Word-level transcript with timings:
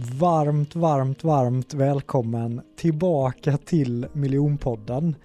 Varmt, 0.00 0.76
varmt, 0.76 1.24
varmt 1.24 1.74
välkommen 1.74 2.60
tillbaka 2.76 3.56
till 3.56 4.06
Miljonpodden. 4.12 5.16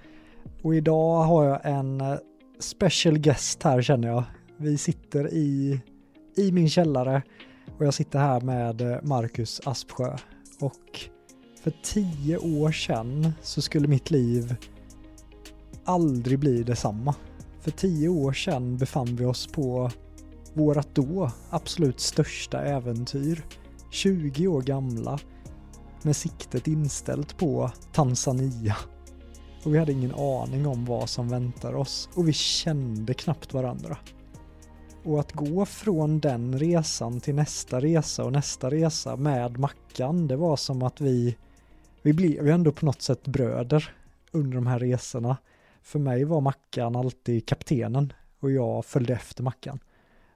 Och 0.61 0.75
idag 0.75 1.23
har 1.23 1.45
jag 1.45 1.59
en 1.63 2.01
eh, 2.01 2.15
special 2.59 3.17
guest 3.17 3.63
här 3.63 3.81
känner 3.81 4.07
jag. 4.07 4.23
Vi 4.57 4.77
sitter 4.77 5.33
i, 5.33 5.79
i 6.37 6.51
min 6.51 6.69
källare 6.69 7.21
och 7.77 7.85
jag 7.85 7.93
sitter 7.93 8.19
här 8.19 8.41
med 8.41 8.81
eh, 8.81 8.97
Marcus 9.03 9.61
Aspsjö. 9.65 10.17
Och 10.59 10.99
för 11.63 11.73
tio 11.83 12.37
år 12.37 12.71
sedan 12.71 13.33
så 13.41 13.61
skulle 13.61 13.87
mitt 13.87 14.11
liv 14.11 14.55
aldrig 15.83 16.39
bli 16.39 16.63
detsamma. 16.63 17.15
För 17.61 17.71
tio 17.71 18.09
år 18.09 18.33
sedan 18.33 18.77
befann 18.77 19.15
vi 19.15 19.25
oss 19.25 19.47
på 19.47 19.91
vårat 20.53 20.89
då 20.93 21.31
absolut 21.49 21.99
största 21.99 22.61
äventyr. 22.61 23.43
20 23.93 24.47
år 24.47 24.61
gamla 24.61 25.19
med 26.03 26.15
siktet 26.15 26.67
inställt 26.67 27.37
på 27.37 27.71
Tanzania. 27.91 28.75
Och 29.63 29.73
vi 29.73 29.79
hade 29.79 29.91
ingen 29.91 30.13
aning 30.15 30.67
om 30.67 30.85
vad 30.85 31.09
som 31.09 31.29
väntar 31.29 31.75
oss 31.75 32.09
och 32.15 32.27
vi 32.27 32.33
kände 32.33 33.13
knappt 33.13 33.53
varandra. 33.53 33.97
Och 35.03 35.19
att 35.19 35.31
gå 35.31 35.65
från 35.65 36.19
den 36.19 36.59
resan 36.59 37.19
till 37.19 37.35
nästa 37.35 37.79
resa 37.81 38.23
och 38.23 38.31
nästa 38.31 38.71
resa 38.71 39.15
med 39.15 39.59
Mackan, 39.59 40.27
det 40.27 40.35
var 40.35 40.55
som 40.55 40.83
att 40.83 41.01
vi, 41.01 41.37
vi 42.01 42.13
blev 42.13 42.47
ju 42.47 42.51
ändå 42.51 42.71
på 42.71 42.85
något 42.85 43.01
sätt 43.01 43.27
bröder 43.27 43.95
under 44.31 44.55
de 44.55 44.67
här 44.67 44.79
resorna. 44.79 45.37
För 45.81 45.99
mig 45.99 46.23
var 46.23 46.41
Mackan 46.41 46.95
alltid 46.95 47.45
kaptenen 47.45 48.13
och 48.39 48.51
jag 48.51 48.85
följde 48.85 49.13
efter 49.13 49.43
Mackan. 49.43 49.79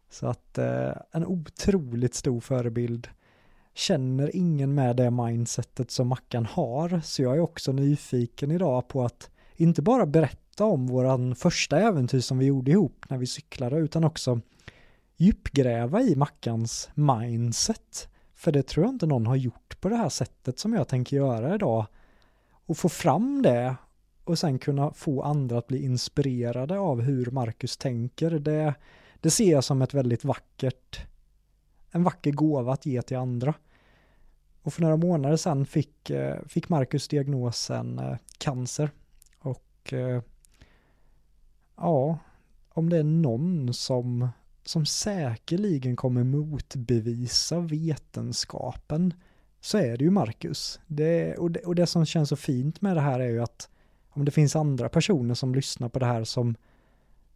Så 0.10 0.28
att 0.28 0.58
eh, 0.58 0.92
en 1.12 1.26
otroligt 1.26 2.16
stor 2.16 2.40
förebild. 2.40 3.10
Känner 3.78 4.36
ingen 4.36 4.76
med 4.76 4.96
det 4.96 5.12
mindsetet 5.12 5.92
som 5.92 6.08
Mackan 6.08 6.46
har, 6.46 7.02
så 7.04 7.22
jag 7.22 7.36
är 7.36 7.40
också 7.40 7.72
nyfiken 7.72 8.52
idag 8.52 8.88
på 8.88 9.06
att 9.06 9.30
inte 9.56 9.82
bara 9.82 10.06
berätta 10.06 10.66
om 10.66 10.88
våran 10.88 11.36
första 11.36 11.80
äventyr 11.80 12.20
som 12.20 12.38
vi 12.38 12.46
gjorde 12.46 12.72
ihop 12.72 13.06
när 13.10 13.18
vi 13.18 13.28
cyklade, 13.28 13.78
utan 13.78 14.04
också 14.04 14.42
djupgräva 15.18 16.02
i 16.02 16.16
Mackans 16.16 16.90
mindset. 16.94 18.10
För 18.34 18.52
det 18.52 18.64
tror 18.64 18.86
jag 18.86 18.94
inte 18.94 19.06
någon 19.06 19.28
har 19.28 19.36
gjort 19.36 19.82
på 19.82 19.90
det 19.90 19.96
här 19.96 20.10
sättet 20.10 20.60
som 20.60 20.74
jag 20.74 20.88
tänker 20.88 21.18
göra 21.18 21.56
idag. 21.56 21.86
Och 22.66 22.78
få 22.78 22.90
fram 22.90 23.42
det 23.42 23.76
och 24.24 24.40
sen 24.40 24.60
kunna 24.60 24.94
få 24.94 25.22
andra 25.22 25.58
att 25.58 25.68
bli 25.68 25.84
inspirerade 25.84 26.80
av 26.80 27.02
hur 27.02 27.32
Marcus 27.32 27.78
tänker. 27.78 28.32
Det, 28.32 28.74
det 29.22 29.30
ser 29.30 29.52
jag 29.52 29.64
som 29.64 29.82
ett 29.82 29.94
väldigt 29.94 30.26
vackert, 30.26 31.00
en 31.92 32.04
vacker 32.04 32.32
gåva 32.32 32.74
att 32.74 32.86
ge 32.86 33.02
till 33.02 33.18
andra. 33.18 33.54
Och 34.68 34.74
för 34.74 34.82
några 34.82 34.98
månader 34.98 35.38
sedan 35.38 35.66
fick, 35.66 36.10
eh, 36.10 36.36
fick 36.48 36.70
Marcus 36.70 37.08
diagnosen 37.08 38.00
eh, 38.00 38.16
cancer. 38.38 38.92
Och 39.40 39.94
eh, 39.94 40.22
ja, 41.78 42.20
om 42.70 42.90
det 42.90 42.98
är 42.98 43.04
någon 43.04 43.74
som, 43.74 44.30
som 44.64 44.86
säkerligen 44.86 45.96
kommer 45.96 46.24
motbevisa 46.24 47.60
vetenskapen 47.60 49.14
så 49.62 49.78
är 49.78 49.98
det 49.98 50.04
ju 50.04 50.12
Marcus. 50.12 50.80
Det, 50.88 51.36
och, 51.36 51.52
det, 51.52 51.60
och 51.60 51.76
det 51.76 51.88
som 51.88 52.06
känns 52.06 52.30
så 52.30 52.36
fint 52.36 52.82
med 52.82 52.98
det 52.98 53.02
här 53.02 53.20
är 53.20 53.30
ju 53.30 53.44
att 53.44 53.70
om 54.10 54.26
det 54.26 54.32
finns 54.32 54.56
andra 54.56 54.90
personer 54.90 55.34
som 55.34 55.56
lyssnar 55.56 55.90
på 55.90 56.00
det 56.00 56.06
här 56.06 56.24
som 56.24 56.56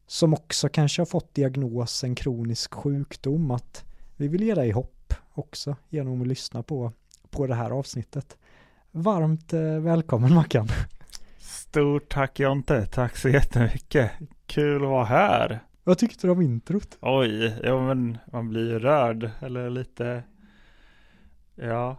som 0.07 0.33
också 0.33 0.69
kanske 0.69 1.01
har 1.01 1.05
fått 1.05 1.33
diagnosen 1.33 2.15
kronisk 2.15 2.73
sjukdom, 2.73 3.51
att 3.51 3.85
vi 4.15 4.27
vill 4.27 4.43
ge 4.43 4.55
dig 4.55 4.71
hopp 4.71 5.13
också 5.33 5.75
genom 5.89 6.21
att 6.21 6.27
lyssna 6.27 6.63
på, 6.63 6.91
på 7.31 7.47
det 7.47 7.55
här 7.55 7.71
avsnittet. 7.71 8.37
Varmt 8.91 9.53
eh, 9.53 9.61
välkommen 9.61 10.33
Mackan. 10.33 10.67
Stort 11.39 12.09
tack 12.09 12.39
Jonte, 12.39 12.85
tack 12.85 13.17
så 13.17 13.29
jättemycket. 13.29 14.11
Kul 14.45 14.83
att 14.83 14.89
vara 14.89 15.05
här. 15.05 15.59
Vad 15.83 15.97
tyckte 15.97 16.27
du 16.27 16.31
om 16.31 16.41
introt? 16.41 16.97
Oj, 17.01 17.55
ja 17.63 17.87
men 17.87 18.17
man 18.31 18.49
blir 18.49 18.69
ju 18.69 18.79
rörd 18.79 19.29
eller 19.39 19.69
lite, 19.69 20.23
ja, 21.55 21.97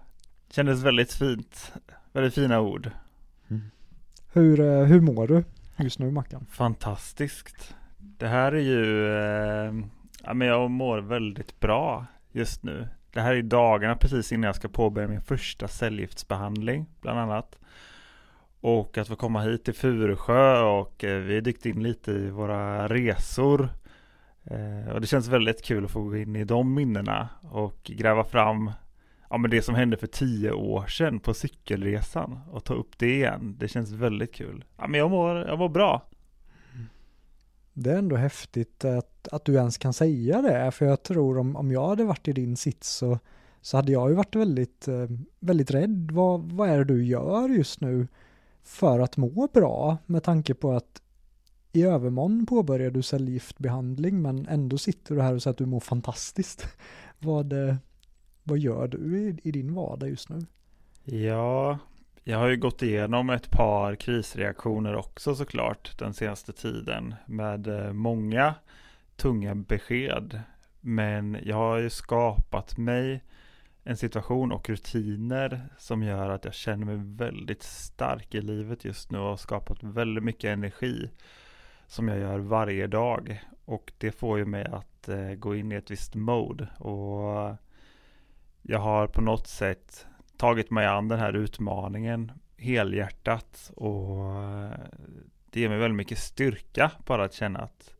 kändes 0.51 0.83
väldigt 0.83 1.12
fint. 1.12 1.73
Väldigt 2.12 2.35
fina 2.35 2.61
ord. 2.61 2.91
Mm. 3.49 3.62
Hur, 4.33 4.61
eh, 4.61 4.85
hur 4.85 5.01
mår 5.01 5.27
du 5.27 5.45
just 5.77 5.99
nu 5.99 6.11
Mackan? 6.11 6.47
Fantastiskt. 6.51 7.75
Det 7.99 8.29
här 8.29 8.53
är 8.53 8.61
ju, 8.61 9.06
eh, 9.06 9.75
ja 10.25 10.35
men 10.35 10.49
jag 10.49 10.71
mår 10.71 10.99
väldigt 10.99 11.61
bra 11.61 12.06
just 12.33 12.62
nu. 12.62 12.89
Det 13.12 13.21
här 13.21 13.34
är 13.34 13.43
dagarna 13.43 13.97
precis 13.97 14.33
innan 14.33 14.47
jag 14.47 14.56
ska 14.56 14.69
påbörja 14.69 15.09
min 15.09 15.21
första 15.21 15.69
cellgiftsbehandling 15.69 16.87
bland 17.00 17.19
annat. 17.19 17.59
Och 18.61 18.99
att 18.99 19.09
få 19.09 19.17
komma 19.17 19.41
hit 19.41 19.65
till 19.65 19.75
Furusjö 19.75 20.62
och 20.62 21.05
eh, 21.05 21.19
vi 21.19 21.34
har 21.34 21.41
dykt 21.41 21.67
in 21.67 21.83
lite 21.83 22.12
i 22.12 22.31
våra 22.31 22.89
resor. 22.89 23.69
Eh, 24.45 24.93
och 24.93 25.00
det 25.00 25.06
känns 25.06 25.28
väldigt 25.28 25.65
kul 25.65 25.84
att 25.84 25.91
få 25.91 26.03
gå 26.03 26.17
in 26.17 26.37
i 26.37 26.45
de 26.45 26.75
minnena 26.75 27.28
och 27.50 27.81
gräva 27.84 28.25
fram 28.25 28.71
ja, 29.31 29.39
men 29.39 29.50
det 29.50 29.62
som 29.62 29.75
hände 29.75 29.97
för 29.97 30.06
tio 30.06 30.53
år 30.53 30.87
sedan 30.87 31.21
på 31.21 31.34
cykelresan 31.34 32.41
och 32.50 32.65
ta 32.65 32.75
upp 32.75 32.99
det 32.99 33.15
igen. 33.15 33.56
Det 33.59 33.69
känns 33.69 33.91
väldigt 33.91 34.34
kul. 34.34 34.65
Ja, 34.77 34.87
men 34.87 35.00
jag 35.00 35.11
mår, 35.11 35.37
jag 35.37 35.59
mår 35.59 35.69
bra 35.69 36.03
det 37.75 37.93
är 37.93 37.99
ändå 37.99 38.16
häftigt 38.16 38.84
att, 38.84 39.28
att 39.28 39.44
du 39.44 39.55
ens 39.55 39.78
kan 39.78 39.93
säga 39.93 40.43
det, 40.43 40.71
för 40.71 40.87
jag 40.87 41.03
tror 41.03 41.38
om, 41.38 41.56
om 41.56 41.72
jag 41.72 41.88
hade 41.88 42.05
varit 42.05 42.28
i 42.28 42.33
din 42.33 42.56
sits 42.56 42.88
så, 42.91 43.19
så 43.60 43.77
hade 43.77 43.93
jag 43.93 44.10
ju 44.10 44.15
varit 44.15 44.37
väldigt, 44.37 44.88
eh, 44.88 45.06
väldigt 45.41 45.71
rädd. 45.71 46.11
Vad, 46.12 46.53
vad 46.53 46.69
är 46.69 46.78
det 46.78 46.84
du 46.84 47.05
gör 47.05 47.49
just 47.49 47.81
nu 47.81 48.09
för 48.62 49.00
att 49.00 49.16
må 49.16 49.49
bra 49.53 49.99
med 50.06 50.22
tanke 50.22 50.55
på 50.55 50.72
att 50.72 51.03
i 51.72 51.82
övermorgon 51.82 52.47
påbörjar 52.47 52.91
du 52.91 53.03
cellgiftbehandling 53.03 54.22
men 54.22 54.47
ändå 54.49 54.78
sitter 54.78 55.15
du 55.15 55.22
här 55.22 55.34
och 55.34 55.43
säger 55.43 55.53
att 55.53 55.59
du 55.59 55.66
mår 55.66 55.81
fantastiskt. 55.81 56.66
vad, 57.19 57.69
eh, 57.69 57.77
vad 58.43 58.59
gör 58.59 58.88
du 58.88 59.19
i, 59.19 59.38
i 59.43 59.53
din 59.53 59.75
vardag 59.75 60.09
just 60.09 60.28
nu? 60.28 60.47
Ja, 61.05 61.78
jag 62.25 62.38
har 62.38 62.49
ju 62.49 62.56
gått 62.56 62.83
igenom 62.83 63.31
ett 63.31 63.50
par 63.50 63.94
krisreaktioner 63.94 64.97
också 64.97 65.34
såklart 65.34 65.99
den 65.99 66.15
senaste 66.15 66.53
tiden 66.53 67.15
med 67.27 67.66
eh, 67.66 67.93
många 67.93 68.55
tunga 69.16 69.55
besked. 69.55 70.41
Men 70.81 71.38
jag 71.43 71.56
har 71.56 71.78
ju 71.78 71.91
skapat 71.91 72.78
mig 72.78 73.25
en 73.84 73.97
situation 73.97 74.53
och 74.53 74.69
rutiner 74.69 75.69
som 75.78 76.03
gör 76.03 76.31
att 76.31 76.44
jag 76.44 76.55
känner 76.55 76.87
mig 76.87 76.97
väldigt 76.99 77.62
stark 77.62 78.34
i 78.34 78.41
livet 78.41 78.84
just 78.84 79.11
nu 79.11 79.19
och 79.19 79.28
har 79.28 79.37
skapat 79.37 79.82
väldigt 79.82 80.25
mycket 80.25 80.50
energi 80.50 81.11
som 81.87 82.09
jag 82.09 82.19
gör 82.19 82.38
varje 82.38 82.87
dag. 82.87 83.43
Och 83.65 83.93
det 83.99 84.12
får 84.12 84.38
ju 84.38 84.44
mig 84.44 84.65
att 84.65 85.09
eh, 85.09 85.31
gå 85.31 85.55
in 85.55 85.72
i 85.72 85.75
ett 85.75 85.91
visst 85.91 86.15
mode. 86.15 86.69
Och 86.78 87.56
jag 88.62 88.78
har 88.78 89.06
på 89.06 89.21
något 89.21 89.47
sätt 89.47 90.06
tagit 90.43 90.71
mig 90.71 90.87
an 90.87 91.09
den 91.09 91.19
här 91.19 91.33
utmaningen 91.33 92.33
helhjärtat 92.57 93.73
och 93.77 94.35
eh, 94.35 94.71
det 95.51 95.61
ger 95.61 95.69
mig 95.69 95.79
väldigt 95.79 95.97
mycket 95.97 96.19
styrka 96.19 96.91
bara 97.07 97.25
att 97.25 97.33
känna 97.33 97.59
att 97.59 97.95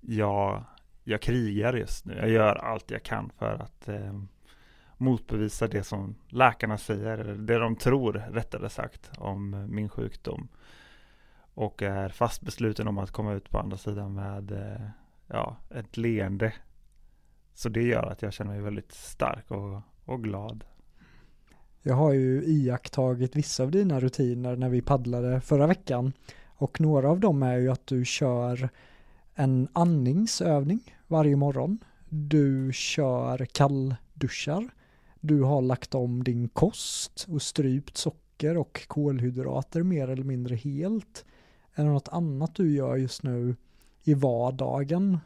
jag, 0.00 0.64
jag 1.04 1.22
krigar 1.22 1.74
just 1.74 2.04
nu. 2.04 2.14
Jag 2.14 2.28
gör 2.28 2.54
allt 2.54 2.90
jag 2.90 3.02
kan 3.02 3.30
för 3.38 3.54
att 3.54 3.88
eh, 3.88 4.20
motbevisa 4.96 5.68
det 5.68 5.84
som 5.84 6.14
läkarna 6.28 6.78
säger, 6.78 7.18
eller 7.18 7.34
det 7.34 7.58
de 7.58 7.76
tror 7.76 8.12
rättare 8.12 8.68
sagt 8.68 9.10
om 9.18 9.66
min 9.68 9.88
sjukdom. 9.88 10.48
Och 11.54 11.82
är 11.82 12.08
fast 12.08 12.42
besluten 12.42 12.88
om 12.88 12.98
att 12.98 13.10
komma 13.10 13.32
ut 13.32 13.50
på 13.50 13.58
andra 13.58 13.76
sidan 13.76 14.14
med 14.14 14.52
eh, 14.52 14.86
ja, 15.26 15.56
ett 15.70 15.96
leende. 15.96 16.52
Så 17.54 17.68
det 17.68 17.82
gör 17.82 18.06
att 18.06 18.22
jag 18.22 18.32
känner 18.32 18.50
mig 18.50 18.60
väldigt 18.60 18.92
stark 18.92 19.50
och, 19.50 19.82
och 20.04 20.24
glad. 20.24 20.64
Jag 21.86 21.94
har 21.94 22.12
ju 22.12 22.44
iakttagit 22.44 23.36
vissa 23.36 23.62
av 23.62 23.70
dina 23.70 24.00
rutiner 24.00 24.56
när 24.56 24.68
vi 24.68 24.82
paddlade 24.82 25.40
förra 25.40 25.66
veckan 25.66 26.12
och 26.46 26.80
några 26.80 27.10
av 27.10 27.20
dem 27.20 27.42
är 27.42 27.56
ju 27.56 27.70
att 27.70 27.86
du 27.86 28.04
kör 28.04 28.68
en 29.34 29.68
andningsövning 29.72 30.96
varje 31.06 31.36
morgon. 31.36 31.78
Du 32.08 32.70
kör 32.72 33.46
kallduschar. 33.52 34.68
Du 35.20 35.42
har 35.42 35.62
lagt 35.62 35.94
om 35.94 36.24
din 36.24 36.48
kost 36.48 37.26
och 37.30 37.42
strypt 37.42 37.96
socker 37.96 38.56
och 38.56 38.84
kolhydrater 38.88 39.82
mer 39.82 40.08
eller 40.08 40.24
mindre 40.24 40.56
helt. 40.56 41.24
Är 41.74 41.84
det 41.84 41.90
något 41.90 42.08
annat 42.08 42.54
du 42.54 42.76
gör 42.76 42.96
just 42.96 43.22
nu 43.22 43.56
i 44.04 44.14
vardagen 44.14 45.18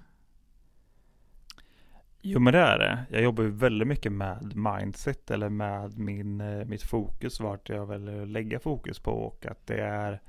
Jo 2.20 2.40
men 2.40 2.52
det 2.52 2.58
är 2.58 2.78
det. 2.78 3.04
Jag 3.10 3.22
jobbar 3.22 3.44
ju 3.44 3.50
väldigt 3.50 3.88
mycket 3.88 4.12
med 4.12 4.56
mindset 4.56 5.30
eller 5.30 5.48
med 5.48 5.98
min, 5.98 6.40
eh, 6.40 6.64
mitt 6.64 6.82
fokus, 6.82 7.40
vart 7.40 7.68
jag 7.68 7.86
väljer 7.86 8.16
eh, 8.16 8.22
att 8.22 8.28
lägga 8.28 8.60
fokus 8.60 8.98
på 8.98 9.10
och 9.10 9.46
att 9.46 9.66
det 9.66 9.80
är 9.80 10.20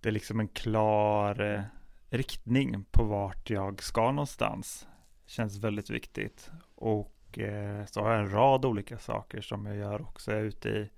det 0.00 0.08
är 0.08 0.12
liksom 0.12 0.40
en 0.40 0.48
klar 0.48 1.54
eh, 1.54 1.62
riktning 2.10 2.84
på 2.90 3.04
vart 3.04 3.50
jag 3.50 3.82
ska 3.82 4.10
någonstans. 4.10 4.88
Känns 5.26 5.58
väldigt 5.58 5.90
viktigt. 5.90 6.50
Och 6.74 7.12
och 7.32 7.38
eh, 7.38 7.84
så 7.86 8.00
har 8.00 8.10
jag 8.10 8.20
en 8.20 8.32
rad 8.32 8.64
olika 8.64 8.98
saker 8.98 9.40
som 9.40 9.66
jag 9.66 9.76
gör 9.76 10.02
också. 10.02 10.30
Jag 10.30 10.40
är 10.40 10.44
ute 10.44 10.68
i 10.68 10.90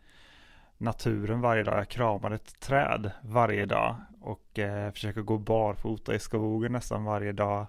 naturen 0.79 1.41
varje 1.41 1.63
dag. 1.63 1.79
Jag 1.79 1.89
kramar 1.89 2.31
ett 2.31 2.61
träd 2.61 3.11
varje 3.23 3.67
dag 3.67 3.97
och 4.21 4.59
eh, 4.59 4.93
försöker 4.93 5.21
gå 5.21 5.39
barfota 5.39 6.15
i 6.15 6.19
skogen 6.19 6.73
nästan 6.73 7.05
varje 7.05 7.33
dag. 7.33 7.67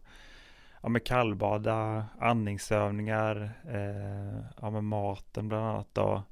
Ja, 0.86 0.90
med 0.90 1.04
kallbada, 1.04 2.06
andningsövningar, 2.20 3.60
eh, 3.68 4.46
ja, 4.62 4.70
med 4.70 4.84
maten 4.84 5.48
bland 5.48 5.66
annat 5.66 5.88
då. 5.94 6.24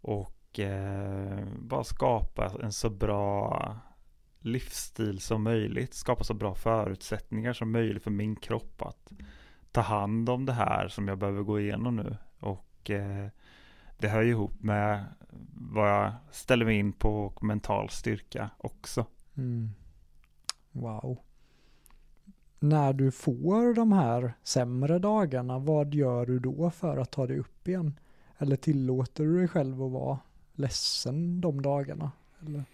Och 0.00 0.60
eh, 0.60 1.44
bara 1.58 1.84
skapa 1.84 2.52
en 2.62 2.72
så 2.72 2.90
bra 2.90 3.76
livsstil 4.40 5.20
som 5.20 5.42
möjligt. 5.42 5.94
Skapa 5.94 6.24
så 6.24 6.34
bra 6.34 6.54
förutsättningar 6.54 7.52
som 7.52 7.72
möjligt 7.72 8.02
för 8.02 8.10
min 8.10 8.36
kropp 8.36 8.82
att 8.82 9.12
ta 9.72 9.80
hand 9.80 10.28
om 10.28 10.46
det 10.46 10.52
här 10.52 10.88
som 10.88 11.08
jag 11.08 11.18
behöver 11.18 11.42
gå 11.42 11.60
igenom 11.60 11.96
nu. 11.96 12.16
Och 12.40 12.90
eh, 12.90 13.28
det 13.98 14.08
hör 14.08 14.22
ju 14.22 14.30
ihop 14.30 14.62
med 14.62 15.04
vad 15.54 15.90
jag 15.90 16.12
ställer 16.30 16.64
mig 16.64 16.78
in 16.78 16.92
på 16.92 17.24
och 17.24 17.44
mental 17.44 17.88
styrka 17.88 18.50
också. 18.58 19.06
Mm. 19.36 19.70
Wow. 20.72 21.25
När 22.68 22.92
du 22.92 23.10
får 23.10 23.74
de 23.74 23.92
här 23.92 24.34
sämre 24.42 24.98
dagarna, 24.98 25.58
vad 25.58 25.94
gör 25.94 26.26
du 26.26 26.38
då 26.38 26.70
för 26.70 26.96
att 26.96 27.10
ta 27.10 27.26
dig 27.26 27.38
upp 27.38 27.68
igen? 27.68 27.98
Eller 28.38 28.56
tillåter 28.56 29.24
du 29.24 29.38
dig 29.38 29.48
själv 29.48 29.82
att 29.82 29.92
vara 29.92 30.18
ledsen 30.54 31.40
de 31.40 31.62
dagarna? 31.62 32.12
Eller? 32.40 32.64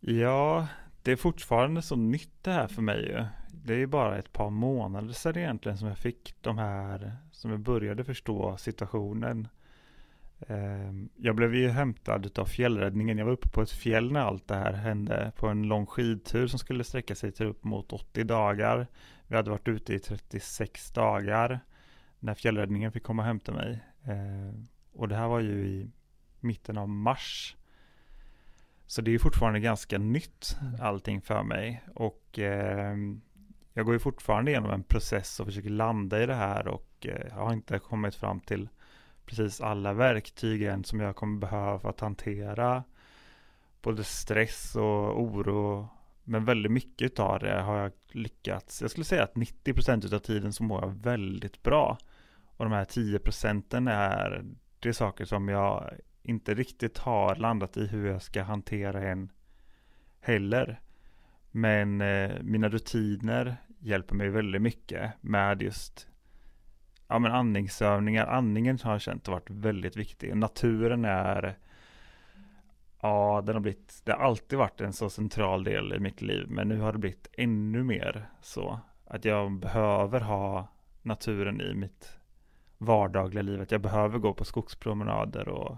Ja, 0.00 0.66
det 1.02 1.12
är 1.12 1.16
fortfarande 1.16 1.82
så 1.82 1.96
nytt 1.96 2.44
det 2.44 2.50
här 2.50 2.66
för 2.66 2.82
mig 2.82 3.00
ju. 3.00 3.24
Det 3.64 3.74
är 3.74 3.78
ju 3.78 3.86
bara 3.86 4.18
ett 4.18 4.32
par 4.32 4.50
månader 4.50 5.12
sedan 5.12 5.36
egentligen 5.36 5.78
som 5.78 5.88
jag 5.88 5.98
fick 5.98 6.34
de 6.40 6.58
här, 6.58 7.16
som 7.32 7.50
jag 7.50 7.60
började 7.60 8.04
förstå 8.04 8.56
situationen. 8.56 9.48
Ehm, 10.48 11.08
jag 11.16 11.36
blev 11.36 11.54
ju 11.54 11.68
hämtad 11.68 12.38
av 12.38 12.44
fjällräddningen. 12.44 13.18
Jag 13.18 13.24
var 13.24 13.32
uppe 13.32 13.48
på 13.48 13.62
ett 13.62 13.70
fjäll 13.70 14.12
när 14.12 14.20
allt 14.20 14.48
det 14.48 14.54
här 14.54 14.72
hände 14.72 15.32
på 15.36 15.48
en 15.48 15.62
lång 15.62 15.86
skidtur 15.86 16.46
som 16.46 16.58
skulle 16.58 16.84
sträcka 16.84 17.14
sig 17.14 17.32
till 17.32 17.46
upp 17.46 17.64
mot 17.64 17.92
80 17.92 18.24
dagar. 18.24 18.86
Vi 19.26 19.36
hade 19.36 19.50
varit 19.50 19.68
ute 19.68 19.94
i 19.94 19.98
36 19.98 20.90
dagar 20.90 21.60
när 22.18 22.34
fjällräddningen 22.34 22.92
fick 22.92 23.02
komma 23.02 23.22
och 23.22 23.26
hämta 23.26 23.52
mig. 23.52 23.84
Ehm, 24.04 24.66
och 24.92 25.08
det 25.08 25.16
här 25.16 25.28
var 25.28 25.40
ju 25.40 25.66
i 25.66 25.90
mitten 26.40 26.78
av 26.78 26.88
mars. 26.88 27.56
Så 28.86 29.02
det 29.02 29.14
är 29.14 29.18
fortfarande 29.18 29.60
ganska 29.60 29.98
nytt 29.98 30.58
mm. 30.60 30.80
allting 30.80 31.20
för 31.20 31.42
mig. 31.42 31.82
Och 31.94 32.38
eh, 32.38 32.96
jag 33.72 33.84
går 33.84 33.94
ju 33.94 33.98
fortfarande 33.98 34.50
igenom 34.50 34.70
en 34.70 34.82
process 34.82 35.40
och 35.40 35.46
försöker 35.46 35.70
landa 35.70 36.22
i 36.22 36.26
det 36.26 36.34
här 36.34 36.68
och 36.68 37.06
eh, 37.06 37.26
jag 37.28 37.36
har 37.36 37.52
inte 37.52 37.78
kommit 37.78 38.14
fram 38.14 38.40
till 38.40 38.68
precis 39.30 39.60
alla 39.60 39.92
verktyg 39.92 40.62
än 40.62 40.84
som 40.84 41.00
jag 41.00 41.16
kommer 41.16 41.40
behöva 41.40 41.78
för 41.78 41.88
att 41.88 42.00
hantera 42.00 42.84
både 43.82 44.04
stress 44.04 44.76
och 44.76 45.22
oro. 45.22 45.88
Men 46.24 46.44
väldigt 46.44 46.72
mycket 46.72 47.18
av 47.18 47.38
det 47.38 47.60
har 47.60 47.78
jag 47.78 47.92
lyckats. 48.08 48.82
Jag 48.82 48.90
skulle 48.90 49.04
säga 49.04 49.22
att 49.22 49.34
90% 49.34 50.14
av 50.14 50.18
tiden 50.18 50.52
så 50.52 50.62
mår 50.62 50.82
jag 50.82 50.90
väldigt 50.90 51.62
bra. 51.62 51.98
Och 52.56 52.64
de 52.64 52.72
här 52.72 52.84
10 52.84 53.18
procenten 53.18 53.88
är 53.88 54.44
det 54.80 54.88
är 54.88 54.92
saker 54.92 55.24
som 55.24 55.48
jag 55.48 55.90
inte 56.22 56.54
riktigt 56.54 56.98
har 56.98 57.36
landat 57.36 57.76
i 57.76 57.86
hur 57.86 58.06
jag 58.06 58.22
ska 58.22 58.42
hantera 58.42 59.02
än. 59.02 59.32
heller. 60.20 60.80
Men 61.50 62.00
eh, 62.00 62.42
mina 62.42 62.68
rutiner 62.68 63.56
hjälper 63.78 64.14
mig 64.14 64.28
väldigt 64.28 64.62
mycket 64.62 65.12
med 65.20 65.62
just 65.62 66.09
ja, 67.10 67.18
men 67.18 67.32
andningsövningar. 67.32 68.26
Andningen 68.26 68.78
har 68.82 68.92
jag 68.92 69.00
känt 69.00 69.26
har 69.26 69.34
varit 69.34 69.50
väldigt 69.50 69.96
viktig. 69.96 70.36
Naturen 70.36 71.04
är 71.04 71.56
Ja, 73.02 73.42
den 73.46 73.54
har 73.54 73.60
blivit, 73.60 74.02
det 74.04 74.12
har 74.12 74.18
alltid 74.18 74.58
varit 74.58 74.80
en 74.80 74.92
så 74.92 75.10
central 75.10 75.64
del 75.64 75.92
i 75.92 75.98
mitt 75.98 76.22
liv, 76.22 76.46
men 76.48 76.68
nu 76.68 76.80
har 76.80 76.92
det 76.92 76.98
blivit 76.98 77.28
ännu 77.32 77.82
mer 77.82 78.26
så 78.40 78.80
att 79.04 79.24
jag 79.24 79.52
behöver 79.52 80.20
ha 80.20 80.68
naturen 81.02 81.60
i 81.60 81.74
mitt 81.74 82.18
vardagliga 82.78 83.42
liv. 83.42 83.60
Att 83.60 83.70
jag 83.70 83.80
behöver 83.80 84.18
gå 84.18 84.34
på 84.34 84.44
skogspromenader 84.44 85.48
och 85.48 85.76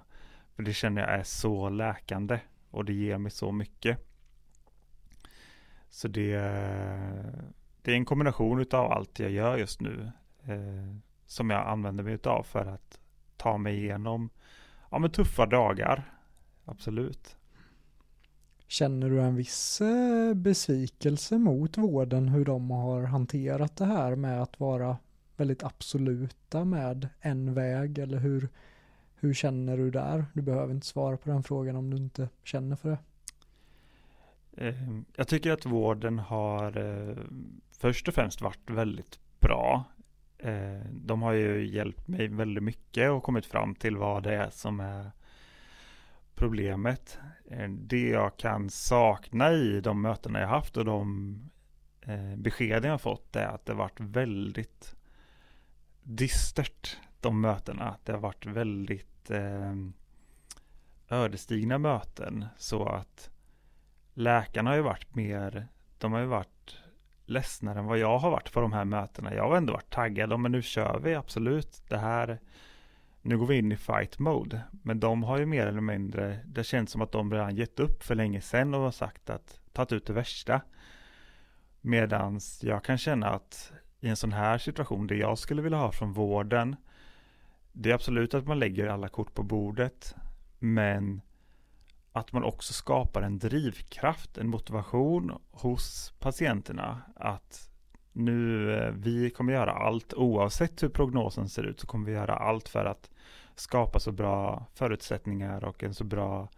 för 0.57 0.63
det 0.63 0.73
känner 0.73 1.03
jag 1.03 1.11
är 1.11 1.23
så 1.23 1.69
läkande 1.69 2.41
och 2.71 2.85
det 2.85 2.93
ger 2.93 3.19
mig 3.19 3.31
så 3.31 3.53
mycket. 3.53 3.99
Så 5.89 6.09
det, 6.09 6.37
det 7.83 7.93
är 7.93 7.97
en 7.97 8.05
kombination 8.05 8.67
av 8.73 8.93
allt 8.93 9.19
jag 9.19 9.31
gör 9.31 9.57
just 9.57 9.81
nu 9.81 10.13
eh, 10.45 11.12
som 11.33 11.51
jag 11.51 11.67
använder 11.67 12.05
mig 12.05 12.19
av 12.25 12.43
för 12.43 12.67
att 12.67 13.01
ta 13.37 13.59
mig 13.59 13.77
igenom 13.77 14.31
ja, 14.91 14.99
men 14.99 15.11
tuffa 15.11 15.47
dagar. 15.47 16.13
Absolut. 16.65 17.37
Känner 18.67 19.11
du 19.11 19.21
en 19.21 19.37
viss 19.37 19.81
eh, 19.81 20.35
besvikelse 20.35 21.39
mot 21.39 21.79
vården 21.79 22.29
hur 22.29 22.45
de 22.45 22.71
har 22.71 23.03
hanterat 23.03 23.77
det 23.77 23.85
här 23.85 24.17
med 24.17 24.43
att 24.43 24.61
vara 24.61 24.97
väldigt 25.37 25.63
absoluta 25.63 26.65
med 26.65 27.09
en 27.21 27.55
väg 27.55 27.99
eller 27.99 28.19
hur, 28.19 28.49
hur 29.15 29.35
känner 29.35 29.77
du 29.77 29.91
där? 29.91 30.25
Du 30.33 30.43
behöver 30.43 30.75
inte 30.75 30.87
svara 30.87 31.17
på 31.17 31.29
den 31.29 31.43
frågan 31.43 31.77
om 31.77 31.91
du 31.91 31.97
inte 31.97 32.29
känner 32.45 32.77
för 32.77 32.89
det. 32.91 32.99
Ehm, 34.57 35.05
jag 35.17 35.29
tycker 35.29 35.53
att 35.53 35.67
vården 35.67 36.19
har 36.19 36.77
eh, 36.79 37.17
först 37.71 38.09
och 38.09 38.15
främst 38.15 38.41
varit 38.41 38.71
väldigt 38.71 39.19
bra. 39.41 39.85
Eh, 40.43 40.87
de 40.91 41.23
har 41.23 41.33
ju 41.33 41.67
hjälpt 41.67 42.09
mig 42.09 42.29
väldigt 42.29 42.65
mycket 42.65 43.11
och 43.11 43.23
kommit 43.23 43.47
fram 43.47 43.75
till 43.75 43.97
vad 43.97 44.23
det 44.23 44.35
är 44.35 44.51
som 44.51 44.81
är 44.81 45.11
problemet. 46.35 47.19
Eh, 47.51 47.69
det 47.69 48.09
jag 48.09 48.37
kan 48.37 48.71
sakna 48.71 49.53
i 49.53 49.81
de 49.81 50.03
mötena 50.03 50.41
jag 50.41 50.49
haft 50.49 50.77
och 50.77 50.85
de 50.85 51.37
eh, 52.01 52.37
beskeden 52.37 52.91
jag 52.91 53.01
fått 53.01 53.37
är 53.37 53.47
att 53.47 53.67
det 53.67 53.75
varit 53.75 54.01
väldigt 54.01 54.97
dystert 56.03 56.97
de 57.21 57.41
mötena. 57.41 57.97
Det 58.05 58.13
har 58.13 58.19
varit 58.19 58.47
väldigt 58.47 59.31
eh, 59.31 59.75
ödesdigra 61.09 61.79
möten 61.79 62.45
så 62.57 62.85
att 62.89 63.31
läkarna 64.15 64.71
har 64.71 64.77
ju 64.77 64.83
varit 64.83 65.15
mer, 65.15 65.69
de 65.99 66.13
har 66.13 66.21
ju 66.21 66.27
varit 66.27 66.82
ledsnare 67.25 67.79
än 67.79 67.87
vad 67.87 67.99
jag 67.99 68.19
har 68.19 68.31
varit 68.31 68.53
på 68.53 68.61
de 68.61 68.73
här 68.73 68.85
mötena. 68.85 69.35
Jag 69.35 69.49
har 69.49 69.57
ändå 69.57 69.73
varit 69.73 69.91
taggad, 69.91 70.41
men 70.41 70.53
nu 70.53 70.63
kör 70.63 71.01
vi 71.05 71.15
absolut. 71.15 71.83
Det 71.89 71.99
här, 71.99 72.41
nu 73.23 73.39
går 73.39 73.47
vi 73.47 73.59
in 73.59 73.73
i 73.73 73.77
fight 73.77 74.19
mode. 74.19 74.63
Men 74.83 75.01
de 75.01 75.23
har 75.23 75.39
ju 75.39 75.47
mer 75.47 75.67
eller 75.67 75.81
mindre, 75.81 76.39
det 76.47 76.65
känns 76.65 76.91
som 76.91 77.03
att 77.03 77.13
de 77.13 77.33
redan 77.33 77.57
gett 77.57 77.81
upp 77.81 78.03
för 78.03 78.15
länge 78.15 78.41
sedan 78.41 78.75
och 78.75 78.81
har 78.81 78.91
sagt 78.91 79.31
att 79.31 79.61
tagit 79.73 79.93
ut 79.93 80.07
det 80.07 80.13
värsta. 80.13 80.61
Medans 81.81 82.65
jag 82.65 82.85
kan 82.85 82.99
känna 82.99 83.29
att 83.29 83.73
i 84.01 84.09
en 84.09 84.17
sån 84.17 84.33
här 84.33 84.59
situation, 84.59 85.07
det 85.07 85.17
jag 85.17 85.39
skulle 85.39 85.63
vilja 85.63 85.79
ha 85.79 85.93
från 85.93 86.13
vården, 86.13 86.77
det 87.73 87.91
är 87.91 87.95
absolut 87.95 88.35
att 88.35 88.47
man 88.47 88.59
lägger 88.59 88.87
alla 88.87 89.09
kort 89.09 89.35
på 89.35 89.43
bordet, 89.43 90.15
men 90.59 91.21
att 92.13 92.33
man 92.33 92.45
också 92.45 92.73
skapar 92.73 93.23
en 93.23 93.39
drivkraft, 93.39 94.39
en 94.39 94.49
motivation 94.49 95.39
hos 95.51 96.13
patienterna 96.19 97.03
att 97.17 97.69
nu, 98.13 98.73
eh, 98.75 98.93
vi 98.93 99.31
kommer 99.31 99.53
göra 99.53 99.73
allt 99.73 100.15
oavsett 100.15 100.83
hur 100.83 100.89
prognosen 100.89 101.49
ser 101.49 101.63
ut 101.63 101.81
så 101.81 101.87
kommer 101.87 102.07
vi 102.07 102.13
göra 102.13 102.37
allt 102.37 102.69
för 102.69 102.85
att 102.85 103.11
skapa 103.55 104.01
så 104.01 104.13
bra 104.13 104.67
förutsättningar 104.75 105.65
och 105.65 105.83
en 105.83 105.95
så 105.95 106.05
bra 106.05 106.49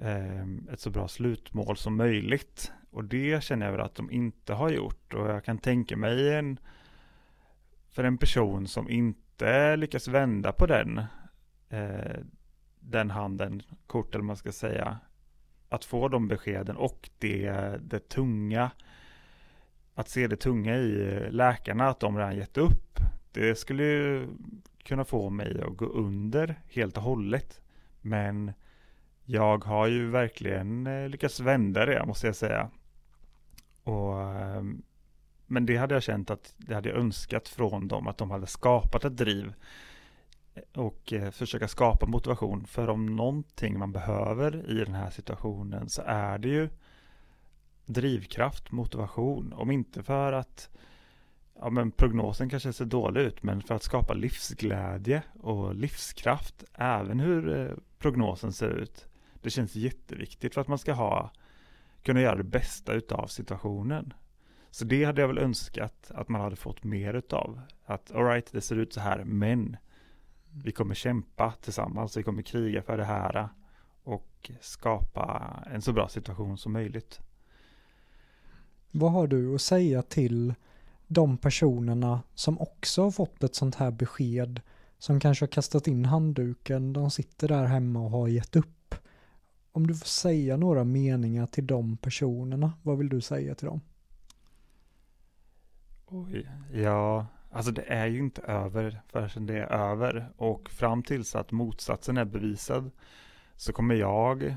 eh, 0.00 0.42
ett 0.72 0.80
så 0.80 0.90
bra 0.90 1.08
slutmål 1.08 1.76
som 1.76 1.96
möjligt. 1.96 2.72
Och 2.90 3.04
det 3.04 3.44
känner 3.44 3.66
jag 3.66 3.72
väl 3.72 3.80
att 3.80 3.94
de 3.94 4.10
inte 4.10 4.54
har 4.54 4.70
gjort 4.70 5.14
och 5.14 5.28
jag 5.28 5.44
kan 5.44 5.58
tänka 5.58 5.96
mig 5.96 6.34
en 6.34 6.58
för 7.90 8.04
en 8.04 8.18
person 8.18 8.68
som 8.68 8.90
inte 8.90 9.76
lyckas 9.76 10.08
vända 10.08 10.52
på 10.52 10.66
den 10.66 10.98
eh, 11.68 12.16
den 12.90 13.10
handen, 13.10 13.62
kort 13.86 14.14
eller 14.14 14.24
man 14.24 14.36
ska 14.36 14.52
säga, 14.52 14.98
att 15.68 15.84
få 15.84 16.08
de 16.08 16.28
beskeden 16.28 16.76
och 16.76 17.10
det, 17.18 17.50
det 17.80 18.08
tunga, 18.08 18.70
att 19.94 20.08
se 20.08 20.26
det 20.26 20.36
tunga 20.36 20.76
i 20.76 21.30
läkarna, 21.30 21.88
att 21.88 22.00
de 22.00 22.18
redan 22.18 22.36
gett 22.36 22.58
upp, 22.58 22.98
det 23.32 23.58
skulle 23.58 23.82
ju 23.82 24.28
kunna 24.82 25.04
få 25.04 25.30
mig 25.30 25.60
att 25.62 25.76
gå 25.76 25.86
under 25.86 26.60
helt 26.68 26.96
och 26.96 27.02
hållet. 27.02 27.60
Men 28.00 28.52
jag 29.24 29.64
har 29.64 29.86
ju 29.86 30.10
verkligen 30.10 30.86
eh, 30.86 31.08
lyckats 31.08 31.40
vända 31.40 31.86
det, 31.86 32.06
måste 32.06 32.26
jag 32.26 32.36
säga. 32.36 32.70
Och, 33.82 34.22
ehm, 34.22 34.82
men 35.46 35.66
det 35.66 35.76
hade 35.76 35.94
jag 35.94 36.02
känt 36.02 36.30
att 36.30 36.54
det 36.56 36.74
hade 36.74 36.88
jag 36.88 36.98
önskat 36.98 37.48
från 37.48 37.88
dem, 37.88 38.06
att 38.06 38.18
de 38.18 38.30
hade 38.30 38.46
skapat 38.46 39.04
ett 39.04 39.16
driv 39.16 39.54
och 40.74 41.12
eh, 41.12 41.30
försöka 41.30 41.68
skapa 41.68 42.06
motivation. 42.06 42.66
För 42.66 42.88
om 42.88 43.16
någonting 43.16 43.78
man 43.78 43.92
behöver 43.92 44.70
i 44.70 44.84
den 44.84 44.94
här 44.94 45.10
situationen 45.10 45.88
så 45.88 46.02
är 46.06 46.38
det 46.38 46.48
ju 46.48 46.68
drivkraft, 47.86 48.72
motivation. 48.72 49.52
Om 49.52 49.70
inte 49.70 50.02
för 50.02 50.32
att 50.32 50.70
ja 51.58 51.70
men 51.70 51.90
prognosen 51.90 52.48
kanske 52.48 52.72
ser 52.72 52.84
dålig 52.84 53.20
ut, 53.20 53.42
men 53.42 53.62
för 53.62 53.74
att 53.74 53.82
skapa 53.82 54.14
livsglädje 54.14 55.22
och 55.40 55.74
livskraft, 55.74 56.64
även 56.74 57.20
hur 57.20 57.58
eh, 57.58 57.76
prognosen 57.98 58.52
ser 58.52 58.70
ut. 58.70 59.06
Det 59.42 59.50
känns 59.50 59.74
jätteviktigt 59.74 60.54
för 60.54 60.60
att 60.60 60.68
man 60.68 60.78
ska 60.78 60.92
ha, 60.92 61.30
kunna 62.02 62.20
göra 62.20 62.36
det 62.36 62.44
bästa 62.44 62.92
utav 62.92 63.26
situationen. 63.26 64.14
Så 64.70 64.84
det 64.84 65.04
hade 65.04 65.20
jag 65.20 65.28
väl 65.28 65.38
önskat 65.38 66.10
att 66.14 66.28
man 66.28 66.40
hade 66.40 66.56
fått 66.56 66.84
mer 66.84 67.14
utav. 67.14 67.60
Att 67.84 68.12
alright, 68.12 68.52
det 68.52 68.60
ser 68.60 68.76
ut 68.76 68.92
så 68.92 69.00
här, 69.00 69.24
men 69.24 69.76
vi 70.64 70.72
kommer 70.72 70.94
kämpa 70.94 71.54
tillsammans, 71.60 72.16
vi 72.16 72.22
kommer 72.22 72.42
kriga 72.42 72.82
för 72.82 72.96
det 72.96 73.04
här 73.04 73.48
och 74.02 74.50
skapa 74.60 75.56
en 75.66 75.82
så 75.82 75.92
bra 75.92 76.08
situation 76.08 76.58
som 76.58 76.72
möjligt. 76.72 77.20
Vad 78.90 79.12
har 79.12 79.26
du 79.26 79.54
att 79.54 79.60
säga 79.60 80.02
till 80.02 80.54
de 81.06 81.38
personerna 81.38 82.22
som 82.34 82.60
också 82.60 83.02
har 83.02 83.10
fått 83.10 83.42
ett 83.42 83.54
sånt 83.54 83.74
här 83.74 83.90
besked 83.90 84.60
som 84.98 85.20
kanske 85.20 85.42
har 85.42 85.48
kastat 85.48 85.86
in 85.86 86.04
handduken, 86.04 86.92
de 86.92 87.10
sitter 87.10 87.48
där 87.48 87.64
hemma 87.64 88.00
och 88.00 88.10
har 88.10 88.28
gett 88.28 88.56
upp. 88.56 88.94
Om 89.72 89.86
du 89.86 89.94
får 89.94 90.06
säga 90.06 90.56
några 90.56 90.84
meningar 90.84 91.46
till 91.46 91.66
de 91.66 91.96
personerna, 91.96 92.72
vad 92.82 92.98
vill 92.98 93.08
du 93.08 93.20
säga 93.20 93.54
till 93.54 93.66
dem? 93.66 93.80
Oj, 96.06 96.50
ja, 96.72 97.26
alltså 97.56 97.72
det 97.72 97.82
är 97.82 98.06
ju 98.06 98.18
inte 98.18 98.42
över 98.42 99.02
förrän 99.08 99.46
det 99.46 99.58
är 99.58 99.72
över 99.72 100.32
och 100.36 100.70
fram 100.70 101.02
tills 101.02 101.36
att 101.36 101.52
motsatsen 101.52 102.16
är 102.16 102.24
bevisad 102.24 102.90
så 103.56 103.72
kommer 103.72 103.94
jag 103.94 104.56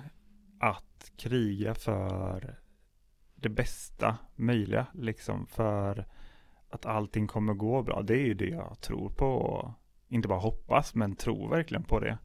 att 0.59 1.11
kriga 1.17 1.75
för 1.75 2.59
det 3.35 3.49
bästa 3.49 4.17
möjliga, 4.35 4.87
liksom 4.93 5.47
för 5.47 6.05
att 6.69 6.85
allting 6.85 7.27
kommer 7.27 7.53
gå 7.53 7.83
bra. 7.83 8.01
Det 8.01 8.13
är 8.13 8.25
ju 8.25 8.33
det 8.33 8.49
jag 8.49 8.81
tror 8.81 9.09
på 9.09 9.27
och 9.27 9.71
inte 10.07 10.27
bara 10.27 10.39
hoppas, 10.39 10.95
men 10.95 11.15
tror 11.15 11.49
verkligen 11.49 11.83
på 11.83 11.99
det. 11.99 12.17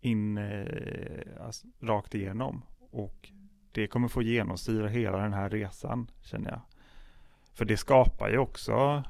In, 0.00 0.38
eh, 0.38 1.44
alltså, 1.44 1.66
rakt 1.80 2.14
igenom. 2.14 2.62
Och 2.90 3.32
det 3.72 3.86
kommer 3.86 4.08
få 4.08 4.22
genomsyra 4.22 4.88
hela 4.88 5.18
den 5.18 5.32
här 5.32 5.50
resan, 5.50 6.10
känner 6.22 6.50
jag. 6.50 6.60
För 7.52 7.64
det 7.64 7.76
skapar 7.76 8.28
ju 8.28 8.38
också, 8.38 9.04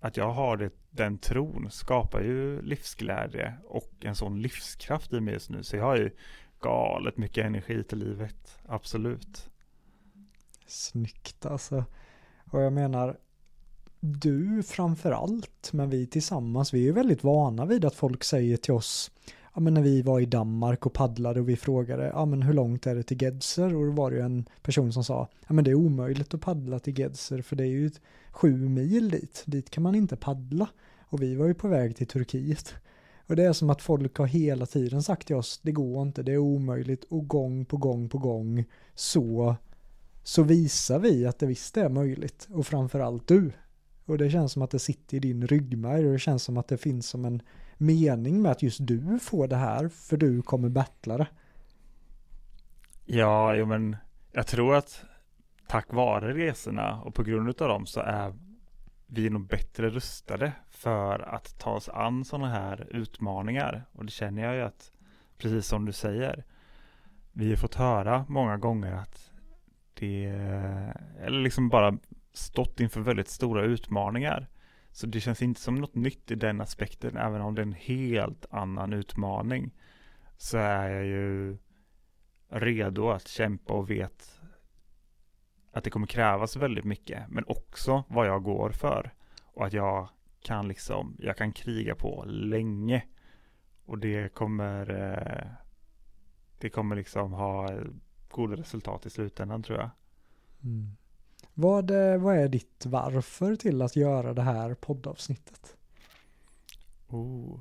att 0.00 0.16
jag 0.16 0.30
har 0.30 0.56
det, 0.56 0.70
den 0.90 1.18
tron, 1.18 1.70
skapar 1.70 2.20
ju 2.20 2.62
livsglädje 2.62 3.54
och 3.64 3.92
en 4.00 4.14
sån 4.14 4.42
livskraft 4.42 5.12
i 5.12 5.20
mig 5.20 5.34
just 5.34 5.50
nu. 5.50 5.62
Så 5.62 5.76
jag 5.76 5.84
har 5.84 5.96
ju 5.96 6.10
galet 6.60 7.16
mycket 7.16 7.46
energi 7.46 7.84
till 7.84 7.98
livet, 7.98 8.58
absolut. 8.66 9.50
Snyggt 10.66 11.46
alltså. 11.46 11.84
Och 12.50 12.62
jag 12.62 12.72
menar, 12.72 13.18
du 14.00 14.62
framför 14.62 15.12
allt, 15.12 15.72
men 15.72 15.90
vi 15.90 16.06
tillsammans, 16.06 16.74
vi 16.74 16.88
är 16.88 16.92
väldigt 16.92 17.24
vana 17.24 17.64
vid 17.64 17.84
att 17.84 17.94
folk 17.94 18.24
säger 18.24 18.56
till 18.56 18.74
oss, 18.74 19.10
ja 19.58 19.62
men 19.62 19.74
när 19.74 19.82
vi 19.82 20.02
var 20.02 20.20
i 20.20 20.26
Danmark 20.26 20.86
och 20.86 20.92
paddlade 20.92 21.40
och 21.40 21.48
vi 21.48 21.56
frågade, 21.56 22.06
ja 22.14 22.24
men 22.24 22.42
hur 22.42 22.52
långt 22.52 22.86
är 22.86 22.94
det 22.94 23.02
till 23.02 23.22
Gedser? 23.22 23.76
Och 23.76 23.86
då 23.86 23.92
var 23.92 24.10
det 24.10 24.16
ju 24.16 24.22
en 24.22 24.48
person 24.62 24.92
som 24.92 25.04
sa, 25.04 25.28
ja 25.46 25.54
men 25.54 25.64
det 25.64 25.70
är 25.70 25.74
omöjligt 25.74 26.34
att 26.34 26.40
paddla 26.40 26.78
till 26.78 26.98
Gedser 26.98 27.42
för 27.42 27.56
det 27.56 27.64
är 27.64 27.68
ju 27.68 27.90
sju 28.30 28.68
mil 28.68 29.10
dit, 29.10 29.42
dit 29.46 29.70
kan 29.70 29.82
man 29.82 29.94
inte 29.94 30.16
paddla. 30.16 30.68
Och 31.00 31.22
vi 31.22 31.34
var 31.34 31.46
ju 31.46 31.54
på 31.54 31.68
väg 31.68 31.96
till 31.96 32.06
Turkiet. 32.06 32.74
Och 33.26 33.36
det 33.36 33.44
är 33.44 33.52
som 33.52 33.70
att 33.70 33.82
folk 33.82 34.16
har 34.16 34.26
hela 34.26 34.66
tiden 34.66 35.02
sagt 35.02 35.26
till 35.26 35.36
oss, 35.36 35.60
det 35.62 35.72
går 35.72 36.02
inte, 36.02 36.22
det 36.22 36.32
är 36.32 36.38
omöjligt 36.38 37.04
och 37.04 37.28
gång 37.28 37.64
på 37.64 37.76
gång 37.76 38.08
på 38.08 38.18
gång 38.18 38.64
så, 38.94 39.56
så 40.22 40.42
visar 40.42 40.98
vi 40.98 41.26
att 41.26 41.38
det 41.38 41.46
visst 41.46 41.76
är 41.76 41.88
möjligt 41.88 42.48
och 42.50 42.66
framförallt 42.66 43.28
du. 43.28 43.52
Och 44.04 44.18
det 44.18 44.30
känns 44.30 44.52
som 44.52 44.62
att 44.62 44.70
det 44.70 44.78
sitter 44.78 45.16
i 45.16 45.20
din 45.20 45.46
ryggmärg 45.46 46.06
och 46.06 46.12
det 46.12 46.18
känns 46.18 46.42
som 46.42 46.56
att 46.56 46.68
det 46.68 46.76
finns 46.76 47.08
som 47.08 47.24
en 47.24 47.42
mening 47.78 48.42
med 48.42 48.52
att 48.52 48.62
just 48.62 48.86
du 48.86 49.18
får 49.18 49.48
det 49.48 49.56
här 49.56 49.88
för 49.88 50.16
du 50.16 50.42
kommer 50.42 50.68
battla 50.68 51.18
det. 51.18 51.26
Ja, 53.04 53.54
jo 53.54 53.66
men 53.66 53.96
jag 54.32 54.46
tror 54.46 54.76
att 54.76 55.04
tack 55.68 55.92
vare 55.92 56.34
resorna 56.34 57.00
och 57.00 57.14
på 57.14 57.22
grund 57.22 57.62
av 57.62 57.68
dem 57.68 57.86
så 57.86 58.00
är 58.00 58.34
vi 59.06 59.30
nog 59.30 59.46
bättre 59.46 59.90
rustade 59.90 60.52
för 60.70 61.34
att 61.34 61.58
ta 61.58 61.70
oss 61.70 61.88
an 61.88 62.24
sådana 62.24 62.48
här 62.48 62.86
utmaningar. 62.90 63.84
Och 63.92 64.04
det 64.04 64.10
känner 64.10 64.42
jag 64.42 64.54
ju 64.54 64.62
att, 64.62 64.92
precis 65.38 65.66
som 65.66 65.84
du 65.84 65.92
säger, 65.92 66.44
vi 67.32 67.48
har 67.48 67.56
fått 67.56 67.74
höra 67.74 68.24
många 68.28 68.56
gånger 68.56 68.92
att 68.92 69.30
det, 69.94 70.24
eller 71.20 71.40
liksom 71.40 71.68
bara 71.68 71.98
stått 72.32 72.80
inför 72.80 73.00
väldigt 73.00 73.28
stora 73.28 73.62
utmaningar. 73.62 74.48
Så 74.98 75.06
det 75.06 75.20
känns 75.20 75.42
inte 75.42 75.60
som 75.60 75.74
något 75.74 75.94
nytt 75.94 76.30
i 76.30 76.34
den 76.34 76.60
aspekten, 76.60 77.16
även 77.16 77.40
om 77.40 77.54
det 77.54 77.60
är 77.60 77.66
en 77.66 77.72
helt 77.72 78.46
annan 78.50 78.92
utmaning. 78.92 79.70
Så 80.36 80.58
är 80.58 80.90
jag 80.90 81.04
ju 81.04 81.56
redo 82.48 83.10
att 83.10 83.28
kämpa 83.28 83.72
och 83.72 83.90
vet 83.90 84.40
att 85.72 85.84
det 85.84 85.90
kommer 85.90 86.06
krävas 86.06 86.56
väldigt 86.56 86.84
mycket, 86.84 87.28
men 87.28 87.44
också 87.46 88.04
vad 88.08 88.26
jag 88.26 88.42
går 88.42 88.70
för. 88.70 89.14
Och 89.42 89.66
att 89.66 89.72
jag 89.72 90.08
kan 90.40 90.68
liksom, 90.68 91.16
jag 91.18 91.36
kan 91.36 91.52
kriga 91.52 91.94
på 91.94 92.24
länge. 92.26 93.04
Och 93.84 93.98
det 93.98 94.34
kommer, 94.34 94.90
eh, 94.90 95.48
det 96.58 96.70
kommer 96.70 96.96
liksom 96.96 97.32
ha 97.32 97.70
goda 98.28 98.56
resultat 98.56 99.06
i 99.06 99.10
slutändan 99.10 99.62
tror 99.62 99.78
jag. 99.78 99.90
Mm. 100.62 100.96
Vad, 101.60 101.90
vad 102.20 102.36
är 102.36 102.48
ditt 102.48 102.86
varför 102.86 103.56
till 103.56 103.82
att 103.82 103.96
göra 103.96 104.34
det 104.34 104.42
här 104.42 104.74
poddavsnittet? 104.74 105.76
Oh. 107.08 107.60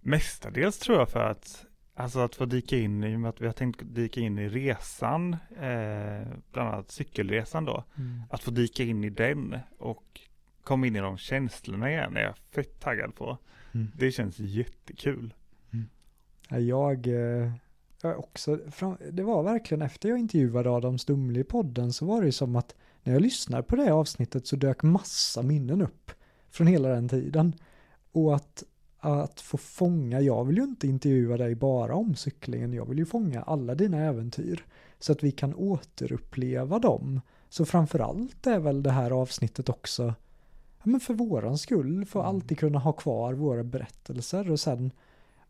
Mestadels 0.00 0.78
tror 0.78 0.98
jag 0.98 1.08
för 1.08 1.20
att 1.20 1.66
Alltså 1.98 2.20
att 2.20 2.34
få 2.34 2.44
dyka 2.44 2.76
in 2.76 3.04
i 3.04 3.16
med 3.16 3.28
att 3.28 3.40
vi 3.40 3.46
har 3.46 3.52
tänkt 3.52 3.80
dyka 3.84 4.20
in 4.20 4.38
i 4.38 4.48
resan, 4.48 5.36
eh, 5.50 6.28
bland 6.52 6.68
annat 6.68 6.90
cykelresan 6.90 7.64
då. 7.64 7.84
Mm. 7.98 8.22
Att 8.30 8.42
få 8.42 8.50
dyka 8.50 8.82
in 8.82 9.04
i 9.04 9.10
den 9.10 9.58
och 9.78 10.20
komma 10.62 10.86
in 10.86 10.96
i 10.96 11.00
de 11.00 11.18
känslorna 11.18 11.90
igen 11.90 12.16
är 12.16 12.20
jag 12.20 12.36
fett 12.36 12.80
taggad 12.80 13.14
på. 13.14 13.38
Mm. 13.74 13.86
Det 13.96 14.10
känns 14.10 14.38
jättekul. 14.38 15.34
Mm. 15.72 15.86
Jag, 16.66 17.06
eh, 17.06 17.52
jag 18.02 18.18
också, 18.18 18.58
det 19.10 19.22
var 19.22 19.42
verkligen 19.42 19.82
efter 19.82 20.08
jag 20.08 20.18
intervjuade 20.18 20.70
Adam 20.70 20.98
Stumle 20.98 21.40
i 21.40 21.44
podden 21.44 21.92
så 21.92 22.06
var 22.06 22.22
det 22.22 22.32
som 22.32 22.56
att 22.56 22.74
när 23.06 23.12
jag 23.12 23.22
lyssnar 23.22 23.62
på 23.62 23.76
det 23.76 23.92
avsnittet 23.92 24.46
så 24.46 24.56
dök 24.56 24.82
massa 24.82 25.42
minnen 25.42 25.82
upp 25.82 26.10
från 26.50 26.66
hela 26.66 26.88
den 26.88 27.08
tiden. 27.08 27.54
Och 28.12 28.34
att, 28.34 28.64
att 28.98 29.40
få 29.40 29.56
fånga, 29.56 30.20
jag 30.20 30.44
vill 30.44 30.56
ju 30.56 30.62
inte 30.62 30.86
intervjua 30.86 31.36
dig 31.36 31.54
bara 31.54 31.94
om 31.94 32.14
cyklingen, 32.14 32.72
jag 32.72 32.88
vill 32.88 32.98
ju 32.98 33.06
fånga 33.06 33.42
alla 33.42 33.74
dina 33.74 33.98
äventyr. 33.98 34.64
Så 34.98 35.12
att 35.12 35.22
vi 35.22 35.32
kan 35.32 35.54
återuppleva 35.54 36.78
dem. 36.78 37.20
Så 37.48 37.64
framförallt 37.64 38.46
är 38.46 38.58
väl 38.58 38.82
det 38.82 38.90
här 38.90 39.10
avsnittet 39.10 39.68
också, 39.68 40.14
men 40.82 41.00
för 41.00 41.14
våran 41.14 41.58
skull, 41.58 42.04
för 42.06 42.20
att 42.20 42.26
mm. 42.26 42.36
alltid 42.36 42.58
kunna 42.58 42.78
ha 42.78 42.92
kvar 42.92 43.32
våra 43.34 43.64
berättelser 43.64 44.50
och 44.50 44.60
sen 44.60 44.90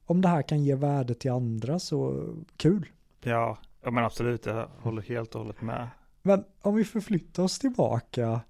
om 0.06 0.20
det 0.20 0.28
här 0.28 0.42
kan 0.42 0.64
ge 0.64 0.74
värde 0.74 1.14
till 1.14 1.30
andra 1.30 1.78
så 1.78 2.28
kul. 2.56 2.86
Ja, 3.22 3.58
ja 3.82 3.90
men 3.90 4.04
absolut, 4.04 4.46
jag 4.46 4.68
håller 4.78 5.02
helt 5.02 5.34
och 5.34 5.40
hållet 5.40 5.62
med. 5.62 5.88
Men 6.26 6.44
om 6.62 6.74
vi 6.74 6.84
förflyttar 6.84 7.42
oss 7.42 7.58
tillbaka, 7.58 8.40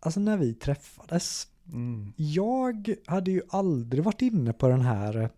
alltså 0.00 0.20
när 0.20 0.36
vi 0.36 0.54
träffades. 0.54 1.48
Mm. 1.72 2.12
Jag 2.16 2.94
hade 3.06 3.30
ju 3.30 3.42
aldrig 3.48 4.04
varit 4.04 4.22
inne 4.22 4.52
på 4.52 4.68
den 4.68 4.80
här 4.80 5.30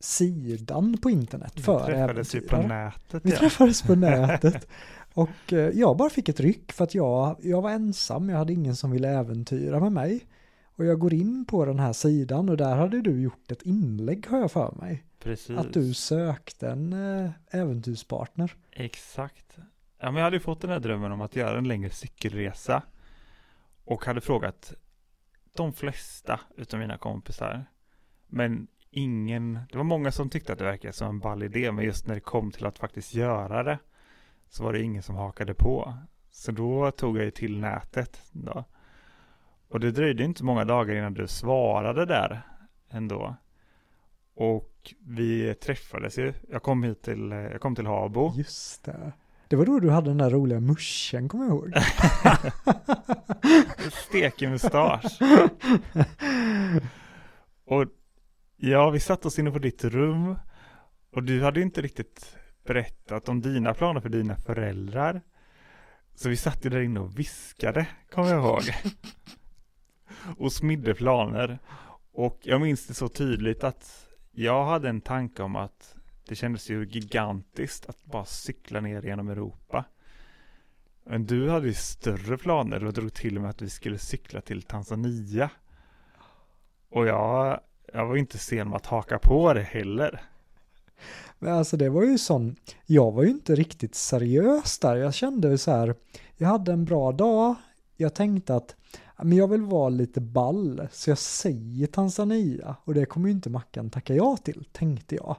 sidan 0.00 0.98
på 0.98 1.10
internet 1.10 1.52
vi 1.56 1.62
för 1.62 1.86
Vi 1.86 1.86
träffades 1.86 2.34
ju 2.34 2.40
på 2.40 2.56
nätet. 2.56 3.24
Vi 3.24 3.30
ja. 3.30 3.38
träffades 3.38 3.82
på 3.82 3.94
nätet. 3.94 4.68
Och 5.14 5.52
eh, 5.52 5.58
jag 5.58 5.96
bara 5.96 6.10
fick 6.10 6.28
ett 6.28 6.40
ryck 6.40 6.72
för 6.72 6.84
att 6.84 6.94
jag, 6.94 7.36
jag 7.42 7.62
var 7.62 7.70
ensam, 7.70 8.28
jag 8.28 8.38
hade 8.38 8.52
ingen 8.52 8.76
som 8.76 8.90
ville 8.90 9.08
äventyra 9.08 9.80
med 9.80 9.92
mig. 9.92 10.26
Och 10.76 10.84
jag 10.84 10.98
går 10.98 11.14
in 11.14 11.44
på 11.44 11.64
den 11.64 11.78
här 11.78 11.92
sidan 11.92 12.48
och 12.48 12.56
där 12.56 12.76
hade 12.76 13.00
du 13.00 13.20
gjort 13.20 13.52
ett 13.52 13.62
inlägg 13.62 14.26
har 14.26 14.38
jag 14.38 14.52
för 14.52 14.74
mig. 14.80 15.04
Precis. 15.22 15.58
Att 15.58 15.72
du 15.72 15.94
sökte 15.94 16.68
en 16.68 16.92
äh, 16.92 17.30
äventyrspartner. 17.50 18.54
Exakt. 18.72 19.58
Ja, 20.04 20.10
men 20.10 20.18
jag 20.18 20.24
hade 20.24 20.40
fått 20.40 20.60
den 20.60 20.70
här 20.70 20.80
drömmen 20.80 21.12
om 21.12 21.20
att 21.20 21.36
göra 21.36 21.58
en 21.58 21.68
längre 21.68 21.90
cykelresa. 21.90 22.82
Och 23.84 24.04
hade 24.04 24.20
frågat 24.20 24.74
de 25.56 25.72
flesta 25.72 26.40
utav 26.56 26.80
mina 26.80 26.98
kompisar. 26.98 27.64
Men 28.26 28.66
ingen, 28.90 29.54
det 29.70 29.76
var 29.76 29.84
många 29.84 30.12
som 30.12 30.30
tyckte 30.30 30.52
att 30.52 30.58
det 30.58 30.64
verkade 30.64 30.92
som 30.92 31.08
en 31.08 31.18
ball 31.18 31.42
idé, 31.42 31.72
men 31.72 31.84
just 31.84 32.06
när 32.06 32.14
det 32.14 32.20
kom 32.20 32.50
till 32.50 32.66
att 32.66 32.78
faktiskt 32.78 33.14
göra 33.14 33.62
det 33.62 33.78
så 34.48 34.64
var 34.64 34.72
det 34.72 34.82
ingen 34.82 35.02
som 35.02 35.14
hakade 35.16 35.54
på. 35.54 35.94
Så 36.30 36.52
då 36.52 36.90
tog 36.90 37.18
jag 37.18 37.24
ju 37.24 37.30
till 37.30 37.58
nätet 37.58 38.22
då. 38.32 38.64
Och 39.68 39.80
det 39.80 39.90
dröjde 39.90 40.24
inte 40.24 40.44
många 40.44 40.64
dagar 40.64 40.94
innan 40.94 41.14
du 41.14 41.26
svarade 41.26 42.06
där 42.06 42.42
ändå. 42.90 43.36
Och 44.34 44.94
vi 45.00 45.54
träffades 45.54 46.18
ju. 46.18 46.32
Jag 46.48 46.62
kom 46.62 46.82
hit 46.82 47.02
till, 47.02 47.30
jag 47.30 47.60
kom 47.60 47.74
till 47.74 47.86
Habo. 47.86 48.32
Just 48.36 48.84
det. 48.84 49.12
Det 49.54 49.58
var 49.58 49.66
då 49.66 49.80
du 49.80 49.90
hade 49.90 50.10
den 50.10 50.18
där 50.18 50.30
roliga 50.30 50.60
muschen, 50.60 51.28
kommer 51.28 51.44
jag 51.44 51.54
ihåg. 51.54 51.72
Stekig 53.92 54.48
mustasch. 54.48 55.18
Och 57.66 57.86
ja, 58.56 58.90
vi 58.90 59.00
satte 59.00 59.28
oss 59.28 59.38
inne 59.38 59.50
på 59.50 59.58
ditt 59.58 59.84
rum 59.84 60.36
och 61.12 61.22
du 61.22 61.42
hade 61.42 61.60
inte 61.60 61.82
riktigt 61.82 62.36
berättat 62.66 63.28
om 63.28 63.40
dina 63.40 63.74
planer 63.74 64.00
för 64.00 64.08
dina 64.08 64.36
föräldrar. 64.36 65.20
Så 66.14 66.28
vi 66.28 66.36
satt 66.36 66.64
ju 66.64 66.70
där 66.70 66.80
inne 66.80 67.00
och 67.00 67.18
viskade, 67.18 67.86
kommer 68.10 68.30
jag 68.30 68.44
ihåg. 68.44 68.62
Och 70.38 70.52
smidde 70.52 70.94
planer. 70.94 71.58
Och 72.12 72.40
jag 72.42 72.60
minns 72.60 72.86
det 72.86 72.94
så 72.94 73.08
tydligt 73.08 73.64
att 73.64 74.08
jag 74.30 74.64
hade 74.64 74.88
en 74.88 75.00
tanke 75.00 75.42
om 75.42 75.56
att 75.56 75.96
det 76.28 76.34
kändes 76.34 76.70
ju 76.70 76.84
gigantiskt 76.84 77.88
att 77.88 78.04
bara 78.04 78.24
cykla 78.24 78.80
ner 78.80 79.02
genom 79.02 79.28
Europa. 79.28 79.84
Men 81.04 81.26
du 81.26 81.50
hade 81.50 81.66
ju 81.66 81.74
större 81.74 82.38
planer 82.38 82.84
och 82.84 82.92
drog 82.92 83.14
till 83.14 83.40
med 83.40 83.50
att 83.50 83.62
vi 83.62 83.70
skulle 83.70 83.98
cykla 83.98 84.40
till 84.40 84.62
Tanzania. 84.62 85.50
Och 86.88 87.06
jag, 87.06 87.60
jag 87.92 88.06
var 88.06 88.16
inte 88.16 88.38
sen 88.38 88.68
med 88.68 88.76
att 88.76 88.86
haka 88.86 89.18
på 89.18 89.54
det 89.54 89.62
heller. 89.62 90.22
Men 91.38 91.54
alltså 91.54 91.76
det 91.76 91.88
var 91.88 92.02
ju 92.02 92.18
sån, 92.18 92.56
jag 92.86 93.12
var 93.12 93.22
ju 93.22 93.30
inte 93.30 93.54
riktigt 93.54 93.94
seriös 93.94 94.78
där. 94.78 94.96
Jag 94.96 95.14
kände 95.14 95.48
ju 95.48 95.58
så 95.58 95.70
här, 95.70 95.94
jag 96.36 96.48
hade 96.48 96.72
en 96.72 96.84
bra 96.84 97.12
dag, 97.12 97.54
jag 97.96 98.14
tänkte 98.14 98.54
att 98.54 98.76
men 99.22 99.32
jag 99.32 99.48
vill 99.48 99.62
vara 99.62 99.88
lite 99.88 100.20
ball, 100.20 100.88
så 100.92 101.10
jag 101.10 101.18
säger 101.18 101.86
Tanzania 101.86 102.76
och 102.84 102.94
det 102.94 103.06
kommer 103.06 103.28
ju 103.28 103.34
inte 103.34 103.50
Mackan 103.50 103.90
tacka 103.90 104.14
ja 104.14 104.36
till, 104.36 104.64
tänkte 104.72 105.14
jag. 105.14 105.36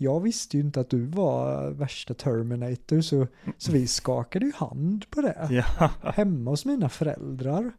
Jag 0.00 0.20
visste 0.20 0.56
ju 0.56 0.62
inte 0.62 0.80
att 0.80 0.90
du 0.90 1.04
var 1.06 1.70
värsta 1.70 2.14
Terminator, 2.14 3.00
så, 3.00 3.26
så 3.58 3.72
vi 3.72 3.86
skakade 3.86 4.46
ju 4.46 4.52
hand 4.54 5.10
på 5.10 5.20
det. 5.20 5.48
Ja, 5.50 5.90
Hemma 6.14 6.50
hos 6.50 6.64
mina 6.64 6.88
föräldrar. 6.88 7.72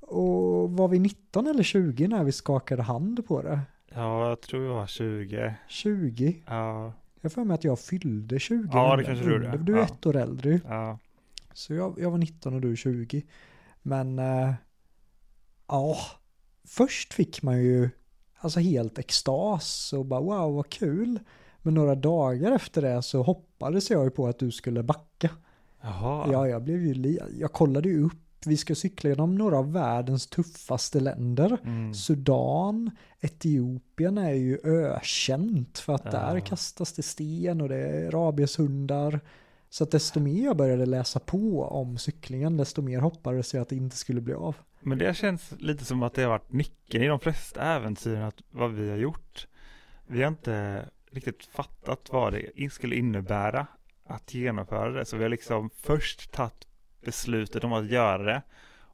Och 0.00 0.70
var 0.70 0.88
vi 0.88 0.98
19 0.98 1.46
eller 1.46 1.62
20 1.62 2.08
när 2.08 2.24
vi 2.24 2.32
skakade 2.32 2.82
hand 2.82 3.26
på 3.26 3.42
det? 3.42 3.60
ja 3.94 4.28
jag 4.28 4.40
tror 4.40 4.64
jag 4.66 4.74
var 4.74 4.86
20. 4.86 5.54
20. 5.68 6.42
Ja, 6.46 6.92
Jag 7.20 7.32
får 7.32 7.44
med 7.44 7.54
att 7.54 7.64
jag 7.64 7.78
fyllde 7.80 8.38
20. 8.38 8.68
Ja, 8.72 8.96
det 8.96 9.04
kanske 9.04 9.24
du 9.24 9.32
gjorde. 9.32 9.58
Du 9.58 9.72
är 9.74 9.78
Ja. 9.78 9.84
ett 9.84 10.06
år 10.06 10.16
äldre 10.16 10.60
ja. 10.68 10.98
Så 11.52 11.74
jag, 11.74 11.94
jag 12.00 12.10
var 12.10 12.18
19 12.18 12.54
och 12.54 12.60
du 12.60 12.72
är 12.72 12.76
20. 12.76 13.22
Men 13.82 14.18
eh, 14.18 14.52
ja, 15.68 15.96
först 16.64 17.12
fick 17.14 17.42
man 17.42 17.62
ju 17.62 17.90
alltså 18.38 18.60
helt 18.60 18.98
extas 18.98 19.92
och 19.92 20.04
bara 20.06 20.20
wow 20.20 20.54
vad 20.54 20.68
kul. 20.68 21.18
Men 21.62 21.74
några 21.74 21.94
dagar 21.94 22.52
efter 22.52 22.82
det 22.82 23.02
så 23.02 23.22
hoppades 23.22 23.90
jag 23.90 24.04
ju 24.04 24.10
på 24.10 24.26
att 24.26 24.38
du 24.38 24.50
skulle 24.50 24.82
backa. 24.82 25.30
Jaha. 25.80 26.28
Ja, 26.32 26.48
jag 26.48 26.62
blev 26.62 26.80
ju, 26.86 27.18
jag 27.38 27.52
kollade 27.52 27.88
ju 27.88 28.04
upp, 28.04 28.12
vi 28.46 28.56
ska 28.56 28.74
cykla 28.74 29.10
genom 29.10 29.34
några 29.34 29.58
av 29.58 29.72
världens 29.72 30.26
tuffaste 30.26 31.00
länder. 31.00 31.58
Mm. 31.64 31.94
Sudan, 31.94 32.90
Etiopien 33.20 34.18
är 34.18 34.32
ju 34.32 34.58
ökänt 34.64 35.78
för 35.78 35.94
att 35.94 36.04
Ja. 36.04 36.10
där 36.10 36.40
kastas 36.40 36.92
det 36.92 37.02
sten 37.02 37.60
och 37.60 37.68
det 37.68 37.76
är 37.76 38.10
rabieshundar. 38.10 39.20
Så 39.70 39.84
att 39.84 39.90
desto 39.90 40.20
mer 40.20 40.44
jag 40.44 40.56
började 40.56 40.86
läsa 40.86 41.20
på 41.20 41.64
om 41.64 41.98
cyklingen, 41.98 42.56
desto 42.56 42.82
mer 42.82 43.00
hoppades 43.00 43.54
jag 43.54 43.62
att 43.62 43.68
det 43.68 43.76
inte 43.76 43.96
skulle 43.96 44.20
bli 44.20 44.34
av. 44.34 44.56
Men 44.80 44.98
det 44.98 45.16
känns 45.16 45.54
lite 45.58 45.84
som 45.84 46.02
att 46.02 46.14
det 46.14 46.22
har 46.22 46.28
varit 46.28 46.52
nyckeln 46.52 47.04
i 47.04 47.06
de 47.06 47.20
flesta 47.20 47.62
äventyren 47.62 48.22
att 48.22 48.40
vad 48.50 48.70
vi 48.72 48.90
har 48.90 48.96
gjort. 48.96 49.46
Vi 50.06 50.22
har 50.22 50.28
inte 50.28 50.84
riktigt 51.10 51.46
fattat 51.46 52.08
vad 52.12 52.32
det 52.32 52.72
skulle 52.72 52.96
innebära 52.96 53.66
att 54.04 54.34
genomföra 54.34 54.90
det. 54.90 55.04
Så 55.04 55.16
vi 55.16 55.22
har 55.22 55.30
liksom 55.30 55.70
först 55.70 56.32
tagit 56.32 56.66
beslutet 57.04 57.64
om 57.64 57.72
att 57.72 57.86
göra 57.86 58.22
det 58.22 58.42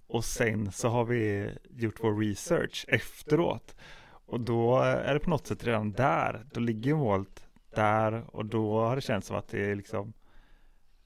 och 0.07 0.25
sen 0.25 0.73
så 0.73 0.89
har 0.89 1.05
vi 1.05 1.51
gjort 1.71 1.97
vår 2.01 2.21
research 2.21 2.85
efteråt. 2.89 3.77
Och 4.09 4.41
då 4.41 4.79
är 4.79 5.15
det 5.15 5.21
på 5.21 5.31
något 5.31 5.47
sätt 5.47 5.65
redan 5.65 5.93
där. 5.93 6.47
Då 6.53 6.61
ligger 6.61 6.95
målet 6.95 7.47
där 7.75 8.37
och 8.37 8.47
då 8.47 8.81
har 8.81 8.97
det 8.97 9.03
känts 9.03 9.29
som 9.29 9.37
att 9.37 9.49
det 9.49 9.71
är 9.71 9.77
liksom 9.77 10.13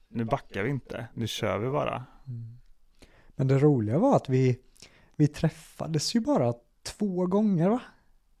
nu 0.07 0.25
backar 0.25 0.63
vi 0.63 0.69
inte, 0.69 1.07
nu 1.13 1.27
kör 1.27 1.59
vi 1.59 1.69
bara. 1.69 2.05
Mm. 2.27 2.57
Men 3.27 3.47
det 3.47 3.59
roliga 3.59 3.99
var 3.99 4.15
att 4.15 4.29
vi, 4.29 4.59
vi 5.15 5.27
träffades 5.27 6.15
ju 6.15 6.19
bara 6.19 6.53
två 6.83 7.25
gånger 7.25 7.69
va? 7.69 7.81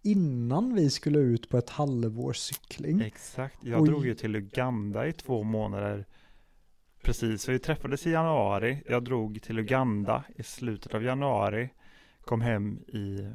Innan 0.03 0.75
vi 0.75 0.89
skulle 0.89 1.19
ut 1.19 1.49
på 1.49 1.57
ett 1.57 1.69
halvårs 1.69 2.37
cykling. 2.37 3.01
Exakt, 3.01 3.57
jag 3.63 3.81
Oj. 3.81 3.89
drog 3.89 4.05
ju 4.05 4.15
till 4.15 4.35
Uganda 4.35 5.07
i 5.07 5.13
två 5.13 5.43
månader 5.43 6.05
Precis, 7.01 7.49
vi 7.49 7.59
träffades 7.59 8.07
i 8.07 8.11
januari 8.11 8.83
Jag 8.87 9.03
drog 9.03 9.41
till 9.41 9.59
Uganda 9.59 10.23
i 10.35 10.43
slutet 10.43 10.93
av 10.93 11.03
januari 11.03 11.69
Kom 12.21 12.41
hem 12.41 12.79
i 12.87 13.31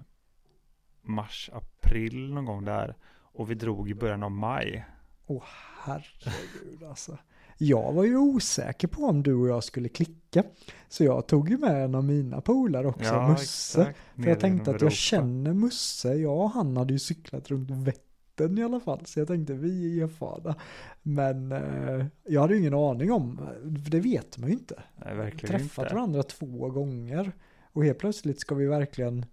mars, 1.02 1.50
april 1.52 2.35
någon 2.35 2.44
gång 2.44 2.64
där 2.64 2.96
Och 3.09 3.50
vi 3.50 3.55
drog 3.55 3.90
i 3.90 3.94
början 3.94 4.22
av 4.22 4.31
maj 4.31 4.85
Åh 5.26 5.44
herregud 5.85 6.83
alltså. 6.88 7.18
Jag 7.58 7.92
var 7.92 8.04
ju 8.04 8.16
osäker 8.16 8.88
på 8.88 9.02
om 9.04 9.22
du 9.22 9.34
och 9.34 9.48
jag 9.48 9.64
skulle 9.64 9.88
klicka. 9.88 10.42
Så 10.88 11.04
jag 11.04 11.26
tog 11.26 11.50
ju 11.50 11.58
med 11.58 11.84
en 11.84 11.94
av 11.94 12.04
mina 12.04 12.40
polare 12.40 12.86
också, 12.86 13.22
Musse. 13.28 13.80
exakt, 13.82 13.98
För 14.16 14.28
jag 14.28 14.40
tänkte 14.40 14.62
att 14.70 14.74
jag 14.74 14.82
Europa. 14.82 14.90
känner 14.94 15.52
Musse, 15.52 16.14
jag 16.14 16.38
och 16.38 16.50
han 16.50 16.76
hade 16.76 16.92
ju 16.92 16.98
cyklat 16.98 17.48
runt 17.50 17.70
Vättern 17.70 18.58
i 18.58 18.62
alla 18.62 18.80
fall. 18.80 19.00
Så 19.06 19.20
jag 19.20 19.28
tänkte 19.28 19.54
vi 19.54 20.00
är 20.00 20.04
erfarna. 20.04 20.54
Men 21.02 21.52
eh, 21.52 22.06
jag 22.24 22.40
hade 22.40 22.54
ju 22.54 22.60
ingen 22.60 22.74
aning 22.74 23.12
om, 23.12 23.40
för 23.84 23.90
det 23.90 24.00
vet 24.00 24.38
man 24.38 24.48
ju 24.50 24.54
inte. 24.56 24.82
Nej, 25.04 25.14
verkligen 25.14 25.58
Träffat 25.58 25.84
inte 25.84 25.94
varandra 25.94 26.22
två 26.22 26.68
gånger. 26.70 27.32
Och 27.72 27.84
helt 27.84 27.98
plötsligt 27.98 28.40
ska 28.40 28.54
vi 28.54 28.66
verkligen 28.66 29.26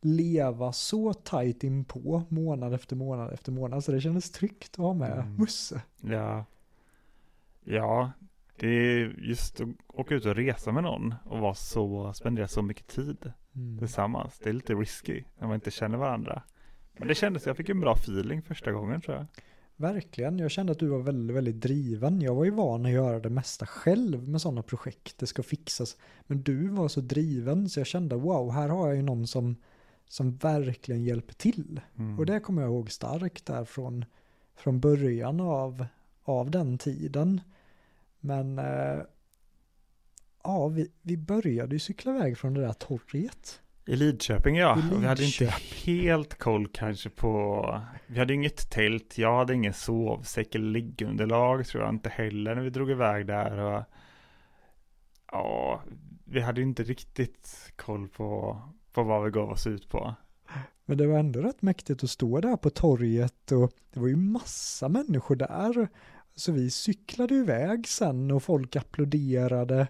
leva 0.00 0.72
så 0.72 1.12
tajt 1.14 1.64
in 1.64 1.84
på 1.84 2.22
månad 2.28 2.74
efter 2.74 2.96
månad 2.96 3.32
efter 3.32 3.52
månad. 3.52 3.84
Så 3.84 3.92
det 3.92 4.00
kändes 4.00 4.30
tryggt 4.30 4.70
att 4.72 4.76
ha 4.76 4.94
med 4.94 5.12
Mm. 5.12 5.34
Musse. 5.36 5.82
Ja 6.00 6.44
Ja, 7.68 8.12
det 8.56 8.68
är 8.68 9.14
just 9.18 9.60
att 9.60 9.68
åka 9.88 10.14
ut 10.14 10.26
och 10.26 10.34
resa 10.34 10.72
med 10.72 10.82
någon 10.82 11.14
och 11.24 11.38
vara 11.38 11.54
så, 11.54 12.12
spendera 12.12 12.48
så 12.48 12.62
mycket 12.62 12.86
tid 12.86 13.32
Mm. 13.56 13.78
tillsammans. 13.78 14.38
Det 14.38 14.48
är 14.48 14.52
lite 14.52 14.74
risky 14.74 15.24
när 15.38 15.46
man 15.46 15.54
inte 15.54 15.70
känner 15.70 15.98
varandra. 15.98 16.42
Men 16.98 17.08
det 17.08 17.14
kändes, 17.14 17.46
jag 17.46 17.56
fick 17.56 17.68
en 17.68 17.80
bra 17.80 17.92
feeling 17.92 18.42
första 18.42 18.72
gången 18.72 19.00
tror 19.00 19.16
jag. 19.16 19.26
Verkligen, 19.76 20.38
jag 20.38 20.50
kände 20.50 20.72
att 20.72 20.78
du 20.78 20.86
var 20.86 20.98
väldigt, 20.98 21.36
väldigt 21.36 21.60
driven. 21.60 22.20
Jag 22.20 22.34
var 22.34 22.44
ju 22.44 22.50
van 22.50 22.86
att 22.86 22.92
göra 22.92 23.20
det 23.20 23.30
mesta 23.30 23.66
själv 23.66 24.28
med 24.28 24.40
sådana 24.40 24.62
projekt, 24.62 25.18
det 25.18 25.26
ska 25.26 25.42
fixas. 25.42 25.96
Men 26.26 26.42
du 26.42 26.68
var 26.68 26.88
så 26.88 27.00
driven 27.00 27.68
så 27.68 27.80
jag 27.80 27.86
kände 27.86 28.16
wow, 28.16 28.52
här 28.52 28.68
har 28.68 28.86
jag 28.86 28.96
ju 28.96 29.02
någon 29.02 29.26
som, 29.26 29.56
som 30.08 30.36
verkligen 30.36 31.04
hjälper 31.04 31.34
till. 31.34 31.80
Mm. 31.98 32.18
Och 32.18 32.26
det 32.26 32.40
kommer 32.40 32.62
jag 32.62 32.70
ihåg 32.70 32.90
starkt 32.90 33.46
där 33.46 33.64
från, 33.64 34.04
från 34.54 34.80
början 34.80 35.40
av, 35.40 35.86
av 36.24 36.50
den 36.50 36.78
tiden. 36.78 37.40
Men 38.26 38.58
eh, 38.58 39.02
ja, 40.44 40.68
vi, 40.68 40.90
vi 41.02 41.16
började 41.16 41.74
ju 41.74 41.78
cykla 41.78 42.16
iväg 42.16 42.38
från 42.38 42.54
det 42.54 42.60
där 42.60 42.72
torget. 42.72 43.60
I 43.86 43.96
Lidköping 43.96 44.56
ja, 44.56 44.78
I 44.78 44.94
och 44.94 45.02
vi 45.02 45.06
hade 45.06 45.24
inte 45.24 45.44
Lidköping. 45.44 45.94
helt 45.94 46.38
koll 46.38 46.68
kanske 46.68 47.10
på, 47.10 47.80
vi 48.06 48.18
hade 48.18 48.34
inget 48.34 48.70
tält, 48.70 49.18
jag 49.18 49.38
hade 49.38 49.54
ingen 49.54 49.72
sovsäck 49.72 50.54
eller 50.54 50.70
liggunderlag 50.70 51.66
tror 51.66 51.82
jag 51.84 51.94
inte 51.94 52.08
heller 52.08 52.54
när 52.54 52.62
vi 52.62 52.70
drog 52.70 52.90
iväg 52.90 53.26
där 53.26 53.58
och 53.58 53.82
ja, 55.32 55.82
vi 56.24 56.40
hade 56.40 56.62
inte 56.62 56.82
riktigt 56.82 57.72
koll 57.76 58.08
på, 58.08 58.62
på 58.92 59.02
vad 59.02 59.24
vi 59.24 59.30
gav 59.30 59.50
oss 59.50 59.66
ut 59.66 59.88
på. 59.88 60.14
Men 60.84 60.98
det 60.98 61.06
var 61.06 61.18
ändå 61.18 61.40
rätt 61.40 61.62
mäktigt 61.62 62.04
att 62.04 62.10
stå 62.10 62.40
där 62.40 62.56
på 62.56 62.70
torget 62.70 63.52
och 63.52 63.72
det 63.92 64.00
var 64.00 64.08
ju 64.08 64.16
massa 64.16 64.88
människor 64.88 65.36
där. 65.36 65.88
Så 66.36 66.52
vi 66.52 66.70
cyklade 66.70 67.34
iväg 67.34 67.88
sen 67.88 68.30
och 68.30 68.42
folk 68.42 68.76
applåderade. 68.76 69.88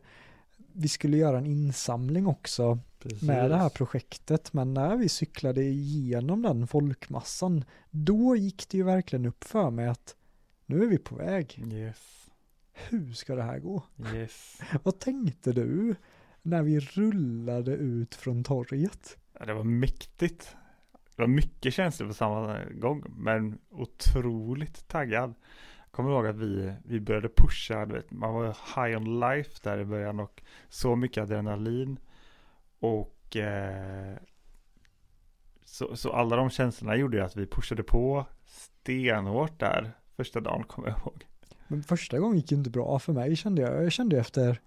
Vi 0.73 0.89
skulle 0.89 1.17
göra 1.17 1.39
en 1.39 1.47
insamling 1.47 2.27
också 2.27 2.79
med 3.23 3.51
det 3.51 3.57
här 3.57 3.69
projektet. 3.69 4.53
Men 4.53 4.75
när 4.75 4.97
vi 4.97 5.09
cyklade 5.09 5.63
igenom 5.63 6.43
den 6.43 6.67
folkmassan, 6.67 7.65
då 7.91 8.37
gick 8.37 8.69
det 8.69 8.77
ju 8.77 8.83
verkligen 8.85 9.27
upp 9.27 9.45
för 9.45 9.71
mig 9.71 9.87
att 9.89 10.17
nu 10.67 10.83
är 10.83 10.87
vi 10.87 10.99
på 10.99 11.15
väg. 11.17 11.65
Yes, 11.73 12.29
Hur 12.73 13.13
ska 13.13 13.35
det 13.35 13.43
här 13.43 13.59
gå? 13.59 13.83
yes. 14.15 14.61
Vad 14.83 14.99
tänkte 14.99 15.53
du 15.53 15.95
när 16.43 16.63
vi 16.63 16.81
rullade 16.81 17.73
ut 17.73 18.15
från 18.15 18.45
torget? 18.45 19.17
Ja, 19.39 19.45
det 19.47 19.55
var 19.55 19.65
mäktigt. 19.65 20.57
Det 21.17 21.23
var 21.23 21.29
mycket 21.29 21.75
känslor 21.75 22.09
på 22.09 22.15
samma 22.15 22.59
gång, 22.65 23.05
men 23.17 23.59
otroligt 23.71 24.89
taggad. 24.89 25.35
Kommer 25.97 26.11
ihåg 26.11 26.27
att 26.27 26.37
vi, 26.37 26.73
vi 26.85 27.01
började 27.01 27.29
pusha, 27.29 27.85
vet, 27.85 28.11
man 28.11 28.35
var 28.35 28.47
high 28.47 28.97
on 28.97 29.21
life 29.21 29.61
där 29.63 29.79
i 29.79 29.85
början 29.85 30.21
och 30.21 30.43
så 30.69 30.97
mycket 30.97 31.23
adrenalin. 31.23 31.99
Och 32.79 33.37
eh, 33.37 34.17
så, 35.65 35.97
så 35.97 36.13
alla 36.13 36.37
de 36.37 36.51
känslorna 36.51 36.97
gjorde 36.97 37.17
ju 37.17 37.23
att 37.23 37.37
vi 37.37 37.47
pushade 37.47 37.83
på 37.83 38.27
stenhårt 38.47 39.61
där 39.61 39.93
första 40.17 40.41
dagen, 40.41 40.65
kommer 40.65 40.89
jag 40.89 40.99
ihåg. 40.99 41.27
Men 41.69 41.83
första 41.83 42.19
gången 42.19 42.37
gick 42.37 42.53
ju 42.53 42.59
inte 42.59 42.71
bra 42.71 42.99
för 42.99 43.13
mig 43.13 43.37
kände 43.37 43.63
jag. 43.63 43.85
Jag 43.85 43.93
kände 43.93 44.19
efter 44.19 44.61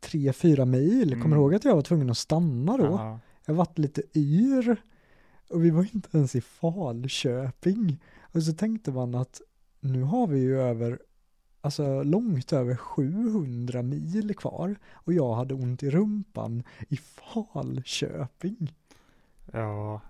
tre, 0.00 0.32
fyra 0.32 0.64
mil. 0.64 1.12
Mm. 1.12 1.22
Kommer 1.22 1.36
du 1.36 1.42
ihåg 1.42 1.54
att 1.54 1.64
jag 1.64 1.74
var 1.74 1.82
tvungen 1.82 2.10
att 2.10 2.18
stanna 2.18 2.76
då? 2.76 2.84
Ja. 2.84 3.20
Jag 3.46 3.54
varit 3.54 3.78
lite 3.78 4.02
yr. 4.14 4.76
Och 5.50 5.64
vi 5.64 5.70
var 5.70 5.88
inte 5.94 6.16
ens 6.18 6.34
i 6.34 6.40
Falköping. 6.40 8.02
Och 8.20 8.42
så 8.42 8.52
tänkte 8.52 8.92
man 8.92 9.14
att 9.14 9.40
nu 9.84 10.02
har 10.02 10.26
vi 10.26 10.38
ju 10.38 10.60
över, 10.60 10.98
alltså 11.60 12.02
långt 12.02 12.52
över 12.52 12.76
700 12.76 13.82
mil 13.82 14.34
kvar. 14.36 14.76
Och 14.92 15.12
jag 15.12 15.34
hade 15.34 15.54
ont 15.54 15.82
i 15.82 15.90
rumpan 15.90 16.62
i 16.88 16.96
Falköping. 16.96 18.72
Ja, 19.52 20.00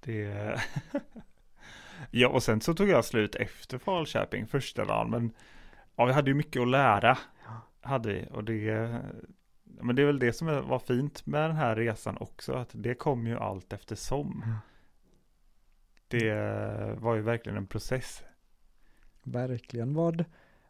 det... 0.00 0.60
ja, 2.10 2.28
och 2.28 2.42
sen 2.42 2.60
så 2.60 2.74
tog 2.74 2.88
jag 2.88 3.04
slut 3.04 3.34
efter 3.34 3.78
Falköping 3.78 4.46
första 4.46 4.84
dagen, 4.84 5.10
men 5.10 5.30
ja, 5.96 6.04
vi 6.04 6.12
hade 6.12 6.30
ju 6.30 6.34
mycket 6.34 6.62
att 6.62 6.68
lära. 6.68 7.18
Hade 7.80 8.12
vi, 8.12 8.28
och 8.30 8.44
det... 8.44 8.98
Men 9.64 9.96
det 9.96 10.02
är 10.02 10.06
väl 10.06 10.18
det 10.18 10.32
som 10.32 10.46
var 10.46 10.78
fint 10.78 11.26
med 11.26 11.42
den 11.42 11.56
här 11.56 11.76
resan 11.76 12.16
också, 12.20 12.52
att 12.52 12.70
det 12.72 12.94
kom 12.94 13.26
ju 13.26 13.38
allt 13.38 13.72
eftersom. 13.72 14.44
Det 16.08 16.34
var 16.98 17.14
ju 17.14 17.22
verkligen 17.22 17.58
en 17.58 17.66
process. 17.66 18.22
Verkligen. 19.22 19.94
Vad, 19.94 20.24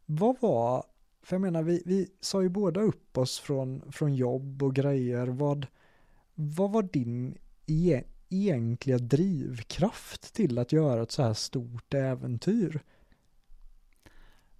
vad 0.07 0.41
var, 0.41 0.85
för 1.23 1.37
jag 1.37 1.41
menar 1.41 1.63
vi, 1.63 1.83
vi 1.87 2.09
sa 2.21 2.43
ju 2.43 2.49
båda 2.49 2.81
upp 2.81 3.19
oss 3.19 3.39
från, 3.41 3.93
från 3.93 4.15
jobb 4.15 4.63
och 4.63 4.75
grejer. 4.75 5.27
Vad, 5.27 5.67
vad 6.35 6.73
var 6.73 6.83
din 6.83 7.39
e, 7.67 8.03
egentliga 8.29 8.99
drivkraft 8.99 10.35
till 10.35 10.59
att 10.59 10.73
göra 10.73 11.03
ett 11.03 11.11
så 11.11 11.23
här 11.23 11.35
stort 11.35 11.95
äventyr? 11.95 12.81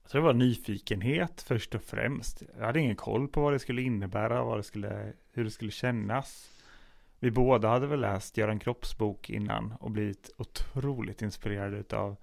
Jag 0.03 0.11
tror 0.11 0.21
det 0.21 0.27
var 0.27 0.35
nyfikenhet 0.35 1.41
först 1.41 1.75
och 1.75 1.83
främst. 1.83 2.43
Jag 2.59 2.67
hade 2.67 2.81
ingen 2.81 2.97
koll 2.97 3.29
på 3.29 3.41
vad 3.41 3.53
det 3.53 3.59
skulle 3.59 3.83
innebära, 3.83 4.45
vad 4.45 4.59
det 4.59 4.63
skulle, 4.63 5.13
hur 5.33 5.45
det 5.45 5.51
skulle 5.51 5.71
kännas. 5.71 6.51
Vi 7.19 7.31
båda 7.31 7.69
hade 7.69 7.87
väl 7.87 8.01
läst 8.01 8.37
Göran 8.37 8.59
Kropps 8.59 8.99
bok 8.99 9.31
innan 9.31 9.75
och 9.81 9.91
blivit 9.91 10.31
otroligt 10.37 11.23
inspirerade 11.23 11.97
av 11.97 12.17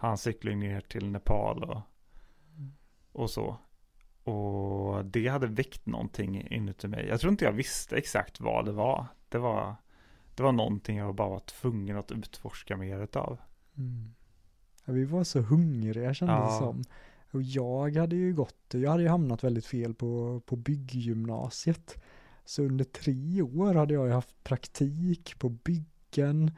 hans 0.00 0.22
cykling 0.22 0.58
ner 0.58 0.80
till 0.80 1.10
Nepal 1.10 1.64
och, 1.64 1.80
och 3.12 3.30
så. 3.30 3.56
Och 4.24 5.04
det 5.04 5.28
hade 5.28 5.46
väckt 5.46 5.86
någonting 5.86 6.46
inuti 6.50 6.88
mig. 6.88 7.06
Jag 7.06 7.20
tror 7.20 7.30
inte 7.30 7.44
jag 7.44 7.52
visste 7.52 7.96
exakt 7.96 8.40
vad 8.40 8.64
det 8.64 8.72
var. 8.72 9.06
Det 9.28 9.38
var, 9.38 9.74
det 10.34 10.42
var 10.42 10.52
någonting 10.52 10.96
jag 10.96 11.14
bara 11.14 11.28
var 11.28 11.40
tvungen 11.40 11.96
att 11.96 12.12
utforska 12.12 12.76
mer 12.76 13.02
utav. 13.02 13.38
Mm. 13.76 14.14
Ja, 14.84 14.92
vi 14.92 15.04
var 15.04 15.24
så 15.24 15.40
hungriga 15.40 16.14
kändes 16.14 16.36
det 16.36 16.42
Ja. 16.42 16.58
som. 16.58 16.84
Och 17.32 17.42
jag 17.42 17.96
hade 17.96 18.16
ju 18.16 18.34
gått, 18.34 18.64
jag 18.68 18.90
hade 18.90 19.02
ju 19.02 19.08
hamnat 19.08 19.44
väldigt 19.44 19.66
fel 19.66 19.94
på, 19.94 20.40
på 20.46 20.56
bygggymnasiet. 20.56 22.02
Så 22.44 22.62
under 22.62 22.84
tre 22.84 23.42
år 23.42 23.74
hade 23.74 23.94
jag 23.94 24.06
ju 24.06 24.12
haft 24.12 24.44
praktik 24.44 25.38
på 25.38 25.48
byggen 25.48 26.50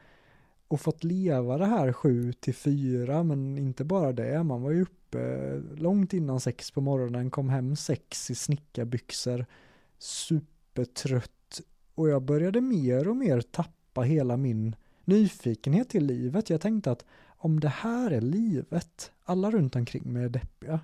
och 0.72 0.80
fått 0.80 1.04
leva 1.04 1.58
det 1.58 1.66
här 1.66 1.92
sju 1.92 2.32
till 2.32 2.54
fyra, 2.54 3.22
men 3.22 3.58
inte 3.58 3.84
bara 3.84 4.12
det, 4.12 4.42
man 4.42 4.62
var 4.62 4.70
ju 4.70 4.82
uppe 4.82 5.56
långt 5.76 6.12
innan 6.12 6.40
sex 6.40 6.70
på 6.70 6.80
morgonen, 6.80 7.30
kom 7.30 7.48
hem 7.48 7.76
sex 7.76 8.30
i 8.30 8.34
snickarbyxor, 8.34 9.46
supertrött 9.98 11.60
och 11.94 12.08
jag 12.08 12.22
började 12.22 12.60
mer 12.60 13.08
och 13.08 13.16
mer 13.16 13.40
tappa 13.40 14.00
hela 14.00 14.36
min 14.36 14.76
nyfikenhet 15.04 15.88
till 15.88 16.06
livet. 16.06 16.50
Jag 16.50 16.60
tänkte 16.60 16.90
att 16.90 17.04
om 17.26 17.60
det 17.60 17.68
här 17.68 18.10
är 18.10 18.20
livet, 18.20 19.12
alla 19.24 19.50
runt 19.50 19.76
omkring 19.76 20.12
mig 20.12 20.24
är 20.24 20.28
deppiga. 20.28 20.80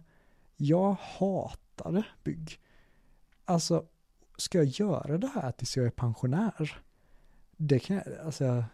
Jag 0.56 0.96
hatade 1.00 2.02
bygg. 2.24 2.60
Alltså, 3.44 3.84
ska 4.36 4.58
jag 4.58 4.66
göra 4.66 5.18
det 5.18 5.30
här 5.34 5.52
tills 5.52 5.76
jag 5.76 5.86
är 5.86 5.90
pensionär? 5.90 6.82
Det 7.56 7.78
kan 7.78 7.96
jag, 7.96 8.04
alltså, 8.24 8.64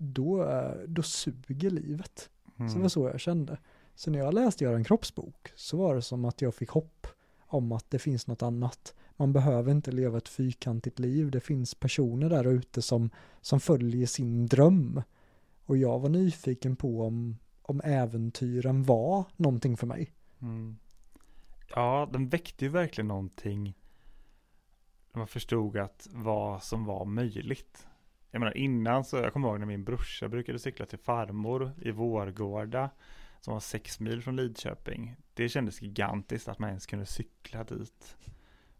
då, 0.00 0.46
då 0.86 1.02
suger 1.02 1.70
livet. 1.70 2.30
Så 2.56 2.76
det 2.76 2.82
var 2.82 2.88
så 2.88 3.08
jag 3.08 3.20
kände. 3.20 3.58
Så 3.94 4.10
när 4.10 4.18
jag 4.18 4.34
läste 4.34 4.64
Göran 4.64 4.84
Kropps 4.84 5.14
bok 5.14 5.52
så 5.54 5.76
var 5.76 5.94
det 5.94 6.02
som 6.02 6.24
att 6.24 6.42
jag 6.42 6.54
fick 6.54 6.70
hopp 6.70 7.06
om 7.46 7.72
att 7.72 7.90
det 7.90 7.98
finns 7.98 8.26
något 8.26 8.42
annat. 8.42 8.94
Man 9.16 9.32
behöver 9.32 9.72
inte 9.72 9.92
leva 9.92 10.18
ett 10.18 10.28
fyrkantigt 10.28 10.98
liv. 10.98 11.30
Det 11.30 11.40
finns 11.40 11.74
personer 11.74 12.28
där 12.28 12.44
ute 12.44 12.82
som, 12.82 13.10
som 13.40 13.60
följer 13.60 14.06
sin 14.06 14.46
dröm. 14.46 15.02
Och 15.64 15.76
jag 15.76 15.98
var 15.98 16.08
nyfiken 16.08 16.76
på 16.76 17.06
om, 17.06 17.36
om 17.62 17.80
äventyren 17.84 18.82
var 18.82 19.24
någonting 19.36 19.76
för 19.76 19.86
mig. 19.86 20.12
Mm. 20.42 20.76
Ja, 21.74 22.08
den 22.12 22.28
väckte 22.28 22.64
ju 22.64 22.70
verkligen 22.70 23.08
någonting. 23.08 23.74
Man 25.12 25.26
förstod 25.26 25.76
att 25.76 26.08
vad 26.12 26.62
som 26.62 26.84
var 26.84 27.04
möjligt. 27.04 27.86
Jag 28.30 28.40
menar 28.40 28.56
innan 28.56 29.04
så, 29.04 29.16
jag 29.16 29.32
kommer 29.32 29.48
ihåg 29.48 29.58
när 29.58 29.66
min 29.66 29.84
brorsa 29.84 30.28
brukade 30.28 30.58
cykla 30.58 30.86
till 30.86 30.98
farmor 30.98 31.72
i 31.78 31.90
Vårgårda. 31.90 32.90
Som 33.40 33.52
var 33.52 33.60
sex 33.60 34.00
mil 34.00 34.22
från 34.22 34.36
Lidköping. 34.36 35.16
Det 35.34 35.48
kändes 35.48 35.82
gigantiskt 35.82 36.48
att 36.48 36.58
man 36.58 36.68
ens 36.68 36.86
kunde 36.86 37.06
cykla 37.06 37.64
dit. 37.64 38.16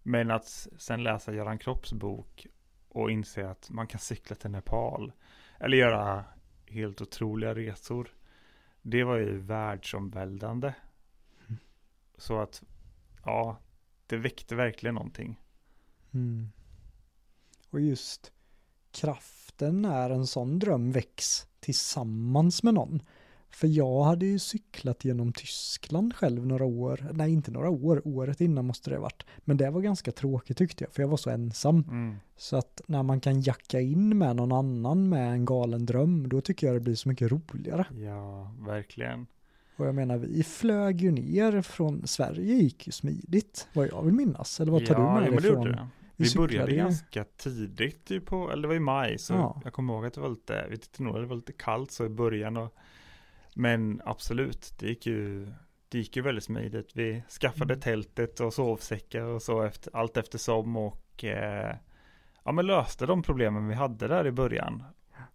Men 0.03 0.31
att 0.31 0.69
sen 0.77 1.03
läsa 1.03 1.35
Göran 1.35 1.59
Kropps 1.59 1.93
bok 1.93 2.47
och 2.89 3.11
inse 3.11 3.51
att 3.51 3.71
man 3.71 3.87
kan 3.87 4.01
cykla 4.01 4.37
till 4.37 4.51
Nepal. 4.51 5.13
Eller 5.59 5.77
göra 5.77 6.25
helt 6.67 7.01
otroliga 7.01 7.55
resor. 7.55 8.09
Det 8.83 9.05
var 9.05 9.17
ju 9.17 9.39
världsomvälvande. 9.39 10.75
Så 12.17 12.41
att, 12.41 12.63
ja, 13.25 13.59
det 14.07 14.17
väckte 14.17 14.55
verkligen 14.55 14.95
någonting. 14.95 15.41
Mm. 16.11 16.49
Och 17.71 17.81
just 17.81 18.33
kraften 18.93 19.83
när 19.83 20.11
en 20.11 20.27
sån 20.27 20.59
dröm 20.59 20.93
väcks 20.93 21.47
tillsammans 21.61 22.63
med 22.63 22.75
någon. 22.75 23.03
För 23.51 23.69
jag 23.69 24.05
hade 24.05 24.27
ju 24.27 24.39
cyklat 24.39 25.05
genom 25.05 25.33
Tyskland 25.33 26.15
själv 26.15 26.47
några 26.47 26.65
år, 26.65 27.11
nej 27.13 27.33
inte 27.33 27.51
några 27.51 27.71
år, 27.71 28.03
året 28.05 28.41
innan 28.41 28.67
måste 28.67 28.91
det 28.91 28.97
ha 28.97 29.03
varit. 29.03 29.27
Men 29.39 29.57
det 29.57 29.71
var 29.71 29.81
ganska 29.81 30.13
tråkigt 30.13 30.57
tyckte 30.57 30.85
jag, 30.85 30.93
för 30.93 31.03
jag 31.03 31.09
var 31.09 31.17
så 31.17 31.31
ensam. 31.31 31.85
Mm. 31.89 32.17
Så 32.37 32.57
att 32.57 32.81
när 32.87 33.03
man 33.03 33.21
kan 33.21 33.41
jacka 33.41 33.81
in 33.81 34.19
med 34.19 34.37
någon 34.37 34.53
annan 34.53 35.09
med 35.09 35.33
en 35.33 35.45
galen 35.45 35.87
dröm, 35.87 36.29
då 36.29 36.41
tycker 36.41 36.67
jag 36.67 36.77
det 36.77 36.81
blir 36.81 36.95
så 36.95 37.09
mycket 37.09 37.33
roligare. 37.33 37.87
Ja, 37.91 38.55
verkligen. 38.59 39.27
Och 39.77 39.87
jag 39.87 39.95
menar, 39.95 40.17
vi 40.17 40.43
flög 40.43 41.01
ju 41.01 41.11
ner 41.11 41.63
från 41.63 42.07
Sverige, 42.07 42.55
gick 42.55 42.87
ju 42.87 42.93
smidigt, 42.93 43.69
vad 43.73 43.89
jag 43.89 44.03
vill 44.03 44.15
minnas. 44.15 44.61
Eller 44.61 44.73
vad 44.73 44.87
tar 44.87 44.95
ja, 44.95 45.01
du 45.01 45.05
med 45.05 45.23
dig 45.23 45.31
men 45.31 45.43
det 45.43 45.49
från? 45.49 45.91
Vi 46.21 46.29
Vi, 46.29 46.37
började 46.37 46.75
ganska 46.75 47.25
tidigt, 47.25 48.11
ju 48.11 48.21
på, 48.21 48.51
eller 48.53 48.63
det 48.63 48.69
var 48.69 48.75
i 48.75 48.81
maj, 48.81 49.19
så 49.19 49.33
Ja. 49.35 49.61
jag 49.65 49.73
kommer 49.73 49.95
ihåg 49.95 50.07
att 50.07 50.15
det 50.15 50.21
var 50.21 50.29
lite, 50.29 50.67
vet 50.69 50.85
inte 50.87 51.03
nog, 51.03 51.15
det 51.21 51.27
var 51.27 51.37
lite 51.37 51.53
kallt 51.53 51.91
så 51.91 52.07
i 52.07 52.09
början. 52.09 52.57
Och, 52.57 52.75
men 53.55 54.03
absolut, 54.05 54.75
det 54.79 54.87
gick 54.89 55.07
ju, 55.07 55.47
det 55.89 55.99
gick 55.99 56.17
ju 56.17 56.23
väldigt 56.23 56.45
smidigt. 56.45 56.91
Vi 56.97 57.23
skaffade 57.41 57.75
Mm. 57.75 57.81
tältet 57.81 58.41
och 58.41 58.55
sovsäckar 58.55 59.23
och 59.25 59.43
så 59.43 59.63
efter, 59.63 59.97
allt 59.97 60.17
eftersom 60.17 60.77
och 60.77 61.25
eh, 61.25 61.77
ja, 62.45 62.53
men 62.53 62.67
löste 62.67 63.07
de 63.07 63.23
problemen 63.23 63.69
vi 63.69 63.75
hade 63.75 64.09
där 64.09 64.27
i 64.27 64.33
början. 64.33 64.83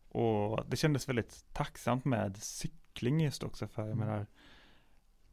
Och 0.09 0.65
det 0.69 0.77
kändes 0.77 1.09
väldigt 1.09 1.45
tacksamt 1.53 2.05
med 2.05 2.37
cykling 2.37 3.21
just 3.21 3.43
också, 3.43 3.67
för 3.67 3.81
jag 3.81 3.91
Mm. 3.91 4.07
menar, 4.07 4.25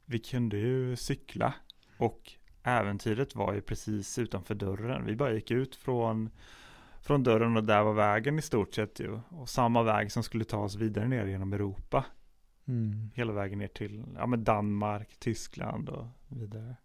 vi 0.04 0.18
kunde 0.18 0.56
ju 0.58 0.96
cykla 0.96 1.54
och 1.98 2.32
äventyret 2.62 3.34
var 3.34 3.54
ju 3.54 3.60
precis 3.60 4.18
utanför 4.18 4.54
dörren. 4.54 5.06
Vi 5.06 5.16
bara 5.16 5.32
gick 5.32 5.50
ut 5.50 5.76
från, 5.76 6.30
från 7.00 7.22
dörren 7.22 7.56
och 7.56 7.64
där 7.64 7.82
var 7.82 7.92
vägen 7.92 8.38
i 8.38 8.42
stort 8.42 8.74
sett 8.74 9.00
ju. 9.00 9.20
Och 9.28 9.48
samma 9.48 9.82
väg 9.82 10.12
som 10.12 10.22
skulle 10.22 10.44
ta 10.44 10.58
oss 10.58 10.74
vidare 10.74 11.08
ner 11.08 11.26
genom 11.26 11.52
Europa. 11.52 12.04
Mm. 12.64 13.10
Hela 13.14 13.32
vägen 13.32 13.58
ner 13.58 13.68
till 13.68 14.04
ja, 14.16 14.26
men 14.26 14.44
Danmark, 14.44 15.16
Tyskland 15.18 15.88
och 15.88 16.06
vidare. 16.28 16.76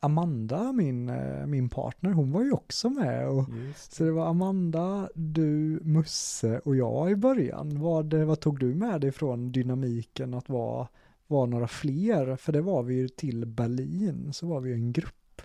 Amanda, 0.00 0.72
min, 0.72 1.08
eh, 1.08 1.46
min 1.46 1.68
partner, 1.68 2.12
hon 2.12 2.32
var 2.32 2.42
ju 2.42 2.52
också 2.52 2.90
med 2.90 3.28
och 3.28 3.44
Just. 3.48 3.92
så 3.92 4.04
det 4.04 4.12
var 4.12 4.26
Amanda, 4.26 5.08
du, 5.14 5.80
Musse 5.82 6.58
och 6.58 6.76
jag 6.76 7.10
i 7.10 7.16
början. 7.16 7.80
Vad, 7.80 8.14
eh, 8.14 8.24
vad 8.24 8.40
tog 8.40 8.58
du 8.58 8.74
med 8.74 9.00
dig 9.00 9.12
från 9.12 9.52
dynamiken 9.52 10.34
att 10.34 10.48
vara, 10.48 10.88
vara 11.26 11.46
några 11.46 11.68
fler? 11.68 12.36
För 12.36 12.52
det 12.52 12.60
var 12.60 12.82
vi 12.82 12.94
ju 12.94 13.08
till 13.08 13.46
Berlin, 13.46 14.32
så 14.32 14.46
var 14.46 14.60
vi 14.60 14.70
ju 14.70 14.74
en 14.74 14.92
grupp. 14.92 15.42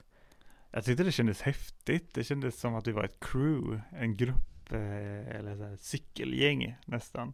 Jag 0.71 0.85
tyckte 0.85 1.03
det 1.03 1.11
kändes 1.11 1.41
häftigt. 1.41 2.13
Det 2.13 2.23
kändes 2.23 2.59
som 2.59 2.75
att 2.75 2.87
vi 2.87 2.91
var 2.91 3.03
ett 3.03 3.19
crew, 3.19 3.81
en 3.91 4.17
grupp 4.17 4.71
eh, 4.71 5.35
eller 5.35 5.55
så 5.55 5.63
här, 5.63 5.75
cykelgäng 5.75 6.77
nästan. 6.85 7.33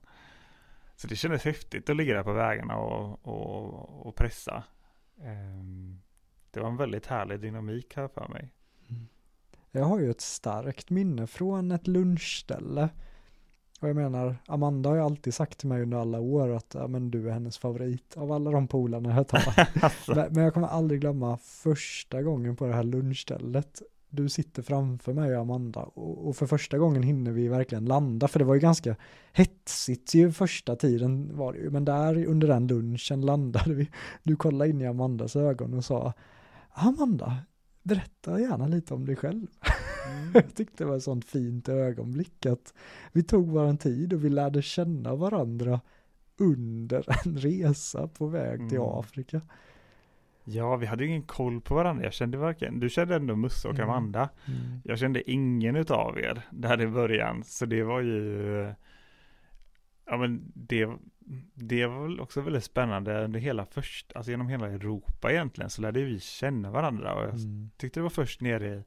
Så 0.95 1.07
det 1.07 1.15
kändes 1.15 1.43
häftigt 1.43 1.89
att 1.89 1.95
ligga 1.95 2.13
där 2.13 2.23
på 2.23 2.33
vägarna 2.33 2.77
och, 2.77 3.27
och, 3.27 4.07
och 4.07 4.15
pressa. 4.15 4.63
Ehm, 5.21 6.01
det 6.51 6.60
var 6.60 6.67
en 6.69 6.77
väldigt 6.77 7.05
härlig 7.05 7.39
dynamik 7.39 7.95
här 7.95 8.07
för 8.07 8.27
mig. 8.27 8.49
Jag 9.71 9.86
har 9.86 9.99
ju 9.99 10.12
ett 10.12 10.21
starkt 10.21 10.89
minne 10.89 11.27
från 11.27 11.71
ett 11.71 11.88
lunchställe 11.88 12.89
Och 13.80 13.90
jag 13.90 13.96
menar, 13.96 14.36
Amanda 14.48 14.90
har 14.90 14.96
ju 14.96 15.02
alltid 15.02 15.34
sagt 15.34 15.58
till 15.58 15.68
mig 15.68 15.82
under 15.82 15.98
alla 15.98 16.20
år 16.20 16.56
att 16.56 16.72
ja, 16.74 16.88
men 16.88 17.12
du 17.12 17.30
är 17.30 17.34
hennes 17.34 17.58
favorit 17.58 18.18
av 18.18 18.32
alla 18.32 18.52
de 18.52 18.68
polarna 18.68 19.16
jag 19.16 19.28
tar. 19.28 19.44
alltså, 19.82 20.16
men, 20.16 20.34
men 20.34 20.44
jag 20.44 20.54
kommer 20.54 20.68
aldrig 20.68 21.02
glömma 21.02 21.38
första 21.38 22.22
gången 22.22 22.56
på 22.56 22.66
det 22.66 22.74
här 22.74 22.84
lunchstället. 22.84 23.82
Du 24.10 24.30
sitter 24.30 24.62
framför 24.62 25.13
mig 25.13 25.36
och 25.36 25.42
Amanda 25.42 25.80
och, 25.82 26.36
för 26.36 26.46
första 26.46 26.78
gången 26.78 27.04
hinner 27.04 27.32
vi 27.32 27.48
verkligen 27.48 27.86
landa, 27.86 28.28
för 28.28 28.40
det 28.40 28.46
var 28.46 28.54
ju 28.54 28.60
ganska 28.60 28.96
hetsigt 29.32 30.13
ju 30.13 30.32
första 30.32 30.76
tiden 30.76 31.38
var 31.38 31.54
det 31.54 31.60
ju, 31.60 31.70
men 31.70 31.86
där 31.86 32.26
under 32.26 32.48
den 32.48 32.68
lunchen 32.68 33.22
landade 33.22 33.74
vi. 33.74 33.90
Du 34.24 34.36
kollade 34.36 34.70
in 34.70 34.82
i 34.82 34.88
Amandas 34.88 35.36
ögon 35.36 35.74
och 35.74 35.86
sa 35.86 36.13
Amanda, 36.70 37.38
berätta 37.88 38.39
gärna 38.39 38.67
lite 38.67 38.93
om 38.93 39.06
dig 39.06 39.15
själv. 39.15 39.47
mm. 40.08 40.32
Jag 40.34 40.56
tyckte 40.56 40.84
det 40.84 40.88
var 40.89 40.97
ett 40.97 41.04
sånt 41.04 41.26
fint 41.26 41.69
ögonblick 41.69 42.45
att 42.45 42.73
vi 43.12 43.23
tog 43.23 43.47
våran 43.47 43.78
tid 43.78 44.13
och 44.13 44.26
vi 44.26 44.30
lärde 44.30 44.62
känna 44.62 45.15
varandra 45.15 45.82
under 46.39 47.06
en 47.28 47.38
resa 47.38 48.08
på 48.08 48.28
väg 48.28 48.69
till 48.69 48.78
Mm. 48.78 48.89
Afrika. 48.89 49.41
Ja, 50.50 50.76
vi 50.76 50.86
hade 50.86 51.06
ingen 51.06 51.21
koll 51.23 51.62
på 51.62 51.76
varandra. 51.76 52.04
Jag 52.04 52.13
kände 52.13 52.38
varken, 52.38 52.80
du 52.80 52.89
kände 52.89 53.15
ändå 53.15 53.36
Musse 53.36 53.67
och 53.67 53.73
Mm. 53.80 53.89
Amanda. 53.89 54.30
Jag 54.84 55.00
kände 55.00 55.32
ingen 55.32 55.76
utav 55.76 56.19
er 56.19 56.41
där 56.52 56.82
i 56.82 56.88
början, 56.88 57.43
så 57.43 57.65
det 57.65 57.84
var 57.84 58.02
ju 58.02 58.73
Ja 60.06 60.17
men 60.17 60.52
det, 60.56 60.89
det 61.54 61.86
var 61.86 62.04
väl 62.04 62.20
också 62.20 62.42
väldigt 62.42 62.63
spännande 62.63 63.24
under 63.24 63.40
hela 63.40 63.66
först, 63.66 64.12
alltså 64.16 64.32
genom 64.32 64.48
hela 64.50 64.68
Europa 64.68 65.32
egentligen 65.32 65.70
så 65.70 65.82
lärde 65.82 66.04
vi 66.04 66.20
känna 66.20 66.72
varandra 66.72 67.13
och 67.16 67.24
jag 67.24 67.34
Mm. 67.34 67.70
tyckte 67.78 68.00
det 68.00 68.04
var 68.04 68.10
först 68.10 68.42
nere 68.42 68.76
i 68.76 68.84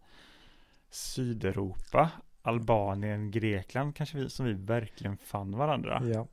Sydeuropa, 0.91 2.11
Albanien, 2.43 3.31
Grekland 3.31 3.97
kanske 3.97 4.19
vi, 4.19 4.31
som 4.31 4.47
vi 4.47 4.53
verkligen 4.53 5.17
fann 5.17 5.57
varandra. 5.57 6.03
Ja, 6.15 6.27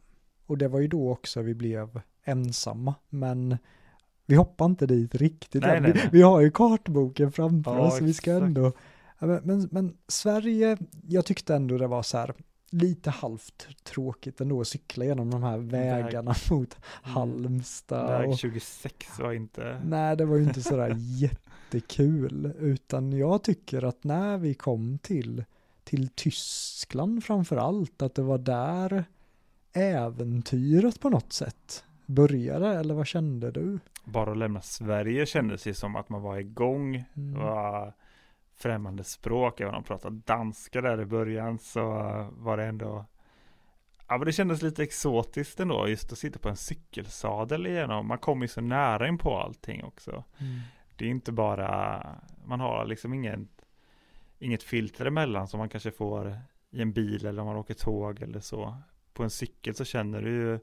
och 0.45 0.57
det 0.57 0.67
var 0.67 0.79
ju 0.79 0.87
då 0.87 1.11
också 1.11 1.41
vi 1.41 1.53
blev 1.55 2.01
ensamma, 2.23 2.95
men 3.09 3.57
vi 4.25 4.35
hoppar 4.35 4.65
inte 4.65 4.85
dit 4.85 5.15
riktigt 5.15 5.61
Nej, 5.63 5.77
än. 5.77 5.83
nej, 5.83 5.91
vi, 5.91 5.99
nej. 5.99 6.09
vi 6.11 6.21
har 6.21 6.41
ju 6.41 6.51
kartboken 6.51 7.31
framför 7.31 7.75
Ja, 7.75 7.79
oss, 7.87 8.01
vi 8.01 8.13
ska 8.13 8.31
exakt. 8.31 8.45
ändå, 8.45 8.71
men, 9.19 9.41
men, 9.43 9.69
men 9.71 9.97
Sverige, 10.07 10.77
jag 11.07 11.25
tyckte 11.25 11.55
ändå 11.55 11.77
det 11.77 11.87
var 11.87 12.03
så 12.03 12.17
här 12.17 12.33
lite 12.69 13.09
halvt 13.09 13.67
tråkigt 13.83 14.41
ändå 14.41 14.61
att 14.61 14.67
cykla 14.67 15.05
genom 15.05 15.31
de 15.31 15.43
här 15.43 15.57
vägarna 15.57 16.35
mot 16.51 16.77
Halmstad. 16.83 18.19
Väg 18.19 18.29
Och, 18.29 18.37
26 18.37 19.19
var 19.19 19.33
inte... 19.33 19.81
nej, 19.85 20.17
det 20.17 20.25
var 20.25 20.37
ju 20.37 20.43
inte 20.43 20.61
sådär 20.61 20.95
jättekul, 20.97 22.53
utan 22.59 23.11
jag 23.11 23.43
tycker 23.43 23.83
att 23.83 24.03
när 24.03 24.37
vi 24.37 24.53
kom 24.53 24.97
till, 24.97 25.43
till 25.83 26.07
Tyskland 26.07 27.23
framför 27.23 27.57
allt, 27.57 28.01
att 28.01 28.15
det 28.15 28.21
var 28.21 28.37
där 28.37 29.05
äventyret 29.73 30.99
på 30.99 31.09
något 31.09 31.33
sätt 31.33 31.83
började, 32.05 32.67
eller 32.67 32.93
vad 32.93 33.07
kände 33.07 33.51
du? 33.51 33.79
Bara 34.03 34.31
att 34.31 34.37
lämna 34.37 34.61
Sverige 34.61 35.25
kändes 35.25 35.67
ju 35.67 35.73
som 35.73 35.95
att 35.95 36.09
man 36.09 36.21
var 36.21 36.37
igång. 36.37 37.03
Mm. 37.15 37.39
Var 37.39 37.93
främmande 38.57 39.03
språk, 39.03 39.59
även 39.59 39.75
om 39.75 39.81
de 39.81 39.87
pratade 39.87 40.21
danska 40.25 40.81
där 40.81 41.01
i 41.01 41.05
början 41.05 41.59
så 41.59 41.83
var 42.31 42.57
det 42.57 42.65
ändå 42.65 43.05
Ja 44.09 44.17
men 44.17 44.25
det 44.25 44.31
kändes 44.31 44.61
lite 44.61 44.83
exotiskt 44.83 45.59
ändå 45.59 45.87
just 45.87 46.11
att 46.11 46.17
sitta 46.17 46.39
på 46.39 46.49
en 46.49 46.57
cykelsadel 46.57 47.67
igenom. 47.67 48.07
Man 48.07 48.17
kommer 48.17 48.43
ju 48.43 48.47
så 48.47 48.61
nära 48.61 49.07
in 49.07 49.17
på 49.17 49.37
allting 49.37 49.83
också. 49.83 50.23
Mm. 50.37 50.59
Det 50.95 51.05
är 51.05 51.09
inte 51.09 51.31
bara, 51.31 52.05
man 52.45 52.59
har 52.59 52.85
liksom 52.85 53.13
ingen, 53.13 53.47
inget 54.39 54.63
filter 54.63 55.05
emellan 55.05 55.47
som 55.47 55.57
man 55.57 55.69
kanske 55.69 55.91
får 55.91 56.39
i 56.71 56.81
en 56.81 56.93
bil 56.93 57.25
eller 57.25 57.41
om 57.41 57.47
man 57.47 57.55
åker 57.55 57.73
tåg 57.73 58.21
eller 58.21 58.39
så. 58.39 58.77
På 59.13 59.23
en 59.23 59.29
cykel 59.29 59.75
så 59.75 59.85
känner 59.85 60.21
du 60.21 60.29
ju 60.29 60.59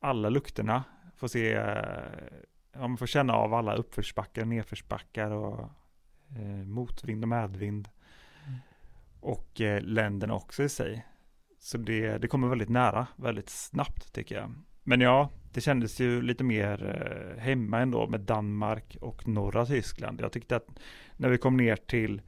alla 0.00 0.28
lukterna. 0.28 0.84
Får 1.16 1.28
se, 1.28 1.48
ja, 2.72 2.88
man 2.88 2.96
får 2.96 3.06
känna 3.06 3.32
av 3.34 3.54
alla 3.54 3.74
uppförsbackar, 3.74 4.44
nedförsbackar 4.44 5.30
och 5.30 5.70
eh, 6.36 6.66
motvind 6.66 7.24
och 7.24 7.28
medvind. 7.28 7.88
Mm. 8.46 8.58
Och 9.20 9.60
eh, 9.60 9.82
länderna 9.82 10.34
också 10.34 10.62
i 10.62 10.68
sig. 10.68 11.06
Så 11.58 11.78
det, 11.78 12.18
det 12.18 12.28
kommer 12.28 12.48
väldigt 12.48 12.68
nära, 12.68 13.06
väldigt 13.16 13.50
snabbt 13.50 14.12
tycker 14.12 14.34
jag. 14.34 14.54
Men 14.82 15.00
ja, 15.00 15.30
det 15.52 15.60
kändes 15.60 16.00
ju 16.00 16.22
lite 16.22 16.44
mer 16.44 16.84
eh, 16.84 17.42
hemma 17.42 17.80
ändå 17.80 18.06
med 18.06 18.20
Danmark 18.20 18.96
och 19.00 19.28
norra 19.28 19.66
Tyskland. 19.66 20.20
Jag 20.20 20.32
tyckte 20.32 20.56
att 20.56 20.66
när 21.16 21.28
vi 21.28 21.38
kom 21.38 21.56
ner 21.56 21.76
till, 21.76 22.22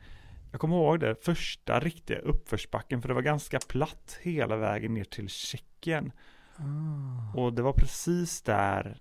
jag 0.50 0.60
kommer 0.60 0.76
ihåg 0.76 1.00
det, 1.00 1.24
första 1.24 1.80
riktiga 1.80 2.18
uppförsbacken, 2.18 3.02
för 3.02 3.08
det 3.08 3.14
var 3.14 3.22
ganska 3.22 3.58
platt 3.68 4.18
hela 4.22 4.56
vägen 4.56 4.94
ner 4.94 5.04
till 5.04 5.28
Tjeckien. 5.28 6.12
Ah. 6.56 7.40
Och 7.40 7.52
det 7.52 7.62
var 7.62 7.72
precis 7.72 8.42
där 8.42 8.98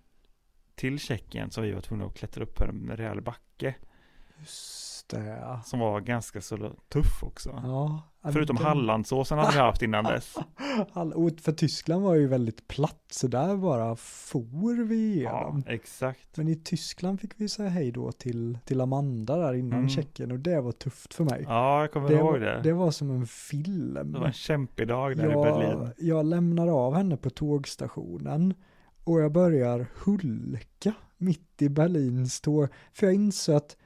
till 0.75 0.99
Tjeckien 0.99 1.51
som 1.51 1.63
vi 1.63 1.71
var 1.71 1.81
tvungna 1.81 2.05
att 2.05 2.17
klättra 2.17 2.43
upp 2.43 2.57
för 2.57 2.67
en 2.67 2.91
rejäl 2.97 3.21
backe. 3.21 3.75
Just 4.39 4.92
det. 5.07 5.59
Som 5.65 5.79
var 5.79 5.99
ganska 6.01 6.41
så 6.41 6.71
tuff 6.89 7.23
också. 7.23 7.49
Ja. 7.63 8.01
Förutom 8.31 8.55
den- 8.55 8.65
Hallandsåsen 8.65 9.37
hade 9.37 9.51
vi 9.51 9.59
haft 9.59 9.81
innan 9.81 10.03
dess. 10.03 10.35
För 11.41 11.51
Tyskland 11.51 12.03
var 12.03 12.15
ju 12.15 12.27
väldigt 12.27 12.67
platt, 12.67 13.03
så 13.11 13.27
där 13.27 13.55
bara 13.57 13.95
for 13.95 14.83
vi 14.85 15.23
Ja, 15.23 15.39
igenom. 15.39 15.63
exakt. 15.67 16.37
Men 16.37 16.47
i 16.47 16.55
Tyskland 16.55 17.19
fick 17.21 17.31
vi 17.37 17.49
säga 17.49 17.69
hej 17.69 17.91
då 17.91 18.11
till, 18.11 18.57
till 18.65 18.81
Amanda 18.81 19.35
där 19.37 19.53
innan 19.53 19.79
Mm. 19.79 19.89
Tjeckien 19.89 20.31
och 20.31 20.39
det 20.39 20.61
var 20.61 20.71
tufft 20.71 21.13
för 21.13 21.23
mig. 21.23 21.45
Ja, 21.47 21.81
jag 21.81 21.91
kommer 21.91 22.09
det, 22.09 22.15
ihåg 22.15 22.23
var, 22.31 22.39
det. 22.39 22.59
det 22.63 22.73
var 22.73 22.91
som 22.91 23.09
en 23.09 23.27
film. 23.27 24.11
Det 24.11 24.19
var 24.19 24.27
en 24.27 24.33
kämpig 24.33 24.87
dag 24.87 25.17
där 25.17 25.23
i 25.31 25.33
Berlin. 25.33 25.69
jag, 25.97 26.17
jag 26.17 26.25
lämnar 26.25 26.67
av 26.67 26.95
henne 26.95 27.17
på 27.17 27.29
tågstationen 27.29 28.53
och 29.03 29.21
jag 29.21 29.31
börjar 29.31 29.87
hulka 30.05 30.93
mitt 31.17 31.61
i 31.61 31.69
Berlins 31.69 32.41
tåg. 32.41 32.67
För 32.93 33.05
jag 33.05 33.15
inser 33.15 33.55
att 33.55 33.77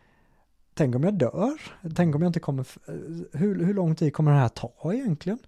tänk 0.77 0.95
om 0.95 1.03
jag 1.03 1.13
dör? 1.13 1.61
Tänk 1.95 2.15
om 2.15 2.21
jag 2.21 2.29
inte 2.29 2.39
kommer, 2.39 2.61
f- 2.61 2.77
hur, 3.33 3.65
hur 3.65 3.73
lång 3.73 3.95
tid 3.95 4.13
kommer 4.13 4.31
det 4.31 4.37
här 4.37 4.49
ta 4.49 4.93
egentligen? 4.93 5.39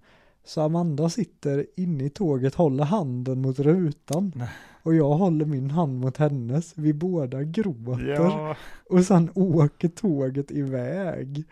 Så 0.44 0.62
Amanda 0.62 1.10
sitter 1.10 1.66
inne 1.76 2.04
i 2.04 2.10
tåget, 2.10 2.56
håller 2.56 2.84
handen 2.84 3.42
mot 3.42 3.60
rutan 3.60 4.32
Nej. 4.36 4.50
och 4.84 4.96
jag 4.96 5.10
håller 5.14 5.46
min 5.46 5.72
hand 5.72 6.00
mot 6.00 6.18
hennes. 6.18 6.78
Vi 6.78 6.94
båda 6.94 7.44
gråter 7.44 8.10
Ja, 8.10 8.56
och 8.90 9.04
sen 9.06 9.30
åker 9.36 9.88
tåget 9.88 10.52
iväg. 10.52 11.44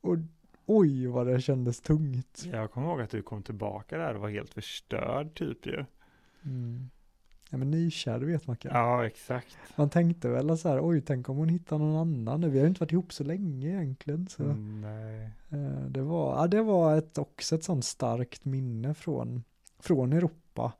Och 0.00 0.16
oj 0.66 1.06
vad 1.06 1.26
det 1.26 1.40
kändes 1.40 1.80
tungt. 1.80 2.44
jag 2.52 2.70
kommer 2.70 2.86
ihåg 2.88 3.00
att 3.00 3.10
du 3.10 3.22
kom 3.22 3.42
tillbaka 3.42 3.98
där 3.98 4.14
och 4.14 4.20
var 4.20 4.28
helt 4.28 4.54
förstörd 4.54 5.34
typ 5.34 5.66
ju. 5.66 5.84
Mm. 6.44 6.90
Ja 7.50 7.58
men 7.58 7.70
nykär, 7.70 8.18
det 8.18 8.26
vet 8.26 8.46
man 8.46 8.56
kan. 8.56 8.70
Ja, 8.74 9.06
exakt. 9.06 9.56
Man 9.76 9.90
tänkte 9.90 10.28
väl 10.28 10.58
så 10.58 10.68
här, 10.68 10.80
oj 10.88 11.00
tänk 11.00 11.28
om 11.28 11.36
hon 11.36 11.48
hittar 11.48 11.78
någon 11.78 11.96
annan 11.96 12.40
nu. 12.40 12.48
Vi 12.50 12.58
har 12.58 12.64
ju 12.64 12.68
inte 12.68 12.80
varit 12.80 12.92
ihop 12.92 13.12
så 13.12 13.24
länge 13.24 13.68
egentligen. 13.68 14.28
Så. 14.28 14.42
Mm, 14.42 14.80
nej. 14.80 15.30
eh, 15.50 15.86
Det 15.88 16.02
var, 16.02 16.36
ja, 16.40 16.46
det 16.46 16.62
var 16.62 16.96
ett, 16.96 17.18
också 17.18 17.54
ett 17.54 17.64
sånt 17.64 17.84
starkt 17.84 18.44
minne 18.44 18.94
från, 18.94 19.44
från 19.78 20.12
Europa. 20.12 20.72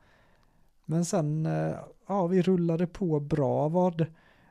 Men 0.85 1.05
sen, 1.05 1.47
eh, 1.47 1.75
ja 2.07 2.27
vi 2.27 2.43
rullade 2.43 2.87
på 2.87 3.21
bra. 3.21 3.69
Vad, 3.69 4.07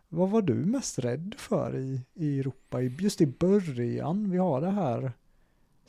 vad 0.10 0.29
var 0.29 0.41
du 0.41 0.53
mest 0.53 0.99
rädd 0.99 1.36
för 1.38 1.77
i, 1.77 2.01
i 2.13 2.39
Europa? 2.39 2.82
Just 2.82 3.21
i 3.21 3.25
början, 3.27 4.32
vi 4.32 4.38
har 4.38 4.62
det 4.62 4.71
här 4.71 5.12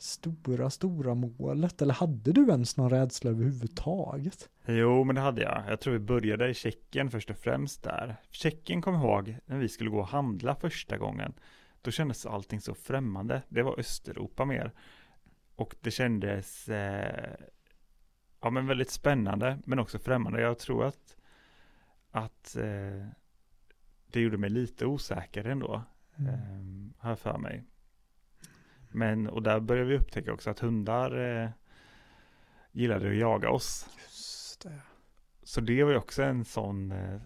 stora, 0.01 0.69
stora 0.69 1.13
målet. 1.15 1.81
Eller 1.81 1.93
hade 1.93 2.31
du 2.31 2.49
ens 2.49 2.77
någon 2.77 2.89
rädsla 2.89 3.31
överhuvudtaget? 3.31 4.49
Jo, 4.65 5.03
men 5.03 5.15
det 5.15 5.21
hade 5.21 5.41
jag. 5.41 5.63
Jag 5.67 5.79
tror 5.79 5.93
vi 5.93 5.99
började 5.99 6.49
i 6.49 6.53
Tjeckien 6.53 7.11
först 7.11 7.29
och 7.29 7.37
främst 7.37 7.83
där. 7.83 8.15
Tjeckien 8.31 8.81
kom 8.81 8.95
ihåg 8.95 9.37
när 9.45 9.57
vi 9.57 9.69
skulle 9.69 9.89
gå 9.89 9.99
och 9.99 10.07
handla 10.07 10.55
första 10.55 10.97
gången. 10.97 11.33
Då 11.81 11.91
kändes 11.91 12.25
allting 12.25 12.61
så 12.61 12.73
främmande. 12.75 13.41
Det 13.49 13.63
var 13.63 13.79
Östeuropa 13.79 14.45
mer. 14.45 14.71
Och 15.55 15.75
det 15.81 15.91
kändes 15.91 16.69
eh, 16.69 17.35
ja, 18.41 18.49
men 18.49 18.67
väldigt 18.67 18.89
spännande, 18.91 19.59
men 19.65 19.79
också 19.79 19.99
främmande. 19.99 20.41
Jag 20.41 20.59
tror 20.59 20.85
att, 20.85 21.17
att 22.11 22.55
eh, 22.55 23.05
det 24.11 24.21
gjorde 24.21 24.37
mig 24.37 24.49
lite 24.49 24.85
osäker 24.85 25.43
ändå, 25.45 25.81
Mm. 26.17 26.33
eh, 26.33 27.01
har 27.03 27.09
jag 27.09 27.19
för 27.19 27.37
mig. 27.37 27.63
Men, 28.91 29.27
och 29.27 29.43
där 29.43 29.59
började 29.59 29.89
vi 29.89 29.97
upptäcka 29.97 30.33
också 30.33 30.49
att 30.49 30.59
hundar 30.59 31.41
eh, 31.43 31.49
gillade 32.71 33.09
att 33.09 33.17
jaga 33.17 33.49
oss. 33.49 33.89
Just 34.03 34.61
det. 34.63 34.81
Så 35.43 35.61
det 35.61 35.83
var 35.83 35.91
ju 35.91 35.97
också 35.97 36.23
en 36.23 36.45
sån, 36.45 36.91
eh, 36.91 37.21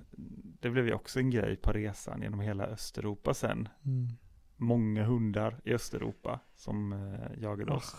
det 0.62 0.70
blev 0.70 0.88
ju 0.88 0.94
också 0.94 1.20
en 1.20 1.30
grej 1.30 1.56
på 1.56 1.72
resan 1.72 2.22
genom 2.22 2.40
hela 2.40 2.64
Östeuropa 2.66 3.34
sen. 3.34 3.70
Mm. 3.86 4.08
Många 4.58 5.04
hundar 5.04 5.60
i 5.64 5.74
Östeuropa 5.74 6.40
som 6.56 6.94
eh, 6.94 7.42
jagade 7.44 7.72
oss. 7.72 7.96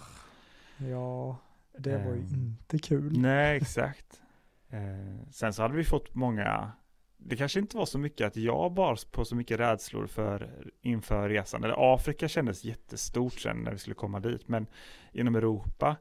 Ja, 0.79 1.39
det 1.79 1.97
var 1.97 2.15
ju 2.15 2.21
Ehm, 2.21 2.57
inte 2.61 2.79
kul. 2.79 3.19
Nej, 3.19 3.57
exakt. 3.57 4.23
Eh, 4.69 5.31
sen 5.31 5.53
så 5.53 5.63
hade 5.63 5.75
vi 5.75 5.85
fått 5.85 6.15
många, 6.15 6.73
det 7.19 7.37
kanske 7.37 7.61
inte 7.61 7.77
var 7.77 7.87
så 7.87 7.99
mycket 7.99 8.27
att 8.27 8.37
jag 8.37 8.73
bars 8.73 9.05
på 9.05 9.25
så 9.25 9.37
mycket 9.37 9.61
rädslor 9.61 10.07
för 10.07 10.51
inför 10.83 11.29
resan. 11.29 11.65
Eller 11.65 11.95
Afrika 11.95 12.29
kändes 12.29 12.65
jättestort 12.65 13.33
sen 13.33 13.57
när 13.57 13.73
vi 13.73 13.79
skulle 13.79 13.95
komma 13.95 14.21
dit, 14.21 14.49
men 14.49 14.67
inom 15.13 15.37
Europa. 15.37 15.97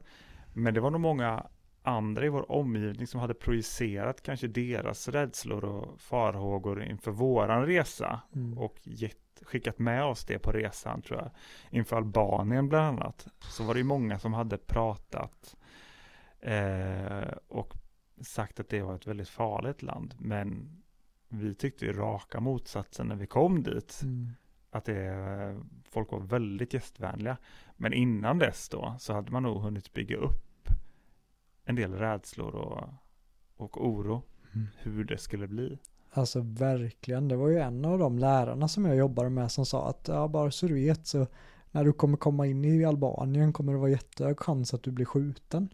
Men 0.54 0.74
det 0.74 0.80
var 0.80 0.90
nog 0.90 1.00
många 1.00 1.46
andra 1.82 2.26
i 2.26 2.28
vår 2.28 2.52
omgivning 2.52 3.06
som 3.06 3.20
hade 3.20 3.34
projicerat 3.34 4.22
kanske 4.22 4.46
deras 4.46 5.08
rädslor 5.08 5.64
och 5.64 6.00
farhågor 6.00 6.82
inför 6.82 7.10
våran 7.10 7.66
resa 7.66 8.20
Mm. 8.34 8.58
och 8.58 8.76
gett, 8.82 9.42
skickat 9.42 9.78
med 9.78 10.04
oss 10.04 10.24
det 10.24 10.38
på 10.38 10.52
resan 10.52 11.02
tror 11.02 11.18
jag. 11.18 11.30
Inför 11.70 11.96
Albanien 11.96 12.68
bland 12.68 12.86
annat. 12.86 13.26
Så 13.40 13.64
var 13.64 13.74
det 13.74 13.80
ju 13.80 13.84
många 13.84 14.18
som 14.18 14.34
hade 14.34 14.58
pratat 14.58 15.56
eh, 16.40 17.28
och 17.48 17.74
sagt 18.20 18.60
att 18.60 18.68
det 18.68 18.82
var 18.82 18.94
ett 18.94 19.06
väldigt 19.06 19.28
farligt 19.28 19.82
land. 19.82 20.14
Men 20.18 20.76
vi 21.36 21.54
tyckte 21.54 21.84
ju 21.84 21.92
raka 21.92 22.40
motsatsen 22.40 23.06
när 23.06 23.16
vi 23.16 23.26
kom 23.26 23.62
dit. 23.62 24.00
Mm. 24.02 24.30
Att 24.70 24.84
det, 24.84 25.60
folk 25.90 26.12
var 26.12 26.20
väldigt 26.20 26.74
gästvänliga. 26.74 27.36
Men 27.76 27.92
innan 27.92 28.38
dess 28.38 28.68
då 28.68 28.96
så 28.98 29.12
hade 29.12 29.32
man 29.32 29.42
nog 29.42 29.62
hunnit 29.62 29.92
bygga 29.92 30.16
upp 30.16 30.68
en 31.64 31.76
del 31.76 31.92
rädslor 31.92 32.54
och, 32.54 32.88
och 33.56 33.86
oro 33.86 34.22
Mm. 34.56 34.68
hur 34.78 35.04
det 35.04 35.18
skulle 35.18 35.48
bli. 35.48 35.78
Alltså 36.10 36.40
verkligen, 36.40 37.28
det 37.28 37.36
var 37.36 37.48
ju 37.48 37.58
en 37.58 37.84
av 37.84 37.98
de 37.98 38.18
lärarna 38.18 38.68
som 38.68 38.84
jag 38.84 38.96
jobbade 38.96 39.30
med 39.30 39.50
som 39.52 39.66
sa 39.66 39.88
att 39.88 40.08
ja, 40.08 40.28
bara 40.28 40.50
så 40.50 40.66
du 40.66 40.74
vet 40.74 41.06
så 41.06 41.26
när 41.70 41.84
du 41.84 41.92
kommer 41.92 42.16
komma 42.16 42.46
in 42.46 42.64
i 42.64 42.84
Albanien 42.84 43.52
kommer 43.52 43.72
det 43.72 43.78
vara 43.78 43.90
jättehög 43.90 44.40
chans 44.40 44.74
att 44.74 44.82
du 44.82 44.90
blir 44.90 45.04
skjuten. 45.06 45.68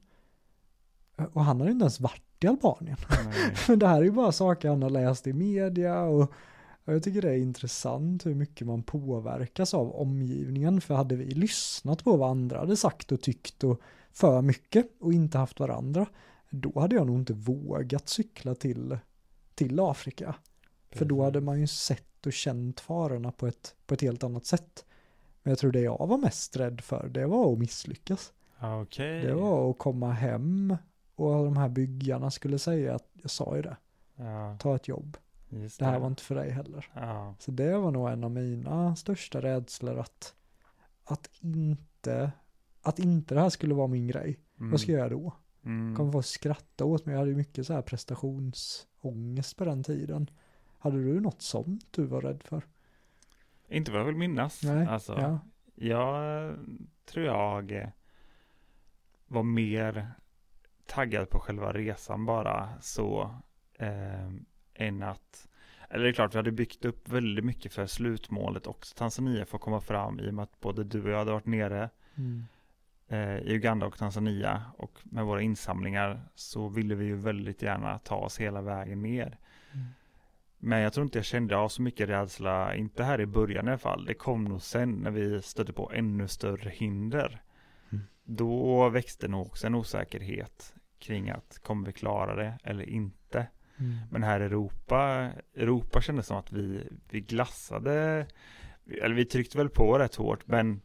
Och 1.33 1.45
han 1.45 1.61
hade 1.61 1.73
inte 1.73 1.83
ens 1.83 2.01
varit 2.01 2.25
i 2.45 2.47
Albanien. 2.47 2.97
Men 3.69 3.79
det 3.79 3.87
här 3.87 3.99
är 3.99 4.05
ju 4.05 4.11
bara 4.11 4.33
saker 4.33 4.69
han 4.69 4.83
har 4.83 4.91
läst 4.91 5.27
i 5.27 5.33
media 5.33 6.03
och 6.03 6.33
och 6.85 6.95
jag 6.95 7.03
tycker 7.03 7.23
det 7.23 7.31
är 7.31 7.37
intressant 7.37 8.27
hur 8.27 8.35
mycket 8.35 8.67
man 8.67 8.83
påverkas 8.83 9.75
av 9.75 9.93
omgivningen. 9.93 10.81
För 10.81 10.95
hade 10.95 11.17
vi 11.17 11.25
lyssnat 11.25 12.05
på 12.05 12.17
vad 12.17 12.31
andra 12.31 12.59
hade 12.59 12.77
sagt 12.77 13.13
och 13.13 13.21
tyckt 13.21 13.65
och 13.65 13.81
för 14.13 14.43
mycket 14.43 14.87
och 15.01 15.13
inte 15.13 15.39
haft 15.39 15.61
varandra, 15.61 16.07
då 16.51 16.81
hade 16.81 16.97
jag 16.97 17.07
nog 17.07 17.17
inte 17.17 17.33
vågat 17.33 18.09
cykla 18.09 18.55
till, 18.55 18.99
till 19.55 19.81
Afrika. 19.81 20.35
För 20.91 21.05
då 21.05 21.25
hade 21.25 21.41
man 21.41 21.61
ju 21.61 21.67
sett 21.67 22.27
och 22.27 22.33
känt 22.33 22.81
farorna 22.81 23.33
på 23.33 23.47
ett, 23.47 23.75
på 23.87 23.95
ett 23.95 24.01
helt 24.01 24.25
annat 24.25 24.47
sätt. 24.47 24.85
Men 25.43 25.51
jag 25.51 25.59
tror 25.59 25.73
det 25.73 25.81
jag 25.81 26.07
var 26.07 26.19
mest 26.19 26.57
rädd 26.57 26.81
för, 26.81 27.09
det 27.09 27.27
var 27.27 27.53
att 27.53 27.59
misslyckas. 27.59 28.33
Ja, 28.61 28.83
Okej. 28.83 29.23
Det 29.23 29.35
var 29.35 29.71
att 29.71 29.79
komma 29.79 30.13
hem 30.13 30.77
och 31.15 31.45
de 31.45 31.57
här 31.57 31.69
byggarna 31.69 32.31
skulle 32.31 32.59
säga 32.59 32.95
att 32.95 33.09
jag 33.23 33.31
sa 33.31 33.57
ju 33.57 33.63
det, 33.63 33.77
Ja, 34.17 34.57
ta 34.61 34.77
ett 34.77 34.89
jobb. 34.89 35.17
just 35.49 35.79
Det 35.79 35.85
här 35.85 35.99
var 35.99 36.07
inte 36.07 36.23
för 36.23 36.35
dig 36.35 36.51
heller. 36.51 36.89
Ja, 36.95 37.35
Så 37.39 37.51
det 37.51 37.79
var 37.79 37.91
nog 37.91 38.09
en 38.11 38.25
av 38.25 38.31
mina 38.31 38.97
största 38.97 39.43
rädslor 39.43 39.99
att, 39.99 40.35
att 41.05 41.31
inte, 41.41 42.33
att 42.83 42.99
inte 42.99 43.35
det 43.35 43.41
här 43.41 43.49
skulle 43.51 43.75
vara 43.75 43.87
min 43.87 44.07
grej. 44.07 44.41
mm. 44.59 44.71
Vad 44.71 44.81
ska 44.81 44.93
jag 44.93 44.99
göra 44.99 45.09
då? 45.09 45.33
Mm. 45.65 45.97
Kommer 45.97 46.13
få 46.13 46.23
skratta 46.23 46.85
åt 46.85 47.07
mig. 47.07 47.13
Jag 47.13 47.19
hade 47.19 47.31
ju 47.31 47.37
mycket 47.37 47.67
så 47.67 47.73
här 47.73 47.83
prestationsångest 47.83 49.57
på 49.57 49.65
den 49.65 49.83
tiden. 49.85 50.31
Hade 50.79 50.97
du 51.05 51.21
något 51.21 51.43
sånt 51.43 51.87
du 51.91 52.05
var 52.05 52.21
rädd 52.21 52.43
för? 52.43 52.63
Inte 53.69 53.91
vad 53.93 54.01
jag 54.01 54.05
vill 54.07 54.17
minnas. 54.17 54.63
Nej, 54.63 54.87
alltså, 54.87 55.13
ja. 55.21 55.39
Jag 55.75 56.55
tror 57.05 57.27
jag 57.27 57.91
var 59.27 59.43
mer 59.43 60.13
taggad 60.87 61.31
på 61.31 61.39
själva 61.41 61.73
resan 61.73 62.27
bara 62.27 62.69
så 62.81 63.35
eh, 63.79 64.31
än 64.75 65.03
att 65.03 65.49
eller 65.91 66.05
det 66.05 66.11
är 66.11 66.13
klart, 66.13 66.35
vi 66.35 66.39
hade 66.39 66.53
byggt 66.53 66.85
upp 66.85 67.09
väldigt 67.09 67.45
mycket 67.45 67.73
för 67.73 67.87
slutmålet 67.87 68.67
också 68.67 68.95
Tanzania 68.97 69.47
får 69.47 69.59
komma 69.59 69.81
fram 69.81 70.21
i 70.21 70.31
och 70.31 70.35
med 70.35 70.43
att 70.43 70.61
både 70.61 70.85
du 70.85 71.03
och 71.05 71.11
jag 71.11 71.19
hade 71.19 71.33
varit 71.33 71.47
nere 71.47 71.91
Mm. 72.15 72.45
eh, 73.09 73.37
i 73.37 73.55
Uganda 73.55 73.87
och 73.87 73.99
Tanzania 73.99 74.63
och 74.77 74.99
med 75.05 75.25
våra 75.25 75.43
insamlingar 75.43 76.21
så 76.35 76.69
ville 76.69 76.95
vi 76.95 77.05
ju 77.05 77.17
väldigt 77.17 77.63
gärna 77.63 77.99
ta 77.99 78.17
oss 78.17 78.41
hela 78.41 78.61
vägen 78.63 79.03
ner. 79.03 79.39
Mm. 79.73 79.87
Men 80.59 80.81
jag 80.81 80.93
tror 80.93 81.05
inte 81.05 81.19
jag 81.19 81.25
kände 81.25 81.57
av 81.57 81.69
så 81.69 81.83
mycket 81.83 82.09
rädsla, 82.09 82.75
inte 82.75 83.05
här 83.05 83.21
i 83.21 83.27
början 83.27 83.67
i 83.67 83.71
alla 83.71 83.79
fall. 83.79 84.05
Det 84.05 84.15
kom 84.15 84.45
nog 84.45 84.63
sen 84.63 84.91
när 84.91 85.11
vi 85.11 85.43
stötte 85.43 85.73
på 85.73 85.93
ännu 85.95 86.29
större 86.29 86.71
hinder. 86.71 87.43
Då 88.25 88.89
växte 88.89 89.29
nog 89.29 89.47
också 89.47 89.67
en 89.67 89.75
osäkerhet 89.75 90.75
kring 90.99 91.31
att 91.31 91.59
kommer 91.63 91.87
vi 91.87 91.93
klara 91.93 92.35
det 92.35 92.59
eller 92.65 92.89
inte. 92.89 93.47
Mm. 93.77 93.97
Men 94.11 94.23
här 94.23 94.41
i 94.41 94.45
Europa, 94.45 95.31
Europa 95.55 96.01
kändes 96.01 96.27
som 96.27 96.37
att 96.37 96.53
vi, 96.53 96.89
vi 97.11 97.21
glassade, 97.21 98.27
eller 99.03 99.15
vi 99.15 99.25
tryckte 99.25 99.59
väl 99.59 99.69
på 99.69 99.99
rätt 99.99 100.15
hårt, 100.15 100.47
men 100.47 100.81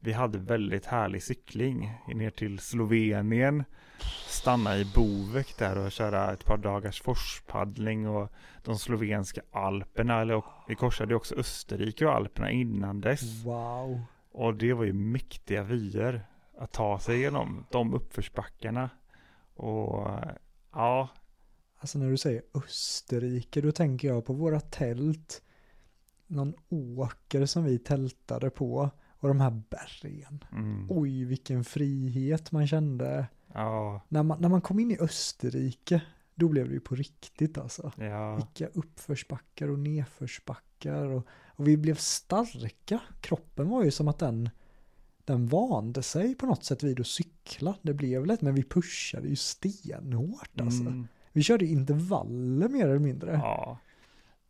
vi 0.00 0.12
hade 0.12 0.38
väldigt 0.38 0.86
härlig 0.86 1.22
cykling 1.22 1.92
ner 2.14 2.30
till 2.30 2.58
Slovenien, 2.58 3.64
stanna 4.26 4.78
i 4.78 4.84
Bovek 4.94 5.58
där 5.58 5.78
och 5.78 5.92
köra 5.92 6.32
ett 6.32 6.44
par 6.44 6.56
dagars 6.56 7.02
forspaddling 7.02 8.08
och 8.08 8.32
de 8.64 8.78
slovenska 8.78 9.40
alperna, 9.50 10.20
eller 10.20 10.34
och 10.34 10.44
vi 10.68 10.74
korsade 10.74 11.14
också 11.14 11.34
Österrike 11.34 12.06
och 12.06 12.14
alperna 12.14 12.50
innan 12.50 13.00
dess. 13.00 13.44
Wow. 13.44 14.00
Och 14.32 14.54
det 14.54 14.72
var 14.72 14.84
ju 14.84 14.92
mäktiga 14.92 15.62
vyer 15.62 16.26
att 16.58 16.72
ta 16.72 16.98
sig 16.98 17.16
igenom 17.16 17.64
de 17.70 17.94
uppförsbackarna. 17.94 18.90
Och 19.54 20.08
ja, 20.72 21.08
Alltså 21.78 21.98
när 21.98 22.10
du 22.10 22.16
säger 22.16 22.42
Österrike, 22.54 23.60
då 23.60 23.72
tänker 23.72 24.08
jag 24.08 24.24
på 24.24 24.32
våra 24.32 24.60
tält. 24.60 25.42
Någon 26.26 26.54
åker 26.68 27.46
som 27.46 27.64
vi 27.64 27.78
tältade 27.78 28.50
på. 28.50 28.90
Och 29.18 29.28
de 29.28 29.40
här 29.40 29.62
bergen. 29.70 30.44
mm, 30.52 30.86
Oj, 30.90 31.24
vilken 31.24 31.64
frihet 31.64 32.52
man 32.52 32.66
kände. 32.66 33.26
ja, 33.54 34.00
När 34.08 34.22
man, 34.22 34.40
när 34.40 34.48
man 34.48 34.60
kom 34.60 34.78
in 34.80 34.90
i 34.90 34.98
Österrike, 35.00 36.02
då 36.34 36.48
blev 36.48 36.68
det 36.68 36.74
ju 36.74 36.80
på 36.80 36.94
riktigt 36.94 37.58
alltså. 37.58 37.92
ja, 37.96 38.36
Vilka 38.36 38.66
uppförsbackar 38.78 39.68
och 39.68 39.78
nedförsbackar. 39.78 41.04
Och, 41.06 41.26
och 41.46 41.68
vi 41.68 41.76
blev 41.76 41.94
starka. 41.94 43.00
Kroppen 43.20 43.68
var 43.68 43.84
ju 43.84 43.90
som 43.90 44.08
att 44.08 44.18
den, 44.18 44.50
den 45.26 45.46
vande 45.46 46.02
sig 46.02 46.34
på 46.34 46.46
något 46.46 46.64
sätt 46.64 46.82
vid 46.82 47.00
att 47.00 47.06
cykla. 47.06 47.74
Det 47.82 47.94
blev 47.94 48.26
lätt, 48.26 48.42
men 48.42 48.54
vi 48.54 48.62
pushade 48.62 49.28
ju 49.28 49.36
stenhårt 49.36 50.60
alltså. 50.60 50.82
mm, 50.82 51.08
Vi 51.32 51.42
körde 51.42 51.66
intervaller 51.66 52.68
mer 52.68 52.84
eller 52.84 52.98
mindre. 52.98 53.32
ja. 53.32 53.78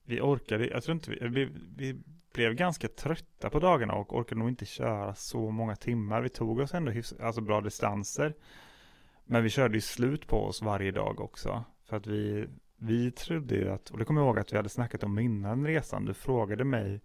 Vi 0.08 0.20
orkade, 0.20 0.66
jag 0.68 0.82
tror 0.82 0.94
inte 0.94 1.10
vi, 1.10 1.28
vi, 1.28 1.48
vi 1.76 2.00
blev 2.34 2.54
ganska 2.54 2.88
trötta 2.88 3.50
på 3.50 3.58
dagarna 3.58 3.94
och 3.94 4.16
orkade 4.16 4.38
nog 4.38 4.48
inte 4.48 4.64
köra 4.66 5.14
så 5.14 5.50
många 5.50 5.76
timmar. 5.76 6.20
Vi 6.20 6.28
tog 6.28 6.58
oss 6.58 6.74
ändå 6.74 6.90
hyfs, 6.90 7.12
alltså 7.20 7.40
bra 7.40 7.60
distanser. 7.60 8.34
Men 9.24 9.42
vi 9.42 9.50
körde 9.50 9.74
ju 9.74 9.80
slut 9.80 10.26
på 10.26 10.36
oss 10.44 10.62
varje 10.62 10.90
dag 10.90 11.20
också. 11.20 11.64
För 11.84 11.96
att 11.96 12.06
vi, 12.06 12.46
vi 12.76 13.10
trodde 13.10 13.54
ju 13.54 13.70
att, 13.70 13.90
och 13.90 13.98
det 13.98 14.04
kommer 14.04 14.20
jag 14.20 14.26
ihåg 14.28 14.38
att 14.38 14.52
vi 14.52 14.56
hade 14.56 14.68
snackat 14.68 15.02
om 15.02 15.18
innan 15.18 15.66
resan. 15.66 16.04
Du 16.04 16.14
frågade 16.14 16.64
mig 16.64 17.00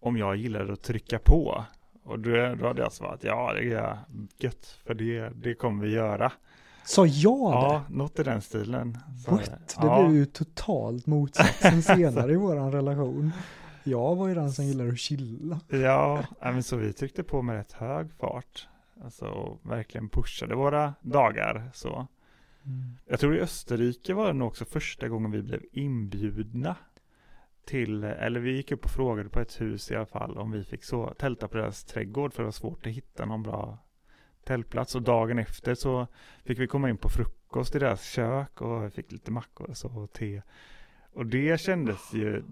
om 0.00 0.16
jag 0.16 0.36
gillade 0.36 0.72
att 0.72 0.82
trycka 0.82 1.18
på. 1.18 1.64
Och 2.06 2.18
då, 2.18 2.54
då 2.54 2.66
hade 2.66 2.82
jag 2.82 2.92
svarat 2.92 3.24
ja 3.24 3.52
det 3.52 3.72
är 3.72 3.98
gött. 4.38 4.78
För 4.86 4.94
det, 4.94 5.28
det 5.28 5.54
kommer 5.54 5.84
vi 5.84 5.92
göra. 5.92 6.32
Sa 6.84 7.06
jag 7.06 7.38
Ja, 7.38 7.82
det? 7.88 7.94
något 7.96 8.18
i 8.18 8.22
den 8.22 8.42
stilen. 8.42 8.98
What? 9.28 9.44
Det 9.50 9.86
ja. 9.86 10.02
blev 10.02 10.16
ju 10.18 10.26
totalt 10.26 11.06
motsatsen 11.06 11.82
senare 11.96 12.32
i 12.32 12.36
våran 12.36 12.72
relation. 12.72 13.32
Jag 13.84 14.16
var 14.16 14.28
ju 14.28 14.34
den 14.34 14.52
som 14.52 14.64
gillade 14.64 14.90
att 14.90 14.98
chilla. 14.98 15.60
Ja, 15.68 16.24
men 16.40 16.62
så 16.62 16.76
vi 16.76 16.92
tryckte 16.92 17.22
på 17.22 17.42
med 17.42 17.56
rätt 17.56 17.72
hög 17.72 18.12
fart. 18.12 18.68
Alltså 19.04 19.58
verkligen 19.62 20.08
pushade 20.08 20.54
våra 20.54 20.94
dagar 21.00 21.70
så. 21.74 22.06
Jag 23.06 23.20
tror 23.20 23.36
i 23.36 23.40
Österrike 23.40 24.14
var 24.14 24.26
det 24.26 24.32
nog 24.32 24.48
också 24.48 24.64
första 24.64 25.08
gången 25.08 25.30
vi 25.30 25.42
blev 25.42 25.60
inbjudna 25.72 26.76
till, 27.66 28.04
eller 28.04 28.40
vi 28.40 28.56
gick 28.56 28.72
upp 28.72 28.84
och 28.84 28.90
frågade 28.90 29.28
på 29.28 29.40
ett 29.40 29.60
hus 29.60 29.90
i 29.90 29.96
alla 29.96 30.06
fall 30.06 30.38
om 30.38 30.50
vi 30.50 30.64
fick 30.64 30.84
så, 30.84 31.14
tälta 31.18 31.48
på 31.48 31.56
deras 31.56 31.84
trädgård 31.84 32.32
för 32.32 32.42
det 32.42 32.46
var 32.46 32.52
svårt 32.52 32.86
att 32.86 32.92
hitta 32.92 33.24
någon 33.24 33.42
bra 33.42 33.78
tältplats 34.44 34.94
och 34.94 35.02
dagen 35.02 35.38
efter 35.38 35.74
så 35.74 36.06
fick 36.44 36.58
vi 36.58 36.66
komma 36.66 36.90
in 36.90 36.96
på 36.96 37.08
frukost 37.08 37.74
i 37.74 37.78
deras 37.78 38.02
kök 38.02 38.60
och 38.60 38.84
vi 38.84 38.90
fick 38.90 39.12
lite 39.12 39.30
mackor 39.30 39.70
och 39.70 39.76
så 39.76 39.88
och 39.88 40.12
te. 40.12 40.42
Och 41.12 41.26
det 41.26 41.60
kändes 41.60 42.14
ju 42.14 42.44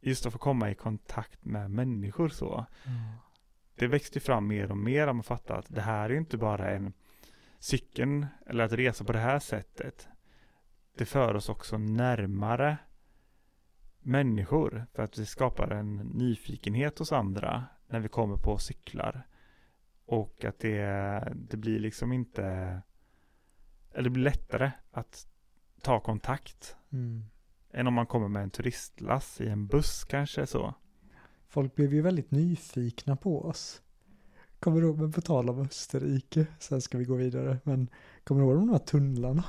just 0.00 0.26
att 0.26 0.32
få 0.32 0.38
komma 0.38 0.70
i 0.70 0.74
kontakt 0.74 1.44
med 1.44 1.70
människor 1.70 2.28
så. 2.28 2.66
Det 3.74 3.86
växte 3.86 4.20
fram 4.20 4.46
mer 4.46 4.70
och 4.70 4.76
mer 4.76 5.06
att 5.06 5.16
man 5.16 5.22
fattade 5.22 5.58
att 5.58 5.74
det 5.74 5.80
här 5.80 6.04
är 6.04 6.10
ju 6.10 6.18
inte 6.18 6.36
bara 6.36 6.70
en 6.70 6.92
cykeln 7.58 8.26
eller 8.46 8.64
att 8.64 8.72
resa 8.72 9.04
på 9.04 9.12
det 9.12 9.18
här 9.18 9.38
sättet. 9.38 10.08
Det 10.96 11.04
för 11.04 11.34
oss 11.34 11.48
också 11.48 11.78
närmare 11.78 12.76
människor 14.08 14.86
för 14.94 15.02
att 15.02 15.12
det 15.12 15.26
skapar 15.26 15.70
en 15.70 15.96
nyfikenhet 15.96 16.98
hos 16.98 17.12
andra 17.12 17.64
när 17.86 18.00
vi 18.00 18.08
kommer 18.08 18.36
på 18.36 18.58
cyklar. 18.58 19.26
Och 20.06 20.44
att 20.44 20.58
det, 20.58 21.32
det 21.34 21.56
blir 21.56 21.78
liksom 21.80 22.12
inte, 22.12 22.42
eller 23.92 24.04
det 24.04 24.10
blir 24.10 24.24
lättare 24.24 24.70
att 24.90 25.26
ta 25.82 26.00
kontakt 26.00 26.74
Mm. 26.92 27.24
än 27.72 27.86
om 27.86 27.94
man 27.94 28.06
kommer 28.06 28.28
med 28.28 28.42
en 28.42 28.50
turistlass 28.50 29.40
i 29.40 29.48
en 29.48 29.66
buss 29.66 30.04
kanske 30.04 30.46
så. 30.46 30.74
Folk 31.48 31.74
blev 31.74 31.94
ju 31.94 32.02
väldigt 32.02 32.30
nyfikna 32.30 33.16
på 33.16 33.44
oss. 33.44 33.82
Kommer 34.60 34.80
du 34.80 34.86
ihåg, 34.86 34.98
men 34.98 35.12
på 35.12 35.20
tal 35.20 35.50
om 35.50 35.60
Österrike, 35.60 36.46
sen 36.58 36.80
ska 36.80 36.98
vi 36.98 37.04
gå 37.04 37.14
vidare, 37.14 37.58
men 37.64 37.88
kommer 38.24 38.40
du 38.40 38.46
ihåg 38.46 38.56
de 38.56 38.68
här 38.68 38.78
tunnlarna? 38.78 39.44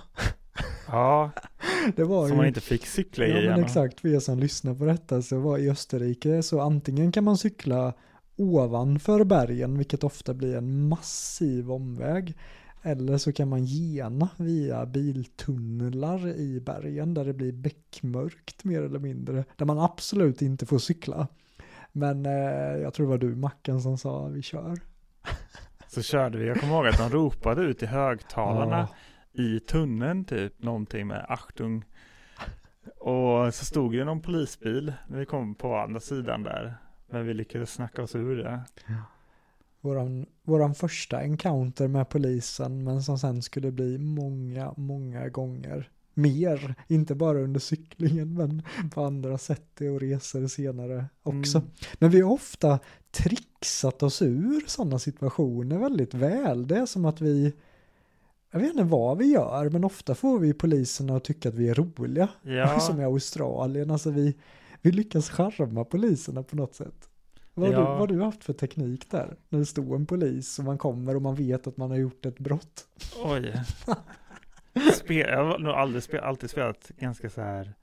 Ja, 0.88 1.32
Det 1.96 2.04
var 2.04 2.22
som 2.22 2.32
ju, 2.32 2.38
man 2.38 2.48
inte 2.48 2.62
fick 2.62 2.86
cykla 2.86 3.26
ja 3.26 3.34
men 3.34 3.44
igenom. 3.44 3.64
exakt, 3.64 4.00
för 4.00 4.08
er 4.16 4.20
som 4.20 4.40
lyssnar 4.40 4.76
på 4.76 4.86
detta 4.86 5.22
så 5.22 5.40
var 5.40 5.58
i 5.58 5.70
Österrike 5.70 6.44
så 6.44 6.62
antingen 6.62 7.12
kan 7.12 7.24
man 7.24 7.38
cykla 7.38 7.94
ovanför 8.36 9.24
bergen, 9.24 9.78
vilket 9.78 10.04
ofta 10.04 10.34
blir 10.34 10.56
en 10.56 10.88
massiv 10.88 11.72
omväg, 11.72 12.38
eller 12.84 13.18
så 13.18 13.34
kan 13.34 13.50
man 13.50 13.66
gena 13.66 14.30
via 14.38 14.86
biltunnlar 14.86 16.28
i 16.28 16.60
bergen 16.60 17.14
där 17.14 17.26
det 17.26 17.34
blir 17.34 17.52
beckmörkt 17.52 18.64
mer 18.64 18.82
eller 18.82 19.00
mindre, 19.00 19.46
där 19.56 19.66
man 19.66 19.80
absolut 19.80 20.42
inte 20.42 20.66
får 20.66 20.80
cykla. 20.80 21.28
Men 21.92 22.26
eh, 22.26 22.82
jag 22.82 22.94
tror 22.94 23.06
det 23.06 23.10
var 23.10 23.18
du 23.18 23.36
Mackan 23.36 23.82
som 23.82 23.98
sa 23.98 24.26
vi 24.26 24.42
kör. 24.42 24.80
Så 25.88 26.02
körde 26.02 26.38
vi, 26.38 26.48
jag 26.48 26.60
kommer 26.60 26.74
ihåg 26.74 26.88
att 26.88 26.98
de 26.98 27.10
ropade 27.10 27.62
ut 27.62 27.84
i 27.84 27.86
högtalarna 27.86 28.80
Ja. 28.80 28.96
I 29.34 29.60
tunneln 29.60 30.26
typ 30.26 30.64
någonting 30.64 31.08
med 31.08 31.26
Achtung. 31.30 31.86
Och 32.98 33.54
så 33.54 33.66
stod 33.66 33.92
det 33.94 34.06
någon 34.06 34.22
polisbil 34.22 34.94
när 35.08 35.20
vi 35.20 35.26
kom 35.26 35.56
på 35.56 35.76
andra 35.76 36.00
sidan 36.00 36.44
där. 36.44 36.78
Men 37.10 37.26
vi 37.26 37.34
lyckades 37.34 37.74
snacka 37.74 38.04
oss 38.04 38.16
ur 38.16 38.38
det. 38.38 38.62
Våran, 39.82 40.26
våran 40.44 40.76
första 40.76 41.22
encounter 41.22 41.88
med 41.88 42.10
polisen 42.10 42.84
men 42.84 43.04
som 43.04 43.20
sen 43.20 43.42
skulle 43.42 43.72
bli 43.72 43.98
många, 43.98 44.74
många 44.78 45.30
gånger 45.30 45.90
mer. 46.14 46.76
Inte 46.88 47.16
bara 47.16 47.40
under 47.40 47.60
cyklingen 47.60 48.34
men 48.34 48.64
på 48.92 49.04
andra 49.04 49.38
sätt 49.38 49.82
och 49.82 50.00
resor 50.00 50.48
senare 50.48 51.06
också. 51.24 51.58
Mm. 51.58 51.70
Men 52.00 52.10
vi 52.10 52.22
har 52.22 52.32
ofta 52.32 52.80
trixat 53.12 54.04
oss 54.04 54.22
ur 54.22 54.64
sådana 54.68 55.00
situationer 55.00 55.78
väldigt 55.78 56.14
väl. 56.14 56.68
Det 56.68 56.78
är 56.78 56.86
som 56.86 57.06
att 57.06 57.22
vi, 57.22 57.54
jag 58.52 58.60
vet 58.60 58.70
inte 58.72 58.84
vad 58.84 59.18
vi 59.18 59.26
gör, 59.26 59.70
men 59.70 59.84
ofta 59.84 60.16
får 60.16 60.40
vi 60.40 60.54
poliserna 60.54 61.16
att 61.16 61.24
tycka 61.24 61.50
att 61.50 61.56
vi 61.56 61.70
är 61.70 61.74
roliga. 61.76 62.30
Ja, 62.42 62.80
Som 62.80 63.02
i 63.02 63.04
Australien, 63.04 63.92
alltså 63.92 64.12
vi, 64.12 64.38
vi 64.82 64.92
lyckas 64.92 65.30
charma 65.30 65.86
poliserna 65.86 66.44
på 66.44 66.56
något 66.56 66.76
sätt. 66.76 67.10
Vad 67.54 67.68
har, 67.68 67.74
Ja. 67.74 67.80
du, 67.80 67.86
vad 67.86 68.00
har 68.00 68.08
du 68.08 68.22
haft 68.22 68.44
för 68.44 68.54
teknik 68.54 69.12
där? 69.12 69.36
När 69.50 69.60
det 69.60 69.66
står 69.66 69.96
en 69.96 70.06
polis 70.06 70.60
och 70.60 70.66
man 70.66 70.78
kommer 70.78 71.16
och 71.16 71.22
man 71.22 71.36
vet 71.36 71.68
att 71.68 71.78
man 71.78 71.90
har 71.92 71.98
gjort 71.98 72.26
ett 72.26 72.40
brott. 72.40 72.88
oj. 73.24 73.54
Spel, 74.94 75.28
jag 75.30 75.46
har 75.46 75.60
nog 75.60 75.74
aldrig 75.74 76.04
spel, 76.04 76.20
alltid 76.20 76.50
spelat 76.50 76.92
ganska 77.00 77.30
så 77.30 77.42
här 77.42 77.74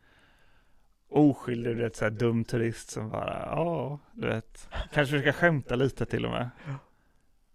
oskyldig, 1.11 1.77
du 1.77 1.83
vet 1.83 1.97
så 1.97 2.05
här 2.05 2.11
dum 2.11 2.45
turist 2.45 2.91
som 2.91 3.11
bara, 3.11 3.47
ja, 3.51 3.99
du 4.13 4.27
vet, 4.29 4.69
kanske 4.93 5.13
försöka 5.17 5.33
skämta 5.33 5.77
lite 5.77 6.07
till 6.07 6.25
och 6.25 6.31
med. 6.31 6.51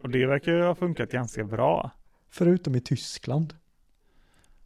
Och 0.03 0.09
det 0.09 0.25
verkar 0.25 0.51
ju 0.51 0.63
ha 0.63 0.75
funkat 0.75 1.11
ganska 1.11 1.43
bra. 1.43 1.91
Förutom 2.31 2.75
i 2.75 2.81
Tyskland. 2.81 3.53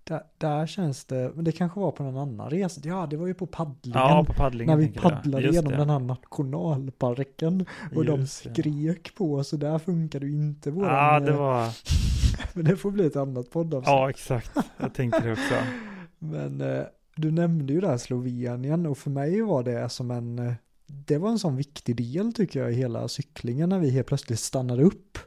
Där, 0.03 0.23
där 0.37 0.67
känns 0.67 1.05
det, 1.05 1.31
men 1.35 1.45
det 1.45 1.51
kanske 1.51 1.79
var 1.79 1.91
på 1.91 2.03
någon 2.03 2.17
annan 2.17 2.49
resa. 2.49 2.81
Ja, 2.83 3.07
det 3.09 3.17
var 3.17 3.27
ju 3.27 3.33
på 3.33 3.47
paddlingen. 3.47 4.01
Ja, 4.01 4.23
på 4.27 4.33
paddlingen. 4.33 4.79
när 4.79 4.87
vi 4.87 4.93
paddlade 4.93 5.51
genom 5.51 5.71
det. 5.71 5.77
den 5.77 5.89
här 5.89 5.99
nationalparken. 5.99 7.65
Och 7.95 8.05
de 8.05 8.19
Just 8.19 8.43
det. 8.43 8.53
skrek 8.53 9.15
på 9.15 9.33
oss 9.33 9.53
och 9.53 9.59
där 9.59 9.79
funkade 9.79 10.25
ju 10.25 10.31
inte 10.31 10.71
våran... 10.71 10.93
Ja, 10.93 11.19
det 11.19 11.31
eh, 11.31 11.37
var, 11.37 11.69
Men 12.53 12.65
det 12.65 12.77
får 12.77 12.91
bli 12.91 13.05
ett 13.05 13.15
annat 13.15 13.49
poddavsnitt. 13.49 13.87
ja 13.87 14.09
exakt. 14.09 14.51
Jag 14.77 14.93
tänker 14.93 15.21
det 15.21 15.31
också. 15.31 15.55
Men 16.19 16.61
eh, 16.61 16.83
du 17.15 17.31
nämnde 17.31 17.73
ju 17.73 17.81
där 17.81 17.97
Slovenien 17.97 18.85
och 18.85 18.97
för 18.97 19.09
mig 19.09 19.41
var 19.41 19.63
det 19.63 19.89
som 19.89 20.11
en, 20.11 20.39
eh, 20.39 20.53
det 20.87 21.17
var 21.17 21.29
en 21.29 21.39
sån 21.39 21.55
viktig 21.55 21.95
del 21.95 22.33
tycker 22.33 22.59
jag 22.59 22.71
i 22.71 22.75
hela 22.75 23.07
cyklingen 23.07 23.69
när 23.69 23.79
vi 23.79 23.89
helt 23.89 24.07
plötsligt 24.07 24.39
stannade 24.39 24.83
upp 24.83 25.17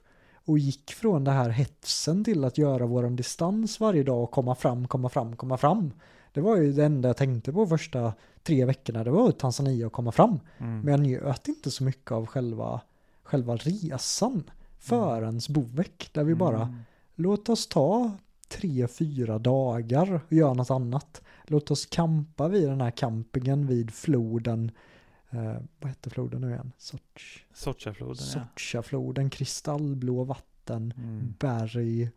och 0.48 0.58
gick 0.58 0.90
från 0.90 1.24
det 1.24 1.30
här 1.30 1.50
hetsen 1.50 2.24
till 2.24 2.44
att 2.44 2.58
göra 2.58 2.86
våran 2.86 3.16
distans 3.16 3.80
varje 3.80 4.02
dag 4.02 4.22
och 4.22 4.30
komma 4.30 4.54
fram, 4.54 4.88
komma 4.88 5.08
fram, 5.08 5.36
komma 5.36 5.56
fram. 5.56 5.92
Det 6.32 6.40
var 6.40 6.56
ju 6.56 6.72
det 6.72 6.84
enda 6.84 7.08
jag 7.08 7.16
tänkte 7.16 7.52
på 7.52 7.66
första 7.66 8.12
tre 8.42 8.64
veckorna, 8.64 9.04
det 9.04 9.10
var 9.10 9.30
Tanzania 9.30 9.86
och 9.86 9.92
komma 9.92 10.12
fram. 10.12 10.40
Mm. 10.58 10.80
Men 10.80 10.88
jag 10.88 11.00
njöt 11.00 11.48
inte 11.48 11.70
så 11.70 11.84
mycket 11.84 12.12
av 12.12 12.26
själva, 12.26 12.80
själva 13.22 13.56
resan 13.56 14.50
förrän 14.78 15.40
Bovek, 15.48 16.10
där 16.12 16.24
vi 16.24 16.34
bara 16.34 16.62
Mm. 16.62 16.78
Låt 17.14 17.48
oss 17.48 17.66
ta 17.66 18.10
tre, 18.48 18.88
fyra 18.88 19.38
dagar 19.38 20.20
och 20.26 20.32
göra 20.32 20.54
något 20.54 20.70
annat. 20.70 21.22
Låt 21.44 21.70
oss 21.70 21.86
campa 21.86 22.48
vid 22.48 22.68
den 22.68 22.80
här 22.80 22.90
campingen 22.90 23.66
vid 23.66 23.90
floden. 23.90 24.70
Eh, 25.30 25.56
vad 25.80 25.90
heter 25.90 26.10
floden 26.10 26.40
nu 26.40 26.50
igen? 26.50 26.72
Soch, 26.78 27.46
Sochafloden 27.52 28.24
ja. 28.34 28.40
Sochafloden, 28.56 29.30
kristallblå 29.30 30.24
vatten, 30.24 30.94
Mm. 30.96 31.34
berg. 31.38 32.10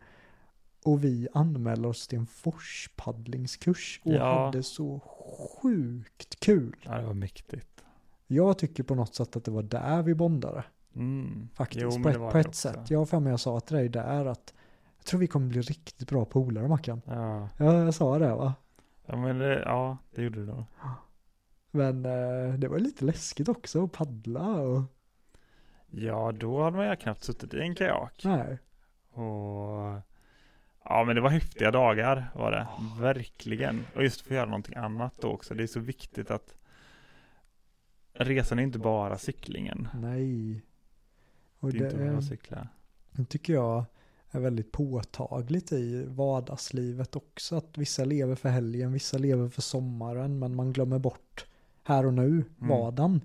Och 0.84 1.04
vi 1.04 1.28
anmälde 1.34 1.88
oss 1.88 2.08
till 2.08 2.18
en 2.18 2.26
forspaddlingskurs 2.26 4.00
och 4.04 4.12
Ja. 4.12 4.44
hade 4.46 4.62
så 4.62 5.00
sjukt 5.00 6.40
kul. 6.40 6.76
ja, 6.82 6.98
det 6.98 7.06
var 7.06 7.14
mäktigt. 7.14 7.84
Jag 8.26 8.58
tycker 8.58 8.82
på 8.82 8.94
något 8.94 9.14
sätt 9.14 9.36
att 9.36 9.44
det 9.44 9.50
var 9.50 9.62
där 9.62 10.02
vi 10.02 10.14
bondade. 10.14 10.64
Mm. 10.94 11.48
Faktiskt, 11.54 11.82
Jo, 11.82 12.02
på 12.02 12.08
ett, 12.08 12.16
på 12.32 12.38
ett 12.38 12.54
sätt. 12.54 12.90
Jag 12.90 12.98
har 12.98 13.06
för 13.06 13.20
mig 13.20 13.30
jag 13.30 13.40
sa 13.40 13.60
till 13.60 13.76
dig 13.76 13.88
där 13.88 14.26
att 14.26 14.54
jag 14.98 15.04
tror 15.06 15.20
vi 15.20 15.26
kommer 15.26 15.46
bli 15.48 15.60
riktigt 15.60 16.08
bra 16.08 16.24
polare 16.24 16.68
Mackan. 16.68 17.02
Ja. 17.04 17.48
Ja, 17.56 17.84
jag 17.84 17.94
sa 17.94 18.18
det 18.18 18.34
va? 18.34 18.54
Ja, 19.06 19.16
men 19.16 19.38
det, 19.38 19.60
ja, 19.62 19.98
det 20.14 20.22
gjorde 20.22 20.38
du 20.40 20.46
då. 20.46 20.64
Men 21.74 22.04
eh, 22.04 22.54
det 22.54 22.68
var 22.68 22.78
lite 22.78 23.04
läskigt 23.04 23.48
också 23.48 23.84
att 23.84 23.92
paddla 23.92 24.46
och 24.46 24.82
Ja, 25.94 26.32
då 26.32 26.62
hade 26.62 26.76
man 26.76 26.90
ju 26.90 26.96
knappt 26.96 27.24
suttit 27.24 27.54
i 27.54 27.60
en 27.60 27.74
kajak. 27.74 28.22
nej. 28.24 28.58
Och 29.10 30.00
ja, 30.84 31.04
men 31.06 31.14
det 31.16 31.20
var 31.20 31.30
häftiga 31.30 31.70
dagar 31.70 32.30
var 32.34 32.50
det. 32.50 32.66
Verkligen. 33.00 33.84
Och 33.94 34.02
just 34.02 34.20
få 34.20 34.34
göra 34.34 34.46
någonting 34.46 34.76
annat 34.76 35.14
då 35.20 35.28
också. 35.28 35.54
Det 35.54 35.62
är 35.62 35.66
så 35.66 35.80
viktigt 35.80 36.30
att 36.30 36.54
resan 38.12 38.58
är 38.58 38.62
inte 38.62 38.78
bara 38.78 39.18
cyklingen. 39.18 39.88
Nej. 39.94 40.62
Och 41.58 41.70
Det 41.72 41.78
är 41.78 41.80
det, 41.80 41.86
inte 41.90 42.04
bara 42.04 42.18
att 42.18 42.24
cykla. 42.24 42.68
det 43.10 43.24
tycker 43.24 43.52
jag 43.52 43.84
är 44.30 44.40
väldigt 44.40 44.72
påtagligt 44.72 45.72
i 45.72 46.04
vardagslivet 46.04 47.16
också. 47.16 47.56
Att 47.56 47.78
vissa 47.78 48.04
lever 48.04 48.34
för 48.34 48.48
helgen, 48.48 48.92
vissa 48.92 49.18
lever 49.18 49.48
för 49.48 49.62
sommaren, 49.62 50.38
men 50.38 50.54
man 50.56 50.72
glömmer 50.72 50.98
bort 50.98 51.46
här 51.82 52.06
och 52.06 52.14
nu, 52.14 52.44
vardagen. 52.58 53.20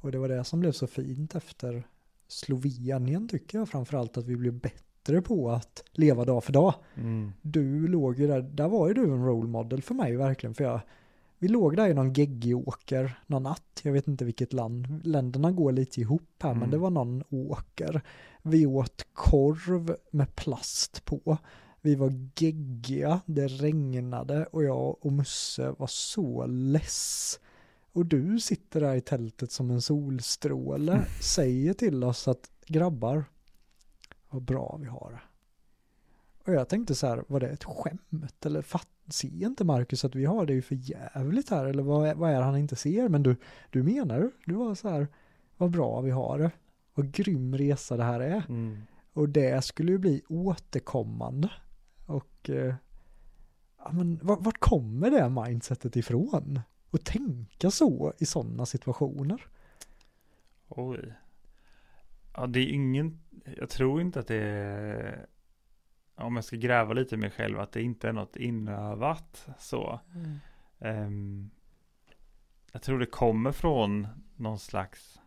Och 0.00 0.12
det 0.12 0.18
var 0.18 0.28
det 0.28 0.44
som 0.44 0.60
blev 0.60 0.72
så 0.72 0.86
fint 0.86 1.34
efter 1.34 1.86
Slovenien 2.28 3.28
tycker 3.28 3.58
jag 3.58 3.68
framförallt 3.68 4.16
att 4.16 4.26
vi 4.26 4.36
blev 4.36 4.52
bättre 4.52 5.22
på 5.22 5.50
att 5.50 5.84
leva 5.92 6.24
dag 6.24 6.44
för 6.44 6.52
dag. 6.52 6.74
Mm. 6.94 7.32
du 7.42 7.88
låg 7.88 8.18
ju 8.18 8.26
där, 8.26 8.42
där 8.42 8.68
var 8.68 8.88
ju 8.88 8.94
du 8.94 9.04
en 9.04 9.24
role 9.24 9.48
model 9.48 9.82
för 9.82 9.94
mig 9.94 10.16
verkligen, 10.16 10.54
för 10.54 10.64
jag, 10.64 10.80
vi 11.38 11.48
låg 11.48 11.76
där 11.76 11.88
i 11.88 11.94
någon 11.94 12.12
geggig 12.12 12.56
åker 12.68 13.18
någon 13.26 13.42
natt, 13.42 13.80
jag 13.82 13.92
vet 13.92 14.08
inte 14.08 14.24
vilket 14.24 14.52
land, 14.52 15.06
länderna 15.06 15.52
går 15.52 15.72
lite 15.72 16.00
ihop 16.00 16.42
här, 16.42 16.50
men 16.50 16.58
Mm. 16.62 16.70
det 16.70 16.78
var 16.78 16.90
någon 16.90 17.22
åker. 17.30 18.00
Vi 18.42 18.66
åt 18.66 19.06
korv 19.12 19.96
med 20.10 20.34
plast 20.36 21.04
på, 21.04 21.38
vi 21.80 21.94
var 21.94 22.28
geggiga, 22.36 23.20
det 23.26 23.48
regnade 23.48 24.46
och 24.46 24.64
jag 24.64 25.06
och 25.06 25.12
Musse 25.12 25.74
var 25.78 25.86
så 25.86 26.46
less. 26.46 27.38
Och 27.92 28.06
du 28.06 28.40
sitter 28.40 28.80
där 28.80 28.94
i 28.94 29.00
tältet 29.00 29.52
som 29.52 29.70
en 29.70 29.82
solstråle, 29.82 31.04
säger 31.20 31.74
till 31.74 32.04
oss 32.04 32.28
att 32.28 32.50
grabbar, 32.66 33.24
vad 34.30 34.42
bra 34.42 34.76
vi 34.80 34.86
har 34.86 35.10
det. 35.10 35.20
Och 36.46 36.52
jag 36.58 36.68
tänkte 36.68 36.94
så 36.94 37.06
här, 37.06 37.24
var 37.28 37.40
det 37.40 37.48
ett 37.48 37.64
skämt? 37.64 38.44
Eller 38.46 38.62
fatt, 38.62 38.88
ser 39.08 39.46
inte 39.46 39.64
Marcus 39.64 40.04
att 40.04 40.14
vi 40.14 40.24
har 40.24 40.46
det 40.46 40.52
ju 40.52 40.62
för 40.62 40.74
jävligt 40.80 41.50
här? 41.50 41.64
Eller 41.66 41.82
vad, 41.82 42.08
är- 42.08 42.14
vad 42.14 42.30
är 42.30 42.38
det 42.38 42.44
han 42.44 42.56
inte 42.56 42.76
ser? 42.76 43.08
Men 43.08 43.22
du, 43.22 43.36
du 43.70 43.82
menar 43.82 44.20
du? 44.20 44.30
Du 44.46 44.54
var 44.54 44.74
så 44.74 44.88
här, 44.88 45.08
vad 45.56 45.70
bra 45.70 46.00
vi 46.00 46.10
har 46.10 46.38
det. 46.38 46.50
Vad 46.94 47.12
grym 47.12 47.56
resa 47.58 47.96
det 47.96 48.04
här 48.04 48.20
är. 48.20 48.42
Mm. 48.48 48.78
Och 49.12 49.28
det 49.28 49.64
skulle 49.64 49.92
ju 49.92 49.98
bli 49.98 50.22
återkommande. 50.28 51.50
Och 52.06 52.50
eh, 52.50 52.74
ja, 53.78 53.92
men 53.92 54.18
vart, 54.22 54.40
vart 54.40 54.58
kommer 54.60 55.10
det 55.10 55.28
mindsetet 55.28 55.96
ifrån? 55.96 56.60
Och 56.92 57.04
tänka 57.04 57.70
så 57.70 58.12
i 58.18 58.26
sådana 58.26 58.66
situationer. 58.66 59.46
Oj. 60.68 61.12
Ja, 62.34 62.46
det 62.46 62.60
är 62.60 62.66
ingen, 62.66 63.20
jag 63.56 63.70
tror 63.70 64.00
inte 64.00 64.20
att 64.20 64.26
det 64.26 64.42
är, 64.42 65.26
om 66.14 66.36
jag 66.36 66.44
ska 66.44 66.56
gräva 66.56 66.92
lite 66.92 67.14
i 67.14 67.18
mig 67.18 67.30
själv, 67.30 67.60
att 67.60 67.72
det 67.72 67.82
inte 67.82 68.08
är 68.08 68.12
något 68.12 68.36
inövat 68.36 69.48
så. 69.58 70.00
Ehm, 70.78 71.50
jag 72.72 72.82
tror 72.82 72.98
det 72.98 73.06
kommer 73.06 73.52
från 73.52 74.06
någon 74.36 74.58
slags 74.58 75.20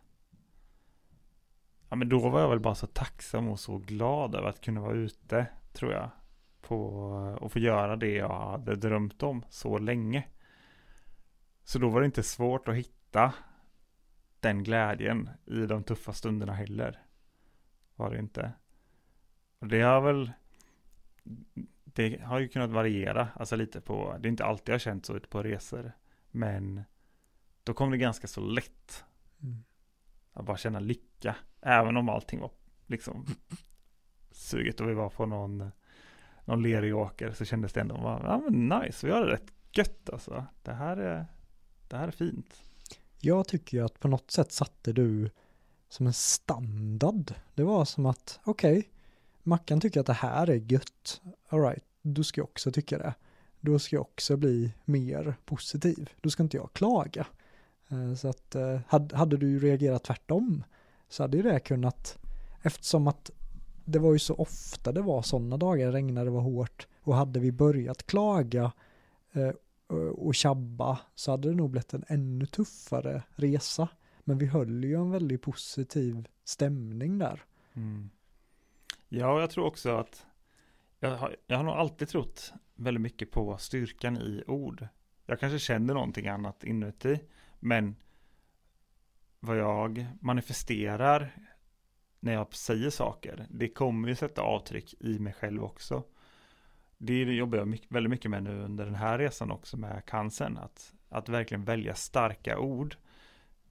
Ja 1.88 1.96
men 1.96 2.08
då 2.08 2.28
var 2.28 2.40
jag 2.40 2.48
väl 2.48 2.60
bara 2.60 2.74
så 2.74 2.86
tacksam 2.86 3.48
och 3.48 3.60
så 3.60 3.78
glad 3.78 4.34
över 4.34 4.48
att 4.48 4.60
kunna 4.60 4.80
vara 4.80 4.94
ute 4.94 5.46
tror 5.72 5.92
jag. 5.92 6.10
På, 6.60 6.76
och 7.40 7.52
få 7.52 7.58
göra 7.58 7.96
det 7.96 8.14
jag 8.14 8.50
hade 8.50 8.76
drömt 8.76 9.22
om 9.22 9.44
så 9.48 9.78
länge. 9.78 10.24
Så 11.66 11.78
då 11.78 11.88
var 11.88 12.00
det 12.00 12.06
inte 12.06 12.22
svårt 12.22 12.68
att 12.68 12.74
hitta 12.74 13.34
den 14.40 14.64
glädjen 14.64 15.30
i 15.44 15.66
de 15.66 15.84
tuffa 15.84 16.12
stunderna 16.12 16.52
heller. 16.52 17.02
var 17.96 18.10
det 18.10 18.18
inte. 18.18 18.52
Och 19.58 19.66
det 19.66 19.80
har 19.80 20.00
väl, 20.00 20.32
det 21.84 22.22
har 22.22 22.38
ju 22.38 22.48
kunnat 22.48 22.70
variera, 22.70 23.28
alltså 23.34 23.56
lite 23.56 23.80
på, 23.80 24.16
det 24.20 24.28
är 24.28 24.30
inte 24.30 24.44
alltid 24.44 24.68
jag 24.68 24.74
har 24.74 24.78
känt 24.78 25.06
så 25.06 25.16
ute 25.16 25.28
på 25.28 25.42
resor, 25.42 25.92
men 26.30 26.84
då 27.64 27.74
kom 27.74 27.90
det 27.90 27.98
ganska 27.98 28.26
så 28.26 28.40
lätt. 28.40 29.04
Mm. 29.42 29.64
Att 30.32 30.46
bara 30.46 30.56
känna 30.56 30.80
lycka, 30.80 31.36
även 31.60 31.96
om 31.96 32.08
allting 32.08 32.40
var 32.40 32.50
liksom 32.86 33.26
suget 34.30 34.80
och 34.80 34.88
vi 34.88 34.94
var 34.94 35.10
på 35.10 35.26
någon, 35.26 35.70
någon 36.44 36.62
lerig 36.62 36.96
åker 36.96 37.32
så 37.32 37.44
kändes 37.44 37.72
det 37.72 37.80
ändå, 37.80 38.20
ja 38.24 38.42
men 38.48 38.68
nice, 38.68 39.06
vi 39.06 39.12
har 39.12 39.20
det 39.20 39.32
rätt 39.32 39.52
gött 39.72 40.10
alltså. 40.10 40.46
Det 40.62 40.72
här 40.72 40.96
är, 40.96 41.26
det 41.88 41.96
här 41.96 42.08
är 42.08 42.12
fint. 42.12 42.62
Jag 43.20 43.48
tycker 43.48 43.76
ju 43.78 43.84
att 43.84 44.00
på 44.00 44.08
något 44.08 44.30
sätt 44.30 44.52
satte 44.52 44.92
du 44.92 45.30
som 45.88 46.06
en 46.06 46.12
standard. 46.12 47.34
Det 47.54 47.62
var 47.62 47.84
som 47.84 48.06
att, 48.06 48.40
okej, 48.44 48.78
okay, 48.78 48.90
Mackan 49.42 49.80
tycker 49.80 50.00
att 50.00 50.06
det 50.06 50.12
här 50.12 50.50
är 50.50 50.72
gött. 50.72 51.20
Alright, 51.48 51.84
då 52.02 52.24
ska 52.24 52.40
jag 52.40 52.48
också 52.48 52.72
tycka 52.72 52.98
det. 52.98 53.14
Då 53.60 53.78
ska 53.78 53.96
jag 53.96 54.02
också 54.02 54.36
bli 54.36 54.72
mer 54.84 55.34
positiv. 55.44 56.10
Då 56.20 56.30
ska 56.30 56.42
inte 56.42 56.56
jag 56.56 56.72
klaga. 56.72 57.26
Eh, 57.88 58.14
så 58.14 58.28
att 58.28 58.54
eh, 58.54 58.80
hade 59.12 59.36
du 59.36 59.58
reagerat 59.58 60.04
tvärtom 60.04 60.64
så 61.08 61.22
hade 61.22 61.36
ju 61.36 61.42
det 61.42 61.60
kunnat, 61.60 62.18
eftersom 62.62 63.06
att 63.06 63.30
det 63.84 63.98
var 63.98 64.12
ju 64.12 64.18
så 64.18 64.34
ofta 64.34 64.92
det 64.92 65.02
var 65.02 65.22
sådana 65.22 65.56
dagar, 65.56 65.92
regnade, 65.92 66.30
var 66.30 66.40
hårt 66.40 66.86
och 67.00 67.14
hade 67.14 67.40
vi 67.40 67.52
börjat 67.52 68.06
klaga 68.06 68.72
eh, 69.32 69.50
Eh, 69.90 69.96
och 69.96 70.34
tjabba 70.34 70.98
så 71.14 71.30
hade 71.30 71.48
det 71.48 71.54
nog 71.54 71.70
blivit 71.70 71.94
en 71.94 72.04
ännu 72.08 72.46
tuffare 72.46 73.22
resa. 73.34 73.88
Men 74.24 74.38
vi 74.38 74.46
höll 74.46 74.84
ju 74.84 74.94
en 74.94 75.10
väldigt 75.10 75.42
positiv 75.42 76.28
stämning 76.44 77.18
där. 77.18 77.44
Mm. 77.72 78.10
Ja, 79.08 79.40
jag 79.40 79.50
tror 79.50 79.64
också 79.66 79.96
att 79.96 80.26
jag 81.00 81.16
har, 81.16 81.36
jag 81.46 81.56
har 81.56 81.64
nog 81.64 81.74
alltid 81.74 82.08
trott 82.08 82.52
väldigt 82.74 83.00
mycket 83.00 83.30
på 83.30 83.58
styrkan 83.58 84.16
i 84.16 84.44
ord. 84.46 84.88
Jag 85.26 85.40
kanske 85.40 85.58
känner 85.58 85.94
någonting 85.94 86.28
annat 86.28 86.64
inuti, 86.64 87.20
men 87.60 87.96
vad 89.40 89.58
jag 89.58 90.06
manifesterar 90.20 91.48
när 92.20 92.32
jag 92.32 92.54
säger 92.54 92.90
saker, 92.90 93.46
det 93.50 93.68
kommer 93.68 94.08
ju 94.08 94.14
sätta 94.14 94.42
avtryck 94.42 94.94
i 95.00 95.18
mig 95.18 95.32
själv 95.32 95.64
också. 95.64 96.02
Det 96.98 97.22
jobbar 97.22 97.58
jag 97.58 97.68
mycket, 97.68 97.92
väldigt 97.92 98.10
mycket 98.10 98.30
med 98.30 98.42
nu 98.42 98.62
under 98.62 98.84
den 98.84 98.94
här 98.94 99.18
resan 99.18 99.50
också 99.50 99.76
med 99.76 100.04
cancern, 100.06 100.56
att, 100.56 100.94
att 101.08 101.28
verkligen 101.28 101.64
välja 101.64 101.94
starka 101.94 102.58
ord 102.58 102.96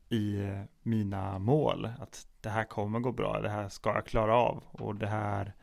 i 0.10 0.42
eh, 0.42 0.62
mina 0.82 1.40
mål. 1.40 1.90
Att 2.00 2.28
det 2.42 2.50
här 2.50 2.64
kommer 2.64 3.00
gå 3.00 3.12
bra, 3.12 3.42
det 3.42 3.50
här 3.50 3.70
ska 3.70 3.94
jag 3.94 4.06
klara 4.06 4.36
av 4.36 4.64
och 4.72 4.96
det 4.96 5.08
här, 5.08 5.54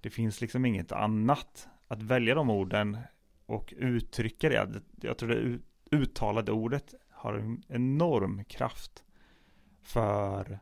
det 0.00 0.10
finns 0.10 0.40
liksom 0.40 0.64
inget 0.64 0.92
annat. 0.92 1.68
Att 1.88 2.02
välja 2.02 2.34
de 2.34 2.50
orden 2.50 2.98
och 3.46 3.74
uttrycka 3.76 4.48
det, 4.48 4.82
jag 5.00 5.18
tror 5.18 5.28
det 5.28 5.58
uttalade 5.96 6.52
ordet 6.52 6.94
har 7.10 7.34
en 7.34 7.62
enorm 7.68 8.44
kraft 8.44 9.04
för 9.82 10.60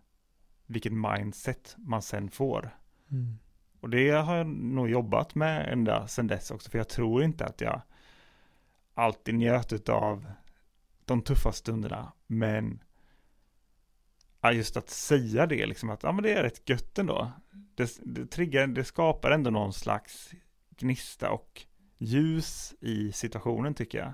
vilket 0.66 0.92
mindset 0.92 1.74
man 1.78 2.02
sen 2.02 2.30
får. 2.30 2.76
Mm. 3.10 3.38
Och 3.86 3.90
det 3.90 4.10
har 4.10 4.36
jag 4.36 4.46
nog 4.46 4.90
jobbat 4.90 5.34
med 5.34 5.72
ända 5.72 6.06
sedan 6.08 6.26
dess 6.26 6.50
också, 6.50 6.70
för 6.70 6.78
jag 6.78 6.88
tror 6.88 7.22
inte 7.22 7.44
att 7.44 7.60
jag 7.60 7.82
alltid 8.94 9.34
njöt 9.34 9.88
av 9.88 10.32
de 11.04 11.22
tuffa 11.22 11.52
stunderna, 11.52 12.12
men 12.26 12.82
just 14.52 14.76
att 14.76 14.90
säga 14.90 15.46
det, 15.46 15.66
liksom 15.66 15.90
att 15.90 16.02
ja, 16.02 16.12
men 16.12 16.22
det 16.22 16.32
är 16.32 16.42
rätt 16.42 16.68
gött 16.68 16.98
ändå. 16.98 17.32
Det, 17.74 17.98
det, 18.02 18.26
triggar, 18.26 18.66
det 18.66 18.84
skapar 18.84 19.30
ändå 19.30 19.50
någon 19.50 19.72
slags 19.72 20.30
gnista 20.70 21.30
och 21.30 21.66
ljus 21.98 22.74
i 22.80 23.12
situationen 23.12 23.74
tycker 23.74 23.98
jag. 23.98 24.12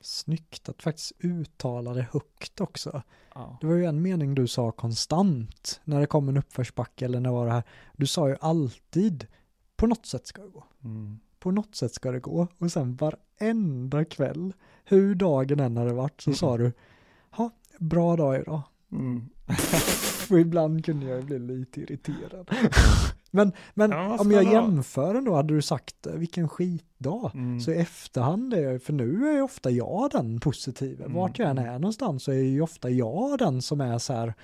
Snyggt 0.00 0.68
att 0.68 0.82
faktiskt 0.82 1.12
uttala 1.18 1.94
det 1.94 2.06
högt 2.12 2.60
också. 2.60 3.02
Ja. 3.34 3.58
Det 3.60 3.66
var 3.66 3.74
ju 3.74 3.84
en 3.84 4.02
mening 4.02 4.34
du 4.34 4.46
sa 4.46 4.72
konstant 4.72 5.80
när 5.84 6.00
det 6.00 6.06
kom 6.06 6.28
en 6.28 6.36
uppförsbacke 6.36 7.04
eller 7.04 7.20
när 7.20 7.30
det 7.30 7.36
var 7.36 7.46
det 7.46 7.52
här. 7.52 7.62
Du 7.96 8.06
sa 8.06 8.28
ju 8.28 8.36
alltid 8.40 9.26
på 9.76 9.86
något 9.86 10.06
sätt 10.06 10.26
ska 10.26 10.42
det 10.42 10.48
gå. 10.48 10.64
Mm. 10.84 11.18
På 11.38 11.50
något 11.50 11.74
sätt 11.74 11.94
ska 11.94 12.10
det 12.10 12.20
gå. 12.20 12.48
Och 12.58 12.72
sen 12.72 12.96
varenda 12.96 14.04
kväll, 14.04 14.52
hur 14.84 15.14
dagen 15.14 15.60
än 15.60 15.76
hade 15.76 15.92
varit, 15.92 16.20
så 16.20 16.30
mm. 16.30 16.36
sa 16.36 16.56
du, 16.58 16.72
ha, 17.30 17.50
bra 17.78 18.16
dag 18.16 18.40
idag. 18.40 18.62
Mm. 18.92 19.28
och 20.30 20.40
ibland 20.40 20.84
kunde 20.84 21.06
jag 21.06 21.24
bli 21.24 21.38
lite 21.38 21.80
irriterad. 21.80 22.50
men 23.30 23.52
men 23.74 23.90
ja, 23.90 24.16
om 24.20 24.30
jag 24.30 24.44
jämför 24.44 25.14
ändå, 25.14 25.34
hade 25.34 25.54
du 25.54 25.62
sagt 25.62 26.06
eh, 26.06 26.12
vilken 26.12 26.48
skitdag. 26.48 27.30
Mm. 27.34 27.60
Så 27.60 27.70
i 27.70 27.76
efterhand, 27.76 28.54
är 28.54 28.62
jag, 28.62 28.82
för 28.82 28.92
nu 28.92 29.28
är 29.28 29.32
ju 29.32 29.42
ofta 29.42 29.70
jag 29.70 30.10
den 30.10 30.40
positiva. 30.40 31.04
Mm. 31.04 31.16
Vart 31.16 31.38
jag 31.38 31.50
än 31.50 31.58
är 31.58 31.78
någonstans 31.78 32.22
så 32.24 32.32
är 32.32 32.42
ju 32.42 32.60
ofta 32.60 32.90
jag 32.90 33.38
den 33.38 33.62
som 33.62 33.80
är 33.80 33.98
så 33.98 34.12
här, 34.12 34.34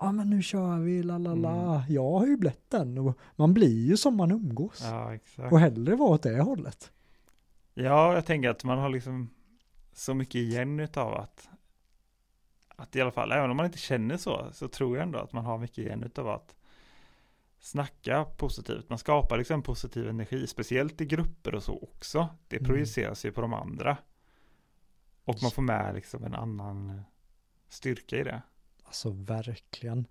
ja 0.00 0.12
men 0.12 0.30
nu 0.30 0.42
kör 0.42 0.78
vi, 0.78 1.02
la 1.02 1.18
la 1.18 1.34
la. 1.34 1.74
Mm. 1.74 1.92
Jag 1.92 2.18
har 2.18 2.26
ju 2.26 2.36
blivit 2.36 2.70
den 2.70 2.98
och 2.98 3.18
man 3.36 3.54
blir 3.54 3.86
ju 3.86 3.96
som 3.96 4.16
man 4.16 4.30
umgås. 4.30 4.80
Ja, 4.82 5.14
exakt. 5.14 5.52
Och 5.52 5.60
hellre 5.60 5.96
vara 5.96 6.10
åt 6.10 6.22
det 6.22 6.40
hållet. 6.40 6.90
Ja, 7.74 8.14
jag 8.14 8.26
tänker 8.26 8.48
att 8.48 8.64
man 8.64 8.78
har 8.78 8.88
liksom 8.88 9.30
så 9.92 10.14
mycket 10.14 10.34
igen 10.34 10.88
av 10.94 11.14
att 11.14 11.48
att 12.82 12.96
i 12.96 13.00
alla 13.00 13.10
fall, 13.10 13.32
även 13.32 13.50
om 13.50 13.56
man 13.56 13.66
inte 13.66 13.78
känner 13.78 14.16
så, 14.16 14.48
så 14.52 14.68
tror 14.68 14.96
jag 14.96 15.02
ändå 15.02 15.18
att 15.18 15.32
man 15.32 15.44
har 15.44 15.58
mycket 15.58 15.78
igen 15.78 16.02
utav 16.02 16.28
att 16.28 16.56
snacka 17.60 18.24
positivt. 18.24 18.88
Man 18.88 18.98
skapar 18.98 19.38
liksom 19.38 19.62
positiv 19.62 20.08
energi, 20.08 20.46
speciellt 20.46 21.00
i 21.00 21.06
grupper 21.06 21.54
och 21.54 21.62
så 21.62 21.78
också. 21.82 22.28
Det 22.48 22.56
mm. 22.56 22.68
projiceras 22.68 23.24
ju 23.24 23.32
på 23.32 23.40
de 23.40 23.54
andra. 23.54 23.96
Och 25.24 25.42
man 25.42 25.50
får 25.50 25.62
med 25.62 25.94
liksom 25.94 26.24
en 26.24 26.34
annan 26.34 27.02
styrka 27.68 28.16
i 28.16 28.22
det. 28.22 28.42
Alltså 28.84 29.10
verkligen. 29.10 30.06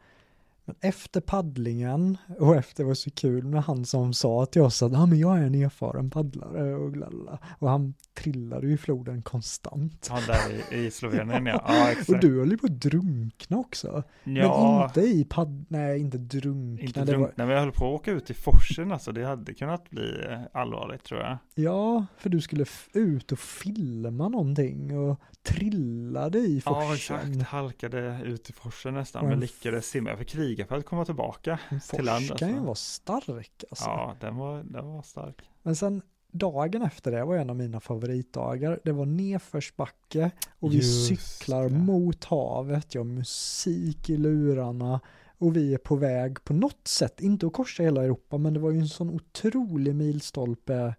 Men 0.65 0.75
efter 0.81 1.21
paddlingen 1.21 2.17
och 2.39 2.55
efter 2.55 2.83
var 2.83 2.93
så 2.93 3.11
kul 3.11 3.43
med 3.43 3.63
han 3.63 3.85
som 3.85 4.13
sa 4.13 4.45
till 4.45 4.61
oss 4.61 4.83
att 4.83 4.93
ah, 4.93 5.05
men 5.05 5.19
jag 5.19 5.37
är 5.37 5.41
en 5.41 5.55
erfaren 5.55 6.09
paddlare 6.09 6.75
och 6.75 6.93
glalla. 6.93 7.39
Och 7.59 7.69
han 7.69 7.93
trillade 8.13 8.67
ju 8.67 8.73
i 8.73 8.77
floden 8.77 9.21
konstant. 9.21 10.07
Ja, 10.09 10.19
där 10.27 10.75
i, 10.77 10.85
i 10.85 10.91
Slovenien 10.91 11.45
ja. 11.45 11.63
ja 11.67 11.91
exakt. 11.91 12.09
och 12.09 12.19
du 12.19 12.39
höll 12.39 12.51
ju 12.51 12.57
på 12.57 12.65
att 12.65 12.81
drunkna 12.81 13.57
också. 13.57 14.03
Ja. 14.23 14.83
Men 14.83 14.83
inte 14.83 15.01
i 15.01 15.25
padd, 15.25 15.65
nej 15.69 15.99
inte 15.99 16.17
drunkna. 16.17 16.85
Inte 16.85 17.03
drunkna, 17.03 17.43
var... 17.43 17.45
men 17.45 17.49
jag 17.49 17.59
höll 17.59 17.71
på 17.71 17.85
att 17.85 18.01
åka 18.01 18.11
ut 18.11 18.29
i 18.29 18.33
forsen 18.33 18.91
alltså. 18.91 19.11
Det 19.11 19.25
hade 19.25 19.53
kunnat 19.53 19.89
bli 19.89 20.25
eh, 20.29 20.39
allvarligt 20.51 21.03
tror 21.03 21.19
jag. 21.19 21.37
Ja, 21.55 22.05
för 22.17 22.29
du 22.29 22.41
skulle 22.41 22.65
ut 22.93 23.31
och 23.31 23.39
filma 23.39 24.29
någonting 24.29 24.97
och 24.97 25.21
trillade 25.43 26.39
i 26.39 26.61
forsen. 26.61 26.81
Ja, 26.81 26.95
exakt. 26.95 27.41
Halkade 27.41 28.21
ut 28.25 28.49
i 28.49 28.53
forsen 28.53 28.93
nästan, 28.93 29.27
men 29.27 29.39
lyckades 29.39 29.85
simma. 29.85 30.09
Jag 30.09 30.19
fick 30.19 30.35
kriga 30.61 30.67
för 30.67 30.75
att 30.77 30.85
komma 30.85 31.05
tillbaka 31.05 31.59
till 31.89 32.05
land. 32.05 32.27
Forsen 32.27 32.49
alltså. 32.49 32.65
var 32.65 32.75
stark 32.75 33.63
alltså. 33.69 33.85
Ja, 33.85 34.15
den 34.19 34.35
var, 34.35 34.63
den 34.63 34.93
var 34.93 35.01
stark. 35.01 35.49
Men 35.63 35.75
sen 35.75 36.01
dagen 36.31 36.81
efter 36.81 37.11
det 37.11 37.23
var 37.25 37.35
en 37.37 37.49
av 37.49 37.55
mina 37.55 37.79
favoritdagar. 37.79 38.79
Det 38.83 38.91
var 38.91 39.05
nedförsbacke 39.05 40.31
och 40.59 40.71
vi 40.71 40.75
Just 40.75 41.07
cyklar 41.07 41.63
det. 41.69 41.75
mot 41.75 42.25
havet. 42.25 42.95
Jag 42.95 43.01
har 43.01 43.05
musik 43.05 44.09
i 44.09 44.17
lurarna 44.17 44.99
och 45.37 45.55
vi 45.55 45.73
är 45.73 45.77
på 45.77 45.95
väg 45.95 46.43
på 46.43 46.53
något 46.53 46.87
sätt, 46.87 47.21
inte 47.21 47.47
att 47.47 47.53
korsa 47.53 47.83
hela 47.83 48.03
Europa, 48.03 48.37
men 48.37 48.53
det 48.53 48.59
var 48.59 48.71
ju 48.71 48.79
en 48.79 48.87
sån 48.87 49.09
otrolig 49.09 49.95
milstolpe 49.95 50.95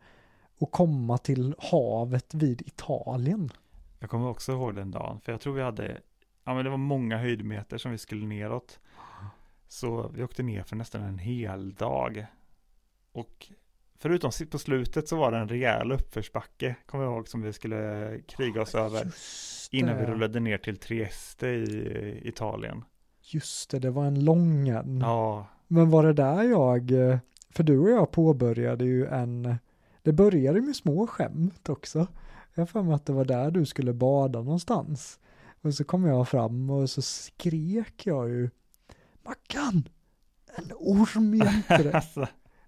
att 0.60 0.70
komma 0.70 1.18
till 1.18 1.54
havet 1.58 2.34
vid 2.34 2.62
Italien. 2.62 3.50
Jag 3.98 4.10
kommer 4.10 4.28
också 4.28 4.52
ihåg 4.52 4.74
den 4.74 4.90
dagen, 4.90 5.20
för 5.20 5.32
jag 5.32 5.40
tror 5.40 5.54
vi 5.54 5.62
hade, 5.62 6.00
ja 6.44 6.54
men 6.54 6.64
det 6.64 6.70
var 6.70 6.76
många 6.76 7.18
höjdmeter 7.18 7.78
som 7.78 7.90
vi 7.90 7.98
skulle 7.98 8.26
neråt. 8.26 8.80
Så 9.72 10.10
vi 10.14 10.22
åkte 10.22 10.42
ner 10.42 10.62
för 10.62 10.76
nästan 10.76 11.02
en 11.02 11.18
hel 11.18 11.74
dag. 11.74 12.26
Och 13.12 13.52
förutom 13.98 14.30
på 14.50 14.58
slutet 14.58 15.08
så 15.08 15.16
var 15.16 15.32
det 15.32 15.38
en 15.38 15.48
rejäl 15.48 15.92
uppförsbacke, 15.92 16.76
kommer 16.86 17.04
jag 17.04 17.12
ihåg, 17.12 17.28
som 17.28 17.42
vi 17.42 17.52
skulle 17.52 18.20
kriga 18.28 18.62
oss 18.62 18.74
över. 18.74 19.12
Innan 19.70 19.98
vi 19.98 20.04
rullade 20.04 20.40
ner 20.40 20.58
till 20.58 20.76
Trieste 20.76 21.46
i 21.46 22.20
Italien. 22.24 22.84
Just 23.22 23.70
det, 23.70 23.78
det 23.78 23.90
var 23.90 24.04
en 24.04 24.24
lång 24.24 24.68
en. 24.68 25.00
Ja. 25.00 25.46
Men 25.66 25.90
var 25.90 26.02
det 26.02 26.12
där 26.12 26.42
jag, 26.42 26.90
för 27.50 27.62
du 27.62 27.78
och 27.78 27.90
jag 27.90 28.10
påbörjade 28.10 28.84
ju 28.84 29.06
en, 29.06 29.56
det 30.02 30.12
började 30.12 30.60
med 30.60 30.76
små 30.76 31.06
skämt 31.06 31.68
också. 31.68 32.06
Jag 32.54 32.68
för 32.68 32.82
mig 32.82 32.94
att 32.94 33.06
det 33.06 33.12
var 33.12 33.24
där 33.24 33.50
du 33.50 33.66
skulle 33.66 33.92
bada 33.92 34.42
någonstans. 34.42 35.20
Och 35.62 35.74
så 35.74 35.84
kom 35.84 36.04
jag 36.04 36.28
fram 36.28 36.70
och 36.70 36.90
så 36.90 37.02
skrek 37.02 38.06
jag 38.06 38.28
ju 38.28 38.50
Mackan! 39.24 39.88
En 40.54 40.72
orm 40.76 41.34
jämte. 41.34 42.02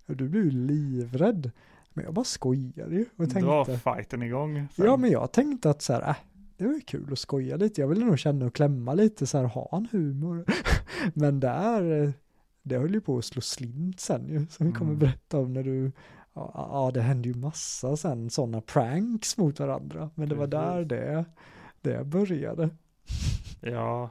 Och 0.07 0.17
du 0.17 0.29
blev 0.29 0.45
ju 0.45 0.51
livrädd. 0.51 1.51
Men 1.93 2.05
jag 2.05 2.15
bara 2.15 2.25
skojade 2.25 2.95
ju 2.95 3.05
och 3.11 3.17
tänkte. 3.17 3.41
Då 3.41 3.47
var 3.65 3.95
fighten 3.95 4.23
igång. 4.23 4.69
Sen. 4.77 4.85
Ja, 4.87 4.97
men 4.97 5.11
jag 5.11 5.33
tänkte 5.33 5.71
att 5.71 5.83
så 5.83 5.93
här, 5.93 6.09
äh, 6.09 6.17
det 6.57 6.67
var 6.67 6.75
ju 6.75 6.81
kul 6.81 7.13
att 7.13 7.19
skoja 7.19 7.57
lite. 7.57 7.81
Jag 7.81 7.89
ville 7.89 8.05
nog 8.05 8.19
känna 8.19 8.47
och 8.47 8.55
klämma 8.55 8.95
lite 8.95 9.27
så 9.27 9.39
här, 9.39 9.45
ha 9.45 9.69
en 9.77 9.89
humor. 9.93 10.45
men 11.15 11.41
där, 11.41 12.13
det 12.63 12.79
höll 12.79 12.95
ju 12.95 13.01
på 13.01 13.19
att 13.19 13.25
slå 13.25 13.41
slint 13.41 14.01
sen 14.01 14.29
ju, 14.29 14.47
som 14.51 14.67
vi 14.67 14.73
kommer 14.73 14.91
Mm. 14.91 14.99
berätta 14.99 15.39
om 15.39 15.53
när 15.53 15.63
du, 15.63 15.93
ja, 16.35 16.53
ja 16.55 16.91
det 16.95 17.01
hände 17.03 17.29
ju 17.29 17.35
massa 17.35 17.97
sen 17.97 18.31
sådana 18.31 18.61
pranks 18.61 19.37
mot 19.39 19.61
varandra, 19.61 20.11
men 20.15 20.29
det 20.29 20.35
var 20.35 20.47
där 20.47 20.85
det, 20.85 21.25
det 21.81 22.05
började. 22.05 22.71
Ja, 23.61 24.11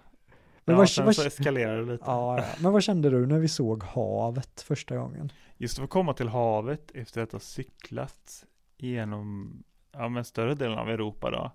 Men 0.65 0.73
ja 0.73 0.77
vad- 0.79 0.89
sen 0.89 1.05
vad- 1.05 1.15
så 1.15 1.27
eskalerade 1.27 1.85
det 1.85 1.91
lite. 1.91 2.03
Ja, 2.07 2.45
men 2.59 2.71
vad 2.73 2.83
kände 2.83 3.09
du 3.09 3.25
när 3.27 3.39
vi 3.39 3.47
såg 3.47 3.83
havet 3.83 4.61
första 4.61 4.97
gången? 4.97 5.31
Just 5.57 5.77
att 5.79 5.83
få 5.83 5.87
komma 5.87 6.13
till 6.13 6.27
havet 6.27 6.91
efter 6.93 7.21
att 7.21 7.31
ha 7.31 7.39
cyklat 7.39 8.45
genom 8.77 9.53
ja, 9.91 10.09
men 10.09 10.25
större 10.25 10.55
delen 10.55 10.77
av 10.79 10.89
Europa 10.89 11.31
då. 11.31 11.51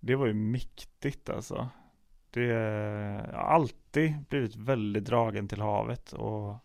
Det 0.00 0.14
var 0.14 0.26
ju 0.26 0.34
mäktigt 0.34 1.28
alltså. 1.30 1.68
Det, 2.30 2.40
jag 2.44 3.38
har 3.38 3.44
alltid 3.54 4.14
blivit 4.28 4.56
väldigt 4.56 5.04
dragen 5.04 5.48
till 5.48 5.60
havet 5.60 6.12
och 6.12 6.56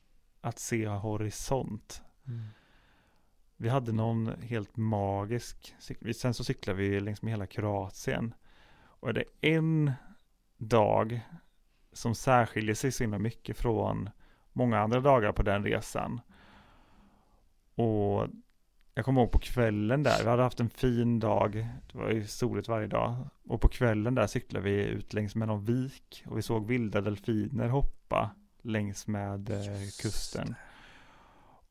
att 0.41 0.59
se 0.59 0.87
horisont. 0.87 2.01
Vi 3.57 3.69
hade 3.69 3.91
någon 3.91 4.41
helt 4.41 4.77
magisk, 4.77 5.75
sen 6.15 6.33
så 6.33 6.43
cyklade 6.43 6.79
vi 6.79 6.99
längs 6.99 7.21
med 7.21 7.33
hela 7.33 7.45
Kroatien. 7.47 8.33
Och 8.79 9.13
det 9.13 9.23
är 9.41 9.57
en 9.57 9.91
dag 10.57 11.21
som 11.93 12.15
särskiljer 12.15 12.75
sig 12.75 12.91
så 12.91 13.03
himla 13.03 13.19
mycket 13.19 13.57
från 13.57 14.09
många 14.53 14.79
andra 14.79 14.99
dagar 14.99 15.31
på 15.31 15.43
den 15.43 15.63
resan. 15.63 16.21
Och 17.75 18.27
jag 18.93 19.05
kommer 19.05 19.21
ihåg 19.21 19.31
på 19.31 19.39
kvällen 19.39 20.03
där, 20.03 20.23
vi 20.23 20.29
hade 20.29 20.43
haft 20.43 20.59
en 20.59 20.69
fin 20.69 21.19
dag, 21.19 21.67
det 21.91 21.97
var 21.97 22.09
ju 22.09 22.27
soligt 22.27 22.67
varje 22.67 22.87
dag. 22.87 23.27
Och 23.47 23.61
på 23.61 23.67
kvällen 23.67 24.15
där 24.15 24.27
cyklade 24.27 24.65
vi 24.65 24.85
ut 24.85 25.13
längs 25.13 25.35
med 25.35 25.47
någon 25.47 25.65
vik 25.65 26.23
och 26.27 26.37
vi 26.37 26.41
såg 26.41 26.67
vilda 26.67 27.01
delfiner 27.01 27.67
hoppa 27.67 28.31
längs 28.61 29.07
med 29.07 29.49
eh, 29.49 29.81
kusten. 30.01 30.55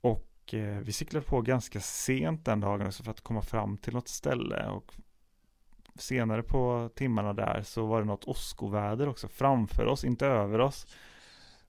Och 0.01 0.55
eh, 0.55 0.79
vi 0.79 0.93
cyklade 0.93 1.27
på 1.27 1.41
ganska 1.41 1.81
sent 1.81 2.45
den 2.45 2.61
dagen 2.61 2.87
också 2.87 3.03
för 3.03 3.11
att 3.11 3.21
komma 3.21 3.43
fram 3.43 3.79
till 3.79 3.95
något 3.95 4.09
ställe. 4.09 4.67
Och 4.69 4.95
senare 5.99 6.43
på 6.43 6.91
timmarna 6.95 7.33
där 7.33 7.63
så 7.63 7.87
var 7.87 8.01
det 8.01 8.07
något 8.07 8.25
åskoväder 8.25 9.09
också 9.09 9.29
framför 9.29 9.87
oss, 9.87 10.05
inte 10.05 10.27
över 10.27 10.61
oss. 10.61 10.87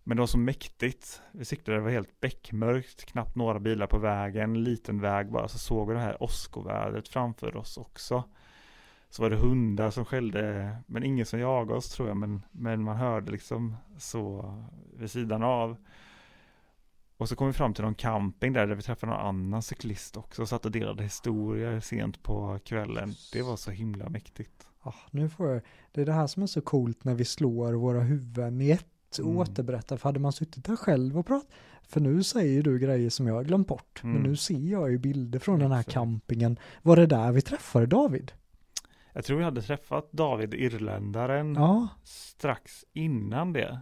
Men 0.03 0.17
det 0.17 0.21
var 0.21 0.27
så 0.27 0.37
mäktigt. 0.37 1.21
Vi 1.31 1.45
cyklade, 1.45 1.79
det 1.79 1.83
var 1.83 1.91
helt 1.91 2.19
beckmörkt, 2.19 3.05
knappt 3.05 3.35
några 3.35 3.59
bilar 3.59 3.87
på 3.87 3.99
vägen, 3.99 4.63
liten 4.63 5.01
väg 5.01 5.31
bara. 5.31 5.47
Så 5.47 5.57
såg 5.57 5.87
vi 5.87 5.93
det 5.93 5.99
här 5.99 6.23
åskovädret 6.23 7.07
framför 7.07 7.57
oss 7.57 7.77
också. 7.77 8.23
Så 9.09 9.21
var 9.21 9.29
det 9.29 9.35
hundar 9.35 9.89
som 9.89 10.05
skällde, 10.05 10.75
men 10.85 11.03
ingen 11.03 11.25
som 11.25 11.39
jagade 11.39 11.77
oss 11.77 11.89
tror 11.89 12.07
jag, 12.07 12.17
men, 12.17 12.41
men 12.51 12.83
man 12.83 12.97
hörde 12.97 13.31
liksom 13.31 13.75
så 13.97 14.53
vid 14.97 15.11
sidan 15.11 15.43
av. 15.43 15.77
Och 17.17 17.29
så 17.29 17.35
kom 17.35 17.47
vi 17.47 17.53
fram 17.53 17.73
till 17.73 17.83
någon 17.83 17.95
camping 17.95 18.53
där, 18.53 18.67
där 18.67 18.75
vi 18.75 18.81
träffade 18.81 19.11
någon 19.11 19.21
annan 19.25 19.61
cyklist 19.61 20.17
också, 20.17 20.41
och 20.41 20.49
satt 20.49 20.65
och 20.65 20.71
delade 20.71 21.03
historier 21.03 21.79
sent 21.79 22.23
på 22.23 22.59
kvällen. 22.65 23.13
Det 23.33 23.41
var 23.41 23.55
så 23.55 23.71
himla 23.71 24.09
mäktigt. 24.09 24.67
Ja, 24.83 24.93
nu 25.11 25.29
får 25.29 25.49
jag, 25.49 25.61
det 25.91 26.01
är 26.01 26.05
det 26.05 26.13
här 26.13 26.27
som 26.27 26.43
är 26.43 26.47
så 26.47 26.61
coolt 26.61 27.03
när 27.03 27.13
vi 27.15 27.25
slår 27.25 27.73
våra 27.73 28.01
huvuden 28.01 28.61
i 28.61 28.71
ett 28.71 28.85
och 29.19 29.25
Mm. 29.25 29.37
återberättar, 29.37 29.97
för 29.97 30.09
hade 30.09 30.19
man 30.19 30.31
suttit 30.31 30.65
där 30.65 30.75
själv 30.75 31.19
och 31.19 31.25
pratat, 31.27 31.49
för 31.83 31.99
nu 32.01 32.23
säger 32.23 32.63
du 32.63 32.79
grejer 32.79 33.09
som 33.09 33.27
jag 33.27 33.33
har 33.33 33.43
glömt 33.43 33.67
bort, 33.67 33.99
men 34.03 34.11
Mm. 34.15 34.23
nu 34.29 34.35
ser 34.35 34.71
jag 34.71 34.91
ju 34.91 34.97
bilder 34.97 35.39
från 35.39 35.59
den 35.59 35.71
här 35.71 35.83
campingen. 35.83 36.59
Var 36.81 36.95
det 36.95 37.05
där 37.05 37.31
vi 37.31 37.41
träffade 37.41 37.85
David? 37.85 38.31
Jag 39.13 39.25
tror 39.25 39.37
vi 39.37 39.43
hade 39.43 39.61
träffat 39.61 40.11
David, 40.11 40.53
irländaren, 40.53 41.55
Ja. 41.55 41.87
strax 42.03 42.85
innan 42.93 43.53
det. 43.53 43.79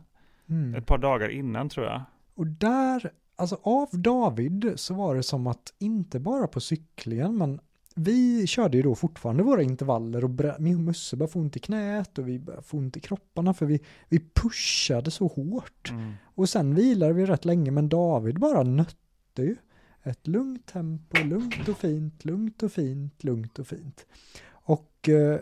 Mm. 0.49 0.75
Ett 0.75 0.85
par 0.85 0.97
dagar 0.97 1.29
innan 1.29 1.69
tror 1.69 1.85
jag. 1.85 2.01
Och 2.35 2.47
där, 2.47 3.11
alltså 3.35 3.59
av 3.63 3.89
David 3.91 4.73
så 4.75 4.93
var 4.93 5.15
det 5.15 5.23
som 5.23 5.47
att 5.47 5.73
inte 5.79 6.19
bara 6.19 6.47
på 6.47 6.59
cyklingen, 6.59 7.37
men 7.37 7.59
vi 7.95 8.47
körde 8.47 8.77
ju 8.77 8.83
då 8.83 8.95
fortfarande 8.95 9.43
våra 9.43 9.63
intervaller 9.63 10.23
och 10.23 10.61
min 10.61 10.83
Musse 10.85 11.15
började 11.15 11.31
få 11.33 11.39
ont 11.39 11.55
i 11.55 11.59
knät 11.59 12.17
och 12.17 12.27
vi 12.27 12.39
började 12.39 12.63
få 12.63 12.77
ont 12.77 12.97
i 12.97 12.99
kropparna 12.99 13.53
för 13.53 13.65
vi, 13.65 13.79
vi 14.09 14.19
pushade 14.33 15.11
så 15.11 15.27
hårt. 15.27 15.89
Mm. 15.91 16.13
Och 16.23 16.49
sen 16.49 16.75
vilade 16.75 17.13
vi 17.13 17.25
rätt 17.25 17.45
länge, 17.45 17.71
men 17.71 17.89
David 17.89 18.39
bara 18.39 18.63
nötte 18.63 18.95
ju. 19.37 19.55
Ett 20.03 20.27
lugnt 20.27 20.65
tempo, 20.65 21.23
lugnt 21.23 21.67
och 21.69 21.77
fint, 21.77 22.25
lugnt 22.25 22.63
och 22.63 22.71
fint, 22.71 23.23
lugnt 23.23 23.59
och 23.59 23.67
fint. 23.67 24.05
Och 24.47 25.09
eh, 25.09 25.39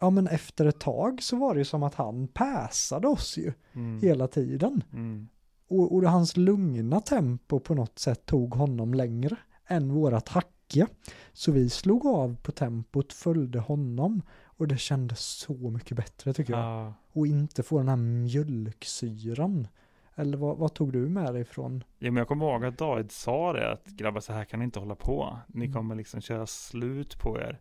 ja, 0.00 0.10
men 0.10 0.26
efter 0.26 0.66
ett 0.66 0.80
tag 0.80 1.22
så 1.22 1.36
var 1.36 1.54
det 1.54 1.60
ju 1.60 1.64
som 1.64 1.82
att 1.82 1.94
han 1.94 2.28
passade 2.28 3.08
oss 3.08 3.36
ju 3.38 3.52
Mm. 3.72 4.00
hela 4.00 4.26
tiden. 4.28 4.84
Mm. 4.92 5.28
Och, 5.70 5.94
och 5.94 6.02
hans 6.02 6.36
lugna 6.36 7.00
tempo 7.00 7.60
på 7.60 7.74
något 7.74 7.98
sätt 7.98 8.26
tog 8.26 8.54
honom 8.54 8.94
längre 8.94 9.36
än 9.66 9.92
vårat 9.92 10.28
hackiga. 10.28 10.86
Så 11.32 11.52
vi 11.52 11.70
slog 11.70 12.06
av 12.06 12.36
på 12.42 12.52
tempot, 12.52 13.12
följde 13.12 13.58
honom 13.58 14.22
och 14.44 14.68
det 14.68 14.78
kändes 14.78 15.20
så 15.20 15.52
mycket 15.52 15.96
bättre 15.96 16.32
tycker 16.32 16.52
jag. 16.52 16.62
Ja. 16.62 16.94
Och 17.12 17.26
inte 17.26 17.62
få 17.62 17.78
den 17.78 17.88
här 17.88 17.96
mjölksyran. 17.96 19.68
Eller 20.14 20.38
vad, 20.38 20.56
vad 20.58 20.74
tog 20.74 20.92
du 20.92 21.08
med 21.08 21.34
dig 21.34 21.44
från? 21.44 21.84
Ja, 21.98 22.10
men 22.10 22.16
jag 22.16 22.28
kommer 22.28 22.52
ihåg 22.52 22.64
att 22.64 22.78
David 22.78 23.10
sa 23.12 23.52
det 23.52 23.72
att 23.72 23.86
grabbar 23.86 24.20
så 24.20 24.32
här 24.32 24.44
kan 24.44 24.58
ni 24.58 24.64
inte 24.64 24.78
hålla 24.78 24.94
på. 24.94 25.38
Ni 25.46 25.64
Mm. 25.64 25.74
kommer 25.74 25.94
liksom 25.94 26.20
köra 26.20 26.46
slut 26.46 27.18
på 27.18 27.38
er. 27.38 27.60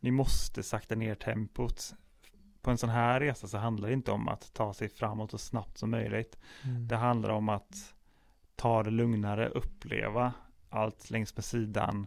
Ni 0.00 0.10
måste 0.10 0.62
sakta 0.62 0.94
ner 0.94 1.14
tempot. 1.14 1.94
På 2.66 2.70
en 2.70 2.78
sån 2.78 2.90
här 2.90 3.20
resa 3.20 3.46
så 3.48 3.58
handlar 3.58 3.88
det 3.88 3.94
inte 3.94 4.12
om 4.12 4.28
att 4.28 4.52
ta 4.54 4.74
sig 4.74 4.88
framåt 4.88 5.30
så 5.30 5.38
snabbt 5.38 5.78
som 5.78 5.90
möjligt. 5.90 6.38
Mm. 6.64 6.88
Det 6.88 6.96
handlar 6.96 7.30
om 7.30 7.48
att 7.48 7.94
ta 8.56 8.82
det 8.82 8.90
lugnare, 8.90 9.48
uppleva 9.48 10.32
allt 10.70 11.10
längs 11.10 11.36
med 11.36 11.44
sidan. 11.44 12.06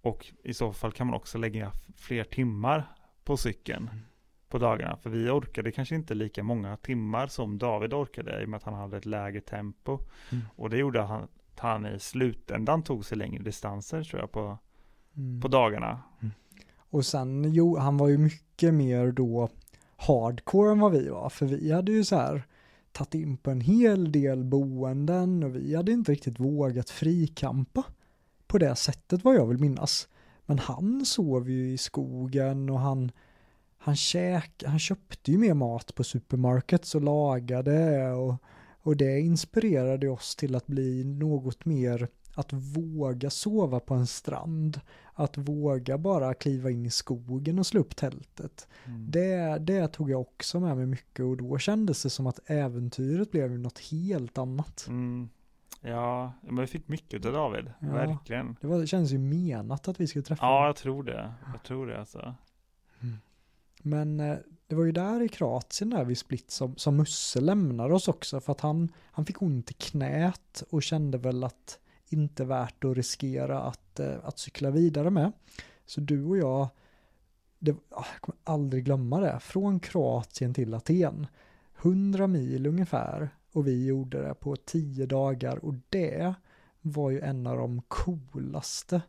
Och 0.00 0.26
i 0.42 0.54
så 0.54 0.72
fall 0.72 0.92
kan 0.92 1.06
man 1.06 1.16
också 1.16 1.38
lägga 1.38 1.72
fler 1.96 2.24
timmar 2.24 2.84
på 3.24 3.36
cykeln 3.36 3.88
Mm. 3.92 4.04
på 4.48 4.58
dagarna. 4.58 4.96
För 4.96 5.10
vi 5.10 5.30
orkade 5.30 5.72
kanske 5.72 5.94
inte 5.94 6.14
lika 6.14 6.42
många 6.42 6.76
timmar 6.76 7.26
som 7.26 7.58
David 7.58 7.92
orkade 7.94 8.42
i 8.42 8.44
och 8.44 8.48
med 8.48 8.56
att 8.56 8.62
han 8.64 8.74
hade 8.74 8.96
ett 8.96 9.06
lägre 9.06 9.40
tempo. 9.40 9.98
Mm. 10.32 10.44
Och 10.56 10.70
det 10.70 10.76
gjorde 10.76 11.00
han, 11.02 11.22
att 11.22 11.58
han 11.60 11.86
i 11.86 11.98
slutändan 11.98 12.82
tog 12.82 13.04
sig 13.04 13.18
längre 13.18 13.42
distanser 13.42 14.02
tror 14.04 14.20
jag 14.20 14.32
på, 14.32 14.58
Mm. 15.16 15.40
på 15.40 15.48
dagarna. 15.48 16.02
Och 16.90 17.06
sen, 17.06 17.52
jo, 17.52 17.76
han 17.78 17.96
var 17.96 18.08
ju 18.08 18.18
mycket 18.18 18.74
mer 18.74 19.12
då 19.12 19.48
hardcore 19.98 20.72
än 20.72 20.80
vad 20.80 20.92
vi 20.92 21.08
var. 21.08 21.28
För 21.28 21.46
vi 21.46 21.72
hade 21.72 21.92
ju 21.92 22.04
så 22.04 22.16
här 22.16 22.42
tagit 22.92 23.14
in 23.14 23.36
på 23.36 23.50
en 23.50 23.60
hel 23.60 24.12
del 24.12 24.44
boenden 24.44 25.42
och 25.42 25.56
vi 25.56 25.74
hade 25.74 25.92
inte 25.92 26.12
riktigt 26.12 26.40
vågat 26.40 26.90
frikampa 26.90 27.84
på 28.46 28.58
det 28.58 28.76
sättet 28.76 29.24
vad 29.24 29.34
jag 29.34 29.46
vill 29.46 29.58
minnas. 29.58 30.08
Men 30.46 30.58
han 30.58 31.04
sov 31.04 31.50
ju 31.50 31.72
i 31.72 31.78
skogen 31.78 32.70
och 32.70 32.80
han, 32.80 33.12
han, 33.78 33.96
käk, 33.96 34.62
han 34.66 34.78
köpte 34.78 35.32
ju 35.32 35.38
mer 35.38 35.54
mat 35.54 35.94
på 35.94 36.04
supermarkets 36.04 36.94
och 36.94 37.02
lagade 37.02 38.10
och, 38.12 38.34
och 38.82 38.96
det 38.96 39.20
inspirerade 39.20 40.08
oss 40.08 40.36
till 40.36 40.54
att 40.54 40.66
bli 40.66 41.04
något 41.04 41.64
mer 41.64 42.08
att 42.34 42.52
våga 42.52 43.30
sova 43.30 43.80
på 43.80 43.94
en 43.94 44.06
strand, 44.06 44.80
att 45.18 45.38
våga 45.38 45.98
bara 45.98 46.34
kliva 46.34 46.70
in 46.70 46.86
i 46.86 46.90
skogen 46.90 47.58
och 47.58 47.66
slå 47.66 47.80
upp 47.80 47.96
tältet. 47.96 48.68
Mm. 48.84 49.10
Det, 49.10 49.58
det 49.58 49.88
tog 49.88 50.10
jag 50.10 50.20
också 50.20 50.60
med 50.60 50.76
mig 50.76 50.86
mycket 50.86 51.24
och 51.24 51.36
då 51.36 51.58
kändes 51.58 52.02
det 52.02 52.10
som 52.10 52.26
att 52.26 52.50
äventyret 52.50 53.30
blev 53.30 53.58
något 53.58 53.78
helt 53.78 54.38
annat. 54.38 54.84
Mm. 54.88 55.28
Ja, 55.80 56.32
men 56.42 56.56
vi 56.56 56.66
fick 56.66 56.88
mycket 56.88 57.24
av 57.26 57.32
David, 57.32 57.72
Ja. 57.80 57.88
verkligen. 57.92 58.56
Det, 58.60 58.66
var, 58.66 58.78
det 58.78 58.86
kändes 58.86 59.12
ju 59.12 59.18
menat 59.18 59.88
att 59.88 60.00
vi 60.00 60.06
skulle 60.06 60.22
träffa 60.22 60.46
Ja, 60.46 60.66
jag 60.66 60.76
tror 60.76 61.02
det. 61.02 61.32
Jag 61.52 61.62
tror 61.62 61.86
det 61.86 62.00
alltså. 62.00 62.34
Men 63.82 64.20
eh, 64.20 64.36
det 64.66 64.74
var 64.74 64.84
ju 64.84 64.92
där 64.92 65.22
i 65.22 65.28
Kroatien 65.28 65.90
där 65.90 66.04
vid 66.04 66.18
Split 66.18 66.50
som, 66.50 66.76
som 66.76 66.96
Musse 66.96 67.40
lämnade 67.40 67.94
oss 67.94 68.08
också 68.08 68.40
för 68.40 68.52
att 68.52 68.60
han, 68.60 68.92
han 69.10 69.24
fick 69.24 69.42
ont 69.42 69.70
i 69.70 69.74
knät 69.74 70.62
och 70.70 70.82
kände 70.82 71.18
väl 71.18 71.44
att 71.44 71.78
inte 72.08 72.44
värt 72.44 72.84
att 72.84 72.96
riskera 72.96 73.60
att, 73.60 74.00
eh, 74.00 74.16
att 74.22 74.38
cykla 74.38 74.70
vidare 74.70 75.10
med. 75.10 75.32
Så 75.86 76.00
du 76.00 76.24
och 76.24 76.38
jag, 76.38 76.68
det, 77.58 77.72
ah, 77.72 78.06
jag 78.12 78.20
kommer 78.20 78.38
aldrig 78.44 78.84
glömma 78.84 79.20
det, 79.20 79.38
från 79.40 79.80
Kroatien 79.80 80.54
till 80.54 80.74
Aten, 80.74 81.26
100 81.82 82.26
mil 82.26 82.66
ungefär. 82.66 83.30
Och 83.52 83.66
vi 83.66 83.86
gjorde 83.86 84.22
det 84.22 84.34
på 84.34 84.56
10 84.56 85.06
dagar. 85.06 85.64
Och 85.64 85.74
det 85.88 86.34
var 86.80 87.10
ju 87.10 87.20
en 87.20 87.46
av 87.46 87.56
de 87.56 87.82
coolaste 87.88 89.02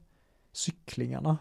cyklingarna 0.51 1.37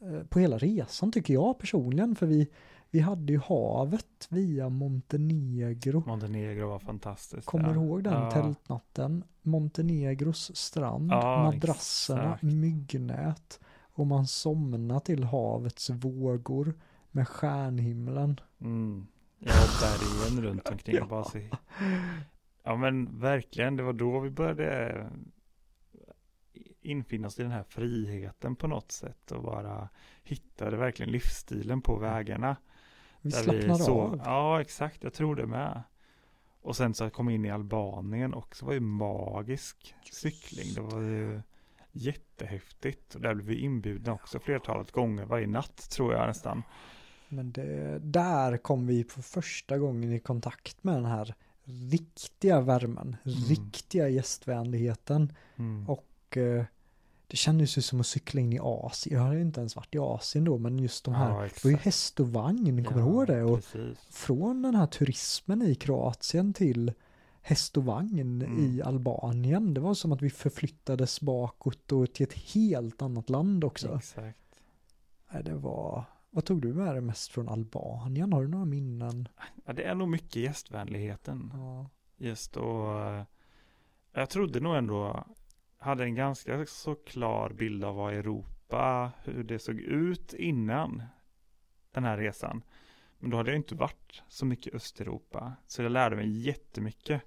eh, 0.00 0.22
på 0.22 0.38
hela 0.38 0.58
resan 0.58 1.12
tycker 1.12 1.34
jag 1.34 1.58
personligen. 1.58 2.16
För 2.16 2.26
vi, 2.26 2.48
vi 2.94 3.00
hade 3.00 3.32
ju 3.32 3.38
havet 3.38 4.26
via 4.28 4.68
Montenegro. 4.68 6.02
Montenegro 6.06 6.68
var 6.68 6.78
fantastiskt. 6.78 7.46
Kommer 7.46 7.68
du 7.68 7.74
ja. 7.74 7.84
ihåg 7.84 8.04
den 8.04 8.12
ja. 8.12 8.30
tältnatten? 8.30 9.24
Montenegros 9.42 10.56
strand, 10.56 11.10
Ja, 11.10 11.42
madrasserna, 11.42 12.22
exakt. 12.22 12.42
myggnät 12.42 13.60
och 13.92 14.06
man 14.06 14.26
somnar 14.26 15.00
till 15.00 15.24
havets 15.24 15.90
vågor 15.90 16.74
med 17.10 17.28
stjärnhimlen. 17.28 18.40
Mm. 18.60 19.06
Ja, 19.38 19.52
bergen 19.80 20.44
runt 20.44 20.68
omkring. 20.68 20.96
Ja. 20.98 21.06
Bara 21.06 21.24
så... 21.24 21.38
Ja 22.62 22.76
men 22.76 23.20
verkligen, 23.20 23.76
det 23.76 23.82
var 23.82 23.92
då 23.92 24.20
vi 24.20 24.30
började 24.30 25.06
infinna 26.80 27.26
oss 27.26 27.38
i 27.38 27.42
den 27.42 27.52
här 27.52 27.64
friheten 27.68 28.56
på 28.56 28.66
något 28.66 28.92
sätt 28.92 29.32
och 29.32 29.42
bara 29.42 29.88
hittade 30.22 30.76
verkligen 30.76 31.12
livsstilen 31.12 31.82
på 31.82 31.96
vägarna. 31.96 32.56
Vi 33.24 33.30
slappnade 33.30 33.78
så, 33.78 34.00
av. 34.00 34.20
Ja, 34.24 34.60
exakt. 34.60 35.02
Jag 35.04 35.12
tror 35.12 35.36
det 35.36 35.46
med. 35.46 35.82
Och 36.62 36.76
sen 36.76 36.94
så 36.94 37.04
att 37.04 37.12
komma 37.12 37.32
in 37.32 37.44
i 37.44 37.50
Albanien 37.50 38.34
också 38.34 38.66
var 38.66 38.72
ju 38.72 38.80
magisk 38.80 39.94
cykling. 40.12 40.74
Det 40.74 40.80
var 40.80 41.00
ju 41.02 41.40
jättehäftigt. 41.92 43.14
Och 43.14 43.20
där 43.20 43.34
blev 43.34 43.46
vi 43.46 43.58
inbjudna 43.60 44.12
också 44.12 44.38
flertalet 44.38 44.90
gånger 44.92 45.24
varje 45.24 45.46
natt 45.46 45.90
tror 45.90 46.14
jag 46.14 46.26
nästan. 46.26 46.62
Men 47.28 47.52
det, 47.52 47.98
där 47.98 48.56
kom 48.56 48.86
vi 48.86 49.04
för 49.04 49.22
första 49.22 49.78
gången 49.78 50.12
i 50.12 50.18
kontakt 50.20 50.84
med 50.84 50.94
den 50.94 51.04
här 51.04 51.34
riktiga 51.64 52.60
värmen, 52.60 53.16
Mm. 53.24 53.38
riktiga 53.38 54.08
gästvänligheten. 54.08 55.32
Mm. 55.56 55.88
Och 55.88 56.36
eh, 56.36 56.64
det 57.34 57.38
kändes 57.38 57.78
ju 57.78 57.82
som 57.82 58.00
att 58.00 58.06
cykla 58.06 58.40
in 58.40 58.52
i 58.52 58.58
Asien. 58.62 59.16
Jag 59.18 59.24
hade 59.24 59.36
ju 59.36 59.42
inte 59.42 59.60
ens 59.60 59.76
varit 59.76 59.94
i 59.94 59.98
Asien 59.98 60.44
då, 60.44 60.58
men 60.58 60.78
just 60.78 61.04
de 61.04 61.14
här, 61.14 61.30
Ja, 61.30 61.40
det 61.42 61.64
var 61.64 61.70
ju 61.70 61.76
häst 61.76 62.20
och 62.20 62.28
vagn, 62.32 62.84
kommer 62.84 62.92
du 62.92 63.00
Ja, 63.00 63.06
ihåg 63.06 63.26
det? 63.26 63.42
Och 63.42 63.56
Precis. 63.56 63.98
från 64.10 64.62
den 64.62 64.74
här 64.74 64.86
turismen 64.86 65.62
i 65.62 65.74
Kroatien 65.74 66.52
till 66.52 66.92
häst 67.42 67.76
och 67.76 67.84
vagn 67.84 68.42
Mm. 68.42 68.58
i 68.58 68.82
Albanien. 68.82 69.74
Det 69.74 69.80
var 69.80 69.94
som 69.94 70.12
att 70.12 70.22
vi 70.22 70.30
förflyttades 70.30 71.20
bakåt 71.20 71.92
och 71.92 72.12
till 72.12 72.24
ett 72.26 72.32
helt 72.54 73.02
annat 73.02 73.30
land 73.30 73.64
också. 73.64 73.96
Exakt. 73.96 74.38
Nej, 75.32 75.42
Det 75.44 75.54
var, 75.54 76.04
vad 76.30 76.44
tog 76.44 76.62
du 76.62 76.74
med 76.74 76.94
dig 76.94 77.00
mest 77.00 77.30
från 77.32 77.48
Albanien? 77.48 78.32
Har 78.32 78.42
du 78.42 78.48
några 78.48 78.64
minnen? 78.64 79.28
Ja, 79.64 79.72
det 79.72 79.82
är 79.84 79.94
nog 79.94 80.08
mycket 80.08 80.36
gästvänligheten. 80.36 81.50
Ja. 81.54 81.90
Just 82.16 82.56
och 82.56 83.00
eh, 83.00 83.24
jag 84.14 84.30
trodde 84.30 84.60
nog 84.60 84.76
ändå 84.76 85.24
hade 85.84 86.04
en 86.04 86.14
ganska 86.14 86.66
så 86.66 86.94
klar 86.94 87.50
bild 87.50 87.84
av 87.84 87.94
vad 87.96 88.14
Europa, 88.14 89.12
hur 89.24 89.44
det 89.44 89.58
såg 89.58 89.80
ut 89.80 90.32
innan 90.34 91.02
den 91.92 92.04
här 92.04 92.16
resan. 92.18 92.62
Men 93.18 93.30
då 93.30 93.36
hade 93.36 93.50
jag 93.50 93.58
inte 93.58 93.74
varit 93.74 94.22
så 94.28 94.46
mycket 94.46 94.72
i 94.72 94.76
Östeuropa. 94.76 95.52
Så 95.66 95.82
jag 95.82 95.92
lärde 95.92 96.16
mig 96.16 96.28
jättemycket 96.46 97.22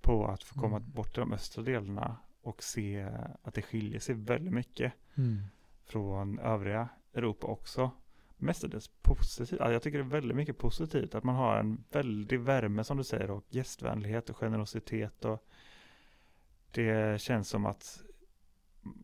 på 0.00 0.26
att 0.26 0.42
få 0.42 0.60
komma 0.60 0.76
Mm. 0.76 0.90
bort 0.90 1.12
till 1.14 1.20
de 1.20 1.32
östra 1.32 1.62
delarna 1.62 2.16
och 2.42 2.62
se 2.62 3.08
att 3.42 3.54
det 3.54 3.62
skiljer 3.62 4.00
sig 4.00 4.14
väldigt 4.14 4.52
mycket 4.54 4.92
Mm. 5.14 5.42
från 5.84 6.38
övriga 6.38 6.88
Europa 7.14 7.46
också. 7.46 7.90
Mestadels 8.36 8.88
positivt. 9.02 9.58
Ja, 9.60 9.72
jag 9.72 9.82
tycker 9.82 9.98
det 9.98 10.04
är 10.04 10.08
väldigt 10.20 10.36
mycket 10.36 10.58
positivt 10.58 11.14
att 11.14 11.24
man 11.24 11.34
har 11.34 11.56
en 11.56 11.84
väldig 11.90 12.40
värme 12.40 12.84
som 12.84 12.96
du 12.96 13.04
säger 13.04 13.30
och 13.30 13.44
gästvänlighet 13.48 14.30
och 14.30 14.36
generositet 14.36 15.24
och 15.24 15.44
det 16.72 17.20
känns 17.20 17.48
som 17.48 17.66
att 17.66 18.00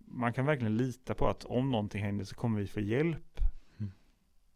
man 0.07 0.33
kan 0.33 0.47
verkligen 0.47 0.77
lita 0.77 1.15
på 1.15 1.29
att 1.29 1.45
om 1.45 1.71
någonting 1.71 2.03
händer 2.03 2.25
så 2.25 2.35
kommer 2.35 2.61
vi 2.61 2.67
få 2.67 2.81
hjälp. 2.81 3.41
Mm. 3.79 3.93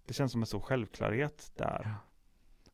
Det 0.07 0.15
känns 0.15 0.33
som 0.33 0.41
en 0.43 0.47
så 0.47 0.61
självklarhet 0.61 1.51
där. 1.57 1.95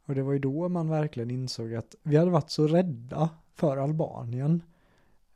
Och 0.07 0.15
det 0.15 0.23
var 0.23 0.33
ju 0.33 0.39
då 0.39 0.69
man 0.69 0.89
verkligen 0.89 1.31
insåg 1.31 1.75
att 1.75 1.95
vi 2.03 2.17
hade 2.17 2.31
varit 2.31 2.51
så 2.51 2.67
rädda 2.67 3.31
för 3.55 3.77
Albanien. 3.77 4.63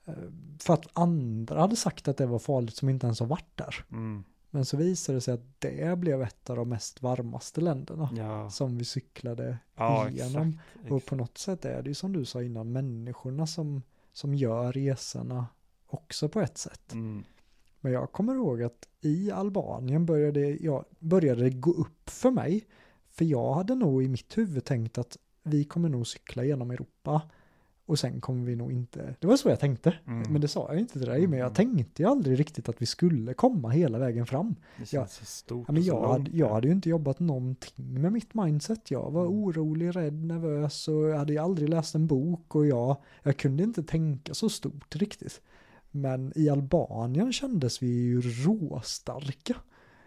eh, 0.05 0.15
För 0.59 0.75
att 0.75 0.87
andra 0.93 1.61
hade 1.61 1.77
sagt 1.77 2.09
att 2.09 2.17
det 2.17 2.27
var 2.27 2.39
farligt 2.39 2.77
som 2.77 2.89
inte 2.89 3.07
ens 3.07 3.21
har 3.21 3.27
varit 3.27 3.57
där. 3.57 3.85
Mm. 3.91 4.25
Men 4.51 4.65
så 4.65 4.77
visade 4.77 5.17
det 5.17 5.21
sig 5.21 5.35
att 5.35 5.61
det 5.61 5.99
blev 5.99 6.23
ett 6.23 6.51
av 6.51 6.57
de 6.57 6.69
mest 6.69 7.03
varmaste 7.03 7.61
länderna 7.61 8.09
Ja, 8.17 8.51
som 8.51 8.79
vi 8.79 8.85
cyklade 8.85 9.59
ja 9.75 10.09
igenom. 10.09 10.59
exakt. 10.75 10.91
Och 10.93 11.07
på 11.07 11.17
något 11.17 11.39
sätt 11.39 11.65
är 11.65 11.83
det 11.83 11.89
ju 11.91 11.95
som 11.95 12.13
du 12.13 12.25
sa 12.25 12.43
innan, 12.43 12.73
människorna 12.73 13.47
som, 13.47 13.83
som 14.13 14.35
gör 14.35 14.73
resorna 14.73 15.47
också 15.87 16.29
på 16.29 16.41
ett 16.41 16.59
sätt. 16.59 16.93
Mm. 16.93 17.25
Men 17.81 17.93
jag 17.93 18.13
kommer 18.13 18.35
ihåg 18.35 18.63
att 18.63 18.89
i 19.01 19.31
Albanien 19.31 20.07
började, 20.07 20.41
jag, 20.41 20.85
började 20.99 21.43
det 21.43 21.51
gå 21.51 21.73
upp 21.73 22.11
för 22.11 22.31
mig. 22.31 22.67
För 23.11 23.25
jag 23.25 23.55
hade 23.55 23.75
nog 23.75 24.03
i 24.03 24.09
mitt 24.09 24.39
huvud 24.39 24.65
tänkt 24.65 24.99
att 24.99 25.19
vi 25.43 25.65
kommer 25.65 25.89
nog 25.89 26.07
cykla 26.07 26.45
genom 26.45 26.71
Europa. 26.71 27.23
Och 27.87 27.99
sen 27.99 28.21
kommer 28.21 28.45
vi 28.47 28.57
nog 28.57 28.73
inte, 28.73 29.15
det 29.21 29.27
var 29.27 29.37
så 29.37 29.49
jag 29.49 29.61
tänkte. 29.61 29.95
Mm. 30.07 30.33
Men 30.33 30.41
det 30.41 30.49
sa 30.49 30.67
jag 30.71 30.79
inte 30.81 30.93
till 30.93 31.09
dig, 31.09 31.27
men 31.27 31.39
jag 31.39 31.47
Mm. 31.47 31.55
tänkte 31.55 32.03
ju 32.03 32.09
aldrig 32.09 32.41
riktigt 32.41 32.69
att 32.69 32.83
vi 32.83 32.87
skulle 32.87 33.35
komma 33.35 33.69
hela 33.71 33.99
vägen 33.99 34.27
fram. 34.27 34.55
Det 34.79 34.87
känns 34.87 34.93
Ja. 34.93 35.07
så 35.07 35.25
stort 35.25 35.65
Ja, 35.69 35.73
men 35.73 35.83
jag, 35.83 36.09
hade, 36.09 36.31
jag 36.37 36.55
hade 36.55 36.67
ju 36.67 36.73
inte 36.73 36.89
jobbat 36.89 37.21
någonting 37.21 37.75
med 38.03 38.13
mitt 38.13 38.35
mindset. 38.35 38.91
Jag 38.91 39.11
var 39.11 39.27
Mm. 39.27 39.35
orolig, 39.39 39.97
rädd, 39.97 40.25
nervös 40.25 40.89
och 40.89 41.09
jag 41.09 41.19
hade 41.19 41.33
ju 41.33 41.39
aldrig 41.39 41.69
läst 41.69 41.95
en 41.95 42.07
bok 42.07 42.55
och 42.55 42.67
jag, 42.67 42.97
jag 43.23 43.37
kunde 43.37 43.63
inte 43.63 43.83
tänka 43.83 44.35
så 44.35 44.49
stort 44.49 44.97
riktigt. 44.97 45.41
Men 45.91 46.33
i 46.37 46.49
Albanien 46.49 47.33
kändes 47.33 47.83
vi 47.83 47.87
ju 47.89 48.21
råstarka. 48.21 49.57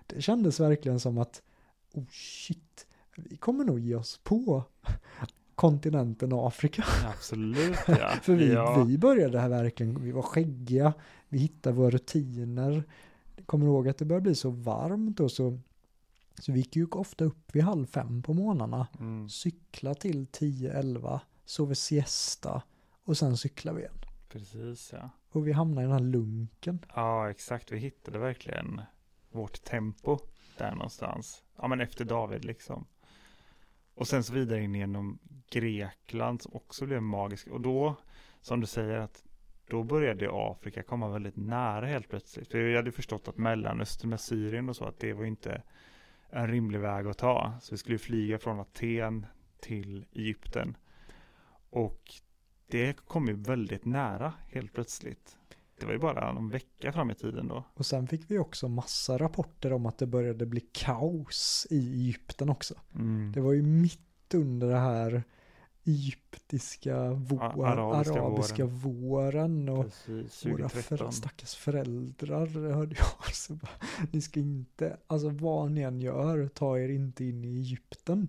Det 0.07 0.21
kändes 0.21 0.59
verkligen 0.59 0.99
som 0.99 1.17
att, 1.17 1.41
oh 1.93 2.03
shit, 2.09 2.87
vi 3.17 3.37
kommer 3.37 3.63
nog 3.63 3.79
ge 3.79 3.95
oss 3.95 4.19
på 4.23 4.63
kontinenten 5.55 6.33
Afrika. 6.33 6.83
Absolut 7.05 7.77
ja. 7.87 8.09
För 8.21 8.35
vi, 8.35 8.53
ja. 8.53 8.83
vi 8.83 8.97
började 8.97 9.39
här 9.39 9.49
verkligen, 9.49 10.01
vi 10.03 10.11
var 10.11 10.21
skäggiga, 10.21 10.93
vi 11.29 11.37
hittade 11.39 11.75
våra 11.75 11.89
rutiner. 11.89 12.83
Kommer 13.45 13.65
ihåg 13.65 13.87
att 13.87 13.97
det 13.97 14.05
började 14.05 14.23
bli 14.23 14.35
så 14.35 14.49
varmt 14.49 15.19
och 15.19 15.31
så, 15.31 15.59
så 16.39 16.51
vi 16.51 16.59
gick 16.59 16.75
ju 16.75 16.87
ofta 16.91 17.25
upp 17.25 17.55
vid 17.55 17.63
halv 17.63 17.85
fem 17.85 18.21
på 18.23 18.33
morgnarna, 18.33 18.87
Mm. 18.99 19.29
cykla 19.29 19.93
till 19.95 20.25
10-11, 20.27 21.19
sover 21.45 21.73
siesta 21.75 22.61
och 23.03 23.17
sen 23.17 23.37
cyklar 23.37 23.73
vi 23.73 23.81
igen. 23.81 23.99
Precis 24.29 24.93
ja. 24.93 25.09
Och 25.31 25.47
vi 25.47 25.51
hamnade 25.51 25.81
i 25.81 25.83
den 25.89 25.93
här 25.93 26.11
lunken. 26.11 26.79
Ja, 26.95 27.29
exakt. 27.29 27.71
Vi 27.71 27.77
hittade 27.77 28.19
verkligen 28.19 28.81
vårt 29.31 29.63
tempo 29.63 30.19
där 30.57 30.71
någonstans. 30.75 31.43
Ja, 31.57 31.67
men 31.67 31.81
efter 31.81 32.05
David 32.05 32.45
liksom. 32.45 32.85
Och 33.95 34.07
sen 34.07 34.23
så 34.23 34.33
vidare 34.33 34.61
in 34.61 34.75
genom 34.75 35.19
Grekland 35.49 36.41
som 36.41 36.55
också 36.55 36.85
blev 36.85 37.01
magisk. 37.01 37.47
Och 37.47 37.61
då, 37.61 37.95
som 38.41 38.59
du 38.61 38.67
säger, 38.67 38.97
att 38.97 39.23
då 39.67 39.83
började 39.83 40.29
Afrika 40.31 40.83
komma 40.83 41.09
väldigt 41.09 41.35
nära 41.35 41.85
helt 41.85 42.09
plötsligt. 42.09 42.51
För 42.51 42.57
jag 42.57 42.75
hade 42.75 42.91
förstått 42.91 43.27
att 43.27 43.37
Mellanöstern 43.37 44.09
med 44.09 44.19
Syrien 44.19 44.69
och 44.69 44.75
så, 44.75 44.85
att 44.85 44.99
det 44.99 45.13
var 45.13 45.25
inte 45.25 45.61
en 46.29 46.47
rimlig 46.47 46.79
väg 46.79 47.07
att 47.07 47.17
ta. 47.17 47.53
Så 47.61 47.73
vi 47.73 47.77
skulle 47.77 47.97
flyga 47.97 48.39
från 48.39 48.59
Aten 48.59 49.25
till 49.61 50.05
Egypten. 50.11 50.77
Och 51.69 52.01
det 52.67 53.05
kom 53.05 53.27
ju 53.27 53.33
väldigt 53.33 53.85
nära 53.85 54.33
helt 54.51 54.73
plötsligt. 54.73 55.37
Det 55.79 55.85
var 55.85 55.93
ju 55.93 55.99
bara 55.99 56.29
en 56.29 56.49
vecka 56.49 56.91
fram 56.91 57.11
i 57.11 57.15
tiden 57.15 57.47
då. 57.47 57.63
Och 57.73 57.85
sen 57.85 58.07
fick 58.07 58.31
vi 58.31 58.39
också 58.39 58.67
massa 58.67 59.17
rapporter 59.17 59.73
om 59.73 59.85
att 59.85 59.97
det 59.97 60.07
började 60.07 60.45
bli 60.45 60.61
kaos 60.71 61.67
i 61.69 61.93
Egypten 61.93 62.49
också. 62.49 62.73
Mm. 62.95 63.31
Det 63.31 63.41
var 63.41 63.53
ju 63.53 63.61
mitt 63.61 63.99
under 64.33 64.67
det 64.67 64.79
här 64.79 65.23
egyptiska 65.83 67.09
vår, 67.11 67.65
arabiska 67.65 68.21
arabiska, 68.21 68.65
våren 68.65 69.69
och 69.69 69.83
Precis, 69.83 70.45
våra 70.45 70.69
2013. 70.69 70.97
för, 70.97 71.11
stackars 71.11 71.55
föräldrar 71.55 72.73
hörde 72.73 72.95
jag. 72.95 73.35
Så 73.35 73.53
bara, 73.53 73.71
ni 74.11 74.21
ska 74.21 74.39
inte, 74.39 74.97
alltså 75.07 75.29
vad 75.29 75.71
ni 75.71 75.81
än 75.81 76.01
gör, 76.01 76.47
ta 76.47 76.79
er 76.79 76.89
inte 76.89 77.25
in 77.25 77.43
i 77.45 77.57
Egypten. 77.57 78.27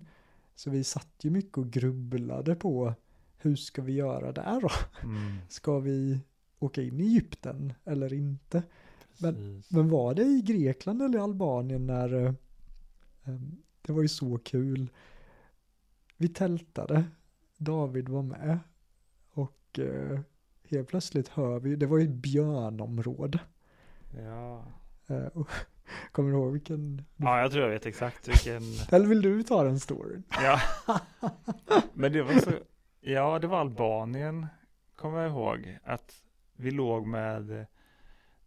Så 0.55 0.69
vi 0.69 0.83
satt 0.83 1.13
ju 1.21 1.29
mycket 1.29 1.57
och 1.57 1.69
grubblade 1.69 2.55
på 2.55 2.93
hur 3.37 3.55
ska 3.55 3.81
vi 3.81 3.93
göra 3.93 4.31
där 4.31 4.61
då? 4.61 4.69
Mm, 5.03 5.37
Ska 5.49 5.79
vi 5.79 6.19
åka 6.59 6.81
in 6.81 6.99
i 6.99 7.03
Egypten 7.03 7.73
eller 7.85 8.13
inte? 8.13 8.63
precis. 9.19 9.71
Men 9.71 9.89
var 9.89 10.13
det 10.13 10.23
i 10.23 10.41
Grekland 10.41 11.01
eller 11.01 11.19
Albanien 11.19 11.87
när 11.87 12.13
eh, 12.13 12.33
em, 13.23 13.57
det 13.81 13.93
var 13.93 14.01
ju 14.01 14.07
så 14.07 14.37
kul. 14.37 14.89
Vi 16.17 16.27
tältade, 16.27 17.03
David 17.57 18.09
var 18.09 18.21
med 18.21 18.59
och 19.29 19.79
eh, 19.79 20.19
helt 20.69 20.87
plötsligt 20.87 21.27
hör 21.27 21.59
vi, 21.59 21.75
det 21.75 21.85
var 21.85 21.97
ju 21.97 22.03
ett 22.03 22.15
björnområde. 22.15 23.39
Ja. 24.17 24.65
Eh, 25.07 25.25
och, 25.25 25.49
kommer 26.11 26.31
du 26.31 26.37
ihåg 26.37 26.51
vilken? 26.51 27.05
ja, 27.17 27.41
jag 27.41 27.51
tror 27.51 27.63
jag 27.63 27.71
vet 27.71 27.85
exakt 27.85 28.27
vilken. 28.27 28.63
Eller 28.89 29.07
vill 29.07 29.21
du 29.21 29.43
ta 29.43 29.63
den 29.63 29.79
storyn? 29.79 30.23
Ja. 30.29 30.61
Men 31.93 32.13
det 32.13 32.23
var 32.23 32.33
så. 32.33 32.51
Ja, 32.99 33.39
det 33.39 33.47
var 33.47 33.59
Albanien. 33.59 34.47
Kommer 34.95 35.21
jag 35.21 35.31
ihåg. 35.31 35.77
Att 35.83 36.23
vi 36.57 36.71
låg 36.71 37.07
med 37.07 37.65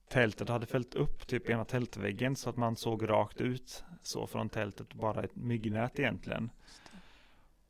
tältet 0.08 0.48
och 0.48 0.52
hade 0.52 0.66
fällt 0.66 0.94
upp 0.94 1.26
typ 1.26 1.50
ena 1.50 1.64
tältväggen 1.64 2.36
så 2.36 2.50
att 2.50 2.56
man 2.56 2.76
såg 2.76 3.08
rakt 3.08 3.40
ut 3.40 3.84
så 4.02 4.26
från 4.26 4.48
tältet. 4.48 4.94
Bara 4.94 5.22
ett 5.22 5.36
myggnät 5.36 5.98
egentligen. 5.98 6.50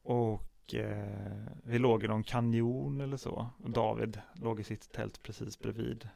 Och 0.03 0.75
eh, 0.75 1.47
vi 1.63 1.79
låg 1.79 2.05
i 2.05 2.09
någon 2.09 2.23
kanjon 2.23 3.01
eller 3.01 3.17
så. 3.17 3.51
Och 3.65 3.71
David 3.71 4.21
låg 4.35 4.61
i 4.61 4.65
sitt 4.65 4.93
tält 4.93 5.23
precis 5.23 5.59
bredvid. 5.59 6.09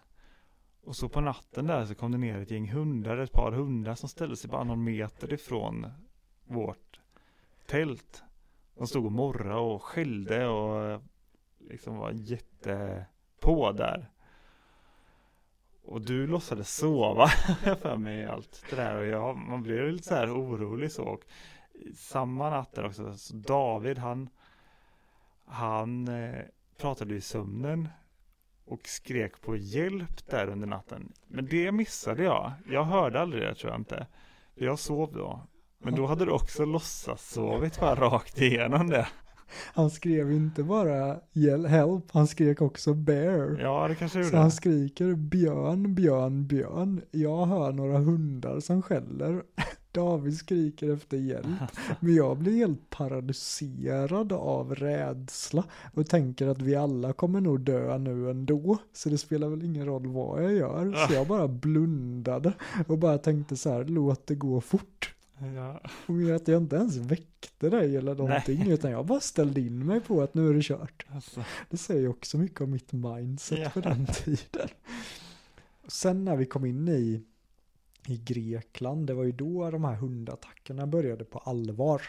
Och 0.85 0.97
så 0.97 1.09
på 1.09 1.20
natten 1.20 1.66
där 1.66 1.85
så 1.85 1.95
kom 1.95 2.12
det 2.12 2.18
ner 2.18 2.39
ett 2.39 2.51
gäng 2.51 2.70
hundar, 2.70 3.16
ett 3.16 3.33
par 3.33 3.53
hundar 3.53 3.95
som 3.95 4.09
ställde 4.09 4.37
sig 4.37 4.51
bara 4.51 4.64
någon 4.64 4.85
meter 4.85 5.33
ifrån 5.33 5.87
vårt 6.45 7.01
tält. 7.66 8.22
De 8.75 8.87
stod 8.87 9.07
och 9.07 9.12
morrade 9.12 9.61
och 9.61 9.83
skällde 9.83 10.47
och 10.47 10.85
eh, 10.85 11.01
liksom 11.59 11.97
var 11.97 12.12
jättepå 12.12 13.72
där. 13.72 14.11
Och 15.85 16.01
du 16.01 16.26
låtsades 16.26 16.76
sova 16.76 17.26
för 17.80 17.97
mig 17.97 18.20
i 18.20 18.24
allt 18.24 18.64
det 18.70 18.76
där 18.76 18.97
och 18.97 19.07
jag, 19.07 19.37
man 19.37 19.62
blev 19.62 19.93
lite 19.93 20.09
så 20.09 20.14
här 20.14 20.35
orolig 20.35 20.93
så. 20.93 21.03
Och 21.03 21.24
samma 21.97 22.51
natt 22.51 22.74
där 22.74 22.87
också, 22.87 23.16
så 23.16 23.35
David 23.37 23.99
han, 23.99 24.28
han 25.47 26.09
eh, 26.09 26.41
pratade 26.78 27.14
i 27.14 27.20
sömnen 27.20 27.89
och 28.64 28.89
skrek 28.89 29.41
på 29.41 29.57
hjälp 29.57 30.26
där 30.26 30.49
under 30.49 30.66
natten. 30.66 31.12
Men 31.26 31.47
det 31.47 31.72
missade 31.72 32.22
jag. 32.22 32.53
Jag 32.66 32.85
hörde 32.85 33.20
aldrig 33.20 33.43
det 33.43 33.55
tror 33.55 33.72
jag 33.72 33.80
inte. 33.80 34.07
Jag 34.55 34.78
sov 34.78 35.12
då. 35.12 35.41
Men 35.78 35.95
då 35.95 36.07
hade 36.07 36.24
du 36.24 36.30
också 36.30 36.64
låtsas 36.64 37.30
sovit 37.30 37.80
bara 37.80 37.95
rakt 37.95 38.41
igenom 38.41 38.91
det. 38.91 39.09
Han 39.74 39.90
skrev 39.90 40.32
inte 40.32 40.62
bara 40.62 41.20
help, 41.68 42.05
han 42.12 42.26
skrek 42.26 42.62
också 42.62 42.94
bear. 42.94 43.59
Ja, 43.61 43.88
det 43.88 43.94
kanske 43.94 44.18
gjorde. 44.18 44.30
Så 44.30 44.36
han 44.36 44.50
skriker 44.50 45.14
björn, 45.14 45.94
björn, 45.94 46.46
björn. 46.46 47.00
Jag 47.11 47.46
hör 47.46 47.72
några 47.72 47.98
hundar 47.98 48.61
som 48.61 48.82
skäller. 48.82 49.42
David 49.94 50.38
skriker 50.38 50.92
efter 50.92 51.16
hjälp. 51.16 51.46
Men 52.00 52.14
jag 52.14 52.38
blir 52.38 52.52
helt 52.52 52.90
paralyserad 52.90 54.32
av 54.32 54.74
rädsla 54.74 55.64
och 55.94 56.07
tänker 56.07 56.46
att 56.46 56.62
vi 56.62 56.76
alla 56.76 57.12
kommer 57.12 57.40
nog 57.40 57.61
dö 57.61 57.98
nu 57.98 58.30
ändå. 58.30 58.78
Så 58.92 59.09
det 59.09 59.18
spelar 59.18 59.48
väl 59.48 59.64
ingen 59.64 59.86
roll 59.86 60.07
vad 60.07 60.44
jag 60.44 60.52
gör. 60.52 61.07
Så 61.09 61.14
jag 61.14 61.26
bara 61.26 61.48
blundade 61.48 62.52
och 62.86 62.98
bara 62.98 63.18
tänkte 63.18 63.57
så 63.57 63.70
här, 63.70 63.84
låt 63.84 64.26
det 64.26 64.34
gå 64.34 64.61
fort. 64.61 65.13
Ja. 65.39 65.80
Och 66.07 66.37
att 66.37 66.49
jag 66.49 66.62
inte 66.62 66.76
ens 66.76 66.97
väckte 66.97 67.70
dig 67.70 67.97
eller 67.97 68.14
någonting, 68.14 68.59
Nej. 68.59 68.70
utan 68.70 68.91
jag 68.91 69.07
bara 69.07 69.20
ställde 69.20 69.61
in 69.61 69.87
mig 69.87 70.01
på 70.01 70.22
att 70.22 70.35
nu 70.35 70.49
är 70.49 70.55
det 70.55 70.62
kört. 70.62 71.07
Alltså. 71.09 71.45
Det 71.70 71.76
säger 71.76 72.09
också 72.09 72.39
mycket 72.39 72.61
om 72.61 72.70
mitt 72.70 72.93
mindset 72.93 73.59
ja. 73.59 73.70
på 73.70 73.80
den 73.80 74.07
tiden. 74.07 74.68
Sen 75.87 76.24
när 76.24 76.37
vi 76.37 76.47
kom 76.47 76.64
in 76.64 76.89
i, 76.89 77.22
i 78.07 78.16
Grekland, 78.16 79.07
det 79.07 79.14
var 79.14 79.24
ju 79.24 79.32
då 79.32 79.70
de 79.70 79.85
här 79.85 79.95
hundattackerna 79.95 80.87
började 80.87 81.24
på 81.24 81.39
allvar. 81.39 82.03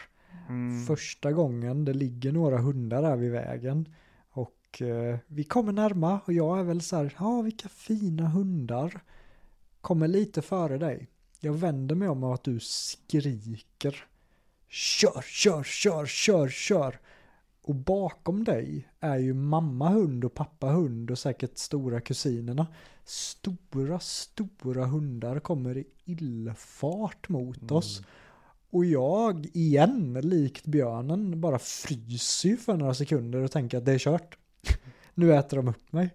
Mm. 0.48 0.86
Första 0.86 1.32
gången 1.32 1.84
det 1.84 1.92
ligger 1.92 2.32
några 2.32 2.58
hundar 2.58 3.02
där 3.02 3.16
vid 3.16 3.32
vägen 3.32 3.88
och 4.30 4.82
eh, 4.82 5.18
vi 5.26 5.44
kommer 5.44 5.72
närma 5.72 6.20
och 6.24 6.32
jag 6.32 6.58
är 6.58 6.62
väl 6.62 6.80
så 6.80 6.96
här, 6.96 7.14
ja 7.18 7.42
vilka 7.42 7.68
fina 7.68 8.28
hundar. 8.28 9.00
Kommer 9.80 10.08
lite 10.08 10.42
före 10.42 10.78
dig. 10.78 11.08
Jag 11.40 11.52
vänder 11.52 11.94
mig 11.94 12.08
om 12.08 12.24
att 12.24 12.44
du 12.44 12.60
skriker. 12.60 14.04
Kör, 14.68 15.22
kör, 15.22 15.62
kör, 15.62 16.06
kör, 16.06 16.48
kör. 16.48 17.00
Och 17.62 17.74
bakom 17.74 18.44
dig 18.44 18.88
är 19.00 19.18
ju 19.18 19.34
mamma 19.34 19.88
hund 19.88 20.24
och 20.24 20.34
pappa 20.34 20.66
hund 20.66 21.10
och 21.10 21.18
säkert 21.18 21.58
stora 21.58 22.00
kusinerna. 22.00 22.66
Stora, 23.04 24.00
stora 24.00 24.84
hundar 24.84 25.40
kommer 25.40 25.76
i 25.76 25.86
illfart 26.04 27.28
mot 27.28 27.62
mm. 27.62 27.76
oss. 27.76 28.02
Och 28.70 28.84
jag, 28.84 29.46
igen, 29.52 30.20
likt 30.22 30.66
björnen, 30.66 31.40
bara 31.40 31.58
fryser 31.58 32.56
för 32.56 32.76
några 32.76 32.94
sekunder 32.94 33.42
och 33.42 33.50
tänker 33.50 33.78
att 33.78 33.84
det 33.84 33.92
är 33.92 33.98
kört. 33.98 34.38
nu 35.14 35.34
äter 35.34 35.56
de 35.56 35.68
upp 35.68 35.92
mig. 35.92 36.14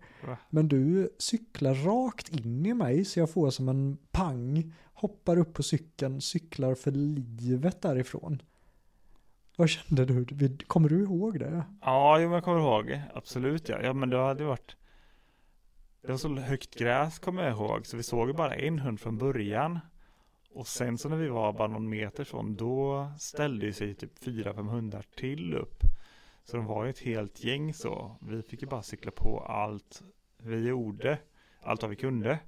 Men 0.49 0.67
du 0.67 1.09
cyklar 1.17 1.75
rakt 1.75 2.29
in 2.29 2.65
i 2.65 2.73
mig 2.73 3.05
så 3.05 3.19
jag 3.19 3.29
får 3.29 3.49
som 3.49 3.69
en 3.69 3.97
pang 4.11 4.73
hoppar 5.01 5.37
upp 5.37 5.53
på 5.53 5.63
cykeln, 5.63 6.21
cyklar 6.21 6.75
för 6.75 6.91
livet 6.91 7.81
därifrån. 7.81 8.41
Vad 9.57 9.69
kände 9.69 10.05
du? 10.05 10.57
Kommer 10.57 10.89
du 10.89 11.03
ihåg 11.03 11.39
det? 11.39 11.63
Ja, 11.81 12.19
jo, 12.19 12.33
jag 12.33 12.43
kommer 12.43 12.59
ihåg. 12.59 13.01
Absolut 13.13 13.69
ja. 13.69 13.81
Ja, 13.81 13.93
men 13.93 14.09
det 14.09 14.17
hade 14.17 14.43
varit 14.43 14.75
Det 16.01 16.11
var 16.11 16.17
så 16.17 16.35
högt 16.35 16.75
gräs 16.75 17.19
kommer 17.19 17.43
jag 17.43 17.51
ihåg, 17.51 17.85
så 17.85 17.97
vi 17.97 18.03
såg 18.03 18.35
bara 18.35 18.55
en 18.55 18.79
hund 18.79 18.99
från 18.99 19.17
början. 19.17 19.79
Och 20.53 20.67
sen 20.67 20.97
så 20.97 21.09
när 21.09 21.17
vi 21.17 21.27
var 21.27 21.53
bara 21.53 21.67
någon 21.67 21.89
meter 21.89 22.23
från, 22.23 22.55
då 22.55 23.11
ställde 23.19 23.73
sig 23.73 23.95
typ 23.95 24.23
fyra, 24.23 24.53
fem 24.53 24.67
hundar 24.67 25.05
till 25.15 25.53
upp. 25.53 25.83
Så 26.43 26.57
de 26.57 26.65
var 26.65 26.83
ju 26.83 26.89
ett 26.89 26.99
helt 26.99 27.43
gäng 27.43 27.73
så. 27.73 28.17
Vi 28.21 28.41
fick 28.41 28.61
ju 28.61 28.67
bara 28.67 28.83
cykla 28.83 29.11
på 29.11 29.39
allt 29.39 30.03
vi 30.37 30.67
gjorde, 30.67 31.17
allt 31.61 31.81
vad 31.81 31.89
vi 31.89 31.95
kunde. 31.95 32.39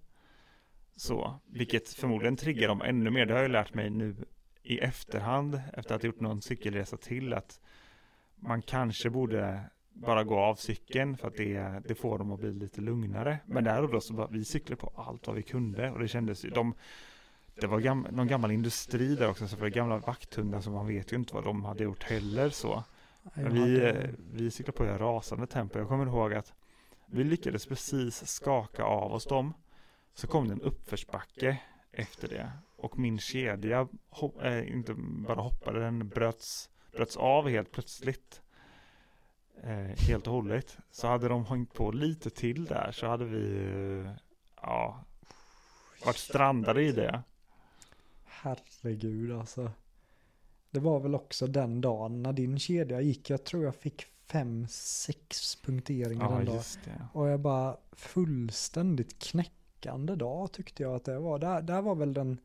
Så, 0.96 1.40
vilket 1.46 1.90
förmodligen 1.90 2.36
triggar 2.36 2.68
dem 2.68 2.82
ännu 2.82 3.10
mer. 3.10 3.26
Det 3.26 3.34
har 3.34 3.42
jag 3.42 3.52
lärt 3.52 3.74
mig 3.74 3.90
nu 3.90 4.16
i 4.64 4.80
efterhand 4.80 5.62
efter 5.74 5.96
att 5.96 6.02
ha 6.02 6.08
gjort 6.08 6.20
någon 6.20 6.42
cykelresa 6.42 6.98
till 6.98 7.34
att 7.34 7.60
man 8.36 8.62
kanske 8.62 9.10
borde 9.10 9.64
bara 9.94 10.24
gå 10.24 10.40
av 10.40 10.56
cykeln 10.56 11.18
för 11.18 11.28
att 11.28 11.38
det, 11.38 11.82
det 11.88 11.96
får 11.96 12.18
dem 12.18 12.32
att 12.32 12.40
bli 12.40 12.54
lite 12.54 12.82
lugnare. 12.82 13.40
Men 13.46 13.64
där 13.64 13.84
och 13.84 13.92
då 13.92 14.02
så 14.02 14.14
bara, 14.14 14.28
vi 14.28 14.46
cyklade 14.46 14.82
på 14.82 14.94
allt 14.96 15.28
vad 15.28 15.36
vi 15.36 15.44
kunde 15.44 15.92
och 15.92 16.00
det 16.00 16.08
kändes 16.08 16.46
ju, 16.46 16.50
de, 16.50 16.74
det 17.56 17.68
var 17.68 17.80
gam, 17.80 18.08
någon 18.12 18.28
gammal 18.28 18.52
industri 18.52 19.16
där 19.16 19.30
också, 19.30 19.48
så 19.48 19.58
för 19.58 19.68
gamla 19.68 19.98
vakthundar 19.98 20.62
så 20.62 20.72
man 20.72 20.88
vet 20.88 21.14
ju 21.14 21.18
inte 21.18 21.34
vad 21.34 21.44
de 21.44 21.66
hade 21.66 21.84
gjort 21.84 22.04
heller 22.04 22.50
så. 22.50 22.84
Men 23.34 23.54
vi, 23.54 23.94
vi 24.34 24.52
cyklade 24.52 24.78
på 24.78 24.86
i 24.86 24.90
rasande 24.90 25.48
tempo. 25.48 25.80
Jag 25.80 25.88
kommer 25.88 26.06
ihåg 26.06 26.34
att 26.34 26.54
vi 27.06 27.24
lyckades 27.24 27.66
precis 27.66 28.28
skaka 28.28 28.84
av 28.84 29.14
oss 29.14 29.26
dem 29.26 29.54
så 30.14 30.28
kom 30.28 30.48
det 30.48 30.54
en 30.54 30.62
uppförsbacke 30.62 31.60
efter 31.92 32.28
det. 32.28 32.52
Och 32.78 33.00
min 33.00 33.20
kedja 33.20 33.88
äh, 34.42 34.74
inte 34.74 34.94
bara 34.98 35.42
hoppade, 35.42 35.80
den 35.80 36.10
bröts, 36.10 36.70
bröts 36.92 37.18
av 37.18 37.50
helt 37.50 37.72
plötsligt. 37.72 38.42
Eh, 39.64 40.08
helt 40.08 40.28
och 40.28 40.34
hållet. 40.34 40.78
Så 40.92 41.08
hade 41.08 41.28
de 41.28 41.46
hängt 41.46 41.74
på 41.74 41.92
lite 41.92 42.30
till 42.30 42.66
där 42.66 42.92
så 42.92 43.08
hade 43.08 43.26
vi 43.26 43.58
eh, 44.06 44.12
ja, 44.62 45.04
varit 46.06 46.18
strandade 46.18 46.84
i 46.84 46.92
det. 46.92 47.24
Herregud 48.26 49.32
alltså. 49.32 49.72
Det 50.72 50.80
var 50.80 51.00
väl 51.00 51.16
också 51.16 51.48
den 51.48 51.82
dagen 51.82 52.24
när 52.24 52.34
din 52.34 52.60
kedja 52.60 53.02
gick. 53.02 53.30
Jag 53.30 53.44
tror 53.44 53.64
jag 53.64 53.76
fick 53.76 54.06
fem, 54.28 54.68
sex 54.70 55.56
punkteringar 55.56 56.32
ja, 56.32 56.38
den 56.38 56.46
dagen. 56.46 56.64
Och 57.14 57.30
jag 57.30 57.40
bara 57.40 57.78
fullständigt 57.92 59.20
knäckte 59.20 59.63
knäckande 59.84 60.16
dag 60.16 60.52
tyckte 60.52 60.84
jag 60.84 60.96
att 60.96 61.06
det 61.06 61.20
var. 61.20 61.40
Det, 61.40 61.62
det 61.62 61.82
var 61.82 61.96
väl 61.96 62.14
den, 62.14 62.38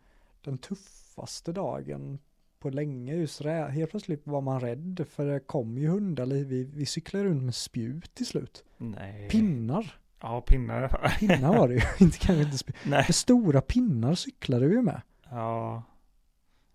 den 0.45 0.59
tuffaste 0.59 1.53
dagen 1.53 2.18
på 2.59 2.70
länge. 2.70 3.14
Just 3.14 3.43
det, 3.43 3.51
helt 3.51 3.91
plötsligt 3.91 4.26
var 4.26 4.41
man 4.41 4.61
rädd 4.61 5.07
för 5.11 5.26
det 5.26 5.41
kom 5.41 5.78
ju 5.78 5.89
hundar. 5.89 6.26
Vi, 6.26 6.64
vi 6.64 6.86
cyklade 6.86 7.24
runt 7.24 7.43
med 7.43 7.55
spjut 7.55 8.14
till 8.14 8.26
slut. 8.26 8.64
Nej. 8.76 9.28
Pinnar. 9.28 9.95
Ja, 10.20 10.41
pinnar. 10.41 10.89
pinnar 11.18 11.59
var 11.59 11.68
det 11.68 11.74
ju. 11.74 11.80
inte 12.05 12.18
kanske 12.18 12.43
inte 12.43 12.59
spjut. 12.59 12.76
Nej. 12.84 13.05
Med 13.07 13.14
stora 13.14 13.61
pinnar 13.61 14.14
cyklade 14.14 14.66
vi 14.66 14.82
med. 14.82 15.01
Ja. 15.30 15.82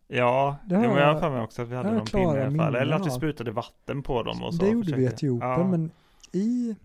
Ja, 0.07 0.55
det 0.65 0.75
har 0.75 0.99
jag 0.99 1.19
för 1.19 1.29
mig 1.29 1.41
också 1.41 1.61
att 1.61 1.67
vi 1.67 1.75
hade 1.75 1.91
någon 1.91 2.05
pinne 2.05 2.37
i 2.37 2.41
alla 2.41 2.57
fall. 2.57 2.75
Eller 2.75 2.95
att 2.95 3.05
vi 3.05 3.11
sprutade 3.11 3.51
vatten 3.51 4.03
på 4.03 4.23
dem 4.23 4.43
och 4.43 4.53
så. 4.53 4.65
Det 4.65 4.71
gjorde 4.71 4.95
vi 4.95 5.03
i 5.03 5.05
Etiopien, 5.05 5.49
ja. 5.49 5.67
men 5.67 5.91
i 6.31 6.75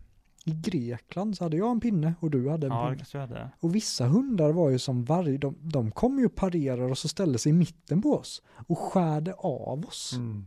i 0.49 0.53
Grekland 0.53 1.37
så 1.37 1.45
hade 1.45 1.57
jag 1.57 1.71
en 1.71 1.81
pinne 1.81 2.15
och 2.21 2.31
du 2.31 2.49
hade 2.49 2.67
en 2.67 2.73
ja, 2.73 2.91
pinne. 2.91 3.05
Det 3.13 3.19
hade. 3.19 3.51
Och 3.61 3.75
vissa 3.75 4.07
hundar 4.07 4.53
var 4.53 4.71
ju 4.71 4.79
som 4.79 5.05
varje, 5.05 5.39
de, 5.39 5.57
de 5.61 5.91
kom 5.91 6.19
ju 6.19 6.27
och 6.27 6.35
parerade 6.35 6.91
och 6.91 6.99
så 6.99 7.09
ställde 7.09 7.39
sig 7.39 7.51
i 7.51 7.53
mitten 7.53 8.03
på 8.03 8.15
oss 8.15 8.43
och 8.67 8.79
skärde 8.79 9.35
av 9.35 9.87
oss. 9.87 10.13
Mm. 10.17 10.47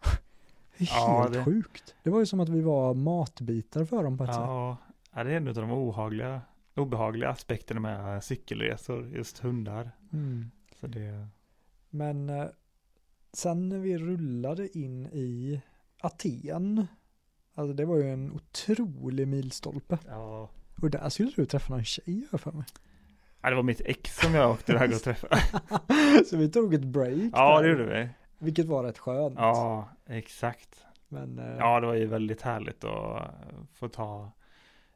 Helt 0.76 0.90
ja, 0.90 1.28
det... 1.32 1.44
sjukt. 1.44 1.94
Det 2.02 2.10
var 2.10 2.20
ju 2.20 2.26
som 2.26 2.40
att 2.40 2.48
vi 2.48 2.60
var 2.60 2.94
matbitar 2.94 3.84
för 3.84 4.04
dem 4.04 4.18
på 4.18 4.24
ett 4.24 4.30
ja. 4.30 4.34
sätt. 4.34 4.94
Ja, 5.14 5.24
det 5.24 5.32
är 5.32 5.36
en 5.36 5.48
av 5.48 5.54
de 5.54 5.70
ohagliga, 5.70 6.40
obehagliga 6.74 7.30
aspekterna 7.30 7.80
med 7.80 8.24
cykelresor, 8.24 9.08
just 9.08 9.38
hundar. 9.38 9.90
Mm. 10.12 10.50
Så 10.80 10.86
det... 10.86 11.28
Men 11.90 12.28
eh, 12.28 12.46
sen 13.32 13.68
när 13.68 13.78
vi 13.78 13.98
rullade 13.98 14.78
in 14.78 15.06
i 15.06 15.60
Aten 16.00 16.86
Alltså 17.54 17.74
det 17.74 17.84
var 17.84 17.96
ju 17.96 18.12
en 18.12 18.32
otrolig 18.32 19.28
milstolpe. 19.28 19.98
Ja. 20.08 20.50
Och 20.82 20.90
där 20.90 21.08
skulle 21.08 21.32
du 21.36 21.46
träffa 21.46 21.74
någon 21.74 21.84
tjej 21.84 22.26
för 22.32 22.52
mig. 22.52 22.64
Ja, 23.42 23.50
det 23.50 23.56
var 23.56 23.62
mitt 23.62 23.80
ex 23.80 24.16
som 24.20 24.34
jag 24.34 24.50
åkte 24.50 24.72
iväg 24.72 24.92
och 24.92 25.02
träffade. 25.02 25.40
så 26.26 26.36
vi 26.36 26.50
tog 26.50 26.74
ett 26.74 26.84
break 26.84 27.32
Ja, 27.32 27.56
där, 27.56 27.62
det 27.62 27.70
gjorde 27.70 27.84
vi. 27.84 28.08
Vilket 28.38 28.66
var 28.66 28.84
rätt 28.84 28.98
skönt. 28.98 29.34
Ja, 29.38 29.88
exakt. 30.06 30.84
Men, 31.08 31.38
eh... 31.38 31.56
Ja, 31.58 31.80
det 31.80 31.86
var 31.86 31.94
ju 31.94 32.06
väldigt 32.06 32.42
härligt 32.42 32.84
att 32.84 33.30
få 33.74 33.88
ta 33.88 34.32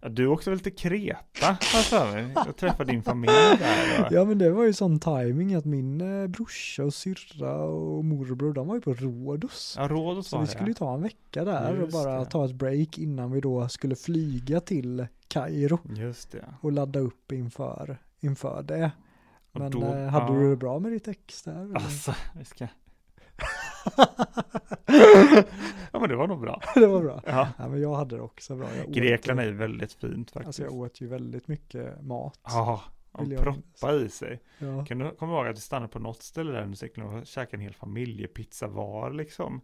Ja, 0.01 0.09
du 0.09 0.27
åkte 0.27 0.51
väl 0.51 0.61
till 0.61 0.75
Kreta, 0.75 1.57
för. 1.61 2.33
Jag 2.47 2.57
träffade 2.57 2.93
din 2.93 3.03
familj 3.03 3.33
där. 3.59 4.09
Ja, 4.11 4.25
men 4.25 4.39
det 4.39 4.51
var 4.51 4.65
ju 4.65 4.73
sån 4.73 5.01
timing 5.01 5.55
att 5.55 5.65
min 5.65 6.01
eh, 6.01 6.27
brorsa 6.27 6.85
och 6.85 6.95
syrra 6.95 7.55
och 7.55 8.05
morbror, 8.05 8.53
de 8.53 8.69
var 8.69 8.75
ju 8.75 8.81
på 8.81 8.95
Rhodos. 8.95 9.75
Ja, 9.79 9.89
Rhodos 9.89 10.29
Så 10.29 10.41
vi 10.41 10.47
skulle 10.47 10.69
ju 10.69 10.75
ta 10.75 10.95
en 10.95 11.03
vecka 11.03 11.45
där 11.45 11.75
Just 11.75 11.83
och 11.83 12.05
bara 12.05 12.19
det. 12.19 12.25
ta 12.25 12.45
ett 12.45 12.55
break 12.55 12.99
innan 12.99 13.31
vi 13.31 13.41
då 13.41 13.69
skulle 13.69 13.97
flyga 13.97 14.61
till 14.61 15.07
Kairo. 15.29 15.79
Just 15.97 16.33
det. 16.33 16.45
Och 16.61 16.73
ladda 16.73 16.99
upp 16.99 17.33
inför, 17.33 17.99
inför 18.21 18.63
det. 18.63 18.91
Men 19.53 19.71
då, 19.71 19.83
eh, 19.83 20.07
hade 20.07 20.35
ja. 20.35 20.41
du 20.41 20.51
det 20.51 20.57
bra 20.57 20.79
med 20.79 20.93
ditt 20.93 21.09
ex 21.09 21.43
där? 21.43 21.75
Alltså, 21.75 22.15
vi 22.39 22.45
ska 22.45 22.67
ja 25.93 26.01
men 26.01 26.09
det 26.09 26.17
var 26.17 26.27
nog 26.27 26.41
bra. 26.41 26.63
det 26.75 26.87
var 26.87 27.03
bra. 27.03 27.23
Ja. 27.27 27.49
Ja, 27.59 27.69
men 27.69 27.81
jag 27.81 27.95
hade 27.95 28.17
det 28.17 28.23
också 28.23 28.57
bra. 28.57 28.69
Grekland 28.89 29.41
är 29.41 29.45
ju 29.45 29.53
väldigt 29.53 29.93
fint 29.93 30.31
faktiskt. 30.31 30.47
Alltså 30.47 30.63
jag 30.63 30.73
åt 30.73 31.01
ju 31.01 31.07
väldigt 31.07 31.49
mycket 31.49 32.03
mat. 32.03 32.41
Ja, 32.45 32.83
de 33.13 33.37
proppar 33.37 34.05
i 34.05 34.09
sig. 34.09 34.41
Ja. 34.59 34.85
Kan 34.85 34.99
du 34.99 35.11
komma 35.11 35.33
ihåg 35.33 35.47
att 35.47 35.57
vi 35.57 35.61
stannade 35.61 35.93
på 35.93 35.99
något 35.99 36.23
ställe 36.23 36.53
där 36.53 36.63
under 36.63 36.77
cykeln 36.77 37.07
och 37.07 37.27
käkade 37.27 37.57
en 37.57 37.61
hel 37.61 37.75
familjepizza 37.75 38.67
var 38.67 39.11
liksom. 39.11 39.61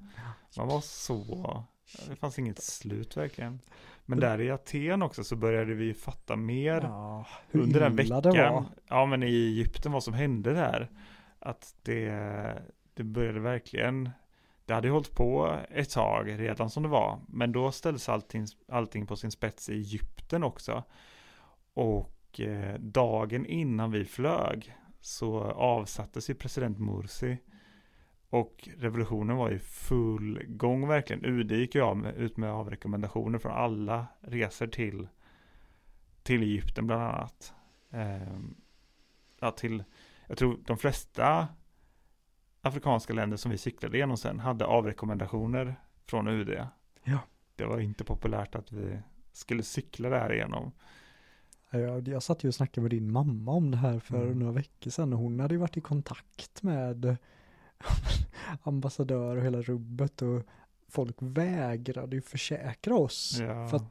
Man 0.57 0.68
var 0.68 0.81
så, 0.81 1.64
det 2.09 2.16
fanns 2.16 2.39
inget 2.39 2.62
slut 2.62 3.16
verkligen. 3.16 3.61
Men 4.07 4.20
där 4.20 4.41
i 4.41 4.51
Aten 4.51 5.03
också 5.03 5.25
så 5.25 5.37
började 5.37 5.75
vi 5.75 5.95
fatta 5.95 6.37
mer 6.37 6.81
Ja, 6.83 7.27
under 7.53 7.81
den 7.81 7.97
veckan. 7.97 8.66
Ja 8.89 9.07
men 9.07 9.22
i 9.22 9.27
Egypten 9.27 9.93
vad 9.93 10.05
som 10.05 10.14
hände 10.14 10.53
där. 10.53 10.91
Att 11.39 11.75
det, 11.83 12.62
det 12.95 13.05
började 13.05 13.40
verkligen, 13.40 14.11
det 14.64 14.74
hade 14.74 14.88
ju 14.88 14.92
hållit 14.92 15.14
på 15.14 15.59
ett 15.70 15.90
tag 15.90 16.40
redan 16.40 16.70
som 16.70 16.82
det 16.82 16.88
var. 16.88 17.20
Men 17.28 17.53
då 17.53 17.72
ställdes 17.72 18.09
allting, 18.09 18.47
allting 18.68 19.07
på 19.07 19.16
sin 19.16 19.30
spets 19.30 19.68
i 19.68 19.72
Egypten 19.72 20.45
också. 20.45 20.84
Och 21.74 22.40
eh, 22.40 22.78
dagen 22.78 23.47
innan 23.47 23.90
vi 23.90 24.05
flög 24.05 24.74
så 25.01 25.40
avsattes 25.42 26.30
ju 26.30 26.34
president 26.34 26.78
Morsi. 26.78 27.38
Och 28.28 28.68
revolutionen 28.78 29.36
var 29.36 29.51
i 29.51 29.59
full 29.59 30.42
gång 30.47 30.88
verkligen. 30.88 31.24
UD 31.24 31.53
gick 31.53 31.74
ju 31.74 31.80
av 31.80 31.97
med, 31.97 32.16
ut 32.16 32.36
med 32.36 32.51
avrekommendationer 32.51 33.38
från 33.38 33.53
alla 33.53 34.07
resor 34.20 34.66
till, 34.66 35.09
till 36.22 36.42
Egypten 36.42 36.86
bland 36.86 37.03
annat. 37.03 37.55
Eh, 37.90 38.38
ja, 39.40 39.51
till, 39.51 39.84
jag 40.26 40.38
tror 40.38 40.59
de 40.66 40.78
flesta 40.78 41.49
afrikanska 42.65 43.12
länder 43.12 43.37
som 43.37 43.51
vi 43.51 43.59
cyklade 43.59 43.97
igenom 43.97 44.17
sen 44.17 44.41
hade 44.41 44.65
avrekommendationer 44.65 45.75
från 46.07 46.29
UD. 46.29 46.67
Ja. 47.05 47.19
Det 47.57 47.65
var 47.65 47.81
inte 47.81 48.05
populärt 48.05 48.55
att 48.55 48.73
vi 48.73 48.99
skulle 49.33 49.62
cykla 49.62 50.09
där 50.09 50.33
igenom. 50.33 50.73
Jag, 51.71 52.09
jag 52.09 52.23
satt 52.23 52.45
ju 52.45 52.49
och 52.49 52.55
snackade 52.55 52.81
med 52.83 52.91
din 52.91 53.12
mamma 53.12 53.53
om 53.53 53.71
det 53.71 53.77
här 53.77 53.99
för 53.99 54.23
Mm. 54.27 54.39
några 54.39 54.53
veckor 54.53 54.91
sedan 54.91 55.12
och 55.12 55.19
hon 55.19 55.41
hade 55.41 55.55
ju 55.55 55.59
varit 55.61 55.77
i 55.77 55.81
kontakt 55.81 56.62
med 56.62 57.17
ambassadör 58.62 59.37
och 59.37 59.43
hela 59.43 59.62
rubbet 59.62 60.23
och 60.23 60.43
folk 60.89 61.17
vägrade 61.19 62.17
ju 62.17 62.23
försäkra 62.23 62.97
oss 62.97 63.39
Ja. 63.41 63.69
för, 63.69 63.77
att, 63.77 63.85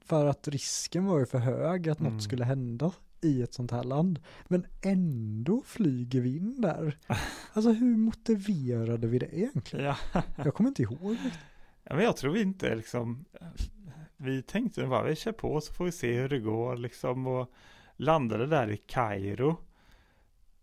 för 0.00 0.26
att 0.26 0.48
risken 0.48 1.06
var 1.06 1.18
ju 1.18 1.26
för 1.26 1.38
hög 1.38 1.88
att 1.88 2.00
Mm. 2.00 2.12
något 2.12 2.22
skulle 2.22 2.44
hända 2.44 2.92
i 3.24 3.42
ett 3.42 3.54
sånt 3.54 3.70
här 3.70 3.84
land. 3.84 4.20
Men 4.48 4.66
ändå 4.82 5.62
flyger 5.66 6.20
vi 6.20 6.36
in 6.36 6.60
där. 6.60 6.98
Alltså 7.52 7.72
hur 7.72 7.96
motiverade 7.96 9.06
vi 9.06 9.18
det 9.18 9.38
egentligen? 9.38 9.84
Ja. 10.12 10.22
Jag 10.36 10.54
kommer 10.54 10.68
inte 10.68 10.82
ihåg. 10.82 11.16
ja, 11.84 11.94
men 11.94 12.04
jag 12.04 12.16
tror 12.16 12.32
vi 12.32 12.42
inte 12.42 12.74
liksom, 12.74 13.24
vi 14.16 14.42
tänkte 14.42 14.86
bara 14.86 15.02
vi 15.02 15.16
kör 15.16 15.32
på 15.32 15.60
så 15.60 15.72
får 15.72 15.84
vi 15.84 15.92
se 15.92 16.20
hur 16.20 16.28
det 16.28 16.38
går 16.38 16.76
liksom 16.76 17.26
och 17.26 17.52
landade 17.96 18.46
där 18.46 18.70
i 18.70 18.76
Kairo. 18.76 19.56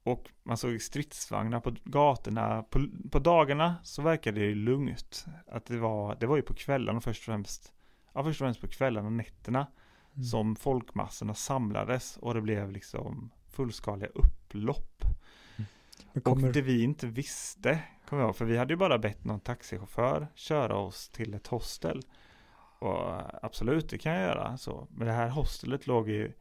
Och 0.04 0.30
man 0.44 0.58
såg 0.58 0.82
stridsvagnar 0.82 1.60
på 1.60 1.76
gatorna. 1.84 2.64
På, 2.64 2.88
på 3.12 3.20
dagarna 3.20 3.76
så 3.84 4.02
verkade 4.02 4.40
det 4.40 4.56
lugnt. 4.56 5.26
Att 5.48 5.66
det 5.66 5.78
var, 5.78 6.18
det 6.20 6.26
var 6.26 6.36
ju 6.36 6.42
på 6.42 6.54
kvällarna 6.54 7.02
först 7.02 7.22
och 7.22 7.26
främst. 7.26 7.74
Ja, 8.14 8.24
först 8.24 8.42
och 8.42 8.46
främst 8.46 8.62
på 8.62 8.68
kvällarna 8.68 9.08
och 9.08 9.14
nätterna. 9.14 9.68
Mm. 10.14 10.24
Som 10.24 10.56
folkmassorna 10.56 11.34
samlades 11.34 12.18
och 12.18 12.34
det 12.34 12.42
blev 12.42 12.72
liksom 12.72 13.32
fullskaliga 13.50 14.10
upplopp. 14.10 15.04
Men 16.14 16.22
kommer, 16.22 16.48
Och 16.48 16.54
det 16.54 16.62
vi 16.62 16.84
inte 16.84 17.08
visste, 17.08 17.80
kommer 18.10 18.22
jag 18.22 18.28
ihåg, 18.28 18.36
för 18.36 18.46
vi 18.46 18.58
hade 18.58 18.74
ju 18.74 18.78
bara 18.78 18.98
bett 18.98 19.26
någon 19.26 19.40
taxichaufför 19.40 20.28
köra 20.36 20.76
oss 20.76 21.10
till 21.10 21.34
ett 21.34 21.48
hostel. 21.48 22.02
Och 22.80 23.22
absolut, 23.46 23.90
det 23.90 23.98
kan 23.98 24.14
jag 24.14 24.22
göra 24.24 24.58
så. 24.58 24.88
Men 24.92 25.08
det 25.08 25.14
här 25.14 25.30
hostelet 25.30 25.88
låg 25.88 26.10
ju 26.10 26.34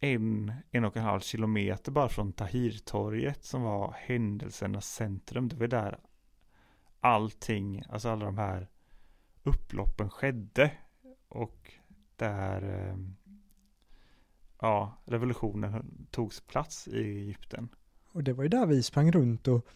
en, 0.00 0.52
en 0.70 0.84
och 0.84 0.96
en 0.96 1.02
halv 1.02 1.20
kilometer 1.20 1.92
bara 1.92 2.08
från 2.08 2.32
Tahirtorget 2.32 3.44
som 3.44 3.62
var 3.62 3.94
händelsernas 3.98 4.86
centrum. 4.86 5.48
Det 5.48 5.56
var 5.56 5.66
där 5.66 5.98
allting, 7.00 7.82
alltså 7.88 8.08
alla 8.08 8.24
de 8.24 8.38
här 8.38 8.68
upploppen 9.42 10.10
skedde. 10.10 10.70
Och 11.28 11.72
där 12.16 12.88
eh, 12.88 12.96
ja, 14.60 15.02
revolutionen 15.04 16.06
togs 16.10 16.40
plats 16.40 16.88
i 16.88 16.98
Egypten. 16.98 17.68
och 18.12 18.24
det 18.24 18.32
var 18.32 18.42
ju 18.42 18.48
där 18.48 18.66
vi 18.66 18.82
sprang 18.82 19.12
runt 19.12 19.48
och 19.48 19.66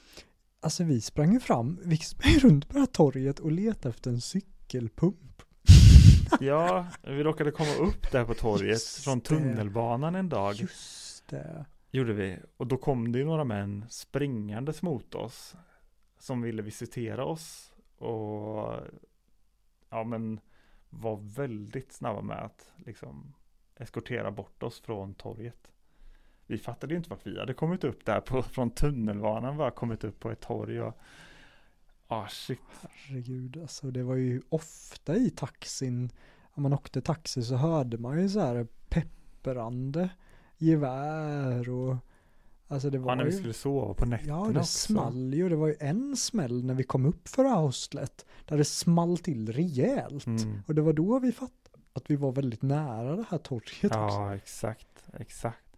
alltså 0.61 0.85
vi 0.85 1.01
sprang 1.01 1.33
ju 1.33 1.41
fram, 1.41 1.79
vi 1.85 1.97
sprang 1.97 2.33
runt 2.39 2.69
på 2.69 2.73
det 2.75 2.79
här 2.81 2.87
torget 2.87 3.39
och 3.39 3.53
letade 3.53 3.89
efter 3.89 4.11
en 4.11 4.21
cykelpump. 4.21 5.43
Ja, 6.41 6.87
vi 7.03 7.23
råkade 7.23 7.51
komma 7.51 7.75
upp 7.75 8.13
där 8.13 8.25
på 8.25 8.35
torget 8.35 8.69
Just 8.69 9.05
från 9.05 9.19
det. 9.19 9.25
tunnelbanan 9.25 10.15
en 10.15 10.29
dag. 10.29 10.55
Just 10.55 11.29
det. 11.29 11.65
Gjorde 11.91 12.13
vi. 12.13 12.39
Och 12.57 12.67
då 12.67 12.77
kom 12.77 13.13
det 13.13 13.19
ju 13.19 13.25
några 13.25 13.45
män 13.45 13.85
springandes 13.89 14.83
mot 14.83 15.15
oss. 15.15 15.55
Som 16.19 16.43
ville 16.43 16.63
visitera 16.63 17.25
oss. 17.25 17.73
Och 17.99 18.77
ja 19.89 20.05
men 20.05 20.41
var 20.91 21.17
väldigt 21.17 21.93
snabba 21.93 22.23
med 22.23 22.45
att 22.45 22.73
liksom 22.77 23.35
eskortera 23.77 24.31
bort 24.31 24.63
oss 24.63 24.81
från 24.81 25.15
torget. 25.15 25.73
Vi 26.47 26.59
fattade 26.59 26.95
ju 26.95 26.99
inte 26.99 27.11
vart 27.11 27.27
vi 27.27 27.39
hade 27.39 27.55
kommit 27.55 27.85
upp 27.85 28.05
där 28.05 28.21
på, 28.21 28.43
från 28.43 28.71
tunnelbanan. 28.71 29.57
Bara 29.57 29.71
kommit 29.71 30.05
upp 30.05 30.21
på 30.21 30.31
ett 30.31 30.41
torg 30.41 30.83
och 30.83 30.99
ah 32.07 32.29
shit. 32.29 32.59
Herregud, 32.83 33.57
alltså 33.57 33.91
det 33.91 34.03
var 34.03 34.15
ju 34.15 34.43
ofta 34.49 35.17
i 35.17 35.31
taxin, 35.31 36.11
om 36.43 36.63
man 36.63 36.73
åkte 36.73 37.01
taxi 37.01 37.43
så 37.43 37.57
hörde 37.57 37.99
man 37.99 38.23
ju 38.23 38.29
så 38.29 38.41
här 38.41 38.67
pepprande 38.89 40.11
gevär 40.59 41.71
och 41.71 41.97
alltså 42.71 42.91
det 42.91 42.99
var 42.99 43.11
Ja, 43.11 43.15
när 43.15 43.25
vi 43.25 43.31
ju, 43.31 43.37
skulle 43.37 43.53
sova 43.53 43.95
på 43.95 44.07
nätterna 44.07 44.33
ja 44.47 44.53
det 44.53 44.61
också. 44.61 44.93
small 44.93 45.35
ju, 45.35 45.49
det 45.49 45.57
var 45.57 45.67
ju 45.67 45.77
en 45.81 46.17
smäll 46.17 46.65
när 46.65 46.75
vi 46.75 46.83
kom 46.83 47.07
upp 47.07 47.29
för 47.29 47.45
hostlet, 47.45 48.27
där 48.45 48.57
det 48.57 48.65
small 48.65 49.19
till 49.19 49.53
rejält. 49.53 50.27
Mm. 50.27 50.63
Och 50.67 50.75
det 50.75 50.83
var 50.83 50.93
då 50.93 51.19
vi 51.19 51.33
fattade 51.33 51.57
att 51.93 52.11
vi 52.11 52.17
var 52.17 52.33
väldigt 52.33 52.63
nära 52.63 53.17
det 53.17 53.25
här 53.29 53.39
torget 53.39 53.85
också. 53.85 53.97
Ja, 53.97 54.35
exakt, 54.37 55.05
exakt. 55.13 55.77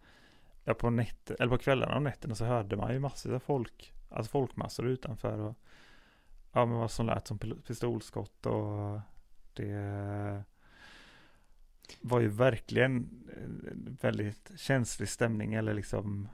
Ja, 0.63 0.73
på, 0.73 0.89
nätt, 0.89 1.31
eller 1.31 1.49
på 1.49 1.57
kvällarna 1.57 1.95
och 1.95 2.01
nätterna 2.01 2.35
så 2.35 2.45
hörde 2.45 2.75
man 2.75 2.93
ju 2.93 2.99
massor 2.99 3.33
av 3.33 3.39
folk, 3.39 3.93
alltså 4.09 4.29
folkmassor 4.29 4.87
utanför 4.87 5.39
och 5.39 5.55
ja, 6.51 6.65
men 6.65 6.77
vad 6.77 6.91
som 6.91 7.05
lät 7.05 7.27
som 7.27 7.39
pistolskott 7.67 8.45
och 8.45 8.99
det 9.53 10.43
var 12.01 12.19
ju 12.19 12.27
verkligen 12.27 13.09
en 13.35 13.97
väldigt 14.01 14.51
känslig 14.55 15.09
stämning 15.09 15.53
eller 15.53 15.73
liksom 15.73 16.29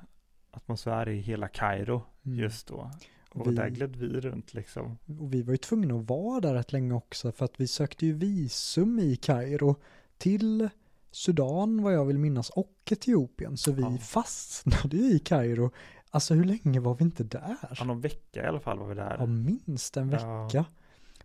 atmosfär 0.51 1.09
i 1.09 1.19
hela 1.19 1.47
Kairo 1.47 2.01
Mm. 2.25 2.39
just 2.39 2.67
då. 2.67 2.91
Och 3.29 3.47
Vi- 3.47 3.55
där 3.55 3.69
gled 3.69 3.95
vi 3.95 4.07
runt 4.21 4.53
liksom. 4.53 4.97
Och 5.19 5.33
vi 5.33 5.41
var 5.41 5.51
ju 5.51 5.57
tvungna 5.57 5.95
att 5.95 6.09
vara 6.09 6.39
där 6.39 6.53
rätt 6.53 6.71
länge 6.73 6.93
också 6.93 7.31
för 7.31 7.45
att 7.45 7.59
vi 7.59 7.67
sökte 7.67 8.05
ju 8.05 8.13
visum 8.13 8.99
i 8.99 9.15
Kairo 9.15 9.75
till 10.17 10.69
Sudan 11.11 11.83
vad 11.83 11.93
jag 11.93 12.05
vill 12.05 12.17
minnas 12.19 12.49
och 12.49 12.73
Etiopien 12.91 13.57
så 13.57 13.71
vi 13.71 13.81
Ja. 13.81 13.97
fastnade 13.97 14.97
ju 14.97 15.15
i 15.15 15.19
Kairo. 15.19 15.71
Alltså 16.11 16.33
hur 16.33 16.43
länge 16.43 16.79
var 16.79 16.95
vi 16.95 17.03
inte 17.03 17.23
där? 17.23 17.55
Ja, 17.79 17.83
någon 17.85 18.01
vecka 18.01 18.43
i 18.43 18.47
alla 18.47 18.59
fall 18.59 18.79
var 18.79 18.87
vi 18.87 18.95
där. 18.95 19.15
Ja, 19.19 19.25
minst 19.25 19.97
en 19.97 20.09
Ja. 20.09 20.43
vecka. 20.45 20.65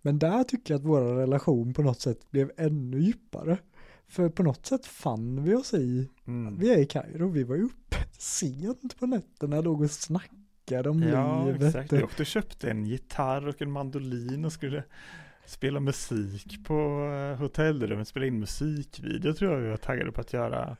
Men 0.03 0.19
där 0.19 0.45
tycker 0.45 0.75
jag 0.75 0.79
att 0.79 0.87
vår 0.87 1.01
relation 1.01 1.75
på 1.75 1.83
något 1.83 2.01
sätt 2.01 2.31
blev 2.31 2.51
ännu 2.57 3.01
djupare. 3.01 3.59
För 4.09 4.29
på 4.29 4.43
något 4.43 4.67
sätt 4.67 4.87
fann 4.87 5.45
vi 5.45 5.55
oss 5.55 5.75
i, 5.75 6.11
Mm. 6.27 6.59
vi 6.59 6.71
är 6.75 6.79
i 6.79 6.87
Kairo, 6.87 7.29
vi 7.29 7.45
var 7.45 7.57
ju 7.57 7.63
uppe 7.63 7.97
sent 8.19 8.99
på 9.01 9.07
nätterna, 9.07 9.61
låg 9.61 9.81
och 9.83 9.91
snackade 9.91 10.91
om 10.91 11.03
Ja, 11.03 11.45
livet. 11.47 11.63
exakt. 11.63 11.93
Jag 11.93 12.05
åkte 12.05 12.23
och 12.23 12.27
köpte 12.27 12.71
en 12.71 12.85
gitarr 12.87 13.49
och 13.49 13.63
en 13.63 13.71
mandolin 13.71 14.45
och 14.45 14.53
skulle 14.53 14.85
spela 15.47 15.81
musik 15.81 16.65
på 16.67 16.75
eh, 17.33 17.39
hotellrummet, 17.41 18.09
spela 18.09 18.27
in 18.27 18.39
musikvideo 18.41 19.33
tror 19.33 19.53
jag 19.53 19.61
vi 19.61 19.69
var 19.69 19.77
taggade 19.77 20.13
på 20.13 20.21
att 20.21 20.33
göra. 20.33 20.77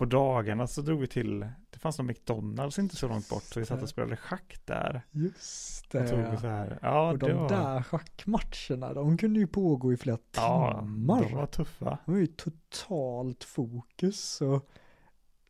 På 0.00 0.06
dagarna 0.06 0.66
så 0.66 0.82
drog 0.82 1.00
vi 1.00 1.06
till, 1.06 1.40
det 1.70 1.78
fanns 1.78 1.98
någon 1.98 2.06
McDonalds 2.06 2.78
inte 2.78 2.96
så 2.96 3.08
långt 3.08 3.28
bort, 3.28 3.42
så 3.42 3.60
vi 3.60 3.66
satt 3.66 3.82
och 3.82 3.88
spelade 3.88 4.16
schack 4.16 4.60
där. 4.64 5.02
Just 5.10 5.94
Och 5.94 6.08
tog 6.08 6.18
det. 6.18 6.38
så 6.40 6.46
här. 6.46 6.78
Ja, 6.82 7.10
Och 7.10 7.18
de 7.18 7.32
var, 7.32 7.48
där 7.48 7.82
schackmatcherna, 7.82 8.94
de 8.94 9.18
kunde 9.18 9.40
ju 9.40 9.46
pågå 9.46 9.92
i 9.92 9.96
flera 9.96 10.18
ja, 10.36 10.80
timmar. 10.80 11.22
de 11.22 11.34
var 11.34 11.46
tuffa. 11.46 11.98
Det 12.06 12.12
var 12.12 12.18
ju 12.18 12.26
totalt 12.26 13.44
fokus 13.44 14.40
och 14.40 14.68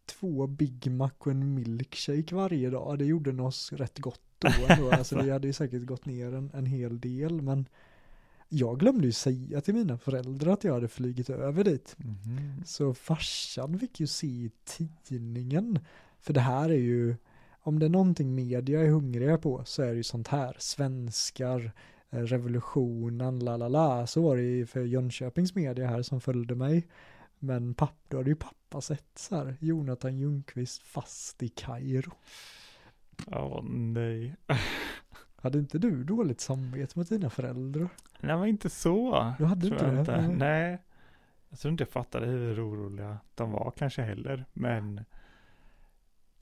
två 0.07 0.47
Big 0.47 0.91
Mac 0.91 1.11
och 1.19 1.31
en 1.31 1.55
milkshake 1.55 2.35
varje 2.35 2.71
dag. 2.71 2.99
Det 2.99 3.05
gjorde 3.05 3.43
oss 3.43 3.73
rätt 3.73 3.99
gott 3.99 4.23
då 4.39 4.49
ändå. 4.69 4.91
Alltså 4.93 5.23
vi 5.23 5.31
hade 5.31 5.47
ju 5.47 5.53
säkert 5.53 5.83
gått 5.83 6.07
ner 6.07 6.35
en, 6.35 6.51
en 6.55 6.67
hel 6.67 7.01
del 7.01 7.43
men 7.43 7.69
jag 8.53 8.79
glömde 8.79 9.07
ju 9.07 9.13
säga 9.13 9.61
till 9.61 9.75
mina 9.75 9.99
föräldrar 9.99 10.53
att 10.53 10.65
jag 10.65 10.75
hade 10.75 10.89
flygit 10.89 11.31
över 11.31 11.65
dit. 11.65 11.97
Mhm. 11.99 12.63
Så 12.65 12.95
farsan 12.95 13.79
fick 13.79 14.01
ju 14.01 14.07
se 14.07 14.27
i 14.27 14.51
tidningen. 14.65 15.79
För 16.21 16.33
det 16.33 16.41
här 16.41 16.71
är 16.71 16.79
ju, 16.79 17.17
om 17.61 17.79
det 17.79 17.87
är 17.87 17.91
någonting 17.91 18.35
media 18.35 18.81
är 18.81 18.89
hungriga 18.89 19.39
på 19.39 19.65
så 19.65 19.83
är 19.83 19.89
det 19.89 19.97
ju 19.97 20.03
sånt 20.03 20.29
här. 20.29 20.57
Svenskar, 20.59 21.73
eh, 22.11 22.19
revolutionen, 22.23 23.39
la 23.39 23.57
la 23.57 23.69
la. 23.69 24.07
Så 24.07 24.23
var 24.23 24.37
det 24.37 24.43
ju 24.43 24.67
för 24.67 24.81
Jönköpings 24.81 25.55
media 25.55 25.89
här 25.89 26.03
som 26.03 26.21
följde 26.21 26.55
mig. 26.55 26.87
Men 27.39 27.75
papp, 27.75 27.97
då 28.09 28.17
hade 28.17 28.31
ju 28.31 28.37
pappa 28.37 28.81
sett 28.81 29.19
så 29.19 29.37
här, 29.37 29.57
Jonathan 29.61 30.19
Ljungqvist 30.19 30.83
fast 30.83 31.43
i 31.43 31.49
Kairo. 31.49 32.13
Ja, 33.27 33.65
nej. 33.69 34.37
Hade 35.41 35.59
inte 35.59 35.79
du 35.79 36.05
dåligt 36.05 36.41
samvete 36.41 36.99
mot 36.99 37.09
dina 37.09 37.31
föräldrar? 37.31 37.89
Nej, 38.21 38.37
men 38.37 38.49
inte 38.49 38.71
så. 38.71 39.35
Du 39.39 39.45
hade 39.45 39.67
inte 39.67 39.91
det? 39.91 40.01
inte. 40.01 40.21
Nej. 40.21 40.37
Nej. 40.37 40.83
Jag 41.49 41.59
tror 41.59 41.71
inte 41.71 41.83
jag 41.83 41.89
fattade 41.89 42.27
hur 42.27 42.69
oroliga 42.69 43.19
de 43.35 43.51
var 43.51 43.73
kanske 43.77 44.03
heller. 44.03 44.45
Men, 44.53 45.05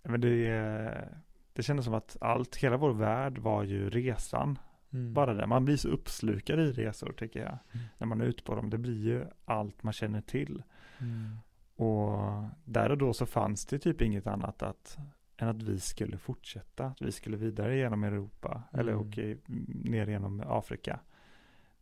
men 0.03 0.21
det, 0.21 1.09
det 1.53 1.63
kändes 1.63 1.85
som 1.85 1.95
att 1.95 2.17
allt, 2.21 2.57
hela 2.57 2.77
vår 2.77 2.93
värld 2.93 3.39
var 3.39 3.63
ju 3.63 3.91
resan. 3.91 4.59
Mm. 4.93 5.15
Bara 5.15 5.35
det. 5.35 5.47
Man 5.47 5.65
blir 5.65 5.77
så 5.77 5.89
uppslukad 5.89 6.61
i 6.61 6.73
resor 6.73 7.13
tycker 7.13 7.41
jag. 7.41 7.59
Mm. 7.73 7.87
När 7.99 8.07
man 8.07 8.21
är 8.21 8.25
ute 8.25 8.43
på 8.43 8.55
dem. 8.55 8.71
Det 8.71 8.79
blir 8.79 9.07
ju 9.07 9.25
allt 9.45 9.83
man 9.83 9.93
känner 9.93 10.21
till. 10.21 10.63
Mm. 10.99 11.39
Och 11.77 12.45
där 12.65 12.91
och 12.91 12.99
då 12.99 13.13
så 13.13 13.27
fanns 13.27 13.67
det 13.67 13.79
typ 13.79 14.01
inget 14.01 14.27
annat 14.27 14.63
att, 14.63 14.99
än 15.39 15.49
att 15.49 15.63
vi 15.63 15.81
skulle 15.81 16.19
fortsätta. 16.19 16.87
Att 16.87 17.03
vi 17.03 17.13
skulle 17.13 17.37
vidare 17.37 17.77
genom 17.77 18.05
Europa. 18.05 18.63
Eller 18.73 18.93
Mm. 18.93 19.09
åka 19.09 19.21
i- 19.23 19.39
ner 19.85 20.07
genom 20.07 20.43
Afrika. 20.47 21.01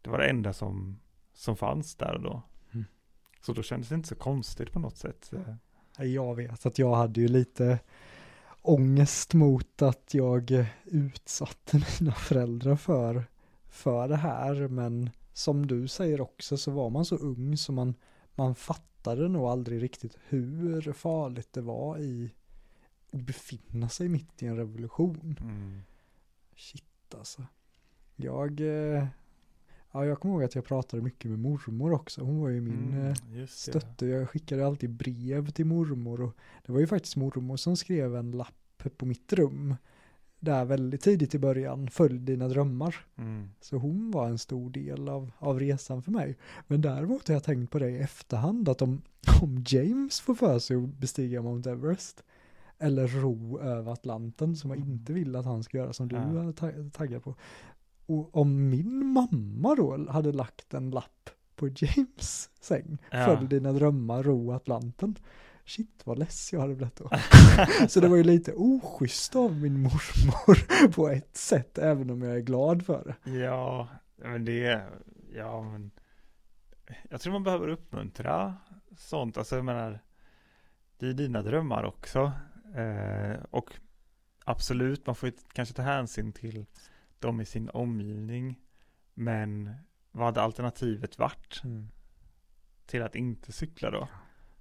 Det 0.02 0.10
var 0.10 0.18
det 0.18 0.28
enda 0.28 0.52
som, 0.52 0.98
som 1.32 1.56
fanns 1.56 1.94
där 1.94 2.14
och 2.14 2.22
då. 2.22 2.42
Mm. 2.72 2.84
Så 3.40 3.52
då 3.52 3.62
kändes 3.62 3.88
det 3.88 3.94
inte 3.94 4.08
så 4.08 4.14
konstigt 4.14 4.72
på 4.72 4.78
något 4.78 4.96
sätt. 4.96 5.32
Jag 5.98 6.34
vet 6.34 6.66
att 6.66 6.78
jag 6.78 6.94
hade 6.94 7.20
ju 7.20 7.28
lite 7.28 7.78
ångest 8.62 9.34
mot 9.34 9.82
att 9.82 10.14
jag 10.14 10.66
utsatte 10.84 11.76
mina 12.00 12.12
föräldrar 12.12 12.76
för, 12.76 13.24
för 13.68 14.08
det 14.08 14.16
här. 14.16 14.68
Men 14.68 15.10
som 15.32 15.66
du 15.66 15.88
säger 15.88 16.20
också 16.20 16.56
så 16.56 16.70
var 16.70 16.90
man 16.90 17.04
så 17.04 17.16
ung 17.16 17.56
så 17.56 17.72
man, 17.72 17.94
man 18.34 18.54
fattade 18.54 19.28
nog 19.28 19.44
aldrig 19.46 19.82
riktigt 19.82 20.18
hur 20.28 20.92
farligt 20.92 21.52
det 21.52 21.60
var 21.60 21.98
i 21.98 22.34
befinna 23.18 23.88
sig 23.88 24.08
mitt 24.08 24.42
i 24.42 24.46
en 24.46 24.56
revolution. 24.56 25.36
Mm. 25.40 25.80
Shit 26.56 27.14
alltså. 27.18 27.46
Jag, 28.16 28.60
eh, 28.60 29.06
ja 29.92 30.04
jag 30.04 30.20
kommer 30.20 30.34
ihåg 30.34 30.44
att 30.44 30.54
jag 30.54 30.64
pratade 30.64 31.02
mycket 31.02 31.30
med 31.30 31.38
mormor 31.40 31.92
också. 31.92 32.22
Hon 32.22 32.40
var 32.40 32.48
ju 32.48 32.60
min 32.60 32.92
eh, 32.92 32.98
Mm, 32.98 33.14
det. 33.40 33.50
stötte. 33.50 34.06
Jag 34.06 34.30
skickade 34.30 34.66
alltid 34.66 34.90
brev 34.90 35.50
till 35.50 35.66
mormor 35.66 36.20
och 36.20 36.36
det 36.66 36.72
var 36.72 36.80
ju 36.80 36.86
faktiskt 36.86 37.16
mormor 37.16 37.56
som 37.56 37.76
skrev 37.76 38.16
en 38.16 38.30
lapp 38.30 38.84
på 38.96 39.06
mitt 39.06 39.32
rum. 39.32 39.74
Där 40.40 40.64
väldigt 40.64 41.00
tidigt 41.00 41.34
i 41.34 41.38
början, 41.38 41.90
följ 41.90 42.18
dina 42.18 42.48
drömmar. 42.48 42.96
Mm. 43.16 43.48
Så 43.60 43.76
hon 43.76 44.10
var 44.10 44.28
en 44.28 44.38
stor 44.38 44.70
del 44.70 45.08
av, 45.08 45.30
av 45.38 45.60
resan 45.60 46.02
för 46.02 46.10
mig. 46.12 46.36
Men 46.66 46.80
däremot 46.80 47.28
har 47.28 47.34
jag 47.34 47.44
tänkt 47.44 47.70
på 47.72 47.78
det 47.78 47.90
i 47.90 47.98
efterhand 47.98 48.68
att 48.68 48.82
om, 48.82 49.02
om 49.42 49.64
James 49.66 50.20
får 50.20 50.34
för 50.34 50.58
sig 50.58 50.76
att 50.76 50.88
bestiga 50.88 51.42
Mount 51.42 51.70
Everest 51.70 52.22
eller 52.78 53.06
ro 53.08 53.60
över 53.60 53.92
Atlanten 53.92 54.56
som 54.56 54.70
jag 54.70 54.76
Mm. 54.76 54.90
inte 54.92 55.12
vill 55.12 55.36
att 55.36 55.44
han 55.44 55.62
ska 55.62 55.78
göra 55.78 55.92
som 55.92 56.08
du 56.08 56.16
är 56.16 56.52
ta- 56.52 56.90
taggad 56.92 57.22
på. 57.22 57.34
Och 58.06 58.36
om 58.36 58.68
min 58.70 59.06
mamma 59.06 59.74
då 59.74 60.10
hade 60.10 60.32
lagt 60.32 60.74
en 60.74 60.90
lapp 60.90 61.30
på 61.56 61.68
James 61.68 62.50
säng, 62.60 62.98
Ja. 63.10 63.24
följ 63.26 63.48
dina 63.48 63.72
drömmar, 63.72 64.22
ro 64.22 64.52
Atlanten. 64.52 65.16
Shit 65.64 66.00
vad 66.04 66.18
less 66.18 66.52
jag 66.52 66.60
hade 66.60 66.74
blivit 66.74 66.96
då. 66.96 67.10
Så 67.88 68.00
det 68.00 68.08
var 68.08 68.16
ju 68.16 68.22
lite 68.24 68.52
oschysst 68.56 69.36
av 69.36 69.56
min 69.56 69.80
mormor 69.82 70.88
på 70.92 71.08
ett 71.08 71.36
sätt, 71.36 71.78
även 71.78 72.10
om 72.10 72.22
jag 72.22 72.36
är 72.36 72.40
glad 72.40 72.86
för 72.86 73.14
det. 73.24 73.30
Ja, 73.38 73.88
men 74.16 74.44
det, 74.44 74.82
ja 75.34 75.62
men 75.62 75.90
jag 77.10 77.20
tror 77.20 77.32
man 77.32 77.42
behöver 77.42 77.68
uppmuntra 77.68 78.54
sånt. 78.96 79.38
Alltså 79.38 79.56
jag 79.56 79.64
menar, 79.64 80.00
det 80.98 81.06
är 81.08 81.12
dina 81.12 81.42
drömmar 81.42 81.84
också. 81.84 82.32
Eh, 82.74 83.36
och 83.50 83.70
absolut, 84.44 85.06
man 85.06 85.14
får 85.14 85.32
kanske 85.52 85.74
ta 85.74 85.82
hänsyn 85.82 86.32
till 86.32 86.66
dem 87.18 87.40
i 87.40 87.44
sin 87.44 87.70
omgivning. 87.70 88.60
Men 89.14 89.74
vad 90.12 90.26
hade 90.26 90.42
alternativet 90.42 91.18
varit 91.18 91.62
till 92.86 93.02
att 93.02 93.16
inte 93.16 93.52
cykla 93.52 93.90
då? 93.90 94.08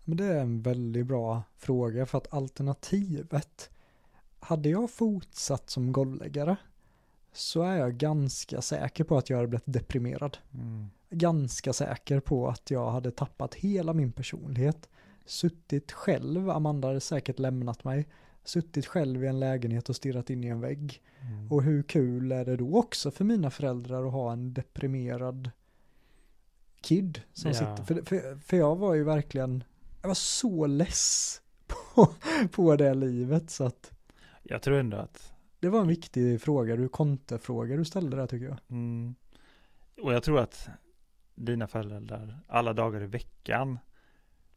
Men 0.04 0.18
det 0.18 0.26
är 0.26 0.42
en 0.42 0.62
väldigt 0.62 1.06
bra 1.06 1.44
fråga 1.58 2.06
för 2.06 2.18
att 2.18 2.34
alternativet, 2.34 3.70
hade 4.40 4.70
jag 4.70 4.92
fortsatt 4.92 5.70
som 5.70 5.92
golvläggare 5.92 6.58
så 7.32 7.62
är 7.62 7.78
jag 7.78 7.98
ganska 7.98 8.62
säker 8.62 9.04
på 9.04 9.18
att 9.18 9.30
jag 9.30 9.38
hade 9.38 9.48
blivit 9.48 9.64
deprimerad. 9.66 10.38
Mm. 10.54 10.88
Ganska 11.10 11.74
säker 11.74 12.20
på 12.20 12.48
att 12.48 12.72
jag 12.72 12.92
hade 12.92 13.12
tappat 13.12 13.56
hela 13.56 13.94
min 13.94 14.12
personlighet. 14.12 14.90
Suttit 15.26 15.92
själv, 15.92 16.50
Amanda 16.50 16.88
hade 16.88 17.00
säkert 17.00 17.40
lämnat 17.40 17.84
mig. 17.84 18.08
Suttit 18.44 18.86
själv 18.86 19.24
i 19.24 19.28
en 19.28 19.40
lägenhet 19.40 19.90
och 19.90 19.96
stirrat 19.96 20.30
in 20.30 20.44
i 20.44 20.48
en 20.48 20.62
vägg. 20.62 21.02
Mm. 21.22 21.52
Och 21.52 21.64
hur 21.64 21.84
kul 21.84 22.32
är 22.32 22.46
det 22.46 22.58
då 22.58 22.78
också 22.78 23.12
för 23.12 23.24
mina 23.26 23.50
föräldrar 23.50 24.06
att 24.06 24.12
ha 24.14 24.32
en 24.34 24.54
deprimerad 24.54 25.52
kid 26.82 27.22
som 27.34 27.52
Ja. 27.52 27.56
sitter. 27.56 27.84
För, 27.84 28.02
för, 28.06 28.38
för 28.40 28.58
jag 28.58 28.76
var 28.76 28.94
ju 28.94 29.04
verkligen, 29.04 29.64
jag 30.02 30.08
var 30.08 30.16
så 30.16 30.66
less 30.66 31.42
på, 31.68 32.08
på 32.52 32.76
det 32.76 32.94
livet 32.94 33.50
så 33.50 33.64
att 33.64 33.92
Jag 34.44 34.62
tror 34.62 34.78
ändå 34.78 34.98
att 34.98 35.34
det 35.60 35.70
var 35.70 35.82
en 35.82 35.88
viktig 35.88 36.42
fråga, 36.42 36.76
du 36.76 36.90
konterfråga 36.90 37.76
du 37.78 37.86
ställde 37.86 38.18
där 38.18 38.28
tycker 38.28 38.46
jag. 38.46 38.58
Mm. 38.70 39.16
Och 40.02 40.14
jag 40.14 40.24
tror 40.24 40.40
att 40.40 40.70
dina 41.36 41.68
föräldrar 41.68 42.40
alla 42.48 42.74
dagar 42.74 43.04
i 43.04 43.08
veckan 43.08 43.80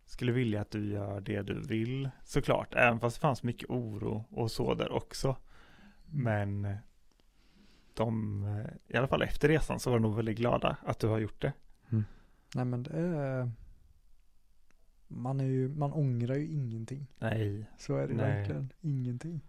skulle 0.08 0.32
vilja 0.32 0.60
att 0.60 0.70
du 0.70 0.92
gör 0.92 1.20
det 1.20 1.42
du 1.42 1.60
vill 1.60 2.10
såklart. 2.24 2.74
Även 2.74 3.00
fast 3.00 3.16
det 3.16 3.20
fanns 3.20 3.42
mycket 3.42 3.70
oro 3.70 4.24
och 4.30 4.50
så 4.50 4.74
där 4.74 4.92
också. 4.92 5.36
Men 6.06 6.76
de, 7.94 8.44
i 8.88 8.96
alla 8.96 9.08
fall 9.08 9.22
efter 9.22 9.48
resan 9.48 9.80
så 9.80 9.90
var 9.90 9.98
de 9.98 10.02
nog 10.02 10.16
väldigt 10.16 10.38
glada 10.38 10.76
att 10.86 10.98
du 10.98 11.06
har 11.06 11.18
gjort 11.18 11.42
det. 11.42 11.52
Nej 12.54 12.64
men 12.64 12.82
det 12.82 12.90
är, 12.90 13.50
man 15.08 15.40
är 15.40 15.44
ju, 15.44 15.68
man 15.68 15.92
ångrar 15.92 16.34
ju 16.34 16.46
ingenting. 16.46 17.06
Nej. 17.18 17.64
Så 17.78 17.96
är 17.96 18.08
det 18.08 18.14
Nej. 18.14 18.36
verkligen 18.38 18.72
ingenting. 18.80 19.40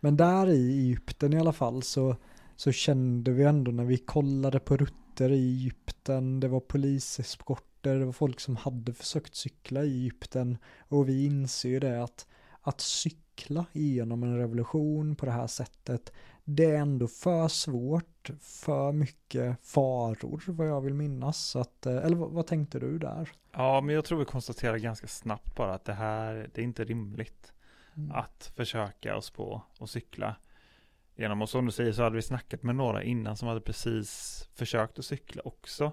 Men 0.00 0.16
där 0.16 0.48
i 0.48 0.78
Egypten 0.78 1.32
i 1.32 1.38
alla 1.38 1.52
fall 1.52 1.82
så, 1.82 2.16
så 2.56 2.72
kände 2.72 3.30
vi 3.30 3.44
ändå 3.44 3.70
när 3.70 3.84
vi 3.84 3.96
kollade 3.96 4.60
på 4.60 4.76
rutter 4.76 5.32
i 5.32 5.52
Egypten, 5.54 6.40
det 6.40 6.48
var 6.48 6.60
poliseskorter, 7.80 7.98
det 7.98 8.04
var 8.04 8.12
folk 8.12 8.40
som 8.40 8.56
hade 8.56 8.94
försökt 8.94 9.34
cykla 9.34 9.84
i 9.84 10.00
Egypten 10.00 10.58
och 10.88 11.08
vi 11.08 11.26
inser 11.26 11.68
ju 11.68 11.80
det 11.80 12.02
att, 12.02 12.26
att 12.62 12.80
cykla 12.80 13.66
igenom 13.72 14.22
en 14.22 14.38
revolution 14.38 15.16
på 15.16 15.26
det 15.26 15.32
här 15.32 15.46
sättet, 15.46 16.12
det 16.44 16.64
är 16.64 16.76
ändå 16.76 17.08
för 17.08 17.48
svårt, 17.48 18.30
för 18.40 18.92
mycket 18.92 19.58
faror 19.62 20.42
vad 20.46 20.68
jag 20.68 20.80
vill 20.80 20.94
minnas. 20.94 21.56
Att, 21.56 21.86
eh, 21.86 21.96
eller 21.96 22.16
vad, 22.16 22.30
vad 22.30 22.46
tänkte 22.46 22.78
du 22.78 22.98
där? 22.98 23.30
Ja, 23.52 23.80
men 23.80 23.94
jag 23.94 24.04
tror 24.04 24.18
vi 24.18 24.24
konstaterar 24.24 24.78
ganska 24.78 25.06
snabbt 25.06 25.56
bara 25.56 25.74
att 25.74 25.84
det 25.84 25.94
här, 25.94 26.50
det 26.54 26.60
är 26.60 26.64
inte 26.64 26.84
rimligt. 26.84 27.52
Mm. 27.96 28.12
att 28.12 28.52
försöka 28.56 29.16
oss 29.16 29.30
på 29.30 29.62
och 29.78 29.90
cykla 29.90 30.36
genom. 31.16 31.42
Och 31.42 31.48
som 31.48 31.66
du 31.66 31.72
säger 31.72 31.92
så 31.92 32.02
hade 32.02 32.16
vi 32.16 32.22
snackat 32.22 32.62
med 32.62 32.74
några 32.74 33.02
innan 33.02 33.36
som 33.36 33.48
hade 33.48 33.60
precis 33.60 34.48
försökt 34.54 34.98
att 34.98 35.04
cykla 35.04 35.42
också 35.44 35.92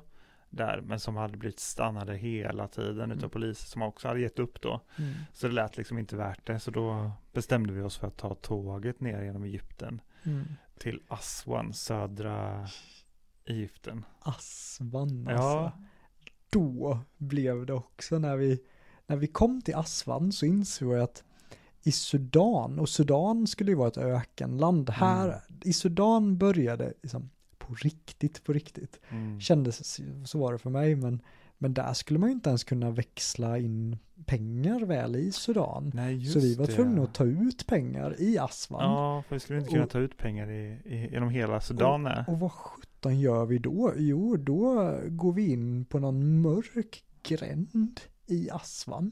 där, 0.50 0.82
men 0.82 1.00
som 1.00 1.16
hade 1.16 1.38
blivit 1.38 1.60
stannade 1.60 2.16
hela 2.18 2.68
tiden 2.68 3.04
Mm. 3.04 3.18
utav 3.18 3.30
poliser 3.30 3.68
som 3.68 3.82
också 3.82 4.08
hade 4.08 4.20
gett 4.20 4.40
upp 4.40 4.62
då. 4.62 4.82
Mm. 4.98 5.14
Så 5.34 5.48
det 5.48 5.54
lät 5.54 5.78
liksom 5.78 5.98
inte 5.98 6.16
värt 6.16 6.48
det, 6.48 6.60
så 6.60 6.72
då 6.72 7.12
bestämde 7.34 7.74
vi 7.74 7.82
oss 7.82 7.98
för 7.98 8.08
att 8.08 8.18
ta 8.18 8.36
tåget 8.36 9.00
ner 9.02 9.24
genom 9.24 9.44
Egypten 9.44 10.02
Mm. 10.24 10.46
till 10.80 11.02
Aswan, 11.08 11.74
södra 11.74 12.68
Egypten. 13.46 14.06
Asvan 14.20 15.28
alltså. 15.28 15.44
Ja, 15.44 15.72
då 16.50 17.00
blev 17.18 17.66
det 17.66 17.74
också 17.74 18.20
när 18.20 18.36
vi, 18.38 18.60
när 19.08 19.16
vi 19.16 19.28
kom 19.28 19.62
till 19.62 19.76
Aswan 19.76 20.32
så 20.32 20.46
insåg 20.46 20.94
jag 20.94 21.02
att 21.04 21.24
i 21.84 21.92
Sudan, 21.92 22.80
och 22.80 22.90
Sudan 22.90 23.48
skulle 23.48 23.72
ju 23.72 23.76
vara 23.78 23.88
ett 23.88 23.98
ökenland, 23.98 24.90
här 24.90 25.28
Mm. 25.28 25.40
i 25.64 25.74
Sudan 25.74 26.38
började 26.38 26.94
liksom 27.02 27.30
på 27.68 27.74
riktigt, 27.74 28.44
på 28.44 28.54
riktigt. 28.54 29.00
mm. 29.10 29.40
Kändes 29.40 30.00
så 30.26 30.40
var 30.40 30.52
det 30.52 30.58
för 30.58 30.70
mig, 30.70 30.96
men, 30.96 31.22
men 31.58 31.74
där 31.74 31.94
skulle 31.94 32.20
man 32.20 32.30
ju 32.30 32.34
inte 32.36 32.50
ens 32.50 32.64
kunna 32.64 32.92
växla 32.92 33.58
in 33.58 33.98
pengar 34.26 34.80
väl 34.86 35.16
i 35.16 35.32
Sudan. 35.32 35.92
Nej, 35.94 36.26
Så 36.26 36.40
vi 36.40 36.56
var 36.56 36.68
det. 36.68 36.74
tvungna 36.74 37.04
att 37.04 37.14
ta 37.14 37.24
ut 37.26 37.68
pengar 37.68 38.16
i 38.22 38.38
Aswan. 38.38 38.82
Ja, 38.92 39.24
för 39.28 39.36
vi 39.36 39.40
skulle 39.40 39.60
inte 39.60 39.72
kunna 39.72 39.84
Och- 39.84 39.90
ta 39.90 40.00
ut 40.00 40.18
pengar 40.18 40.52
i, 40.52 40.80
i, 40.86 41.10
genom 41.12 41.30
hela 41.30 41.62
Sudan. 41.62 42.04
nej. 42.04 42.24
Och 42.28 42.40
vad 42.40 42.52
sjutton 42.52 43.20
gör 43.20 43.46
vi 43.46 43.58
då? 43.58 43.94
Jo, 43.98 44.36
då 44.38 44.94
går 45.08 45.34
vi 45.34 45.52
in 45.52 45.86
på 45.86 46.00
någon 46.00 46.42
mörk 46.42 47.04
gränd 47.24 48.00
i 48.26 48.50
Aswan 48.50 49.12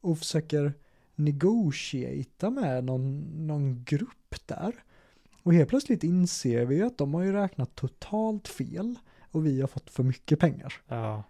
och 0.00 0.18
försöker 0.18 0.72
negotiata 1.14 2.50
med 2.50 2.84
någon, 2.84 3.20
någon 3.46 3.84
grupp 3.84 4.34
där. 4.46 4.72
Och 5.44 5.54
helt 5.54 5.68
plötsligt 5.68 6.04
inser 6.04 6.64
vi 6.64 6.82
att 6.82 6.98
de 6.98 7.14
har 7.14 7.22
ju 7.22 7.32
räknat 7.32 7.74
totalt 7.74 8.48
fel 8.48 8.94
och 9.30 9.46
vi 9.46 9.60
har 9.60 9.68
fått 9.68 9.90
för 9.90 10.02
mycket 10.02 10.38
pengar. 10.38 10.74
Ja. 10.88 11.22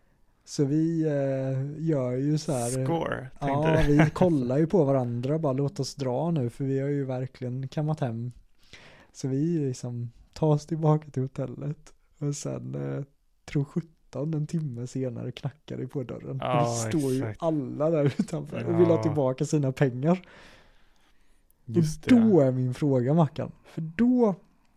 Så 0.45 0.65
vi 0.65 1.03
eh, 1.03 1.85
gör 1.89 2.13
ju 2.13 2.39
så 2.39 2.53
här. 2.53 2.85
Score, 2.85 3.31
tänkte 3.41 3.71
Ja, 3.71 3.83
du. 3.87 4.05
vi 4.05 4.11
kollar 4.15 4.59
ju 4.59 4.67
på 4.67 4.85
varandra, 4.85 5.39
bara 5.39 5.53
låt 5.53 5.81
oss 5.81 5.95
dra 5.95 6.31
nu 6.31 6.51
för 6.51 6.65
vi 6.65 6.81
har 6.81 6.89
ju 6.89 7.05
verkligen 7.05 7.69
kammat 7.69 8.01
hem. 8.01 8.33
Så 9.13 9.29
vi 9.29 9.59
liksom 9.59 10.11
tar 10.33 10.47
oss 10.47 10.67
tillbaka 10.67 11.11
till 11.11 11.23
hotellet 11.23 11.93
och 12.19 12.37
sen 12.37 12.75
eh, 12.75 13.05
tror 13.45 13.65
17 13.65 14.35
en 14.35 14.47
timme 14.47 14.87
senare 14.87 15.33
knackar 15.33 15.77
det 15.77 15.87
på 15.87 16.03
dörren. 16.03 16.39
Ja, 16.43 16.61
och 16.61 16.85
det 16.93 16.99
står 16.99 17.13
ju 17.13 17.19
exakt. 17.19 17.43
alla 17.43 17.91
där 17.91 18.05
utanför 18.05 18.65
och 18.65 18.81
vill 18.81 18.87
ha 18.87 19.03
tillbaka 19.03 19.45
sina 19.45 19.73
pengar. 19.73 20.23
Just 21.65 22.07
och 22.07 22.13
det. 22.13 22.21
då 22.21 22.41
är 22.41 22.53
min 22.53 22.75
fråga 22.75 23.15
Mackan, 23.15 23.53
för 23.65 23.81
då, 23.81 24.35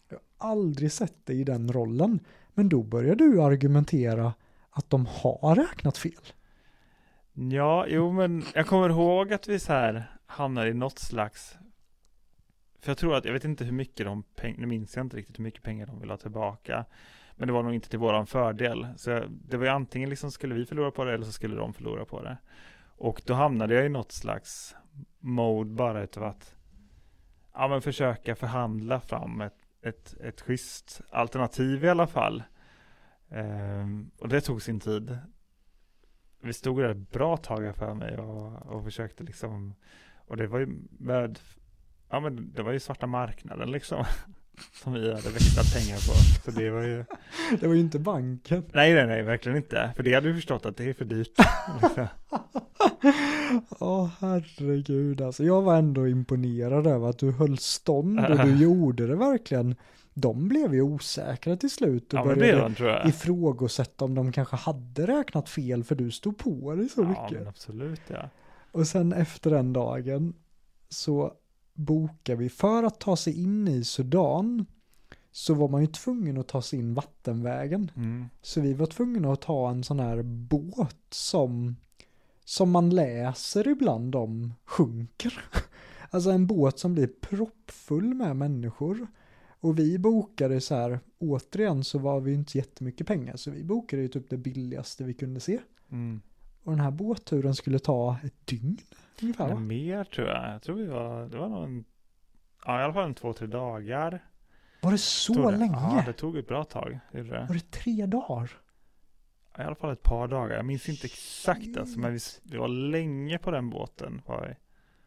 jag 0.10 0.18
har 0.38 0.50
aldrig 0.50 0.92
sett 0.92 1.26
dig 1.26 1.40
i 1.40 1.44
den 1.44 1.74
rollen, 1.74 2.20
men 2.54 2.70
då 2.70 2.84
börjar 2.84 3.16
du 3.16 3.42
argumentera 3.42 4.34
att 4.70 4.90
de 4.90 5.06
har 5.06 5.56
räknat 5.56 5.98
fel. 5.98 6.22
Ja, 7.34 7.86
jo 7.88 8.12
men 8.12 8.44
jag 8.56 8.68
kommer 8.68 8.90
ihåg 8.90 9.34
att 9.34 9.48
vi 9.48 9.60
så 9.60 9.74
här 9.74 10.12
hamnar 10.26 10.66
i 10.68 10.74
något 10.74 11.00
slags 11.00 11.58
För 12.80 12.90
jag 12.90 12.98
tror 12.98 13.16
att, 13.16 13.26
jag 13.26 13.34
vet 13.34 13.46
inte 13.46 13.66
hur 13.66 13.72
mycket 13.72 14.06
de 14.06 14.24
pengar, 14.24 14.60
nu 14.60 14.66
minns 14.66 14.96
jag 14.96 15.06
inte 15.06 15.18
riktigt 15.18 15.40
hur 15.40 15.44
mycket 15.44 15.64
pengar 15.64 15.86
de 15.86 16.00
vill 16.00 16.10
ha 16.10 16.18
tillbaka 16.18 16.86
Men 17.36 17.48
det 17.48 17.54
var 17.54 17.64
nog 17.64 17.74
inte 17.74 17.90
till 17.90 18.00
våran 18.00 18.28
fördel 18.28 18.88
Så 18.96 19.10
jag, 19.10 19.32
det 19.32 19.58
var 19.58 19.66
ju 19.66 19.72
antingen 19.72 20.10
liksom 20.10 20.32
skulle 20.32 20.56
vi 20.56 20.66
förlora 20.66 20.92
på 20.92 21.04
det 21.04 21.14
eller 21.14 21.26
så 21.26 21.32
skulle 21.32 21.56
de 21.56 21.74
förlora 21.74 22.06
på 22.06 22.22
det 22.22 22.38
Och 22.98 23.22
då 23.26 23.34
hamnade 23.34 23.76
jag 23.76 23.86
i 23.86 23.90
något 23.90 24.12
slags 24.12 24.76
mode 25.20 25.70
bara 25.70 26.04
utav 26.04 26.24
att 26.24 26.57
Ja 27.60 27.68
men 27.68 27.82
försöka 27.82 28.36
förhandla 28.36 29.00
fram 29.00 29.42
ett, 29.42 29.58
ett, 29.82 30.14
ett 30.22 30.42
schysst 30.42 31.02
alternativ 31.10 31.84
i 31.86 31.90
alla 31.90 32.08
fall. 32.08 32.44
Ehm, 33.30 34.12
Och 34.20 34.30
det 34.30 34.42
tog 34.42 34.62
sin 34.62 34.80
tid. 34.80 35.18
Vi 36.42 36.54
stod 36.54 36.82
där 36.82 36.90
ett 36.90 37.12
bra 37.12 37.38
tag 37.38 37.76
för 37.76 37.94
mig 37.94 38.18
och, 38.18 38.66
och 38.66 38.84
försökte 38.84 39.24
liksom 39.24 39.76
och 40.28 40.38
det 40.38 40.48
var 40.48 40.60
ju 40.60 40.68
med 40.90 41.40
ja 42.10 42.20
men 42.20 42.54
det 42.54 42.64
var 42.64 42.72
ju 42.72 42.80
svarta 42.80 43.08
marknaden 43.08 43.72
liksom. 43.72 44.06
som 44.84 44.94
vi 44.94 45.00
hade 45.14 45.30
växlat 45.30 45.74
pengar 45.74 45.96
på 45.96 46.14
så 46.46 46.60
det 46.60 46.70
var 46.70 46.82
ju 46.82 47.04
Det 47.60 47.68
var 47.68 47.74
ju 47.74 47.80
inte 47.80 48.00
banken. 48.00 48.64
nej 48.74 48.94
nej 48.94 49.08
nej 49.08 49.24
verkligen 49.24 49.58
inte 49.58 49.92
för 49.96 50.04
det 50.04 50.14
hade 50.14 50.28
vi 50.28 50.34
förstått 50.34 50.66
att 50.66 50.78
det 50.78 50.90
är 50.90 50.94
för 50.94 51.06
dyrt. 51.06 51.32
Åh 53.80 54.10
herregud 54.20 55.22
alltså. 55.22 55.44
Jag 55.44 55.62
var 55.62 55.76
ändå 55.76 56.08
imponerad 56.08 56.88
över 56.88 57.10
att 57.10 57.18
du 57.20 57.32
höll 57.32 57.58
stånd 57.58 58.20
och 58.20 58.38
du 58.46 58.56
gjorde 58.64 59.08
det 59.08 59.16
verkligen. 59.16 59.76
De 60.14 60.48
blev 60.48 60.74
ju 60.74 60.82
osäkra 60.82 61.58
till 61.58 61.70
slut 61.70 62.14
och 62.14 62.20
ja 62.20 62.24
började 62.26 62.62
var 62.62 62.70
tror 62.70 62.90
jag 62.90 63.08
ifrågasätta 63.08 64.06
om 64.06 64.16
de 64.16 64.32
kanske 64.32 64.56
hade 64.56 65.08
räknat 65.08 65.50
fel 65.50 65.84
för 65.84 65.96
du 65.96 66.12
stod 66.12 66.38
på 66.38 66.76
dig 66.76 66.90
så 66.90 67.02
ja 67.02 67.08
mycket. 67.08 67.40
men 67.40 67.48
absolut 67.48 68.02
ja 68.08 68.30
Och 68.72 68.88
sen 68.88 69.14
efter 69.14 69.52
den 69.52 69.74
dagen 69.74 70.34
så 70.90 71.34
bokar 71.78 72.36
vi 72.36 72.50
för 72.50 72.84
att 72.84 73.00
ta 73.00 73.16
sig 73.16 73.44
in 73.44 73.68
i 73.68 73.84
Sudan 73.84 74.66
så 75.32 75.54
var 75.54 75.68
man 75.68 75.82
ju 75.82 75.88
tvungen 75.88 76.38
att 76.38 76.48
ta 76.48 76.62
sig 76.62 76.80
in 76.80 76.94
vattenvägen. 76.94 77.92
mm. 77.96 78.26
Så 78.42 78.62
vi 78.62 78.74
var 78.74 78.86
tvungna 78.86 79.34
att 79.34 79.42
ta 79.42 79.70
en 79.70 79.84
sån 79.84 80.00
här 80.00 80.22
båt 80.24 81.06
som, 81.10 81.76
som 82.46 82.72
man 82.72 82.90
läser 82.90 83.68
ibland 83.68 84.16
om 84.16 84.54
sjunker. 84.66 85.44
Alltså 86.10 86.30
en 86.30 86.48
båt 86.48 86.80
som 86.80 86.94
blir 86.94 87.08
proppfull 87.08 88.14
med 88.14 88.36
människor. 88.36 89.08
Och 89.60 89.80
vi 89.80 90.00
bokade 90.00 90.62
så 90.62 90.76
här, 90.76 91.00
återigen 91.20 91.84
så 91.84 92.00
var 92.00 92.20
vi 92.20 92.34
inte 92.34 92.58
jättemycket 92.58 93.08
pengar, 93.08 93.36
så 93.36 93.52
vi 93.52 93.64
bokade 93.64 94.02
ju 94.02 94.08
typ 94.08 94.30
det 94.30 94.38
billigaste 94.38 95.04
vi 95.04 95.14
kunde 95.14 95.40
se. 95.40 95.60
Mm. 95.92 96.22
Och 96.64 96.72
den 96.72 96.82
här 96.82 96.92
båtturen 96.92 97.56
skulle 97.56 97.80
ta 97.80 98.18
ett 98.24 98.48
dygn 98.48 98.78
ungefär. 99.22 99.48
va? 99.54 99.60
Mer 99.60 100.04
tror 100.04 100.28
jag 100.28 100.54
jag 100.54 100.62
tror 100.62 100.76
vi 100.76 100.86
var 100.86 101.26
det 101.30 101.38
var 101.38 101.50
nog 101.50 101.64
en 101.64 101.86
ja 102.66 102.80
i 102.82 102.84
alla 102.84 102.94
fall 102.94 103.06
en 103.06 103.16
två 103.16 103.34
tre 103.34 103.48
dagar 103.48 104.26
Var 104.82 104.92
det 104.92 104.98
så 104.98 105.52
det. 105.52 105.58
länge? 105.58 105.74
ja 105.74 106.04
det 106.06 106.14
tog 106.14 106.38
ett 106.38 106.48
bra 106.48 106.64
tag 106.64 107.00
det. 107.12 107.22
Var 107.24 107.54
det 107.54 107.72
tre 107.72 108.06
dagar? 108.06 108.52
i 109.60 109.62
alla 109.62 109.76
fall 109.76 109.92
ett 109.94 110.04
par 110.04 110.28
dagar 110.28 110.56
jag 110.56 110.66
minns 110.66 110.90
inte 110.90 111.06
exakt 111.08 111.78
alltså 111.78 112.00
men 112.00 112.14
vi, 112.14 112.20
vi 112.44 112.58
var 112.58 112.68
länge 112.68 113.38
på 113.38 113.52
den 113.52 113.70
båten 113.70 114.22
var 114.26 114.42
vi 114.42 114.48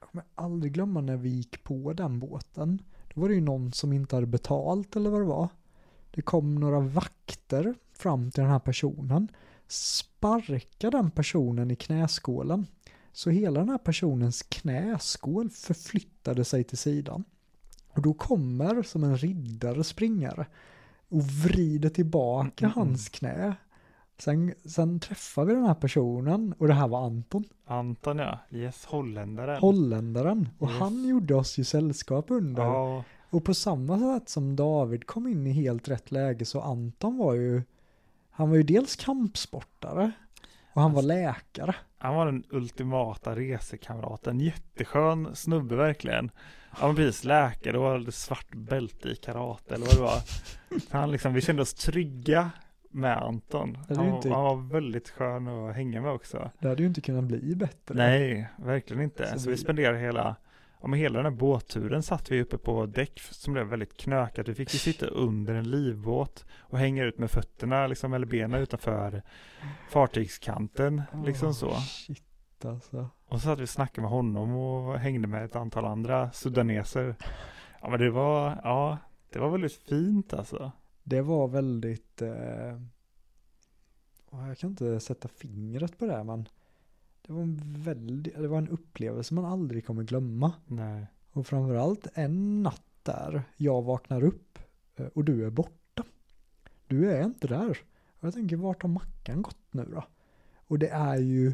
Jag 0.00 0.08
kommer 0.08 0.24
aldrig 0.34 0.72
glömma 0.72 1.00
när 1.00 1.16
vi 1.16 1.28
gick 1.28 1.64
på 1.64 1.92
den 1.92 2.18
båten. 2.18 2.82
Då 3.14 3.20
var 3.20 3.28
det 3.28 3.34
ju 3.34 3.40
någon 3.40 3.72
som 3.72 3.92
inte 3.92 4.16
hade 4.16 4.26
betalt 4.26 4.96
eller 4.96 5.10
vad 5.10 5.20
det 5.20 5.26
var. 5.26 5.48
Det 6.10 6.22
kom 6.22 6.54
några 6.54 6.80
vakter 6.80 7.74
fram 7.94 8.30
till 8.30 8.42
den 8.42 8.50
här 8.52 8.58
personen. 8.58 9.28
Sparkade 9.66 10.96
den 10.96 11.10
personen 11.10 11.70
i 11.70 11.76
knäskålen. 11.76 12.66
Så 13.12 13.30
hela 13.30 13.60
den 13.60 13.68
här 13.68 13.78
personens 13.78 14.42
knäskål 14.42 15.50
förflyttade 15.50 16.44
sig 16.44 16.64
till 16.64 16.78
sidan. 16.78 17.24
Och 17.92 18.02
då 18.02 18.14
kommer 18.14 18.82
som 18.82 19.04
en 19.04 19.16
riddare 19.16 19.84
springare 19.84 20.46
och 21.08 21.22
vrider 21.22 21.88
tillbaka 21.88 22.64
Mm, 22.66 22.76
hans 22.76 23.08
knä. 23.08 23.54
Sen, 24.18 24.54
sen 24.64 25.00
träffar 25.00 25.44
vi 25.44 25.54
den 25.54 25.64
här 25.64 25.74
personen 25.74 26.54
och 26.58 26.68
det 26.68 26.74
här 26.74 26.88
var 26.88 27.06
Anton. 27.06 27.44
Anton 27.66 28.18
ja, 28.18 28.38
yes 28.50 28.84
holländaren. 28.84 29.60
holländaren. 29.60 30.48
Och 30.58 30.68
Yes. 30.70 30.78
han 30.78 31.08
gjorde 31.08 31.34
oss 31.34 31.58
ju 31.58 31.64
sällskap 31.64 32.24
under. 32.28 32.62
ja, 32.62 33.04
Och 33.30 33.44
på 33.44 33.54
samma 33.54 33.98
sätt 33.98 34.28
som 34.28 34.56
David 34.56 35.06
kom 35.06 35.26
in 35.26 35.46
i 35.46 35.50
helt 35.52 35.88
rätt 35.88 36.10
läge 36.10 36.44
så 36.44 36.60
Anton 36.60 37.16
var 37.18 37.34
ju, 37.34 37.62
han 38.30 38.48
var 38.50 38.56
ju 38.56 38.62
dels 38.62 38.96
kampsportare 38.96 40.12
och 40.72 40.82
han 40.82 40.92
var 40.92 41.02
läkare. 41.02 41.74
han 41.98 42.14
var 42.14 42.26
den 42.26 42.44
ultimata 42.50 43.34
resekamraten. 43.36 44.40
Jätteskön 44.40 45.30
snubbe 45.36 45.76
verkligen. 45.76 46.30
Han 46.70 46.88
var 46.88 46.96
precis 46.96 47.24
läkare 47.24 47.78
och 47.78 47.90
hade 47.90 48.12
svart 48.12 48.54
bälte 48.54 49.08
i 49.08 49.16
karate 49.16 49.74
eller 49.74 49.86
vad 49.86 49.94
det 49.96 50.00
var. 50.02 50.20
Han 50.90 51.10
liksom, 51.10 51.34
vi 51.34 51.40
kände 51.40 51.62
oss 51.62 51.74
trygga 51.74 52.50
med 52.90 53.16
Anton. 53.22 53.78
Han, 53.88 54.14
inte- 54.14 54.28
han 54.30 54.42
var 54.44 54.56
väldigt 54.72 55.08
skön 55.10 55.48
att 55.48 55.76
hänga 55.76 56.00
med 56.00 56.10
också. 56.12 56.50
Det 56.58 56.68
hade 56.68 56.82
ju 56.82 56.88
inte 56.88 57.00
kunnat 57.00 57.24
bli 57.24 57.54
bättre. 57.54 57.94
Nej, 57.94 58.48
verkligen 58.56 59.02
inte. 59.02 59.26
Så 59.32 59.38
Så, 59.38 59.44
vi- 59.48 59.54
vi 59.54 59.56
spenderade 59.62 59.98
hela, 59.98 60.36
ja 60.80 60.88
men 60.88 60.98
hela 60.98 61.22
den 61.22 61.32
här 61.32 61.38
båtturen 61.38 62.02
satt 62.02 62.30
vi 62.30 62.42
uppe 62.42 62.58
på 62.58 62.86
däck 62.86 63.20
som 63.20 63.52
blev 63.52 63.66
väldigt 63.66 63.96
knökat. 63.96 64.48
Vi 64.48 64.54
fick 64.54 64.72
ju 64.72 64.78
sitta 64.78 65.06
under 65.06 65.54
en 65.54 65.70
livbåt 65.70 66.44
och 66.58 66.78
hänga 66.78 67.04
ut 67.04 67.18
med 67.18 67.30
fötterna 67.30 67.86
liksom, 67.86 68.12
eller 68.12 68.26
benen 68.26 68.62
utanför 68.62 69.22
fartygskanten, 69.90 71.02
liksom 71.24 71.54
så. 71.54 71.74
Shit 71.74 72.64
alltså. 72.64 73.08
Och 73.28 73.40
så 73.40 73.44
satt 73.44 73.58
vi 73.58 73.64
och 73.64 73.68
snackade 73.68 74.00
med 74.00 74.10
honom 74.10 74.56
och 74.56 74.98
hängde 74.98 75.28
med 75.28 75.44
ett 75.44 75.56
antal 75.56 75.84
andra 75.84 76.30
sudaneser. 76.32 77.14
Ja 77.80 77.90
men 77.90 78.00
det 78.00 78.10
var, 78.10 78.60
ja, 78.64 78.98
det 79.32 79.38
var 79.38 79.50
väldigt 79.50 79.72
fint 79.72 80.32
alltså. 80.32 80.72
Det 81.02 81.22
var 81.22 81.48
väldigt, 81.48 82.22
eh, 82.22 82.80
jag 84.30 84.58
kan 84.58 84.70
inte 84.70 85.00
sätta 85.00 85.28
fingret 85.28 85.98
på 85.98 86.06
det 86.06 86.24
men 86.24 86.48
det 87.26 87.32
var 87.32 87.42
en 87.42 87.60
väldigt, 87.78 88.34
det 88.34 88.48
var 88.48 88.58
en 88.58 88.68
upplevelse 88.68 89.34
man 89.34 89.44
aldrig 89.44 89.86
kommer 89.86 90.02
glömma. 90.02 90.52
Nej. 90.66 91.06
Och 91.32 91.46
framförallt 91.46 92.06
en 92.14 92.62
natt 92.62 92.82
där 93.02 93.42
jag 93.56 93.82
vaknar 93.82 94.24
upp 94.24 94.58
eh, 94.96 95.06
och 95.06 95.24
du 95.24 95.46
är 95.46 95.50
borta. 95.50 96.04
Du 96.86 97.10
är 97.10 97.24
inte 97.24 97.46
där. 97.46 97.78
Och 98.20 98.26
jag 98.26 98.34
tänker, 98.34 98.56
vart 98.56 98.82
har 98.82 98.88
Mackan 98.88 99.42
gått 99.42 99.56
nu 99.70 99.84
då? 99.84 100.04
Och 100.56 100.78
det 100.78 100.88
är 100.88 101.16
ju 101.16 101.46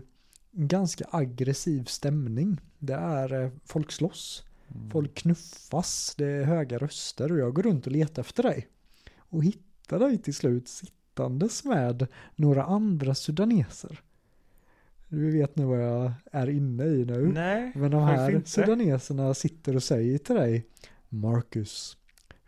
en 0.53 0.69
ganska 0.69 1.05
aggressiv 1.11 1.85
stämning. 1.85 2.61
Det 2.79 2.95
är, 2.95 3.43
eh, 3.45 3.51
folk 3.65 3.93
slåss, 3.93 4.43
Mm. 4.69 4.91
folk 4.91 5.15
knuffas, 5.15 6.15
det 6.19 6.27
är 6.27 6.45
höga 6.45 6.79
röster 6.79 7.33
och 7.33 7.39
jag 7.39 7.55
går 7.55 7.63
runt 7.63 7.87
och 7.87 7.93
letar 7.93 8.23
efter 8.23 8.43
dig. 8.43 8.69
Och 9.17 9.45
hittar 9.45 9.99
dig 9.99 10.19
till 10.19 10.35
slut 10.35 10.69
sittandes 10.69 11.65
med 11.65 12.07
några 12.37 12.65
andra 12.65 13.15
sudaneser. 13.15 14.03
Du 15.17 15.31
vet 15.31 15.57
nu 15.57 15.65
vad 15.65 15.83
jag 15.83 16.13
är 16.33 16.51
inne 16.51 16.85
i 16.85 17.05
nu. 17.05 17.33
Nej, 17.33 17.73
Men 17.75 17.91
de 17.91 18.03
här 18.03 18.43
sudaneserna 18.45 19.35
sitter 19.35 19.77
och 19.77 19.83
säger 19.83 20.19
till 20.19 20.35
dig 20.35 20.67
Marcus, 21.09 21.97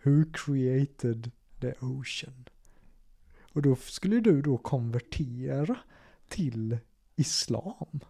who 0.03 0.25
created 0.33 1.31
the 1.61 1.73
ocean? 1.81 2.45
Och 3.53 3.63
då 3.63 3.77
skulle 3.77 4.21
du 4.21 4.43
då 4.43 4.57
konvertera 4.59 5.77
till 6.29 6.79
islam. 7.17 8.01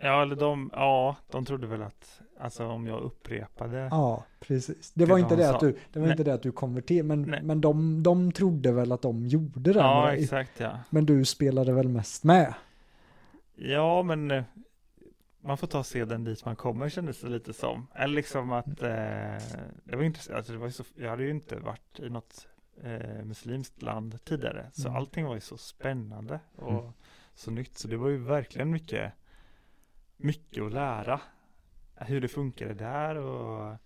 Ja, 0.00 0.22
eller 0.22 0.36
de, 0.36 0.70
ja, 0.72 1.16
de 1.30 1.44
trodde 1.44 1.66
väl 1.66 1.82
att, 1.82 2.20
alltså 2.40 2.66
om 2.66 2.86
jag 2.86 3.02
upprepade. 3.02 3.78
Ja, 3.90 4.24
precis. 4.40 4.92
Det 4.94 5.04
Det 5.04 5.10
var 5.10 5.18
inte 5.18 5.36
det 5.36 5.44
sa. 5.44 5.54
att 5.54 5.60
du, 5.60 5.76
det 5.92 5.98
var 5.98 6.06
Nej. 6.06 6.12
inte 6.12 6.24
det 6.24 6.34
att 6.34 6.42
du 6.42 6.52
konverterade, 6.52 7.08
men, 7.08 7.22
Nej. 7.22 7.42
men 7.42 7.60
de, 7.60 8.02
de 8.02 8.32
trodde 8.32 8.72
väl 8.72 8.92
att 8.92 9.02
de 9.02 9.26
gjorde 9.26 9.72
det 9.72 9.78
ja, 9.78 10.12
exakt 10.12 10.60
ja. 10.60 10.78
Men 10.90 11.06
du 11.06 11.24
spelade 11.24 11.72
väl 11.72 11.88
mest 11.88 12.24
med? 12.24 12.54
Ja, 13.54 14.02
men 14.02 14.30
eh, 14.30 14.44
man 15.40 15.56
får 15.58 15.66
ta 15.66 15.84
seden 15.84 16.24
dit 16.24 16.44
man 16.44 16.56
kommer 16.56 16.88
kändes 16.88 17.20
det 17.20 17.28
lite 17.28 17.52
som. 17.52 17.86
Eller 17.94 18.14
liksom 18.14 18.52
att 18.52 18.82
eh, 18.82 19.38
det 19.84 19.96
var 19.96 20.02
intressant, 20.02 20.36
alltså 20.36 20.52
det 20.52 20.58
var 20.58 20.70
så, 20.70 20.84
jag 20.96 21.10
hade 21.10 21.22
ju 21.24 21.30
inte 21.30 21.58
varit 21.58 22.00
i 22.00 22.10
något 22.10 22.46
eh, 22.82 23.24
muslimskt 23.24 23.82
land 23.82 24.24
tidigare. 24.24 24.70
Så 24.72 24.88
Mm. 24.88 24.96
allting 24.96 25.24
var 25.24 25.34
ju 25.34 25.40
så 25.40 25.56
spännande 25.56 26.40
och 26.56 26.80
Mm. 26.80 26.92
så 27.34 27.50
nytt. 27.50 27.78
Så 27.78 27.88
det 27.88 27.96
var 27.96 28.08
ju 28.08 28.16
verkligen 28.16 28.70
mycket, 28.70 29.12
mycket 30.16 30.62
att 30.62 30.72
lära. 30.72 31.20
Hur 31.96 32.20
det 32.20 32.28
funkade 32.28 32.74
där 32.74 33.14
och 33.16 33.76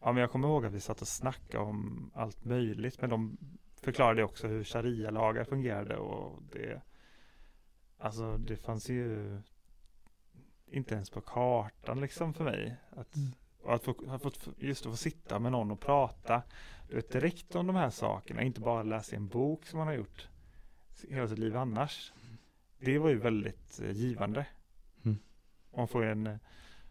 ja, 0.00 0.12
men 0.12 0.16
jag 0.16 0.30
kommer 0.30 0.48
ihåg 0.48 0.66
att 0.66 0.72
vi 0.72 0.80
satt 0.80 1.00
och 1.02 1.08
snackade 1.08 1.64
om 1.64 2.10
allt 2.14 2.44
möjligt. 2.44 3.00
Men 3.00 3.10
de 3.10 3.36
förklarade 3.82 4.24
också 4.24 4.46
hur 4.48 4.64
sharia-lagar 4.64 5.44
fungerade 5.44 5.96
och 5.96 6.42
det 6.52 6.80
Alltså 8.02 8.38
det 8.38 8.56
fanns 8.56 8.88
ju 8.88 9.38
inte 10.66 10.94
ens 10.94 11.10
på 11.10 11.20
kartan 11.20 12.00
liksom 12.00 12.34
för 12.34 12.44
mig. 12.44 12.76
Att, 12.90 13.16
Mm. 13.16 13.32
och 13.62 13.74
att 13.74 13.84
få, 13.84 13.92
ha 14.06 14.18
fått, 14.18 14.48
just 14.58 14.86
att 14.86 14.92
få 14.92 14.96
sitta 14.96 15.38
med 15.38 15.52
någon 15.52 15.70
och 15.70 15.80
prata 15.80 16.42
du 16.88 16.94
vet, 16.96 17.10
direkt 17.12 17.54
om 17.54 17.66
de 17.66 17.76
här 17.76 17.90
sakerna, 17.90 18.42
inte 18.42 18.60
bara 18.60 18.82
läsa 18.82 19.16
en 19.16 19.28
bok 19.28 19.66
som 19.66 19.78
man 19.78 19.86
har 19.86 19.94
gjort 19.94 20.28
hela 21.08 21.28
sitt 21.28 21.38
liv 21.38 21.56
annars. 21.56 22.12
Det 22.78 22.98
var 22.98 23.08
ju 23.08 23.18
väldigt 23.18 23.80
eh, 23.80 23.90
givande. 23.90 24.46
Mm. 25.04 25.18
Man 25.76 25.88
får 25.88 26.04
en, 26.04 26.38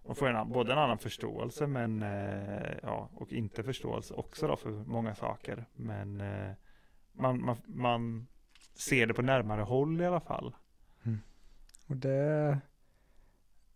man 0.05 0.15
får 0.15 0.29
en, 0.29 0.49
både 0.49 0.71
en 0.73 0.79
annan 0.79 0.97
förståelse 0.97 1.67
men, 1.67 2.03
eh, 2.03 2.77
ja, 2.83 3.09
och 3.13 3.33
inte 3.33 3.63
förståelse 3.63 4.13
också 4.13 4.47
då 4.47 4.55
för 4.55 4.69
många 4.69 5.15
saker. 5.15 5.65
Men 5.73 6.21
eh, 6.21 6.51
man, 7.11 7.45
man, 7.45 7.57
man 7.65 8.27
ser 8.73 9.07
det 9.07 9.13
på 9.13 9.21
närmare 9.21 9.61
håll 9.61 10.01
i 10.01 10.05
alla 10.05 10.19
fall. 10.19 10.55
Och 11.91 11.97
det, 11.97 12.59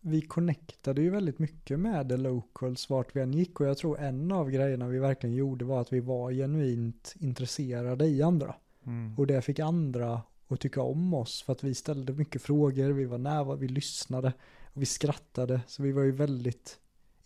vi 0.00 0.20
connectade 0.20 1.02
ju 1.02 1.10
väldigt 1.10 1.38
mycket 1.38 1.78
med 1.78 2.08
the 2.08 2.16
locals 2.16 2.90
vart 2.90 3.16
vi 3.16 3.20
än 3.20 3.32
gick 3.32 3.60
och 3.60 3.66
jag 3.66 3.78
tror 3.78 3.98
en 3.98 4.32
av 4.32 4.50
grejerna 4.50 4.88
vi 4.88 4.98
verkligen 4.98 5.36
gjorde 5.36 5.64
var 5.64 5.80
att 5.80 5.92
vi 5.92 6.00
var 6.00 6.32
genuint 6.32 7.14
intresserade 7.18 8.06
i 8.06 8.22
andra. 8.22 8.54
Mm. 8.86 9.14
Och 9.18 9.26
det 9.26 9.42
fick 9.42 9.58
andra 9.58 10.22
att 10.48 10.60
tycka 10.60 10.82
om 10.82 11.14
oss 11.14 11.42
för 11.42 11.52
att 11.52 11.64
vi 11.64 11.74
ställde 11.74 12.12
mycket 12.12 12.42
frågor, 12.42 12.92
vi 12.92 13.04
var 13.04 13.18
nära, 13.18 13.54
vi 13.56 13.68
lyssnade 13.68 14.32
och 14.74 14.82
vi 14.82 14.86
skrattade. 14.86 15.60
Så 15.66 15.82
vi 15.82 15.92
var 15.92 16.02
ju 16.02 16.12
väldigt 16.12 16.78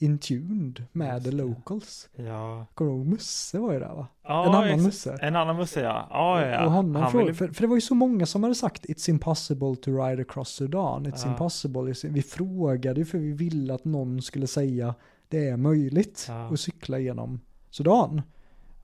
in 0.03 0.19
tuned 0.19 0.85
med 0.93 1.25
the 1.25 1.31
locals. 1.31 2.09
Ja. 2.17 2.67
Kommer 2.75 2.91
du 2.91 2.97
ihåg 2.97 3.07
Musse 3.07 3.59
var 3.59 3.73
ju 3.73 3.79
där 3.81 3.95
va? 3.95 4.07
ja 4.23 4.45
en 4.49 4.55
annan 4.55 4.83
Musse. 4.83 5.19
En 5.21 5.37
annan 5.37 5.57
Musse 5.57 5.81
ja. 5.81 6.07
Ja, 6.11 6.47
ja. 6.47 6.65
Och 6.65 6.73
honom 6.73 6.95
Han 7.03 7.11
frågade, 7.11 7.27
ville- 7.33 7.37
för, 7.39 7.49
för 7.55 7.61
det 7.63 7.67
var 7.69 7.77
ju 7.77 7.81
så 7.81 7.95
många 7.95 8.27
som 8.27 8.43
hade 8.43 8.55
sagt 8.55 8.85
It's 8.87 9.11
impossible 9.11 9.77
to 9.77 9.91
ride 9.91 10.23
across 10.23 10.49
Sudan, 10.49 11.07
It's 11.07 11.23
Ja. 11.25 11.31
impossible. 11.31 11.95
Vi 12.11 12.23
frågade 12.23 13.01
ju 13.01 13.05
för 13.07 13.19
vi 13.19 13.33
ville 13.33 13.75
att 13.75 13.85
någon 13.85 14.23
skulle 14.23 14.47
säga 14.47 14.95
det 15.29 15.49
är 15.49 15.57
möjligt 15.57 16.25
Ja. 16.29 16.49
att 16.53 16.61
cykla 16.61 16.99
genom 16.99 17.41
Sudan. 17.71 18.23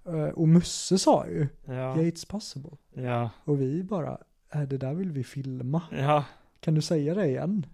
Eh, 0.07 0.29
Och 0.29 0.49
Musse 0.49 0.99
sa 0.99 1.27
ju, 1.27 1.49
Ja. 1.65 1.73
yeah 1.73 1.97
it's 1.97 2.29
possible. 2.31 2.71
Ja. 2.95 3.31
Och 3.45 3.61
vi 3.61 3.83
bara, 3.83 4.19
äh, 4.55 4.63
det 4.63 4.79
där 4.79 4.95
vill 4.95 5.11
vi 5.13 5.25
filma. 5.25 5.83
Ja. 5.93 6.25
Kan 6.61 6.75
du 6.75 6.83
säga 6.83 7.15
det 7.15 7.27
igen? 7.27 7.67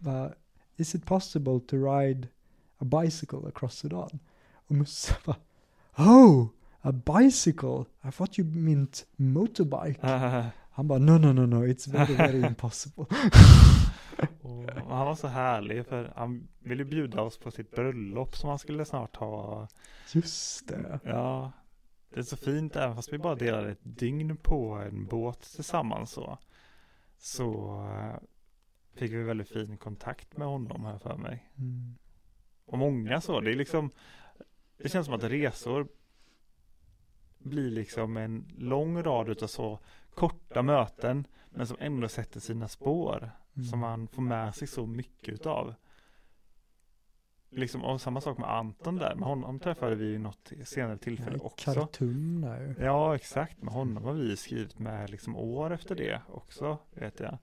Va, 0.00 0.30
Is 0.76 0.94
it 0.94 1.06
possible 1.06 1.60
to 1.60 1.76
ride 1.76 2.28
a 2.78 2.84
bicycle 2.84 3.48
across 3.48 3.74
Sudan? 3.74 4.18
Och 4.66 4.74
Musse 4.74 5.14
bara, 5.24 5.36
Oh, 5.98 6.48
a 6.80 6.92
bicycle? 6.92 7.84
I 8.04 8.10
thought 8.10 8.38
you 8.38 8.48
meant 8.48 9.06
motorbike. 9.16 10.00
Han 10.70 10.88
bara, 10.88 10.98
no, 10.98 11.18
no, 11.18 11.32
no, 11.32 11.46
no, 11.46 11.66
it's 11.66 11.90
very, 11.90 12.14
very 12.14 12.42
impossible. 12.46 13.06
Och 14.42 14.70
han 14.96 15.06
var 15.06 15.14
så 15.14 15.28
härlig 15.28 15.86
för 15.86 16.12
han 16.16 16.48
ville 16.58 16.84
bjuda 16.84 17.22
oss 17.22 17.38
på 17.38 17.50
sitt 17.50 17.70
bröllop 17.70 18.36
som 18.36 18.48
han 18.48 18.58
skulle 18.58 18.84
snart 18.84 19.16
ha. 19.16 19.68
Just 20.12 20.68
det. 20.68 21.00
Ja, 21.04 21.52
det 22.10 22.20
är 22.20 22.24
så 22.24 22.36
fint 22.36 22.76
även 22.76 22.96
fast 22.96 23.12
vi 23.12 23.18
bara 23.18 23.34
delade 23.34 23.70
ett 23.70 23.78
dygn 23.82 24.36
på 24.36 24.74
en 24.74 25.06
båt 25.06 25.40
tillsammans 25.40 26.10
så. 26.10 26.38
Så 27.18 27.78
eh, 27.90 28.20
fick 28.94 29.12
vi 29.12 29.22
väldigt 29.22 29.48
fin 29.48 29.76
kontakt 29.76 30.36
med 30.36 30.46
honom 30.48 30.84
här 30.84 30.98
för 30.98 31.16
mig. 31.16 31.50
Mm. 31.58 31.94
Och 32.68 32.78
många 32.78 33.20
så, 33.20 33.40
det 33.40 33.50
är 33.50 33.56
liksom 33.56 33.90
Det 34.76 34.88
känns 34.88 35.06
som 35.06 35.14
att 35.14 35.24
resor 35.24 35.88
blir 37.38 37.70
liksom 37.70 38.16
en 38.16 38.48
lång 38.58 39.02
rad 39.02 39.28
utav 39.28 39.46
så 39.46 39.78
korta 40.14 40.62
möten 40.62 41.26
men 41.50 41.66
som 41.66 41.76
ändå 41.80 42.08
sätter 42.08 42.40
sina 42.40 42.68
spår. 42.68 43.30
Mm. 43.56 43.68
Som 43.68 43.78
man 43.78 44.08
får 44.08 44.22
med 44.22 44.54
sig 44.54 44.68
så 44.68 44.86
mycket 44.86 45.28
utav. 45.34 45.74
Liksom, 47.50 47.84
och 47.84 48.00
samma 48.00 48.20
sak 48.20 48.38
med 48.38 48.50
Anton 48.50 48.96
där, 48.96 49.14
med 49.14 49.28
honom 49.28 49.60
träffade 49.60 49.94
vi 49.94 50.10
vid 50.10 50.20
något 50.20 50.52
senare 50.64 50.98
tillfälle 50.98 51.36
Ja, 51.36 51.44
också. 51.44 51.74
Khartoum 51.74 52.40
där 52.40 52.60
ju. 52.60 52.84
Ja, 52.84 53.14
exakt. 53.14 53.62
Med 53.62 53.74
honom 53.74 54.04
har 54.04 54.12
vi 54.12 54.36
skrivit 54.36 54.78
med 54.78 55.10
liksom 55.10 55.36
år 55.36 55.72
efter 55.72 55.94
det 55.94 56.22
också, 56.28 56.78
vet 56.90 57.20
jag. 57.20 57.38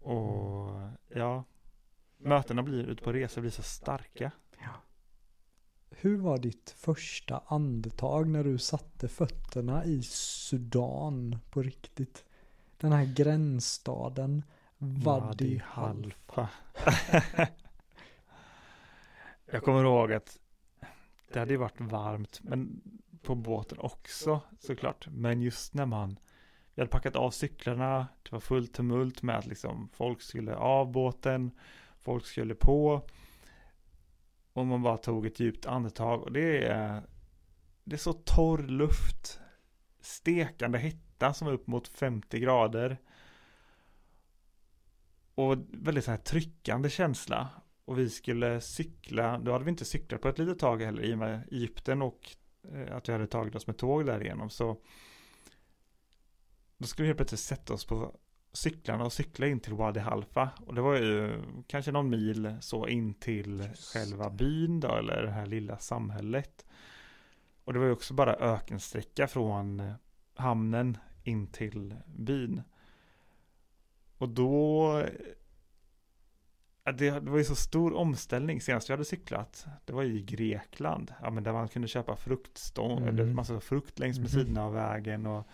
Och 0.00 0.70
ja, 1.08 1.44
mötena 2.18 2.62
blir 2.62 2.84
ute 2.84 3.02
på 3.02 3.12
resor 3.12 3.40
blir 3.40 3.50
så 3.50 3.62
starka. 3.62 4.30
Hur 5.90 6.18
var 6.18 6.38
ditt 6.38 6.70
första 6.70 7.42
andetag 7.46 8.28
när 8.28 8.44
du 8.44 8.58
satte 8.58 9.08
fötterna 9.08 9.84
i 9.84 10.02
Sudan 10.02 11.38
på 11.50 11.62
riktigt? 11.62 12.24
Den 12.76 12.92
här 12.92 13.04
gränsstaden 13.04 14.44
Wadi 14.78 15.62
Halfa. 15.64 16.48
Jag 19.46 19.62
kommer 19.62 19.84
ihåg 19.84 20.12
att 20.12 20.38
det 21.32 21.38
hade 21.38 21.52
ju 21.52 21.56
varit 21.56 21.80
varmt, 21.80 22.40
men 22.42 22.80
på 23.22 23.34
båten 23.34 23.78
också 23.78 24.40
såklart. 24.58 25.08
Men 25.10 25.42
just 25.42 25.74
när 25.74 25.86
man, 25.86 26.18
vi 26.74 26.82
hade 26.82 26.90
packat 26.90 27.16
av 27.16 27.30
cyklarna, 27.30 28.06
det 28.22 28.32
var 28.32 28.40
fullt 28.40 28.74
tumult 28.74 29.22
med 29.22 29.38
att 29.38 29.46
liksom 29.46 29.88
folk 29.92 30.22
skulle 30.22 30.54
av 30.54 30.92
båten, 30.92 31.50
folk 32.08 32.26
skulle 32.26 32.54
på. 32.54 33.08
Och 34.52 34.66
man 34.66 34.82
bara 34.82 34.96
tog 34.96 35.26
ett 35.26 35.40
djupt 35.40 35.66
andetag 35.66 36.22
och 36.22 36.32
det 36.32 36.64
är, 36.64 37.02
det 37.84 37.96
är 37.96 37.98
så 37.98 38.12
torr 38.12 38.58
luft, 38.58 39.40
stekande 40.00 40.78
hetta 40.78 41.34
som 41.34 41.48
är 41.48 41.52
upp 41.52 41.66
mot 41.66 41.88
50 41.88 42.40
grader. 42.40 42.98
Och 45.34 45.56
väldigt 45.68 46.04
så 46.04 46.10
här 46.10 46.18
tryckande 46.18 46.90
känsla. 46.90 47.50
Och 47.84 47.98
vi 47.98 48.10
skulle 48.10 48.60
cykla, 48.60 49.38
då 49.38 49.52
hade 49.52 49.64
vi 49.64 49.70
inte 49.70 49.84
cyklat 49.84 50.20
på 50.20 50.28
ett 50.28 50.38
litet 50.38 50.58
tag 50.58 50.82
heller 50.82 51.02
i 51.02 51.14
och 51.14 51.18
med 51.18 51.48
Egypten 51.50 52.02
och 52.02 52.36
eh, 52.72 52.96
att 52.96 53.08
vi 53.08 53.12
hade 53.12 53.26
tagit 53.26 53.54
oss 53.54 53.66
med 53.66 53.78
tåg 53.78 54.06
därigenom. 54.06 54.50
Så 54.50 54.82
då 56.78 56.86
skulle 56.86 57.04
vi 57.04 57.08
helt 57.08 57.18
plötsligt 57.18 57.40
sätta 57.40 57.74
oss 57.74 57.84
på 57.84 58.18
cyklarna 58.58 59.04
och 59.04 59.12
cykla 59.12 59.46
in 59.46 59.60
till 59.60 59.74
Wadi 59.74 60.00
Halfa. 60.00 60.50
Och 60.66 60.74
det 60.74 60.80
var 60.80 60.96
ju 60.96 61.42
kanske 61.66 61.92
någon 61.92 62.10
mil 62.10 62.56
så 62.60 62.88
in 62.88 63.14
till 63.14 63.60
Just 63.70 63.92
själva 63.92 64.30
byn 64.30 64.80
då, 64.80 64.94
eller 64.96 65.22
det 65.22 65.30
här 65.30 65.46
lilla 65.46 65.78
samhället. 65.78 66.66
Och 67.64 67.72
det 67.72 67.78
var 67.78 67.86
ju 67.86 67.92
också 67.92 68.14
bara 68.14 68.34
ökensträcka 68.34 69.26
från 69.28 69.92
hamnen 70.34 70.98
in 71.24 71.46
till 71.46 71.94
byn. 72.06 72.62
Och 74.18 74.28
då 74.28 75.04
Det, 76.98 77.10
var 77.20 77.38
ju 77.38 77.44
så 77.44 77.54
stor 77.56 77.94
omställning 77.96 78.60
senast 78.60 78.88
vi 78.88 78.92
hade 78.92 79.04
cyklat. 79.04 79.66
Det 79.84 79.92
var 79.92 80.02
i 80.02 80.22
Grekland. 80.22 81.14
Ja, 81.22 81.30
men 81.30 81.42
där 81.44 81.52
man 81.52 81.68
kunde 81.68 81.88
köpa 81.88 82.16
fruktstånd, 82.16 83.02
Mm. 83.02 83.08
eller 83.08 83.24
massa 83.34 83.60
frukt 83.60 83.98
längs 83.98 84.18
med 84.18 84.34
Mhm. 84.34 84.40
sidorna 84.40 84.64
av 84.64 84.72
vägen. 84.72 85.26
Och 85.26 85.48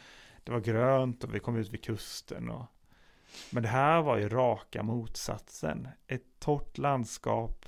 det 0.45 0.53
var 0.53 0.61
grönt 0.61 1.25
och 1.25 1.35
vi 1.35 1.39
kom 1.41 1.57
ut 1.57 1.73
vid 1.73 1.85
kusten. 1.85 2.51
Och... 2.51 2.67
Men 3.51 3.63
det 3.63 3.69
här 3.69 4.03
var 4.03 4.17
ju 4.17 4.29
raka 4.29 4.83
motsatsen. 4.83 5.89
Ett 6.07 6.27
torrt 6.39 6.79
landskap 6.79 7.67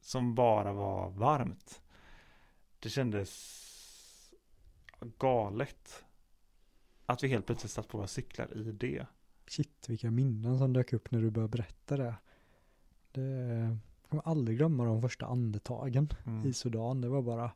som 0.00 0.34
bara 0.34 0.72
var 0.72 1.10
varmt. 1.10 1.82
Det 2.78 2.88
kändes 2.88 3.60
galet. 5.18 6.04
Att 7.06 7.24
vi 7.24 7.28
helt 7.28 7.46
plötsligt 7.46 7.72
satt 7.72 7.88
på 7.88 7.98
våra 7.98 8.06
cyklar 8.06 8.56
i 8.56 8.72
det. 8.72 9.06
Shit, 9.46 9.88
vilka 9.88 10.10
minnen 10.10 10.58
som 10.58 10.72
dök 10.72 10.92
upp 10.92 11.10
när 11.10 11.20
du 11.20 11.30
började 11.30 11.50
berätta 11.50 11.96
det. 11.96 12.14
Det 13.12 13.20
jag 13.20 14.08
kommer 14.08 14.28
aldrig 14.28 14.56
glömma 14.56 14.84
de 14.84 15.02
första 15.02 15.26
andetagen 15.26 16.08
Mm. 16.26 16.46
i 16.48 16.52
Sudan. 16.52 17.00
Det 17.00 17.08
var 17.08 17.22
bara, 17.22 17.52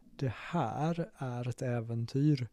det 0.00 0.32
här 0.36 1.10
är 1.16 1.48
ett 1.48 1.62
äventyr. 1.62 2.48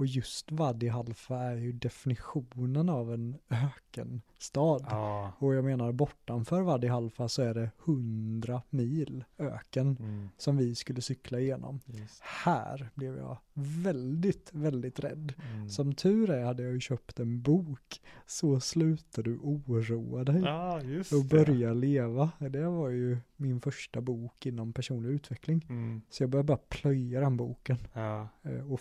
Och 0.00 0.06
just 0.06 0.52
Wadi 0.52 0.88
Halfa 0.88 1.36
är 1.38 1.56
ju 1.56 1.72
definitionen 1.72 2.88
av 2.88 3.12
en 3.14 3.36
ökenstad. 3.48 4.86
Ja. 4.90 5.32
Och 5.38 5.54
jag 5.54 5.64
menar 5.64 5.92
bortanför 5.92 6.62
Wadi 6.62 6.86
Halfa 6.86 7.28
så 7.28 7.42
är 7.42 7.54
det 7.54 7.70
100 7.84 8.62
mil 8.70 9.24
öken 9.38 9.96
Mm. 10.00 10.28
som 10.36 10.56
vi 10.56 10.74
skulle 10.74 11.00
cykla 11.00 11.40
igenom. 11.40 11.80
Just. 11.86 12.20
Här 12.22 12.90
blev 12.94 13.16
jag 13.16 13.38
väldigt, 13.54 14.50
väldigt 14.52 15.00
rädd. 15.00 15.32
Mm. 15.52 15.68
Som 15.68 15.94
tur 15.94 16.30
är 16.30 16.44
hade 16.44 16.62
jag 16.62 16.72
ju 16.72 16.80
köpt 16.80 17.20
en 17.20 17.42
bok. 17.42 18.00
Så 18.26 18.60
slutar 18.60 19.22
du 19.22 19.38
oroa 19.38 20.24
dig 20.24 20.42
Ja, 20.44 20.80
och 21.18 21.24
börja 21.30 21.72
leva. 21.72 22.30
Det 22.38 22.64
var 22.68 22.88
ju 22.88 23.18
min 23.36 23.60
första 23.60 24.00
bok 24.00 24.46
inom 24.46 24.72
personlig 24.72 25.10
utveckling. 25.10 25.66
Mm. 25.68 26.02
Så 26.10 26.22
jag 26.22 26.30
började 26.30 26.46
bara 26.46 26.58
plöja 26.68 27.20
den 27.20 27.36
boken 27.36 27.78
Ja. 27.92 28.28
eh, 28.42 28.72
och 28.72 28.80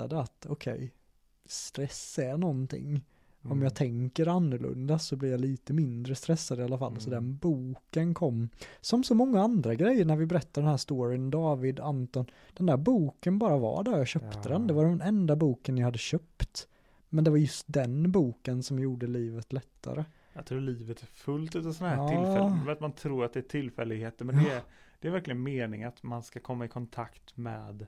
fattade 0.00 0.22
att 0.22 0.46
okej, 0.48 0.92
stress 1.44 2.18
är 2.18 2.36
någonting. 2.36 3.04
Om 3.42 3.50
Mm. 3.50 3.62
jag 3.62 3.74
tänker 3.74 4.26
annorlunda 4.26 4.98
så 4.98 5.16
blir 5.16 5.30
jag 5.30 5.40
lite 5.40 5.72
mindre 5.72 6.14
stressad 6.14 6.60
i 6.60 6.62
alla 6.62 6.78
fall. 6.78 7.00
Så 7.00 7.10
Mm. 7.10 7.24
den 7.24 7.36
boken 7.36 8.14
kom, 8.14 8.48
som 8.80 9.04
så 9.04 9.14
många 9.14 9.40
andra 9.42 9.74
grejer 9.74 10.04
när 10.04 10.16
vi 10.16 10.26
berättar 10.26 10.62
den 10.62 10.70
här 10.70 10.76
storyn, 10.76 11.30
David, 11.30 11.80
Anton, 11.80 12.26
den 12.56 12.66
där 12.66 12.76
boken 12.76 13.38
bara 13.38 13.58
var 13.58 13.82
där 13.84 13.98
jag 13.98 14.06
köpte 14.08 14.38
Ja. 14.44 14.48
den. 14.48 14.66
Det 14.66 14.74
var 14.74 14.84
den 14.84 15.00
enda 15.00 15.36
boken 15.36 15.78
jag 15.78 15.84
hade 15.84 15.98
köpt. 15.98 16.68
Men 17.08 17.24
det 17.24 17.30
var 17.30 17.38
just 17.38 17.64
den 17.68 18.12
boken 18.12 18.62
som 18.62 18.78
gjorde 18.78 19.06
livet 19.06 19.52
lättare. 19.52 20.04
Jag 20.32 20.46
tror 20.46 20.60
livet 20.60 21.02
är 21.02 21.06
fullt 21.06 21.56
av 21.56 21.72
sådana 21.72 21.94
här 21.96 22.02
Ja. 22.02 22.08
tillfällen. 22.08 22.68
Att 22.68 22.80
man 22.80 22.92
tror 22.92 23.24
att 23.24 23.32
det 23.32 23.40
är 23.40 23.48
tillfälligheter. 23.48 24.24
Men 24.24 24.44
det, 24.44 24.50
är, 24.50 24.62
det 25.00 25.08
är 25.08 25.12
verkligen 25.12 25.42
meningen 25.42 25.88
att 25.88 26.02
man 26.02 26.22
ska 26.22 26.40
komma 26.40 26.64
i 26.64 26.68
kontakt 26.68 27.36
med 27.36 27.86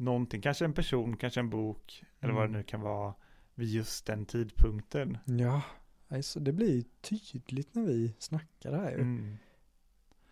någonting. 0.00 0.42
Kanske 0.42 0.64
en 0.64 0.72
person, 0.74 1.16
kanske 1.16 1.40
en 1.40 1.50
bok. 1.50 2.04
Eller 2.20 2.32
vad 2.32 2.42
det 2.42 2.46
Mm. 2.48 2.58
nu 2.58 2.62
kan 2.62 2.80
vara. 2.80 3.14
Vid 3.54 3.68
just 3.68 4.06
den 4.06 4.26
tidpunkten. 4.26 5.18
Ja, 5.24 5.62
alltså 6.08 6.40
det 6.40 6.52
blir 6.52 6.84
tydligt 7.00 7.74
när 7.74 7.82
vi 7.82 8.14
snackar 8.18 8.72
här 8.72 8.90
ju. 8.90 9.00
Mm. 9.00 9.36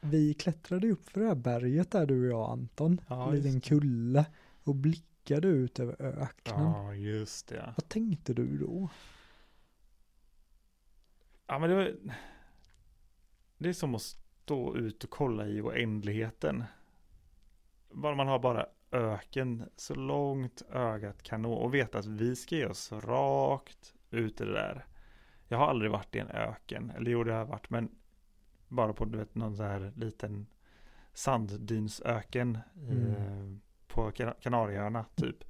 Vi 0.00 0.34
klättrade 0.34 0.90
upp 0.90 1.08
för 1.08 1.20
det 1.20 1.26
här 1.26 1.34
berget 1.34 1.90
där 1.90 2.06
du 2.06 2.20
och 2.20 2.40
jag 2.40 2.50
Anton. 2.50 3.00
Ja, 3.08 3.28
en 3.28 3.34
liten 3.36 3.60
kulle. 3.60 4.26
Och 4.64 4.74
blickade 4.74 5.48
ut 5.48 5.78
över 5.80 6.02
öknen. 6.02 6.64
Ja, 6.64 6.94
just 6.94 7.48
det. 7.48 7.74
Vad 7.76 7.88
tänkte 7.88 8.34
du 8.34 8.58
då? 8.58 8.88
Ja, 11.46 11.58
men 11.58 11.70
det 11.70 11.76
var... 11.76 11.96
Det 13.58 13.68
är 13.68 13.72
som 13.72 13.94
att 13.94 14.02
stå 14.02 14.76
ut 14.76 15.04
och 15.04 15.10
kolla 15.10 15.46
i 15.46 15.60
oändligheten. 15.60 16.64
Man 17.92 18.28
har 18.28 18.38
bara 18.38 18.66
öken 18.92 19.64
så 19.76 19.94
långt 19.94 20.62
ögat 20.72 21.22
kan 21.22 21.42
nå 21.42 21.52
och 21.52 21.74
veta 21.74 21.98
att 21.98 22.06
vi 22.06 22.36
ska 22.36 22.56
ge 22.56 22.66
oss 22.66 22.92
rakt 22.92 23.94
ut 24.10 24.40
i 24.40 24.44
det 24.44 24.52
där. 24.52 24.86
Jag 25.48 25.58
har 25.58 25.66
aldrig 25.66 25.90
varit 25.90 26.14
i 26.16 26.18
en 26.18 26.28
öken, 26.30 26.90
eller 26.96 27.10
jo 27.10 27.24
det 27.24 27.32
har 27.32 27.38
jag 27.38 27.46
varit, 27.46 27.70
men 27.70 27.88
bara 28.68 28.92
på 28.92 29.04
du 29.04 29.18
vet, 29.18 29.34
någon 29.34 29.56
så 29.56 29.62
här 29.62 29.92
liten 29.96 30.46
sanddynsöken 31.14 32.58
Mm. 32.76 33.06
eh, 33.10 33.56
på 33.86 34.10
Kan- 34.10 34.34
Kanarieöarna 34.40 35.04
typ. 35.14 35.44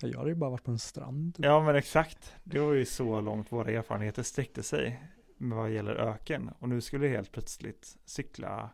Ja, 0.00 0.08
Jag 0.08 0.18
hade 0.18 0.30
ju 0.30 0.36
bara 0.36 0.50
varit 0.50 0.64
på 0.64 0.70
en 0.70 0.78
strand. 0.78 1.34
typ. 1.34 1.44
Ja 1.44 1.60
men 1.64 1.76
exakt. 1.76 2.34
Det 2.44 2.58
var 2.58 2.72
ju 2.72 2.84
så 2.84 3.20
långt 3.20 3.52
våra 3.52 3.70
erfarenheter 3.70 4.22
sträckte 4.22 4.62
sig 4.62 5.02
med 5.36 5.58
vad 5.58 5.70
gäller 5.70 5.94
öken. 5.94 6.50
Och 6.58 6.68
nu 6.68 6.80
skulle 6.80 7.06
jag 7.06 7.12
helt 7.16 7.32
plötsligt 7.32 7.96
cykla 8.04 8.70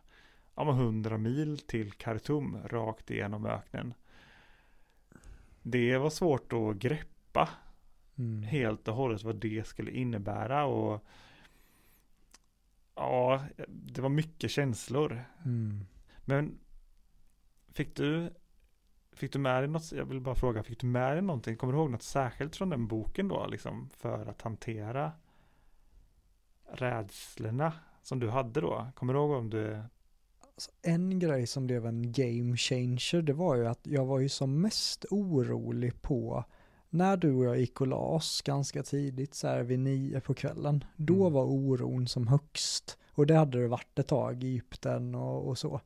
ja, 0.59 0.65
men 0.65 0.75
100 0.75 1.17
mil 1.17 1.57
till 1.57 1.91
Khartoum 1.91 2.57
rakt 2.65 3.11
igenom 3.11 3.45
öknen. 3.45 3.93
Det 5.61 5.97
var 5.97 6.09
svårt 6.09 6.53
att 6.53 6.75
greppa 6.75 7.49
Mm. 8.19 8.43
helt 8.43 8.87
och 8.87 8.95
hållet 8.95 9.23
vad 9.23 9.35
det 9.35 9.67
skulle 9.67 9.91
innebära. 9.91 10.65
Och 10.65 11.05
ja, 12.95 13.43
det 13.67 14.01
var 14.01 14.09
mycket 14.09 14.51
känslor. 14.51 15.23
Mm. 15.45 15.85
Men 16.25 16.59
fick 17.71 17.95
du 17.95 18.33
Fick 19.11 19.33
du 19.33 19.39
med 19.39 19.63
dig 19.63 19.67
något, 19.67 19.91
jag 19.91 20.05
vill 20.05 20.21
bara 20.21 20.35
fråga, 20.35 20.63
fick 20.63 20.79
du 20.79 20.87
med 20.87 21.13
dig 21.13 21.21
någonting, 21.21 21.55
kommer 21.57 21.73
du 21.73 21.79
ihåg 21.79 21.89
något 21.91 22.03
särskilt 22.03 22.55
från 22.55 22.69
den 22.69 22.87
boken 22.87 23.27
då, 23.27 23.47
liksom 23.47 23.89
för 23.89 24.25
att 24.25 24.41
hantera 24.41 25.11
rädslorna 26.71 27.73
som 28.01 28.19
du 28.19 28.29
hade 28.29 28.61
då? 28.61 28.91
Kommer 28.95 29.13
du 29.13 29.19
ihåg 29.19 29.31
om 29.31 29.49
du, 29.49 29.83
Alltså, 30.59 30.71
en 30.81 31.19
grej 31.19 31.47
som 31.47 31.67
blev 31.67 31.85
en 31.85 32.11
game 32.11 32.57
changer, 32.57 33.21
det 33.21 33.33
var 33.33 33.55
ju 33.55 33.67
att 33.67 33.79
jag 33.87 34.05
var 34.05 34.19
ju 34.19 34.29
som 34.29 34.61
mest 34.61 35.05
orolig 35.09 36.01
på 36.01 36.43
när 36.89 37.17
du 37.17 37.33
och 37.33 37.45
jag 37.45 37.59
gick 37.59 37.81
och 37.81 37.87
la 37.87 37.95
oss 37.97 38.41
ganska 38.41 38.83
tidigt, 38.83 39.33
så 39.33 39.47
här 39.47 39.63
vid 39.63 39.79
nio 39.79 40.19
på 40.19 40.33
kvällen, 40.33 40.83
då 40.95 41.21
Mm. 41.21 41.33
var 41.33 41.43
oron 41.45 42.07
som 42.07 42.27
högst. 42.27 42.97
Och 43.11 43.27
det 43.27 43.35
hade 43.35 43.61
det 43.61 43.67
varit 43.67 43.99
ett 43.99 44.07
tag 44.07 44.43
i 44.43 44.47
Egypten 44.47 45.15
och, 45.15 45.47
och 45.47 45.57
så. 45.57 45.81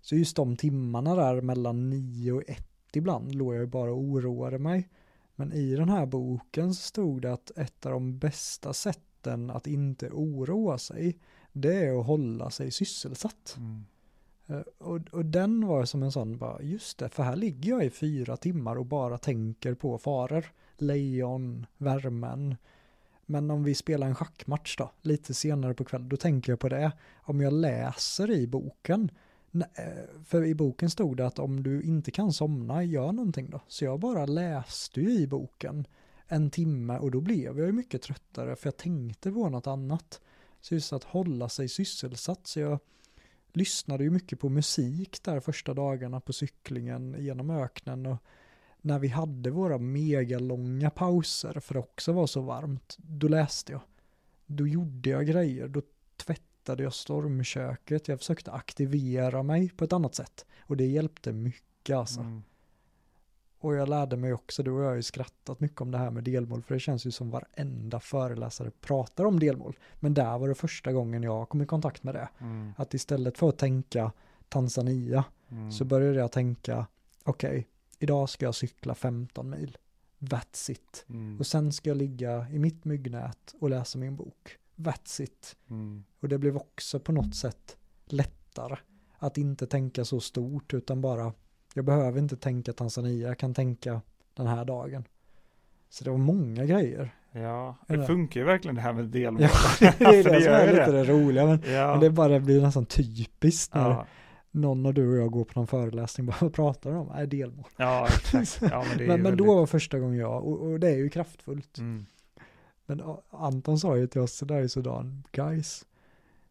Så 0.00 0.16
just 0.16 0.36
de 0.36 0.56
timmarna 0.56 1.14
där 1.14 1.40
mellan 1.40 1.90
nio 1.90 2.32
och 2.32 2.42
ett 2.48 2.96
ibland 2.96 3.34
låg 3.34 3.54
jag 3.54 3.60
ju 3.60 3.66
bara 3.66 3.92
och 3.92 4.00
oroade 4.00 4.58
mig. 4.58 4.88
Men 5.34 5.52
i 5.52 5.74
den 5.74 5.88
här 5.88 6.06
boken 6.06 6.74
så 6.74 6.82
stod 6.82 7.22
det 7.22 7.32
att 7.32 7.50
ett 7.50 7.86
av 7.86 7.92
de 7.92 8.18
bästa 8.18 8.72
sätten 8.72 9.50
att 9.50 9.66
inte 9.66 10.10
oroa 10.10 10.78
sig, 10.78 11.18
det 11.52 11.74
är 11.74 12.00
att 12.00 12.06
hålla 12.06 12.50
sig 12.50 12.70
sysselsatt. 12.70 13.56
Eh, 13.56 13.95
Eh, 14.46 14.60
och, 14.78 15.00
och 15.12 15.24
den 15.24 15.66
var 15.66 15.84
som 15.84 16.02
en 16.02 16.12
sån, 16.12 16.38
bara, 16.38 16.62
just 16.62 16.98
det, 16.98 17.08
för 17.08 17.22
här 17.22 17.36
ligger 17.36 17.70
jag 17.70 17.84
i 17.84 17.90
fyra 17.90 18.36
timmar 18.36 18.76
och 18.76 18.86
bara 18.86 19.18
tänker 19.18 19.74
på 19.74 19.98
faror. 19.98 20.52
Lejon, 20.76 21.66
värmen. 21.78 22.56
Men 23.26 23.50
om 23.50 23.64
vi 23.64 23.74
spelar 23.74 24.06
en 24.06 24.14
schackmatch 24.14 24.76
då, 24.76 24.90
lite 25.02 25.34
senare 25.34 25.74
på 25.74 25.84
kvällen, 25.84 26.08
då 26.08 26.16
tänker 26.16 26.52
jag 26.52 26.60
på 26.60 26.68
det. 26.68 26.92
Om 27.22 27.40
jag 27.40 27.52
läser 27.52 28.30
i 28.30 28.46
boken, 28.46 29.10
eh, 29.52 30.22
för 30.24 30.44
i 30.44 30.54
boken 30.54 30.90
stod 30.90 31.16
det 31.16 31.26
att 31.26 31.38
om 31.38 31.62
du 31.62 31.82
inte 31.82 32.10
kan 32.10 32.32
somna, 32.32 32.84
gör 32.84 33.12
någonting 33.12 33.50
då. 33.50 33.60
Så 33.68 33.84
jag 33.84 34.00
bara 34.00 34.26
läste 34.26 35.00
ju 35.00 35.10
i 35.10 35.26
boken 35.26 35.86
en 36.28 36.50
timme 36.50 36.98
och 36.98 37.10
då 37.10 37.20
blev 37.20 37.58
jag 37.58 37.66
ju 37.66 37.72
mycket 37.72 38.02
tröttare 38.02 38.56
för 38.56 38.66
jag 38.66 38.76
tänkte 38.76 39.32
på 39.32 39.48
något 39.48 39.66
annat. 39.66 40.20
Så 40.60 40.74
just 40.74 40.92
att 40.92 41.04
hålla 41.04 41.48
sig 41.48 41.68
sysselsatt, 41.68 42.46
så 42.46 42.60
jag 42.60 42.78
lyssnade 43.56 44.04
ju 44.04 44.10
mycket 44.10 44.40
på 44.40 44.48
musik 44.48 45.22
där 45.22 45.40
första 45.40 45.74
dagarna 45.74 46.20
på 46.20 46.32
cyklingen 46.32 47.16
genom 47.18 47.50
öknen 47.50 48.06
och 48.06 48.16
när 48.80 48.98
vi 48.98 49.08
hade 49.08 49.50
våra 49.50 49.78
megalånga 49.78 50.90
pauser 50.90 51.60
för 51.60 51.74
det 51.74 51.80
också 51.80 52.12
var 52.12 52.26
så 52.26 52.40
varmt, 52.40 52.96
då 52.98 53.28
läste 53.28 53.72
jag. 53.72 53.80
Då 54.46 54.66
gjorde 54.66 55.10
jag 55.10 55.26
grejer, 55.26 55.68
då 55.68 55.82
tvättade 56.16 56.82
jag 56.82 56.94
stormköket, 56.94 58.08
jag 58.08 58.18
försökte 58.18 58.52
aktivera 58.52 59.42
mig 59.42 59.70
på 59.70 59.84
ett 59.84 59.92
annat 59.92 60.14
sätt 60.14 60.46
och 60.60 60.76
det 60.76 60.86
hjälpte 60.86 61.32
mycket 61.32 61.96
alltså. 61.96 62.20
Mm. 62.20 62.42
Och 63.58 63.74
jag 63.74 63.88
lärde 63.88 64.16
mig 64.16 64.32
också, 64.32 64.62
du 64.62 64.70
och 64.70 64.82
jag 64.82 64.88
har 64.88 64.94
ju 64.94 65.02
skrattat 65.02 65.60
mycket 65.60 65.80
om 65.80 65.90
det 65.90 65.98
här 65.98 66.10
med 66.10 66.24
delmål, 66.24 66.62
för 66.62 66.74
det 66.74 66.80
känns 66.80 67.06
ju 67.06 67.10
som 67.10 67.30
varenda 67.30 68.00
föreläsare 68.00 68.70
pratar 68.80 69.24
om 69.24 69.40
delmål. 69.40 69.78
Men 70.00 70.14
där 70.14 70.38
var 70.38 70.48
det 70.48 70.54
första 70.54 70.92
gången 70.92 71.22
jag 71.22 71.48
kom 71.48 71.62
i 71.62 71.66
kontakt 71.66 72.02
med 72.02 72.14
det. 72.14 72.28
Mm. 72.38 72.72
Att 72.76 72.94
istället 72.94 73.38
för 73.38 73.48
att 73.48 73.58
tänka 73.58 74.12
Tanzania 74.48 75.24
Mm. 75.50 75.72
så 75.72 75.84
började 75.84 76.18
jag 76.18 76.32
tänka, 76.32 76.86
okej, 77.24 77.68
idag 77.98 78.28
ska 78.28 78.44
jag 78.44 78.54
cykla 78.54 78.94
15 78.94 79.50
mil. 79.50 79.78
That's 80.18 80.70
it. 80.70 81.04
Mm. 81.08 81.38
Och 81.38 81.46
sen 81.46 81.72
ska 81.72 81.90
jag 81.90 81.96
ligga 81.96 82.46
i 82.50 82.58
mitt 82.58 82.84
myggnät 82.84 83.54
och 83.60 83.70
läsa 83.70 83.98
min 83.98 84.16
bok. 84.16 84.56
That's 84.76 85.22
it. 85.22 85.56
Mm. 85.70 86.04
Och 86.20 86.28
det 86.28 86.38
blev 86.38 86.56
också 86.56 87.00
på 87.00 87.12
något 87.12 87.36
sätt 87.36 87.76
lättare 88.04 88.76
att 89.18 89.38
inte 89.38 89.66
tänka 89.66 90.04
så 90.04 90.20
stort 90.20 90.74
utan 90.74 91.00
bara, 91.00 91.32
jag 91.76 91.84
behöver 91.84 92.18
inte 92.18 92.36
tänka 92.36 92.72
Tanzania, 92.72 93.28
jag 93.28 93.38
kan 93.38 93.54
tänka 93.54 94.00
den 94.34 94.46
här 94.46 94.64
dagen. 94.64 95.04
Så 95.88 96.04
det 96.04 96.10
var 96.10 96.18
många 96.18 96.64
grejer. 96.64 97.14
Ja, 97.32 97.76
det 97.86 98.06
funkar 98.06 98.40
ju 98.40 98.46
verkligen 98.46 98.74
det 98.74 98.80
här 98.80 98.92
med 98.92 99.04
delmål. 99.04 99.42
Ja, 99.42 99.50
det 99.98 100.04
är 100.04 100.22
För 100.22 100.30
det, 100.30 100.40
som 100.40 100.52
gör 100.52 100.68
är 100.68 100.72
lite 100.72 100.92
det 100.92 101.04
roliga. 101.04 101.46
Men, 101.46 101.62
Ja. 101.66 101.90
men 101.90 102.00
det 102.00 102.10
bara 102.10 102.40
blir 102.40 102.62
nästan 102.62 102.86
typiskt 102.86 103.74
när 103.74 103.90
ja. 103.90 104.06
någon 104.50 104.86
av 104.86 104.94
du 104.94 105.10
och 105.10 105.16
jag 105.16 105.30
går 105.30 105.44
på 105.44 105.60
någon 105.60 105.66
föreläsning 105.66 106.26
bara 106.26 106.36
vad 106.40 106.52
pratar 106.52 106.90
de 106.90 106.98
om? 106.98 107.10
Är 107.10 107.26
delmål. 107.26 107.66
ja, 107.76 108.06
exakt. 108.06 108.58
Ja, 108.72 108.84
men 108.88 108.98
det 108.98 109.04
är 109.04 109.08
Men, 109.08 109.22
men 109.22 109.36
då 109.36 109.44
var 109.54 109.66
första 109.66 109.98
gången 109.98 110.18
jag, 110.18 110.44
och, 110.44 110.60
och 110.60 110.80
det 110.80 110.88
är 110.90 110.96
ju 110.96 111.08
kraftfullt. 111.10 111.78
Mm. 111.78 112.06
Men 112.86 113.02
Anton 113.30 113.78
sa 113.78 113.96
ju 113.96 114.06
till 114.06 114.20
oss 114.20 114.40
där 114.40 114.60
i 114.60 114.68
Sudan, 114.68 115.24
guys, 115.32 115.86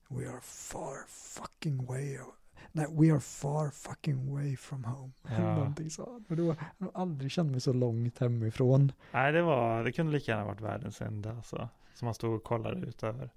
we 0.07 0.30
are 0.30 0.39
far 0.41 0.95
fucking 1.07 1.85
way, 1.85 2.18
nej, 2.76 2.88
we 2.89 3.11
are 3.11 3.19
far 3.19 3.69
fucking 3.69 4.34
way 4.35 4.57
from 4.57 4.84
home. 4.84 5.11
Ja. 5.30 5.56
Någonting. 5.56 5.89
Och 6.30 6.35
då 6.35 6.47
har 6.47 6.57
jag 6.77 6.91
aldrig 6.93 7.31
känt 7.31 7.52
mig 7.52 7.61
så 7.61 7.73
långt 7.73 8.19
hemifrån. 8.19 8.91
Nej, 9.11 9.31
det 9.31 9.41
var, 9.41 9.84
det 9.84 9.91
kunde 9.91 10.11
lika 10.11 10.31
gärna 10.31 10.45
varit 10.45 10.61
världens 10.61 11.02
enda 11.02 11.31
alltså. 11.31 11.69
Som 11.93 12.06
man 12.06 12.14
stod 12.14 12.35
och 12.35 12.43
kollade 12.43 12.88
ut 12.88 13.03
över. 13.03 13.30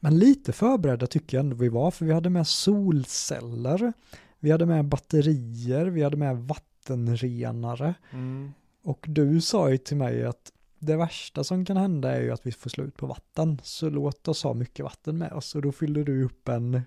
Men 0.00 0.18
lite 0.18 0.52
förberedda 0.52 1.06
tycker 1.06 1.36
jag 1.36 1.44
ändå 1.44 1.56
vi 1.56 1.68
var, 1.68 1.90
för 1.90 2.04
vi 2.04 2.12
hade 2.12 2.30
med 2.30 2.46
solceller, 2.46 3.92
vi 4.38 4.50
hade 4.50 4.66
med 4.66 4.84
batterier, 4.84 5.86
vi 5.86 6.02
hade 6.02 6.16
med 6.16 6.36
vattenrenare. 6.36 7.94
Mm. 8.10 8.52
Och 8.82 9.06
du 9.08 9.40
sa 9.40 9.70
ju 9.70 9.76
till 9.76 9.96
mig 9.96 10.24
att 10.24 10.52
det 10.78 10.96
värsta 10.96 11.44
som 11.44 11.64
kan 11.64 11.76
hända 11.76 12.16
är 12.16 12.20
ju 12.20 12.30
att 12.30 12.46
vi 12.46 12.52
får 12.52 12.70
slut 12.70 12.96
på 12.96 13.06
vatten. 13.06 13.60
Så 13.62 13.90
låt 13.90 14.28
oss 14.28 14.42
ha 14.42 14.54
mycket 14.54 14.84
vatten 14.84 15.18
med 15.18 15.32
oss. 15.32 15.54
Och 15.54 15.62
då 15.62 15.72
fyllde 15.72 16.04
du 16.04 16.24
upp 16.24 16.48
en 16.48 16.82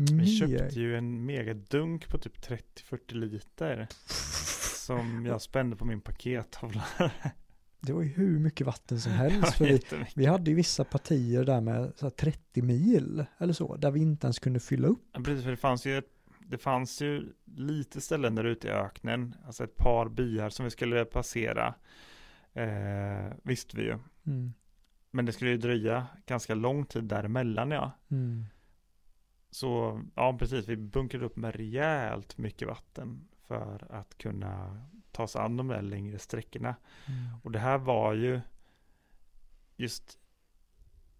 Vi 0.00 0.36
köpte 0.38 0.80
ju 0.80 0.96
en 0.96 1.26
megadunk 1.26 2.08
på 2.08 2.18
typ 2.18 2.38
30-40 2.38 3.14
liter. 3.14 3.88
Som 4.86 5.26
jag 5.28 5.42
spände 5.42 5.76
på 5.76 5.84
min 5.84 6.00
pakettavla. 6.00 6.84
Det 7.80 7.92
var 7.92 8.02
ju 8.02 8.08
hur 8.08 8.38
mycket 8.38 8.66
vatten 8.66 9.00
som 9.00 9.12
helst. 9.22 9.54
För 9.54 9.64
vi, 9.64 9.82
vi 10.14 10.26
hade 10.26 10.50
ju 10.50 10.56
vissa 10.56 10.84
partier 10.84 11.44
där 11.44 11.60
med 11.60 11.92
så 11.96 12.10
30 12.10 12.62
mil 12.62 13.24
eller 13.38 13.52
så, 13.52 13.76
där 13.76 13.90
vi 13.90 14.00
inte 14.00 14.26
ens 14.26 14.38
kunde 14.38 14.60
fylla 14.60 14.88
upp. 14.88 15.08
Ja, 15.12 15.20
precis, 15.20 15.44
för 15.44 15.50
det 15.50 15.56
fanns 15.56 15.86
ju 15.86 16.02
det 16.50 16.58
fanns 16.58 17.02
ju 17.02 17.32
lite 17.44 18.00
ställen 18.00 18.34
där 18.34 18.44
ute 18.44 18.68
i 18.68 18.70
öknen, 18.70 19.34
alltså 19.46 19.64
ett 19.64 19.76
par 19.76 20.08
byar 20.08 20.48
som 20.48 20.64
vi 20.64 20.70
skulle 20.70 21.04
passera, 21.04 21.74
eh, 22.52 23.32
visste 23.42 23.76
vi 23.76 23.82
ju. 23.82 23.98
Mm. 24.26 24.52
Men 25.10 25.26
det 25.26 25.32
skulle 25.32 25.50
ju 25.50 25.56
dröja 25.56 26.06
ganska 26.26 26.54
lång 26.54 26.86
tid 26.86 27.04
däremellan 27.04 27.70
ja. 27.70 27.92
Mm. 28.10 28.44
Så 29.50 30.02
ja, 30.14 30.36
precis, 30.38 30.68
vi 30.68 30.76
bunkrade 30.76 31.24
upp 31.24 31.36
med 31.36 31.56
rejält 31.56 32.38
mycket 32.38 32.68
vatten 32.68 33.28
för 33.46 33.86
att 33.90 34.18
kunna 34.18 34.82
ta 35.12 35.26
sig 35.26 35.40
an 35.40 35.56
de 35.56 35.68
där 35.68 35.82
längre 35.82 36.18
sträckorna. 36.18 36.74
Mm. 37.06 37.24
Och 37.42 37.50
det 37.50 37.58
här 37.58 37.78
var 37.78 38.14
ju 38.14 38.40
just 39.76 40.18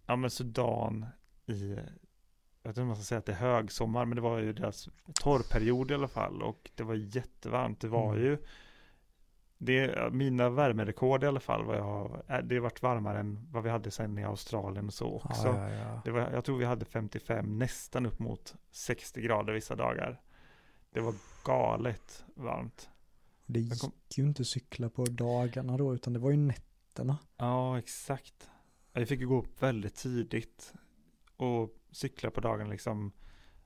ja, 0.05 0.15
men 0.15 0.29
Sudan 0.29 1.05
i, 1.45 1.69
jag 2.63 2.69
vet 2.69 2.77
inte 2.77 2.81
om 2.81 2.87
man 2.87 2.95
ska 2.95 3.03
säga 3.03 3.19
att 3.19 3.25
det 3.25 3.31
är 3.31 3.35
högsommar, 3.35 4.05
men 4.05 4.15
det 4.15 4.21
var 4.21 4.39
ju 4.39 4.53
deras 4.53 4.89
torrperiod 5.13 5.91
i 5.91 5.93
alla 5.93 6.07
fall 6.07 6.41
och 6.41 6.71
det 6.75 6.83
var 6.83 6.95
jättevarmt. 6.95 7.79
Det 7.79 7.87
var 7.87 8.13
mm. 8.13 8.23
ju 8.23 8.37
det, 9.63 10.13
mina 10.13 10.49
värmerekord 10.49 11.23
i 11.23 11.27
alla 11.27 11.39
fall, 11.39 11.65
vad 11.65 11.77
jag, 11.77 12.21
äh, 12.27 12.37
det 12.37 12.55
har 12.55 12.61
varit 12.61 12.81
varmare 12.81 13.19
än 13.19 13.47
vad 13.51 13.63
vi 13.63 13.69
hade 13.69 13.91
sen 13.91 14.17
i 14.17 14.23
Australien 14.23 14.85
och 14.85 14.93
så 14.93 15.15
också. 15.15 15.47
Ja, 15.47 15.69
ja, 15.69 15.75
ja. 15.75 16.01
Det 16.05 16.11
var, 16.11 16.31
jag 16.31 16.45
tror 16.45 16.57
vi 16.57 16.65
hade 16.65 16.85
55, 16.85 17.57
nästan 17.59 18.05
upp 18.05 18.19
mot 18.19 18.55
60 18.71 19.21
grader 19.21 19.53
vissa 19.53 19.75
dagar. 19.75 20.21
Det 20.93 20.99
var 20.99 21.13
galet 21.45 22.25
varmt. 22.35 22.89
Det 23.45 23.59
gick 23.59 23.81
kom... 23.81 23.91
ju 24.09 24.23
inte 24.23 24.45
cykla 24.45 24.89
på 24.89 25.05
dagarna 25.05 25.77
då, 25.77 25.93
utan 25.93 26.13
det 26.13 26.19
var 26.19 26.31
ju 26.31 26.37
nätterna. 26.37 27.17
Ja, 27.37 27.79
exakt. 27.79 28.49
Jag 28.93 29.07
fick 29.07 29.19
ju 29.19 29.27
gå 29.27 29.39
upp 29.39 29.63
väldigt 29.63 29.95
tidigt 29.95 30.73
och 31.37 31.69
cykla 31.91 32.31
på 32.31 32.41
dagen 32.41 32.69
liksom 32.69 33.11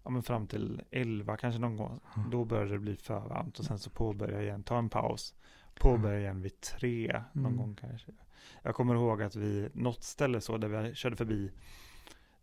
ja, 0.03 0.09
men 0.09 0.23
fram 0.23 0.47
till 0.47 0.81
11 0.91 1.37
kanske 1.37 1.59
någon 1.59 1.77
gång. 1.77 1.99
Mm. 2.17 2.29
Då 2.29 2.45
började 2.45 2.71
det 2.71 2.79
bli 2.79 2.95
för 2.95 3.19
varmt 3.19 3.59
och 3.59 3.65
sen 3.65 3.79
så 3.79 3.89
påbörjade 3.89 4.37
jag 4.37 4.43
igen, 4.43 4.63
ta 4.63 4.77
en 4.77 4.89
paus. 4.89 5.33
Påbörjade 5.79 6.21
igen 6.21 6.41
vid 6.41 6.61
tre 6.61 7.23
någon 7.33 7.45
mm. 7.45 7.57
gång 7.57 7.75
kanske. 7.75 8.11
Jag 8.61 8.75
kommer 8.75 8.95
ihåg 8.95 9.21
att 9.21 9.35
vi, 9.35 9.69
något 9.73 10.03
ställe 10.03 10.41
så 10.41 10.57
där 10.57 10.67
vi 10.67 10.95
körde 10.95 11.15
förbi, 11.15 11.51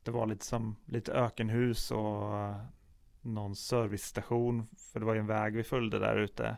det 0.03 0.11
var 0.11 0.27
lite 0.27 0.45
som 0.45 0.77
lite 0.85 1.13
ökenhus 1.13 1.91
och 1.91 2.55
någon 3.21 3.57
servicestation, 3.57 4.67
för 4.77 5.01
det 5.01 5.07
var 5.07 5.15
ju 5.15 5.21
en 5.21 5.27
väg 5.27 5.57
vi 5.57 5.63
följde 5.63 5.99
där 5.99 6.17
ute. 6.17 6.57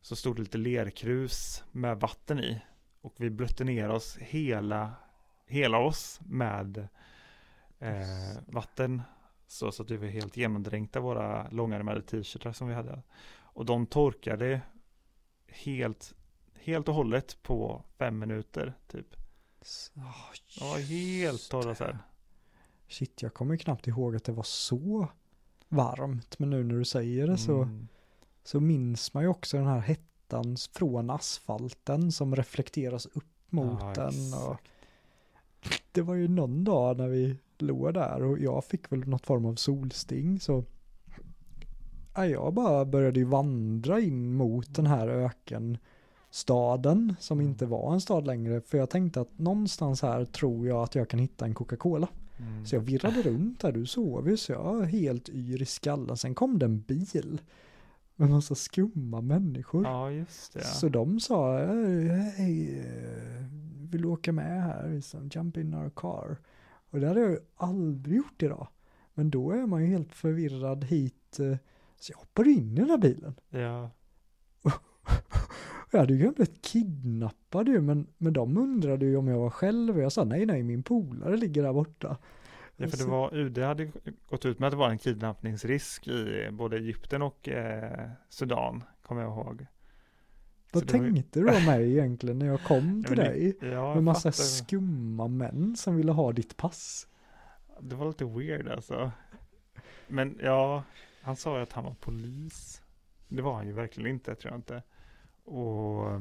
Så 0.00 0.16
stod 0.16 0.36
det 0.36 0.42
lite 0.42 0.58
lerkrus 0.58 1.64
med 1.72 2.00
vatten 2.00 2.40
i. 2.40 2.62
Och 3.00 3.14
vi 3.16 3.30
blötte 3.30 3.64
ner 3.64 3.88
oss 3.88 4.16
hela, 4.16 4.92
hela 5.46 5.78
oss 5.78 6.20
med 6.26 6.88
eh, 7.78 8.42
vatten. 8.46 9.02
Så, 9.46 9.72
så 9.72 9.82
att 9.82 9.90
vi 9.90 9.96
var 9.96 10.06
helt 10.06 10.36
genomdränkta 10.36 11.00
våra 11.00 11.50
långärmade 11.50 12.02
t-shirtar 12.02 12.52
som 12.52 12.68
vi 12.68 12.74
hade. 12.74 13.02
Och 13.32 13.64
de 13.64 13.86
torkade 13.86 14.60
helt, 15.50 16.14
helt 16.54 16.88
och 16.88 16.94
hållet 16.94 17.42
på 17.42 17.84
fem 17.98 18.18
minuter 18.18 18.74
typ. 18.86 19.16
Oh, 19.94 20.34
ja, 20.60 20.74
helt 20.74 21.50
torra 21.50 21.74
sen. 21.74 21.98
Shit, 22.88 23.22
jag 23.22 23.34
kommer 23.34 23.56
knappt 23.56 23.86
ihåg 23.86 24.16
att 24.16 24.24
det 24.24 24.32
var 24.32 24.42
så 24.42 25.08
varmt. 25.68 26.38
Men 26.38 26.50
nu 26.50 26.64
när 26.64 26.74
du 26.74 26.84
säger 26.84 27.26
det 27.26 27.38
så, 27.38 27.62
mm. 27.62 27.88
så 28.44 28.60
minns 28.60 29.14
man 29.14 29.22
ju 29.22 29.28
också 29.28 29.56
den 29.56 29.66
här 29.66 29.80
hettan 29.80 30.56
från 30.72 31.10
asfalten 31.10 32.12
som 32.12 32.36
reflekteras 32.36 33.06
upp 33.06 33.52
mot 33.52 33.80
ja, 33.80 33.92
den. 33.94 34.34
Och 34.34 34.56
det 35.92 36.02
var 36.02 36.14
ju 36.14 36.28
någon 36.28 36.64
dag 36.64 36.96
när 36.96 37.08
vi 37.08 37.36
låg 37.58 37.94
där 37.94 38.22
och 38.22 38.38
jag 38.38 38.64
fick 38.64 38.92
väl 38.92 39.08
något 39.08 39.26
form 39.26 39.46
av 39.46 39.54
solsting 39.54 40.40
så 40.40 40.64
jag 42.14 42.54
bara 42.54 42.84
började 42.84 43.20
ju 43.20 43.24
vandra 43.24 44.00
in 44.00 44.34
mot 44.34 44.74
den 44.74 44.86
här 44.86 45.08
ökenstaden 45.08 47.14
som 47.20 47.38
mm. 47.38 47.50
inte 47.50 47.66
var 47.66 47.92
en 47.92 48.00
stad 48.00 48.26
längre 48.26 48.60
för 48.60 48.78
jag 48.78 48.90
tänkte 48.90 49.20
att 49.20 49.38
någonstans 49.38 50.02
här 50.02 50.24
tror 50.24 50.66
jag 50.66 50.82
att 50.82 50.94
jag 50.94 51.08
kan 51.08 51.20
hitta 51.20 51.44
en 51.44 51.54
Coca-Cola. 51.54 52.08
Mm. 52.38 52.66
Så 52.66 52.74
jag 52.74 52.80
virrade 52.80 53.22
runt 53.22 53.60
där, 53.60 53.72
du 53.72 53.86
sov 53.86 54.28
ju 54.28 54.36
så 54.36 54.52
jag 54.52 54.62
var 54.62 54.84
helt 54.84 55.28
yr 55.28 55.62
i 55.62 55.66
skallen. 55.66 56.16
Sen 56.16 56.34
kom 56.34 56.58
det 56.58 56.64
en 56.64 56.80
bil 56.80 57.40
med 58.16 58.30
massa 58.30 58.54
skumma 58.54 59.20
människor. 59.20 59.84
Ja, 59.84 60.10
just 60.10 60.52
det. 60.52 60.64
Så 60.64 60.88
de 60.88 61.20
sa, 61.20 61.58
hej, 62.36 62.84
vill 63.90 64.02
du 64.02 64.08
åka 64.08 64.32
med 64.32 64.62
här? 64.62 65.02
Jump 65.32 65.56
in 65.56 65.74
our 65.74 65.90
car. 65.90 66.36
Och 66.90 67.00
det 67.00 67.08
hade 67.08 67.20
jag 67.20 67.30
ju 67.30 67.38
aldrig 67.56 68.16
gjort 68.16 68.42
idag. 68.42 68.68
Men 69.14 69.30
då 69.30 69.50
är 69.50 69.66
man 69.66 69.82
ju 69.82 69.86
helt 69.86 70.14
förvirrad 70.14 70.84
hit. 70.84 71.38
Så 72.00 72.12
jag 72.12 72.18
hoppade 72.18 72.50
in 72.50 72.72
i 72.72 72.80
den 72.80 72.90
här 72.90 72.98
bilen. 72.98 73.34
Ja. 73.50 73.90
jag 75.90 75.98
hade 75.98 76.14
ju 76.14 76.32
blivit 76.32 76.62
kidnappad 76.62 77.68
ju, 77.68 77.80
men, 77.80 78.06
men 78.18 78.32
de 78.32 78.56
undrade 78.56 79.06
ju 79.06 79.16
om 79.16 79.28
jag 79.28 79.38
var 79.38 79.50
själv. 79.50 79.96
Och 79.96 80.02
jag 80.02 80.12
sa 80.12 80.24
nej, 80.24 80.46
nej, 80.46 80.62
min 80.62 80.82
polare 80.82 81.36
ligger 81.36 81.62
där 81.62 81.72
borta. 81.72 82.16
Ja, 82.76 82.88
för 82.88 82.96
det 82.96 83.04
var, 83.04 83.34
UD 83.34 83.58
hade 83.58 83.90
gått 84.28 84.44
ut 84.44 84.58
med 84.58 84.66
att 84.66 84.72
det 84.72 84.76
var 84.76 84.90
en 84.90 84.98
kidnappningsrisk 84.98 86.08
i 86.08 86.48
både 86.52 86.76
Egypten 86.76 87.22
och 87.22 87.48
eh, 87.48 88.10
Sudan, 88.28 88.84
kommer 89.02 89.22
jag 89.22 89.30
ihåg. 89.30 89.66
Vad 90.72 90.88
tänkte 90.88 91.40
var... 91.40 91.50
du 91.50 91.56
om 91.56 91.64
mig 91.66 91.90
egentligen 91.90 92.38
när 92.38 92.46
jag 92.46 92.62
kom 92.62 93.04
till 93.04 93.18
ja, 93.18 93.24
dig? 93.24 93.56
Ja, 93.60 93.94
med 93.94 94.04
massa 94.04 94.32
fattar. 94.32 94.44
skumma 94.44 95.28
män 95.28 95.76
som 95.76 95.96
ville 95.96 96.12
ha 96.12 96.32
ditt 96.32 96.56
pass. 96.56 97.06
Det 97.80 97.94
var 97.96 98.06
lite 98.06 98.24
weird 98.24 98.68
alltså. 98.68 99.10
Men 100.08 100.38
ja, 100.42 100.82
han 101.20 101.36
sa 101.36 101.56
ju 101.56 101.62
att 101.62 101.72
han 101.72 101.84
var 101.84 101.94
polis. 101.94 102.82
Det 103.28 103.42
var 103.42 103.54
han 103.54 103.66
ju 103.66 103.72
verkligen 103.72 104.10
inte, 104.10 104.34
tror 104.34 104.52
jag 104.52 104.58
inte. 104.58 104.82
Och 105.44 106.20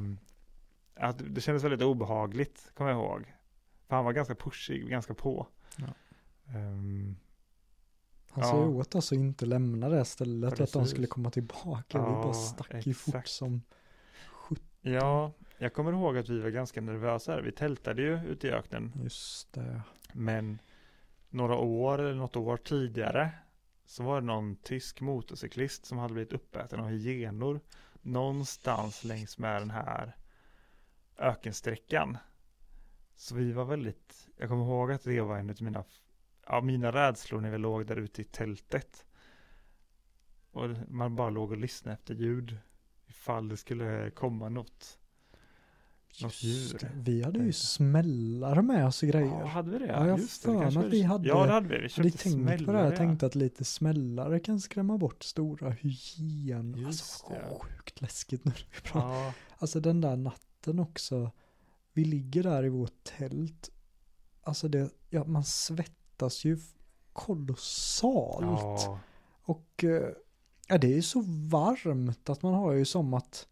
att 0.96 1.22
det 1.36 1.42
kändes 1.42 1.64
väldigt 1.64 1.82
obehagligt, 1.82 2.72
kommer 2.74 2.92
jag 2.92 3.00
ihåg. 3.00 3.34
För 3.88 3.96
han 3.96 4.06
var 4.06 4.14
ganska 4.14 4.36
pushig, 4.36 4.90
ganska 4.90 5.14
på. 5.14 5.48
Ja. 5.78 5.88
Um, 6.56 7.18
han 8.32 8.44
sa 8.44 8.64
ju 8.64 8.70
åt 8.70 8.96
oss 8.96 9.12
att 9.12 9.16
inte 9.16 9.46
lämna 9.46 9.90
det 9.90 10.06
stället, 10.06 10.50
Precis. 10.50 10.76
att 10.76 10.82
de 10.84 10.88
skulle 10.88 11.08
komma 11.08 11.32
tillbaka. 11.32 11.98
Ja, 11.98 12.06
vi 12.06 12.24
bara 12.24 12.34
stack 12.34 12.88
ju 12.88 12.94
fort 12.94 13.28
som 13.28 13.62
sjutton. 14.32 14.68
Ja, 14.82 15.32
jag 15.58 15.74
kommer 15.74 15.92
ihåg 15.92 16.18
att 16.18 16.30
vi 16.30 16.40
var 16.40 16.50
ganska 16.50 16.82
nervösa. 16.82 17.42
Vi 17.42 17.52
tältade 17.52 18.02
ju 18.02 18.20
ute 18.24 18.48
i 18.48 18.52
öknen. 18.52 18.94
Just 19.04 19.54
det. 19.54 19.82
Men 20.14 20.62
några 21.30 21.56
år 21.56 22.00
eller 22.00 22.16
något 22.16 22.36
år 22.36 22.58
tidigare 22.58 23.32
så 23.90 24.03
var 24.03 24.22
det 24.22 24.28
någon 24.28 24.56
tysk 24.56 25.02
motorcyklist 25.02 25.86
som 25.86 25.98
hade 25.98 26.14
blivit 26.14 26.34
uppäten 26.34 26.80
av 26.80 26.88
hyenor 26.88 27.60
någonstans 28.02 29.03
längs 29.03 29.38
med 29.38 29.61
den 29.61 29.70
här 29.70 30.16
ökensträckan. 31.18 32.18
Så 33.16 33.36
vi 33.36 33.52
var 33.52 33.66
väldigt, 33.66 34.30
jag 34.38 34.49
kommer 34.49 34.66
ihåg 34.66 34.91
att 34.91 35.03
det 35.03 35.22
var 35.22 35.38
en 35.38 35.49
av 35.49 35.61
mina, 35.61 35.84
ja, 36.45 36.61
mina 36.61 36.91
rädslor 36.91 37.41
när 37.41 37.52
vi 37.52 37.57
låg 37.57 37.86
där 37.86 37.95
ute 37.95 38.22
i 38.22 38.26
tältet. 38.26 39.06
Och 40.52 40.70
man 40.88 41.16
bara 41.16 41.30
låg 41.30 41.52
och 41.52 41.57
lyssnade 41.57 41.94
efter 41.94 42.14
ljud 42.14 42.57
ifall 43.07 43.48
det 43.48 43.57
skulle 43.57 44.11
komma 44.11 44.49
något 44.49 44.99
något 46.22 46.44
djur. 46.44 46.91
Vi 46.96 47.24
hade 47.24 47.40
ju 47.40 47.54
smällare 47.54 48.62
med 48.62 48.88
oss 48.88 49.04
och 49.04 49.10
grejer. 49.10 49.40
Ja, 49.40 49.46
hade 49.46 49.72
vi 49.72 49.80
det? 49.80 49.88
Ja, 49.88 50.08
jag 50.08 50.20
Just 50.20 50.44
för 50.44 50.54
mig 50.54 50.66
att 50.66 50.94
vi 50.94 51.02
hade. 51.02 51.28
Ja, 51.28 51.46
det 51.46 51.52
hade 51.52 51.68
vi. 51.68 51.78
Vi 51.78 51.90
hade 51.96 52.12
tänkt 52.12 52.66
på 52.66 52.72
det 52.72 52.78
här. 52.78 52.86
Jag 52.86 52.96
tänkte 52.96 53.26
att 53.26 53.36
lite 53.36 53.66
smällare 53.66 54.40
kan 54.40 54.62
skrämma 54.62 54.98
bort 54.98 55.24
stora 55.24 55.70
hyen. 55.70 56.86
Alltså, 56.86 57.34
sjukt 57.62 58.02
läskigt 58.02 58.46
nu. 58.46 58.52
Ja. 58.94 59.34
Alltså 59.58 59.80
den 59.80 60.02
där 60.02 60.16
natten 60.16 60.80
också. 60.80 61.32
Vi 61.94 62.06
ligger 62.06 62.44
där 62.44 62.66
i 62.66 62.70
vårt 62.70 63.04
tält. 63.04 63.70
Alltså 64.44 64.68
det, 64.68 64.90
ja, 65.10 65.24
man 65.26 65.44
svettas 65.44 66.46
ju 66.46 66.58
kolossalt. 67.14 68.82
Ja. 68.86 69.00
Och 69.41 69.84
eh, 69.84 70.10
ja, 70.68 70.78
det 70.78 70.98
är 70.98 71.02
så 71.02 71.22
varmt 71.50 72.30
att 72.30 72.41
man 72.41 72.54
har 72.54 72.72
ju 72.72 72.86
som 72.86 73.14
att 73.14 73.48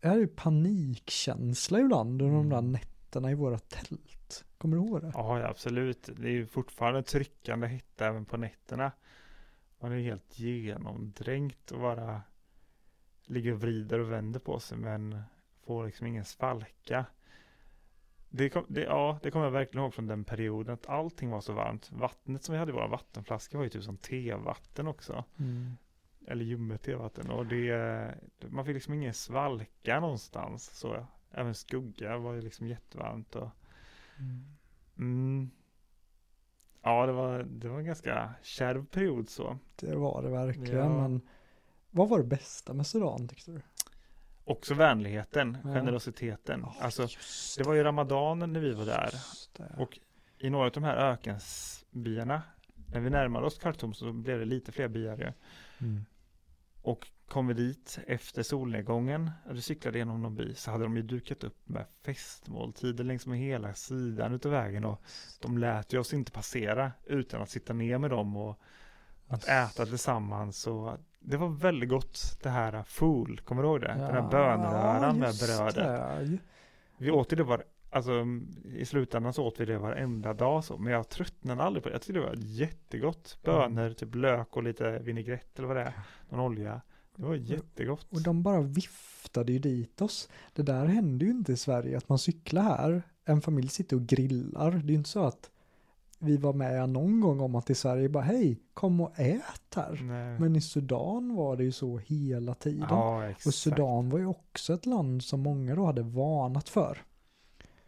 jag 0.00 0.08
hade 0.08 0.20
ju 0.20 0.28
panikkänsla 0.28 1.80
ibland 1.80 2.22
under 2.22 2.38
mm. 2.38 2.48
de 2.48 2.54
där 2.54 2.62
nätterna 2.62 3.30
i 3.30 3.34
våra 3.34 3.58
tält. 3.58 4.44
Kommer 4.58 4.76
du 4.76 4.82
ihåg 4.82 5.00
det? 5.00 5.10
Ja, 5.14 5.48
absolut. 5.48 6.08
Det 6.16 6.28
är 6.28 6.32
ju 6.32 6.46
fortfarande 6.46 7.02
tryckande 7.02 7.66
hetta 7.66 8.06
även 8.06 8.24
på 8.24 8.36
nätterna. 8.36 8.92
Man 9.80 9.92
är 9.92 9.98
helt 9.98 10.38
genomdränkt 10.38 11.70
och 11.70 11.80
bara 11.80 12.22
ligger 13.24 13.52
och 13.52 13.60
vrider 13.60 13.98
och 13.98 14.12
vänder 14.12 14.40
på 14.40 14.60
sig. 14.60 14.78
Men 14.78 15.22
får 15.66 15.86
liksom 15.86 16.06
ingen 16.06 16.24
svalka. 16.24 17.06
Det, 18.28 18.50
kom, 18.50 18.64
det, 18.68 18.82
ja, 18.82 19.18
det 19.22 19.30
kommer 19.30 19.44
jag 19.44 19.52
verkligen 19.52 19.84
ihåg 19.84 19.94
från 19.94 20.06
den 20.06 20.24
perioden 20.24 20.74
att 20.74 20.86
allting 20.86 21.30
var 21.30 21.40
så 21.40 21.52
varmt. 21.52 21.90
Vattnet 21.92 22.44
som 22.44 22.52
vi 22.52 22.58
hade 22.58 22.70
i 22.70 22.74
våra 22.74 22.88
vattenflaskor 22.88 23.58
var 23.58 23.64
ju 23.64 23.70
typ 23.70 23.82
som 23.82 23.96
tevatten 23.96 24.88
också. 24.88 25.24
Mm. 25.38 25.76
Eller 26.30 26.44
ljummet 26.44 26.82
tevatten. 26.82 27.30
Och 27.30 27.46
det, 27.46 28.14
man 28.48 28.64
fick 28.64 28.74
liksom 28.74 28.94
ingen 28.94 29.14
svalka 29.14 30.00
någonstans. 30.00 30.64
Så 30.78 31.06
även 31.30 31.54
skugga 31.54 32.18
var 32.18 32.34
ju 32.34 32.40
liksom 32.42 32.66
jättevarmt. 32.66 33.36
Och, 33.36 33.50
Mm. 34.18 34.44
mm, 34.98 35.50
ja, 36.82 37.06
det 37.06 37.12
var, 37.12 37.42
det 37.42 37.68
var 37.68 37.78
en 37.78 37.84
ganska 37.84 38.34
kärv 38.42 38.86
period 38.86 39.28
så. 39.28 39.58
Det 39.76 39.96
var 39.96 40.22
det 40.22 40.28
verkligen. 40.30 40.76
Ja. 40.78 40.88
Men 40.88 41.20
vad 41.90 42.08
var 42.08 42.18
det 42.18 42.24
bästa 42.24 42.72
med 42.74 42.86
Sudan 42.86 43.28
tyckte 43.28 43.50
du? 43.52 43.60
Också 44.44 44.74
vänligheten, 44.74 45.58
Ja. 45.64 45.68
generositeten. 45.74 46.60
Ja, 46.64 46.74
alltså, 46.80 47.02
just 47.02 47.58
det 47.58 47.64
var 47.64 47.74
ju 47.74 47.82
ramadanen 47.82 48.52
när 48.52 48.60
vi 48.60 48.72
var 48.72 48.84
där. 48.86 49.10
det. 49.56 49.74
Och 49.78 49.98
i 50.38 50.50
några 50.50 50.66
av 50.66 50.72
de 50.72 50.82
här 50.84 50.96
ökensbyarna, 50.96 52.42
när 52.86 53.00
vi 53.00 53.10
närmade 53.10 53.46
oss 53.46 53.58
Khartoum 53.58 53.94
så 53.94 54.12
blev 54.12 54.38
det 54.38 54.44
lite 54.44 54.72
fler 54.72 54.88
byar 54.88 55.16
ju. 55.16 55.32
Mm. 55.86 56.04
Och 56.82 57.08
kom 57.28 57.46
vi 57.46 57.54
dit 57.54 57.98
efter 58.06 58.42
solnedgången, 58.42 59.30
vi 59.50 59.62
cyklade 59.62 59.98
genom 59.98 60.22
någon 60.22 60.34
by, 60.34 60.54
så 60.54 60.70
hade 60.70 60.84
de 60.84 60.96
ju 60.96 61.02
dukat 61.02 61.44
upp 61.44 61.68
med 61.68 61.86
festmåltider 62.04 63.04
längs 63.04 63.26
med 63.26 63.38
hela 63.38 63.74
sidan 63.74 64.34
utav 64.34 64.52
vägen 64.52 64.84
och 64.84 65.02
de 65.40 65.58
lät 65.58 65.92
ju 65.92 65.98
oss 65.98 66.14
inte 66.14 66.32
passera 66.32 66.92
utan 67.06 67.42
att 67.42 67.50
sitta 67.50 67.72
ner 67.72 67.98
med 67.98 68.10
dem 68.10 68.36
och 68.36 68.60
att 69.28 69.48
äta 69.48 69.86
tillsammans. 69.86 70.66
Och 70.66 70.98
det 71.20 71.36
var 71.36 71.48
väldigt 71.48 71.88
gott 71.88 72.38
det 72.42 72.50
här 72.50 72.82
fool, 72.82 73.40
kommer 73.44 73.62
du 73.62 73.68
ihåg 73.68 73.80
det? 73.80 73.86
Den 73.86 74.00
här 74.00 74.30
bönröran 74.30 75.18
med 75.18 75.34
brödet. 75.34 75.74
det. 75.74 76.38
Vi 76.98 77.10
åt 77.10 77.30
det 77.30 77.42
var, 77.42 77.64
alltså 77.90 78.26
i 78.74 78.84
slutändan 78.84 79.32
så 79.32 79.46
åt 79.46 79.60
vi 79.60 79.64
det 79.64 79.78
varenda 79.78 80.34
dag 80.34 80.64
så, 80.64 80.78
men 80.78 80.92
jag 80.92 81.08
tröttnade 81.08 81.62
aldrig 81.62 81.82
på 81.82 81.88
det. 81.88 81.94
Jag 81.94 82.02
tyckte 82.02 82.20
det 82.20 82.26
var 82.26 82.34
jättegott. 82.36 83.38
Bönor, 83.42 83.92
typ 83.92 84.14
lök 84.14 84.56
och 84.56 84.62
lite 84.62 84.98
vinägrett 84.98 85.58
eller 85.58 85.68
vad 85.68 85.76
det 85.76 85.82
är, 85.82 85.92
någon 86.28 86.40
olja. 86.40 86.80
Det 87.16 87.24
var 87.24 87.34
jättegott. 87.34 88.06
Och 88.10 88.22
de 88.22 88.42
bara 88.42 88.60
viftade 88.60 89.52
ju 89.52 89.58
dit 89.58 90.00
oss. 90.00 90.28
Det 90.52 90.62
där 90.62 90.86
händer 90.86 91.26
ju 91.26 91.32
inte 91.32 91.52
i 91.52 91.56
Sverige, 91.56 91.96
att 91.96 92.08
man 92.08 92.18
cyklar 92.18 92.62
här, 92.62 93.02
en 93.24 93.40
familj 93.40 93.68
sitter 93.68 93.96
och 93.96 94.06
grillar. 94.06 94.70
Det 94.70 94.76
är 94.76 94.90
ju 94.90 94.94
inte 94.94 95.10
så 95.10 95.24
att 95.24 95.50
vi 96.18 96.36
var 96.36 96.52
med 96.52 96.88
någon 96.88 97.20
gång 97.20 97.40
om 97.40 97.54
att 97.54 97.70
i 97.70 97.74
Sverige 97.74 98.08
bara 98.08 98.22
hej, 98.22 98.58
kom 98.74 99.00
och 99.00 99.18
ät 99.18 99.74
här. 99.76 100.00
Nej. 100.02 100.38
Men 100.40 100.56
i 100.56 100.60
Sudan 100.60 101.36
var 101.36 101.56
det 101.56 101.64
ju 101.64 101.72
så 101.72 101.98
hela 101.98 102.54
tiden. 102.54 102.86
ja, 102.90 103.28
och 103.46 103.54
Sudan 103.54 104.10
var 104.10 104.18
ju 104.18 104.26
också 104.26 104.74
ett 104.74 104.86
land 104.86 105.22
som 105.22 105.40
många 105.40 105.74
då 105.74 105.84
hade 105.86 106.02
varnat 106.02 106.68
för. 106.68 106.98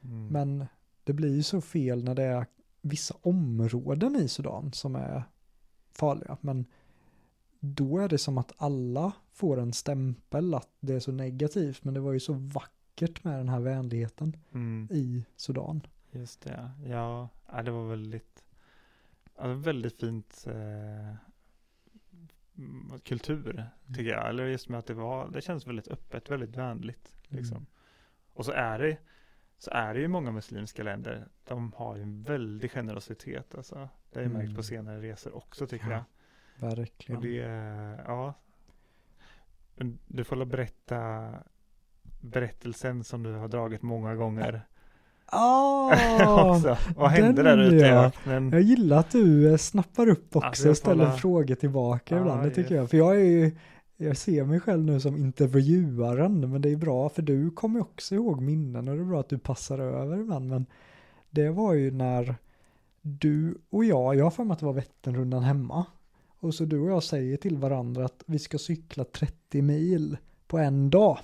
Mm. 0.02 0.26
Men 0.26 0.66
det 1.04 1.12
blir 1.12 1.36
ju 1.36 1.42
så 1.42 1.60
fel 1.60 2.04
när 2.04 2.14
det 2.14 2.22
är 2.22 2.46
vissa 2.82 3.14
områden 3.22 4.16
i 4.16 4.28
Sudan 4.28 4.72
som 4.72 4.96
är 4.96 5.22
farliga. 5.92 6.36
Men 6.40 6.66
då 7.60 7.98
är 7.98 8.08
det 8.08 8.18
som 8.18 8.38
att 8.38 8.52
alla 8.56 9.12
får 9.32 9.60
en 9.60 9.72
stämpel 9.72 10.54
att 10.54 10.68
det 10.80 10.94
är 10.94 11.00
så 11.00 11.12
negativt. 11.12 11.84
Men 11.84 11.94
det 11.94 12.00
var 12.00 12.12
ju 12.12 12.20
så 12.20 12.32
vackert 12.32 13.24
med 13.24 13.38
den 13.38 13.48
här 13.48 13.60
vänligheten 13.60 14.36
Mm. 14.52 14.88
i 14.90 15.24
Sudan. 15.36 15.80
Just 16.12 16.40
det, 16.40 16.70
ja. 16.86 17.28
ja 17.52 17.62
det 17.62 17.70
var 17.70 17.88
väldigt, 17.88 18.44
ja, 19.36 19.46
väldigt 19.54 20.00
fint 20.00 20.44
eh, 20.46 21.14
mm, 22.58 22.98
kultur 23.04 23.64
tycker 23.88 24.10
jag. 24.10 24.28
Eller 24.28 24.46
just 24.46 24.68
med 24.68 24.78
att 24.78 24.86
det 24.86 24.94
var, 24.94 25.30
det 25.30 25.40
känns 25.40 25.66
väldigt 25.66 25.88
öppet, 25.88 26.30
väldigt 26.30 26.56
vänligt. 26.56 27.16
Liksom. 27.28 27.56
Mm. 27.56 27.66
Och 28.32 28.44
så 28.44 28.52
är 28.52 28.78
det, 28.78 28.98
så 29.62 29.70
är 29.70 29.94
det 29.94 30.00
ju 30.00 30.08
många 30.08 30.30
muslimska 30.32 30.82
länder, 30.82 31.26
de 31.44 31.72
har 31.76 31.96
ju 31.96 32.02
en 32.02 32.22
väldig 32.22 32.70
generositet. 32.72 33.54
Alltså. 33.54 33.88
Det 34.10 34.18
har 34.18 34.22
jag 34.22 34.32
märkt 34.32 34.44
Mm. 34.44 34.56
på 34.56 34.62
senare 34.62 35.00
resor 35.02 35.36
också 35.36 35.66
tycker 35.66 35.90
Ja, 35.90 36.04
jag. 36.60 36.68
Verkligen. 36.76 37.16
Och 37.16 37.22
det, 37.22 37.36
ja. 38.06 38.34
Men 39.76 39.98
Du 40.06 40.24
får 40.24 40.36
väl 40.36 40.46
berätta 40.46 41.28
berättelsen 42.20 43.04
som 43.04 43.22
du 43.22 43.32
har 43.34 43.48
dragit 43.48 43.82
många 43.82 44.14
gånger 44.14 44.66
Ah, 45.32 46.50
också. 46.56 46.76
Vad 46.96 47.10
hände 47.10 47.42
där 47.42 47.58
ute 47.58 47.76
i 47.76 47.90
öknen? 47.90 48.50
Jag 48.50 48.60
gillar 48.60 48.98
att 48.98 49.10
du 49.10 49.50
eh, 49.50 49.56
snappar 49.56 50.08
upp 50.08 50.36
också 50.36 50.46
Alltså, 50.48 50.70
och 50.70 50.76
ställer 50.76 51.10
frågor 51.10 51.54
tillbaka 51.54 52.14
Ja, 52.14 52.20
ibland. 52.20 52.42
Det 52.42 52.50
tycker 52.50 52.62
yes. 52.62 52.70
jag. 52.80 52.90
För 52.90 52.96
jag 52.96 53.16
är 53.16 53.24
ju, 53.24 53.56
jag 54.04 54.16
ser 54.16 54.44
mig 54.44 54.60
själv 54.60 54.84
nu 54.84 55.00
som 55.00 55.16
intervjuaren, 55.16 56.50
men 56.52 56.62
det 56.62 56.70
är 56.70 56.76
bra 56.76 57.08
för 57.08 57.22
du 57.22 57.50
kommer 57.50 57.80
också 57.80 58.14
ihåg 58.14 58.40
minnen 58.40 58.88
och 58.88 58.96
det 58.96 59.02
är 59.02 59.04
bra 59.04 59.20
att 59.20 59.28
du 59.28 59.38
passar 59.38 59.78
över 59.78 60.20
ibland. 60.20 60.48
Men 60.48 60.66
det 61.30 61.50
var 61.50 61.74
ju 61.74 61.90
när 61.90 62.36
du 63.02 63.58
och 63.70 63.84
jag, 63.84 64.16
jag 64.16 64.24
har 64.24 64.30
för 64.30 64.44
mig 64.44 64.52
att 64.52 64.60
det 64.60 64.66
var 64.66 64.72
Vätternrundan 64.72 65.42
hemma. 65.42 65.86
Och 66.38 66.54
så 66.54 66.64
du 66.64 66.80
och 66.80 66.90
jag 66.90 67.02
säger 67.02 67.36
till 67.36 67.56
varandra 67.56 68.04
att 68.04 68.22
vi 68.26 68.38
ska 68.38 68.58
cykla 68.58 69.04
30 69.04 69.62
mil 69.62 70.16
på 70.46 70.58
en 70.58 70.90
dag 70.90 71.18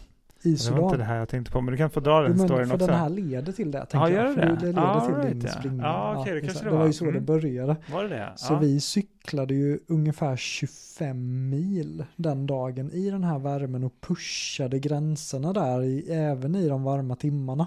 i 0.47 0.55
Det 0.55 0.71
var 0.71 0.79
inte 0.79 0.89
Sudan. 0.89 0.99
det 0.99 1.05
här 1.05 1.17
jag 1.19 1.29
tänkte 1.29 1.53
på, 1.53 1.61
men 1.61 1.73
du 1.73 1.79
kan 1.79 1.91
få 1.91 2.01
dra 2.01 2.21
den 2.21 2.31
Jo, 2.33 2.37
men 2.39 2.47
storyn 2.49 2.67
för 2.67 2.75
också. 2.75 2.87
den 2.87 2.97
här 2.97 3.09
leder 3.09 3.53
till 3.53 3.71
det, 3.71 3.79
tänker 3.87 3.99
Ja, 3.99 4.11
gör 4.11 4.25
jag. 4.25 4.29
det 4.37 4.41
För 4.41 4.41
det? 4.49 4.55
det 4.57 4.67
leder 4.67 4.81
Ja, 4.83 5.01
till 5.07 5.15
right, 5.15 5.31
din 5.41 5.43
ja. 5.55 5.59
spring. 5.61 5.79
Ja, 5.79 6.17
okej, 6.21 6.35
det 6.35 6.41
kanske 6.41 6.59
det 6.65 6.65
det 6.65 6.71
var 6.71 6.79
var. 6.79 6.87
ju 6.87 6.93
så 6.93 7.05
det 7.05 7.11
Mm. 7.11 7.25
började. 7.25 7.77
Var 7.93 8.03
det 8.03 8.09
det? 8.09 8.33
Så 8.37 8.53
ja. 8.53 8.59
vi 8.59 8.81
cyklade 8.81 9.55
ju 9.55 9.79
ungefär 9.87 10.37
25 10.37 11.49
mil 11.51 12.05
den 12.17 12.47
dagen 12.47 12.91
i 12.93 13.11
den 13.11 13.25
här 13.25 13.39
värmen 13.39 13.85
och 13.85 14.01
pushade 14.01 14.79
gränserna 14.79 15.53
där 15.53 15.83
i, 15.83 16.11
även 16.13 16.55
i 16.55 16.69
de 16.69 16.83
varma 16.83 17.17
timmarna. 17.17 17.67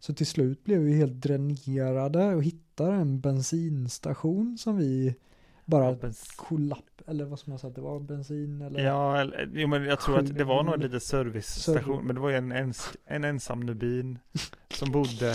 Så 0.00 0.14
till 0.14 0.26
slut 0.26 0.64
blev 0.64 0.80
vi 0.80 0.94
helt 0.96 1.12
dränerade 1.22 2.34
och 2.34 2.42
hittade 2.42 2.92
en 2.94 3.20
bensinstation 3.20 4.58
som 4.58 4.76
vi 4.76 5.14
bara 5.64 5.84
Ja, 6.02 6.10
kollapp, 6.36 6.84
eller 7.06 7.24
vad 7.24 7.38
ska 7.38 7.50
man 7.50 7.58
säga, 7.58 7.72
det 7.72 7.80
var 7.80 8.00
bensin 8.00 8.62
eller? 8.62 8.80
Ja, 8.84 9.18
eller- 9.20 9.50
jo, 9.54 9.68
men 9.68 9.84
jag 9.84 10.00
tror 10.00 10.18
att 10.18 10.38
det 10.38 10.44
var 10.44 10.64
Sju- 10.64 10.76
liten 10.82 11.00
servicestation, 11.00 11.96
Serv- 11.98 12.02
men 12.06 12.14
det 12.14 12.20
var 12.20 12.30
ju 12.30 12.36
en, 12.36 12.52
ens, 12.52 12.92
en 13.04 13.24
ensam 13.24 13.60
nubin 13.60 14.18
som 14.74 14.90
bodde 14.92 15.30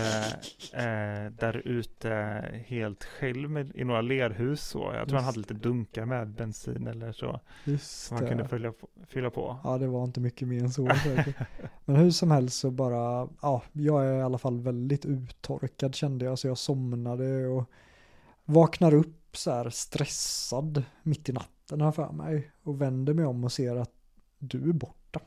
eh, 0.72 1.32
där 1.38 1.62
ute 1.64 2.44
helt 2.66 3.04
själv 3.04 3.50
med, 3.50 3.70
i 3.74 3.84
några 3.84 4.00
lerhus 4.00 4.60
så. 4.68 4.90
Jag 4.94 5.08
tror 5.08 5.16
han 5.16 5.24
hade 5.24 5.38
lite 5.38 5.54
dunkar 5.54 6.04
med 6.04 6.28
bensin 6.28 6.86
eller 6.86 7.12
så, 7.12 7.40
Just 7.64 7.90
som 8.06 8.16
han 8.16 8.26
kunde 8.28 8.48
följa 8.48 8.72
på, 8.72 8.88
fylla 9.08 9.30
på. 9.30 9.56
Ja, 9.64 9.78
det 9.78 9.86
var 9.86 10.04
inte 10.04 10.20
mycket 10.20 10.48
mer 10.48 10.60
än 10.62 10.70
så. 10.70 10.88
säkert. 11.04 11.36
Men 11.84 11.96
hur 11.96 12.10
som 12.10 12.30
helst 12.30 12.58
så 12.60 12.70
bara, 12.70 13.28
ja, 13.42 13.62
jag 13.72 14.06
är 14.06 14.18
i 14.18 14.22
alla 14.22 14.38
fall 14.38 14.60
väldigt 14.60 15.06
uttorkad 15.06 15.94
kände 15.94 16.24
jag, 16.24 16.38
så 16.38 16.46
jag 16.46 16.58
somnade 16.58 17.46
och 17.46 17.70
vaknar 18.52 18.94
upp 18.94 19.36
så 19.36 19.50
här 19.50 19.70
stressad 19.70 20.84
mitt 21.02 21.28
i 21.28 21.32
natten 21.32 21.80
här 21.80 21.92
för 21.92 22.12
mig 22.12 22.50
och 22.62 22.80
vänder 22.80 23.14
mig 23.14 23.24
om 23.24 23.44
och 23.44 23.52
ser 23.52 23.76
att 23.76 23.94
du 24.38 24.68
är 24.68 24.72
borta. 24.72 25.20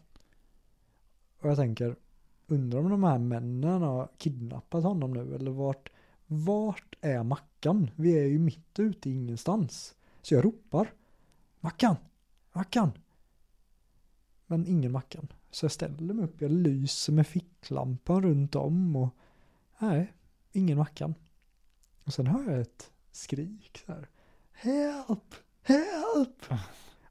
Och 1.40 1.50
jag 1.50 1.58
tänker, 1.58 1.96
undrar 2.48 2.80
om 2.80 2.90
de 2.90 3.04
här 3.04 3.18
männen 3.18 3.82
har 3.82 4.10
kidnappat 4.18 4.84
honom 4.84 5.14
nu 5.14 5.36
eller 5.36 5.52
vart, 5.52 5.90
vart 6.26 6.96
är 7.02 7.24
Mackan? 7.24 7.92
Vi 7.96 8.20
är 8.20 8.26
ju 8.26 8.40
mitt 8.40 8.80
ute 8.80 9.10
i 9.10 9.14
ingenstans. 9.14 9.96
Så 10.22 10.34
jag 10.34 10.46
ropar, 10.46 10.94
Mackan, 11.60 11.96
Mackan. 12.54 12.92
Men 14.46 14.68
ingen 14.68 14.92
Mackan. 14.92 15.28
Så 15.52 15.66
jag 15.66 15.72
ställer 15.72 16.14
mig 16.14 16.26
upp, 16.26 16.42
jag 16.42 16.52
lyser 16.52 17.14
med 17.14 17.28
ficklampan 17.28 18.24
runt 18.24 18.56
om 18.56 18.96
och 18.96 19.10
nej, 19.80 20.14
ingen 20.52 20.78
Mackan. 20.78 21.16
Och 22.04 22.14
sen 22.14 22.28
hör 22.28 22.52
jag 22.52 22.62
ett 22.62 22.93
skrik 23.16 23.84
så 23.86 23.92
här. 23.92 24.08
Help! 24.54 25.36
Help! 25.64 26.60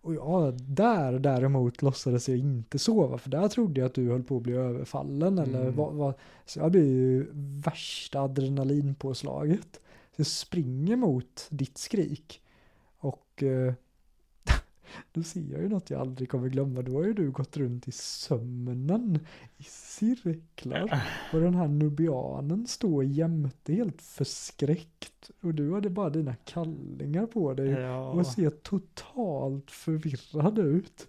Och 0.00 0.14
jag 0.14 0.60
där 0.62 1.12
däremot 1.18 1.82
låtsades 1.82 2.28
jag 2.28 2.38
inte 2.38 2.78
sova 2.78 3.18
för 3.18 3.30
där 3.30 3.48
trodde 3.48 3.80
jag 3.80 3.86
att 3.86 3.94
du 3.94 4.10
höll 4.10 4.22
på 4.22 4.36
att 4.36 4.42
bli 4.42 4.52
överfallen 4.52 5.38
eller 5.38 5.60
Mm. 5.62 5.76
vad, 5.76 5.94
vad. 5.94 6.14
Så 6.46 6.58
jag 6.58 6.70
blir 6.72 6.86
ju 6.86 7.26
värsta 7.64 8.20
adrenalinpåslaget. 8.20 9.80
Så 10.16 10.20
jag 10.20 10.26
springer 10.26 10.96
mot 10.96 11.46
ditt 11.50 11.78
skrik. 11.78 12.42
Och 12.98 13.42
eh, 13.42 13.74
då 15.12 15.22
ser 15.22 15.40
jag 15.40 15.62
ju 15.62 15.68
något 15.68 15.90
jag 15.90 16.00
aldrig 16.00 16.28
kommer 16.30 16.48
glömma. 16.48 16.82
Då 16.82 16.92
har 16.92 17.04
ju 17.04 17.12
du 17.12 17.30
gått 17.30 17.56
runt 17.56 17.88
i 17.88 17.92
sömnen 17.92 19.18
i 19.56 19.62
cirklar. 19.68 21.02
Och 21.32 21.40
den 21.40 21.54
här 21.54 21.68
nubianen 21.68 22.66
står 22.66 23.04
jämte 23.04 23.72
helt 23.72 24.02
förskräckt. 24.02 25.30
Och 25.40 25.54
du 25.54 25.74
hade 25.74 25.90
bara 25.90 26.10
dina 26.10 26.34
kallingar 26.34 27.26
på 27.26 27.54
dig. 27.54 27.70
Ja, 27.70 28.10
Och 28.10 28.26
ser 28.26 28.50
totalt 28.50 29.70
förvirrad 29.70 30.58
ut. 30.58 31.08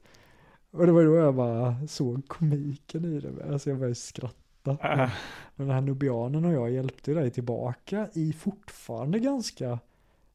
Och 0.72 0.85
det 0.85 0.91
var 0.91 1.03
då 1.03 1.15
jag 1.15 1.35
bara 1.35 1.88
såg 1.88 2.27
komiken 2.27 3.05
i 3.05 3.19
det. 3.19 3.51
Alltså 3.51 3.69
jag 3.69 3.80
började 3.80 3.95
skratta. 3.95 4.77
Men 5.55 5.68
den 5.68 5.76
här 5.76 5.81
nubianen 5.81 6.45
och 6.45 6.53
jag 6.53 6.72
hjälpte 6.72 7.14
dig 7.14 7.31
tillbaka 7.31 8.07
i 8.14 8.34
fortfarande 8.34 9.19
ganska 9.19 9.80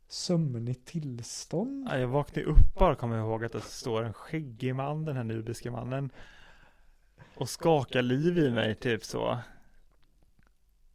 sömnigt 0.09 0.86
tillstånd. 0.86 1.89
Ja, 1.90 1.98
Jag 1.98 2.09
vaknade 2.09 2.48
upp 2.48 2.74
bara 2.78 2.94
kommer 2.94 3.16
jag 3.16 3.26
ihåg 3.26 3.44
att 3.44 3.52
det 3.52 3.60
står 3.60 4.02
en 4.02 4.12
skäggig 4.12 4.74
man, 4.74 5.05
den 5.05 5.16
här 5.16 5.24
nubiska 5.24 5.70
mannen. 5.70 6.10
och 7.36 7.48
skakar 7.48 8.02
liv 8.02 8.39
i 8.39 8.51
mig 8.51 8.74
typ 8.74 9.05
så. 9.05 9.39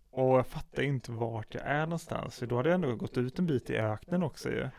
Och 0.09 0.37
jag 0.37 0.47
fattar 0.47 0.83
inte 0.83 1.11
vart 1.11 1.53
jag 1.55 1.63
är 1.63 1.85
någonstans, 1.85 2.39
för 2.39 2.45
då 2.47 2.57
hade 2.57 2.69
jag 2.69 2.75
ändå 2.75 2.95
gått 2.95 3.17
ut 3.17 3.39
en 3.39 3.45
bit 3.45 3.69
i 3.69 3.77
öknen 3.77 4.23
också 4.23 4.49
ju. 4.49 4.69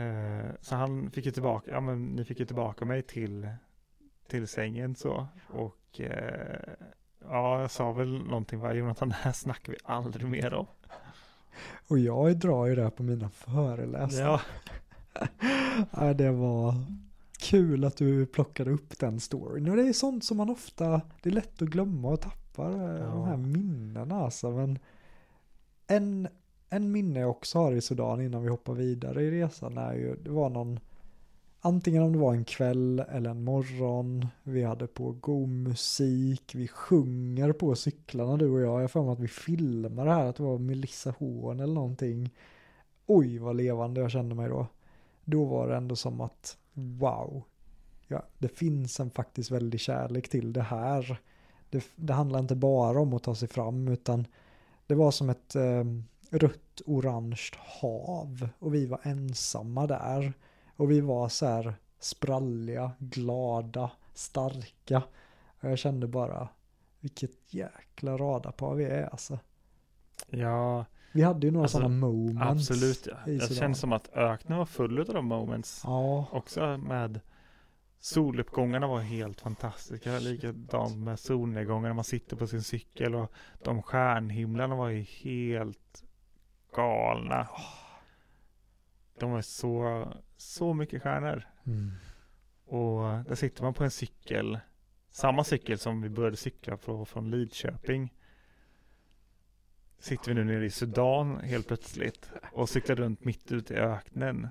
Eh, 0.00 0.50
så 0.60 0.74
han 0.76 1.10
fick 1.10 1.26
ju 1.26 1.32
tillbaka, 1.32 1.70
ja 1.70 1.80
men 1.80 2.04
ni 2.06 2.24
fick 2.24 2.40
ju 2.40 2.46
tillbaka 2.46 2.84
mig 2.84 3.02
till, 3.02 3.48
till 4.28 4.48
sängen 4.48 4.94
så. 4.94 5.26
Och 5.48 6.00
eh, 6.00 6.74
ja, 7.24 7.60
jag 7.60 7.70
sa 7.70 7.92
väl 7.92 8.18
någonting, 8.24 8.58
va, 8.60 8.72
Jonathan, 8.72 9.08
det 9.08 9.14
här 9.14 9.32
snackar 9.32 9.72
vi 9.72 9.78
aldrig 9.84 10.26
mer 10.26 10.54
om. 10.54 10.66
Och 11.88 11.98
jag 11.98 12.36
drar 12.38 12.66
ju 12.66 12.74
det 12.74 12.90
på 12.90 13.02
mina 13.02 13.28
föreläsningar. 13.30 14.28
Ja, 15.14 15.26
Ja, 15.92 16.14
det 16.14 16.30
var 16.30 16.74
kul 17.40 17.84
att 17.84 17.96
du 17.96 18.26
plockade 18.26 18.70
upp 18.70 18.98
den 18.98 19.20
storyn. 19.20 19.68
Och 19.68 19.76
det 19.76 19.88
är 19.88 19.92
sånt 19.92 20.24
som 20.24 20.36
man 20.36 20.50
ofta, 20.50 21.00
det 21.22 21.28
är 21.28 21.34
lätt 21.34 21.62
att 21.62 21.68
glömma 21.68 22.08
och 22.08 22.20
tappa 22.20 22.62
eh, 22.64 22.78
de 23.10 23.22
här 23.24 23.30
Ja. 23.30 23.36
minnena 23.36 24.16
alltså. 24.24 24.50
Men 24.50 24.78
en, 25.86 26.28
en 26.70 26.92
minne 26.92 27.20
jag 27.20 27.30
också 27.30 27.58
har 27.58 27.72
i 27.72 27.80
Sudan 27.80 28.20
innan 28.20 28.42
vi 28.42 28.48
hoppar 28.48 28.74
vidare 28.74 29.22
i 29.22 29.30
resan 29.30 29.78
är 29.78 29.94
ju, 29.94 30.16
det 30.16 30.30
var 30.30 30.50
någon, 30.50 30.80
antingen 31.60 32.02
om 32.02 32.12
det 32.12 32.18
var 32.18 32.34
en 32.34 32.44
kväll 32.44 33.04
eller 33.08 33.30
en 33.30 33.44
morgon, 33.44 34.26
vi 34.42 34.64
hade 34.64 34.86
på 34.86 35.12
god 35.12 35.48
musik, 35.48 36.54
vi 36.54 36.68
sjunger 36.68 37.52
på 37.52 37.74
cyklarna 37.74 38.36
du 38.36 38.50
och 38.50 38.60
jag. 38.60 38.74
Jag 38.74 38.80
har 38.80 38.88
för 38.88 39.02
mig 39.02 39.12
att 39.12 39.20
vi 39.20 39.28
filmar 39.28 40.04
det 40.04 40.12
här, 40.12 40.24
att 40.24 40.36
det 40.36 40.42
var 40.42 40.58
Melissa 40.58 41.14
Horn 41.18 41.60
eller 41.60 41.74
någonting. 41.74 42.34
Oj 43.06 43.38
vad 43.38 43.56
levande 43.56 44.00
jag 44.00 44.10
kände 44.10 44.34
mig 44.34 44.48
då 44.48 44.66
då 45.30 45.44
var 45.44 45.68
det 45.68 45.76
ändå 45.76 45.96
som 45.96 46.20
att 46.20 46.56
wow, 46.72 47.42
ja, 48.06 48.22
det 48.38 48.48
finns 48.48 49.00
en 49.00 49.10
faktiskt 49.10 49.50
väldig 49.50 49.80
kärlek 49.80 50.28
till 50.28 50.52
det 50.52 50.62
här. 50.62 51.20
Det, 51.70 51.84
det 51.96 52.12
handlar 52.12 52.38
inte 52.38 52.56
bara 52.56 53.00
om 53.00 53.14
att 53.14 53.22
ta 53.22 53.34
sig 53.34 53.48
fram 53.48 53.88
utan 53.88 54.26
det 54.86 54.94
var 54.94 55.10
som 55.10 55.30
ett 55.30 55.54
eh, 55.54 55.84
rött 56.30 56.82
orange 56.86 57.50
hav 57.80 58.48
och 58.58 58.74
vi 58.74 58.86
var 58.86 59.00
ensamma 59.02 59.86
där. 59.86 60.32
Och 60.78 60.90
vi 60.90 61.00
var 61.00 61.28
så 61.28 61.46
här 61.46 61.74
spralliga, 61.98 62.92
glada, 62.98 63.90
starka. 64.14 65.02
Och 65.60 65.70
jag 65.70 65.78
kände 65.78 66.06
bara 66.06 66.48
vilket 67.00 67.54
jäkla 67.54 68.16
radarpar 68.16 68.74
vi 68.74 68.84
är 68.84 69.06
alltså. 69.10 69.38
ja 70.26 70.84
Vi 71.12 71.22
hade 71.22 71.46
ju 71.46 71.50
några 71.52 71.64
Alltså, 71.64 71.78
sådana 71.78 71.94
moments. 72.06 72.70
absolut. 72.70 73.06
Ja. 73.06 73.24
Sudan. 73.40 73.56
känner 73.56 73.74
som 73.74 73.92
att 73.92 74.08
öknen 74.16 74.58
var 74.58 74.66
full 74.66 74.98
av 75.00 75.06
de 75.06 75.26
moments. 75.26 75.82
Ja, 75.84 76.26
Också 76.32 76.76
med 76.78 77.20
soluppgångarna 78.00 78.86
var 78.86 79.00
helt 79.00 79.40
fantastiska. 79.40 80.18
Likadant 80.18 80.96
med 80.98 81.20
solnedgångarna. 81.20 81.94
Man 81.94 82.04
sitter 82.04 82.36
på 82.36 82.46
sin 82.46 82.62
cykel 82.62 83.14
och 83.14 83.32
de 83.64 83.82
stjärnhimlarna 83.82 84.74
var 84.76 84.88
ju 84.88 85.02
helt 85.02 86.04
galna. 86.74 87.48
De 89.20 89.30
var 89.30 89.42
så, 89.42 90.04
så 90.36 90.74
mycket 90.74 91.02
stjärnor. 91.02 91.42
mm. 91.66 91.90
Och 92.70 93.24
där 93.24 93.34
sitter 93.34 93.62
man 93.62 93.74
på 93.74 93.84
en 93.84 93.90
cykel. 93.90 94.58
Samma 95.10 95.44
cykel 95.44 95.78
som 95.78 96.02
vi 96.02 96.08
började 96.08 96.36
cykla 96.36 96.76
på 96.76 97.04
från 97.04 97.30
Lidköping. 97.30 98.14
Sitter 99.98 100.28
vi 100.28 100.34
nu 100.34 100.44
nere 100.44 100.66
i 100.66 100.70
Sudan 100.70 101.36
helt 101.36 101.66
plötsligt 101.66 102.30
och 102.52 102.68
cyklar 102.68 102.96
runt 102.96 103.24
mitt 103.24 103.52
ute 103.52 103.74
i 103.74 103.76
öknen. 103.76 104.48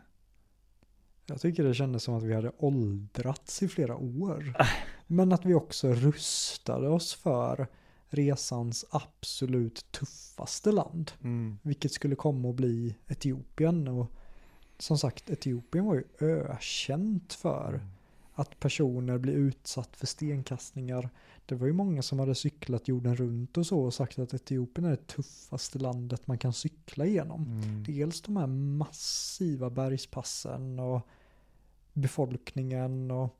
Jag 1.26 1.42
tycker 1.42 1.64
det 1.64 1.74
kändes 1.74 2.04
som 2.04 2.16
att 2.16 2.24
vi 2.24 2.34
hade 2.34 2.52
åldrats 2.58 3.64
i 3.64 3.68
flera 3.68 3.96
år. 3.96 4.54
Men 5.08 5.32
att 5.32 5.46
vi 5.46 5.54
också 5.54 5.94
rustade 5.94 6.88
oss 6.88 7.14
för 7.14 7.68
resans 8.10 8.86
absolut 8.90 9.92
tuffaste 9.92 10.72
land. 10.72 11.12
Mm. 11.24 11.60
Vilket 11.62 11.92
skulle 11.92 12.16
komma 12.16 12.50
att 12.50 12.56
bli 12.56 12.96
Etiopien. 13.08 13.88
Och 13.88 14.12
som 14.80 14.98
sagt, 14.98 15.30
Etiopien 15.30 15.86
var 15.86 15.96
ju 15.96 16.04
ökänt 16.20 17.34
för 17.34 17.82
att 18.34 18.60
personer 18.60 19.18
blir 19.18 19.34
utsatt 19.34 19.98
för 19.98 20.08
stenkastningar. 20.08 21.10
Det 21.46 21.56
var 21.56 21.68
ju 21.68 21.74
många 21.74 22.02
som 22.02 22.20
hade 22.20 22.36
cyklat 22.36 22.88
jorden 22.88 23.16
runt 23.16 23.58
och 23.58 23.66
så 23.66 23.80
och 23.80 23.94
sagt 23.94 24.20
att 24.20 24.34
Etiopien 24.34 24.86
är 24.86 24.90
det 24.90 25.08
tuffaste 25.08 25.80
landet 25.80 26.28
man 26.28 26.38
kan 26.38 26.54
cykla 26.54 27.06
igenom. 27.06 27.44
Mm. 27.44 27.84
Dels 27.84 28.22
de 28.22 28.38
här 28.38 28.48
massiva 28.48 29.70
bergspassen 29.70 30.80
och 30.80 31.08
befolkningen 31.94 33.12
och 33.12 33.36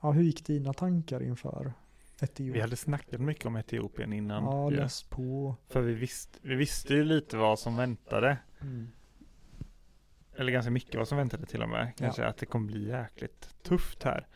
ja, 0.00 0.10
hur 0.12 0.22
gick 0.22 0.46
dina 0.46 0.72
tankar 0.72 1.22
inför 1.22 1.72
Vi 2.20 2.24
Etiopien? 2.24 2.60
hade 2.60 2.76
snackat 2.76 3.20
mycket 3.20 3.46
om 3.46 3.56
Etiopien 3.56 4.12
innan. 4.12 4.44
Ja, 4.44 4.70
ju. 4.70 4.76
läs 4.76 5.02
på. 5.02 5.56
För 5.68 5.80
vi 5.80 5.94
visste, 5.94 6.38
vi 6.42 6.54
visste 6.54 6.94
ju 6.94 7.04
lite 7.04 7.36
vad 7.36 7.58
som 7.58 7.76
väntade. 7.76 8.38
Mm. 8.60 8.88
Eller 10.38 10.52
ganska 10.52 10.70
mycket 10.70 10.94
vad 10.94 11.08
som 11.08 11.18
väntade 11.18 11.46
till 11.46 11.62
och 11.62 11.68
med. 11.68 11.92
Kanske 11.96 12.26
att 12.26 12.36
det 12.36 12.46
kommer 12.46 12.66
bli 12.66 12.88
jäkligt 12.88 13.62
tufft 13.62 14.02
här. 14.02 14.26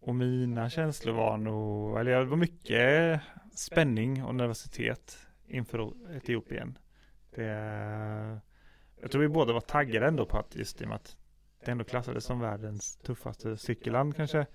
Och 0.00 0.14
mina 0.14 0.70
känslor 0.70 1.12
var 1.12 1.36
nog, 1.36 1.98
eller 1.98 2.18
det 2.18 2.24
var 2.24 2.36
mycket 2.36 3.20
spänning 3.54 4.24
och 4.24 4.34
nervositet 4.34 5.26
inför 5.46 5.92
Etiopien. 6.16 6.78
Det, 7.30 7.44
jag 9.00 9.10
tror 9.10 9.22
vi 9.22 9.28
båda 9.28 9.52
var 9.52 9.60
taggade 9.60 10.06
ändå 10.06 10.26
på 10.26 10.38
att 10.38 10.56
just 10.56 10.80
i 10.80 10.84
och 10.84 10.88
med 10.88 10.96
att 10.96 11.16
det 11.64 11.70
ändå 11.70 11.84
klassades 11.84 12.24
som 12.24 12.40
världens 12.40 12.96
tuffaste 12.96 13.56
cykelland 13.56 14.16
kanske. 14.16 14.46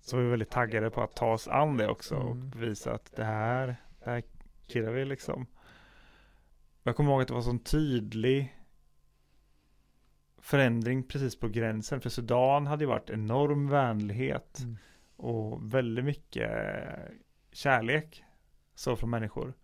Så 0.00 0.16
var 0.16 0.22
vi 0.24 0.30
väldigt 0.30 0.50
taggade 0.50 0.90
på 0.90 1.02
att 1.02 1.16
ta 1.16 1.32
oss 1.32 1.48
an 1.48 1.76
det 1.76 1.88
också 1.88 2.14
och 2.16 2.32
Mm. 2.36 2.50
visa 2.56 2.92
att 2.94 3.12
det 3.16 3.24
här, 3.24 3.76
det 4.04 4.10
här 4.10 4.22
killar 4.66 4.90
vi 4.92 5.04
liksom. 5.04 5.46
Jag 6.82 6.96
kommer 6.96 7.10
ihåg 7.12 7.22
att 7.22 7.28
det 7.28 7.34
var 7.34 7.40
sån 7.42 7.58
tydlig 7.58 8.55
förändring 10.38 11.02
precis 11.02 11.40
på 11.40 11.48
gränsen. 11.48 12.00
För 12.00 12.10
Sudan 12.10 12.66
hade 12.66 12.84
ju 12.84 12.88
varit 12.88 13.10
enorm 13.10 13.68
vänlighet 13.68 14.58
Mm. 14.60 14.76
och 15.16 15.74
väldigt 15.74 16.04
mycket 16.04 16.50
kärlek 17.52 18.24
så 18.74 18.96
från 18.96 19.10
människor. 19.10 19.54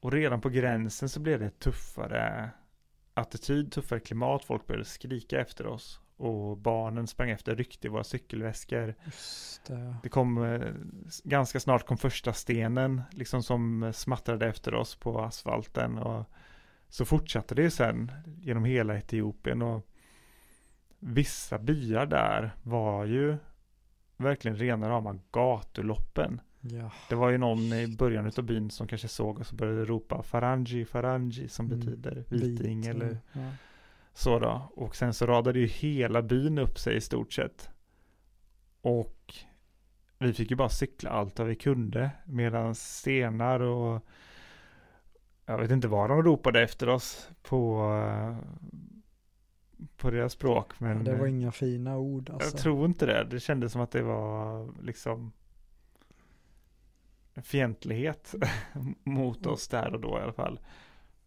Och 0.00 0.12
redan 0.12 0.40
på 0.40 0.48
gränsen 0.48 1.08
så 1.08 1.20
blev 1.20 1.40
det 1.40 1.58
tuffare 1.58 2.50
attityd, 3.14 3.72
tuffare 3.72 4.00
klimat. 4.00 4.44
Folk 4.44 4.66
började 4.66 4.84
skrika 4.84 5.40
efter 5.40 5.66
oss 5.66 6.00
och 6.16 6.56
barnen 6.56 7.06
sprang 7.06 7.30
efter, 7.30 7.56
ryckte 7.56 7.86
i 7.86 7.90
våra 7.90 8.04
cykelväskor. 8.04 8.94
Det. 9.66 9.96
Det 10.02 10.08
kom 10.08 10.44
eh, 10.44 10.72
ganska 11.24 11.60
snart 11.60 11.86
kom 11.86 11.98
första 11.98 12.32
stenen 12.32 13.02
liksom 13.10 13.42
som 13.42 13.92
smattrade 13.94 14.46
efter 14.46 14.74
oss 14.74 14.96
på 14.96 15.20
asfalten 15.20 15.98
och 15.98 16.30
så 16.88 17.04
fortsatte 17.04 17.54
det 17.54 17.70
sen 17.70 18.12
genom 18.40 18.64
hela 18.64 18.98
Etiopien 18.98 19.62
och 19.62 19.86
vissa 20.98 21.58
byar 21.58 22.06
där 22.06 22.54
var 22.62 23.04
ju 23.04 23.36
verkligen 24.16 24.56
rena 24.56 24.88
rama 24.88 25.18
gatuloppen. 25.32 26.40
Ja. 26.60 26.90
Det 27.08 27.14
var 27.14 27.30
ju 27.30 27.38
någon 27.38 27.58
i 27.58 27.96
början 27.98 28.32
av 28.36 28.44
byn 28.44 28.70
som 28.70 28.86
kanske 28.86 29.08
såg 29.08 29.38
oss 29.40 29.50
och 29.50 29.56
började 29.56 29.84
ropa 29.84 30.22
Farangi, 30.22 30.84
Farangi 30.84 31.48
som 31.48 31.66
Mm. 31.66 31.78
betyder 31.78 32.24
viting 32.28 32.80
Vit, 32.80 32.90
eller 32.90 33.18
ja. 33.32 33.50
så 34.14 34.38
då. 34.38 34.72
Och 34.74 34.96
sen 34.96 35.14
så 35.14 35.26
radade 35.26 35.58
ju 35.58 35.66
hela 35.66 36.22
byn 36.22 36.58
upp 36.58 36.78
sig 36.78 36.96
i 36.96 37.00
stort 37.00 37.32
sett. 37.32 37.70
Och 38.80 39.34
vi 40.18 40.32
fick 40.32 40.50
ju 40.50 40.56
bara 40.56 40.68
cykla 40.68 41.10
allt 41.10 41.38
vad 41.38 41.48
vi 41.48 41.54
kunde. 41.54 42.10
Medan 42.26 42.74
stenar 42.74 43.60
och 43.60 44.04
jag 45.46 45.58
vet 45.58 45.70
inte 45.70 45.88
vad 45.88 46.10
de 46.10 46.22
ropade 46.22 46.62
efter 46.62 46.88
oss 46.88 47.30
på, 47.42 47.90
eh, 47.92 48.36
på 49.96 50.10
deras 50.10 50.32
språk. 50.32 50.80
Men 50.80 51.04
det 51.04 51.16
var 51.16 51.26
inga 51.26 51.52
fina 51.52 51.98
ord 51.98 52.30
alltså. 52.30 52.48
jag 52.48 52.62
tror 52.62 52.86
inte 52.86 53.06
det. 53.06 53.26
Det 53.30 53.40
kändes 53.40 53.72
som 53.72 53.80
att 53.80 53.90
det 53.90 54.02
var 54.02 54.68
liksom 54.82 55.32
en 57.34 57.42
fientlighet 57.42 58.34
mot 59.04 59.46
oss 59.46 59.68
där 59.68 59.94
och 59.94 60.00
då 60.00 60.18
i 60.18 60.22
alla 60.22 60.32
fall. 60.32 60.60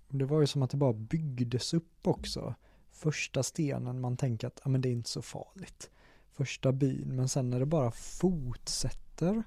Det 0.08 0.26
var 0.26 0.42
ju 0.42 0.48
som 0.48 0.62
att 0.62 0.70
det 0.70 0.78
bara 0.78 0.94
byggdes 0.94 1.74
upp 1.74 2.08
också. 2.08 2.56
Första 2.92 3.44
stenen 3.44 4.02
man 4.02 4.18
tänker 4.18 4.48
att 4.48 4.60
ah, 4.64 4.70
men 4.70 4.82
det 4.82 4.90
är 4.90 4.94
inte 4.94 5.10
så 5.10 5.22
farligt. 5.22 5.92
Första 6.32 6.72
byn, 6.72 7.16
men 7.16 7.30
sen 7.30 7.50
när 7.50 7.60
det 7.60 7.66
bara 7.66 7.92
fortsätter. 7.92 9.44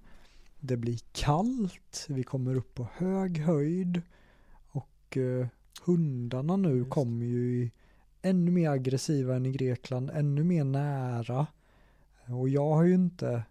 Det 0.61 0.77
blir 0.77 0.99
kallt, 1.13 2.07
vi 2.09 2.23
kommer 2.23 2.55
upp 2.55 2.75
på 2.75 2.89
hög 2.95 3.39
höjd 3.39 4.03
och 5.13 5.17
eh, 5.17 5.47
hundarna 5.85 6.57
nu 6.57 6.77
Just. 6.77 6.91
kommer 6.91 7.27
ju 7.27 7.63
i, 7.63 7.73
ännu 8.23 8.51
mer 8.51 8.71
aggressiva 8.71 9.37
än 9.37 9.47
i 9.47 9.53
Grekland, 9.53 10.11
ännu 10.15 10.45
mer 10.45 10.65
nära. 10.65 11.47
Och 12.27 12.49
jag 12.49 12.75
har 12.75 12.85
ju 12.85 12.95
inte, 12.95 13.45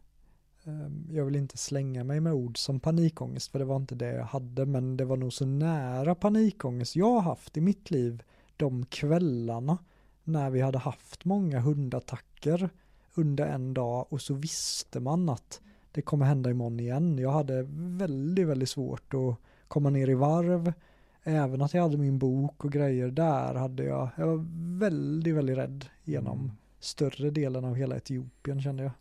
eh, 0.64 1.16
jag 1.16 1.26
vill 1.26 1.36
inte 1.36 1.58
slänga 1.58 2.04
mig 2.04 2.20
med 2.20 2.34
ord 2.34 2.58
som 2.58 2.80
panikångest, 2.80 3.52
för 3.52 3.60
det 3.60 3.66
var 3.66 3.76
inte 3.76 3.96
det 3.96 4.14
jag 4.14 4.26
hade, 4.26 4.66
men 4.66 4.98
det 4.98 5.06
var 5.06 5.18
nog 5.18 5.34
så 5.34 5.46
nära 5.46 6.16
panikångest 6.16 6.96
jag 6.96 7.12
har 7.12 7.22
haft 7.22 7.58
i 7.58 7.62
mitt 7.62 7.92
liv 7.92 8.24
de 8.58 8.86
kvällarna 8.86 9.78
när 10.24 10.50
vi 10.50 10.62
hade 10.62 10.78
haft 10.78 11.26
många 11.26 11.60
hundattacker 11.60 12.70
under 13.16 13.46
en 13.46 13.74
dag 13.74 14.06
och 14.10 14.22
så 14.22 14.34
visste 14.34 15.00
man 15.00 15.30
att 15.30 15.62
det 15.92 16.02
kommer 16.02 16.26
hända 16.26 16.50
imorgon 16.50 16.80
igen. 16.80 17.18
Jag 17.18 17.32
hade 17.32 17.66
väldigt, 17.74 18.48
väldigt 18.48 18.70
svårt 18.70 19.14
att 19.14 19.36
komma 19.68 19.90
ner 19.90 20.10
i 20.10 20.14
varv. 20.14 20.74
Även 21.23 21.61
att 21.61 21.73
jag 21.73 21.81
hade 21.81 21.98
min 21.98 22.19
bok 22.19 22.65
och 22.65 22.72
grejer 22.72 23.07
där 23.11 23.56
hade 23.56 23.84
jag, 23.84 24.10
jag 24.18 24.27
var 24.27 24.45
väldigt, 24.80 25.35
väldigt 25.35 25.57
rädd 25.57 25.85
genom 26.03 26.39
Mm. 26.39 26.52
större 26.80 27.30
delen 27.30 27.65
av 27.65 27.76
hela 27.76 27.95
Etiopien 27.98 28.61
kände 28.61 28.84
jag. 28.84 28.91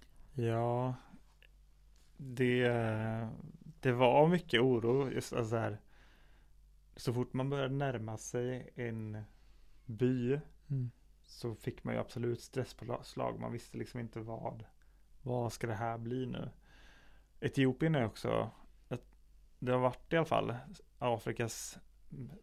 Ja, 0.47 0.95
det, 2.17 2.69
det 3.81 3.93
var 3.93 4.29
mycket 4.29 4.61
oro. 4.61 5.11
Just 5.11 5.33
alltså 5.33 5.57
här, 5.57 5.81
så 6.97 7.13
fort 7.15 7.33
man 7.33 7.51
började 7.51 7.75
närma 7.75 8.17
sig 8.17 8.71
en 8.75 9.23
by 9.87 10.41
Mm. 10.71 10.91
så 11.27 11.55
fick 11.55 11.85
man 11.85 11.95
ju 11.95 12.01
absolut 12.01 12.41
stresspåslag. 12.41 13.41
Man 13.41 13.53
visste 13.53 13.79
liksom 13.79 14.01
inte 14.01 14.21
vad, 14.21 14.65
vad 15.23 15.53
ska 15.53 15.67
det 15.67 15.75
här 15.75 15.99
bli 15.99 16.27
nu? 16.27 16.51
Etiopien 17.41 17.95
är 17.95 18.05
också, 18.05 18.51
det 19.59 19.73
har 19.73 19.79
varit 19.79 20.13
i 20.13 20.17
alla 20.17 20.27
fall 20.27 20.55
Afrikas 20.99 21.79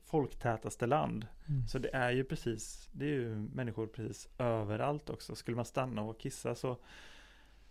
folktätaste 0.03 0.85
land. 0.85 1.27
Mm. 1.49 1.68
Så 1.68 1.80
det 1.80 1.89
är 1.95 2.11
ju 2.11 2.23
precis, 2.23 2.89
det 2.91 3.06
är 3.06 3.10
ju 3.10 3.35
människor 3.35 3.88
precis 3.88 4.30
överallt 4.38 5.10
också. 5.10 5.35
Skulle 5.35 5.56
man 5.56 5.65
stanna 5.65 6.02
och 6.02 6.19
kissa 6.19 6.56
så, 6.56 6.77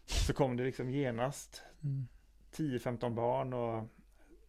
så 0.07 0.33
kom 0.33 0.57
det 0.57 0.65
liksom 0.65 0.91
genast 0.91 1.63
Mm. 1.83 2.07
10-15 2.53 3.15
barn 3.15 3.53
och 3.53 3.85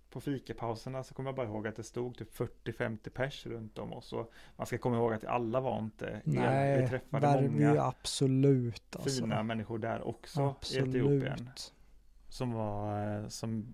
på 0.09 0.21
fikapauserna 0.21 1.03
så 1.03 1.13
kommer 1.13 1.29
jag 1.29 1.35
bara 1.35 1.47
ihåg 1.47 1.67
att 1.67 1.75
det 1.75 1.83
stod 1.83 2.17
typ 2.17 2.33
40-50 2.37 3.09
pers 3.09 3.45
runt 3.45 3.77
om 3.77 3.93
oss. 3.93 4.13
Och 4.13 4.31
man 4.55 4.67
ska 4.67 4.77
komma 4.77 4.95
ihåg 4.97 5.13
att 5.13 5.25
alla 5.25 5.59
var 5.59 5.79
inte 5.79 6.05
el- 6.07 6.21
Vi 6.25 6.31
Nej, 6.39 6.87
träffade 6.89 7.27
många 7.49 7.81
absolut 7.81 8.95
alltså. 8.95 9.21
fina 9.21 9.43
människor 9.43 9.77
där 9.79 10.07
också 10.07 10.55
i 10.73 10.77
Etiopien. 10.77 11.49
Som 12.37 12.51
var, 12.53 13.15
eh, 13.21 13.27
som 13.27 13.73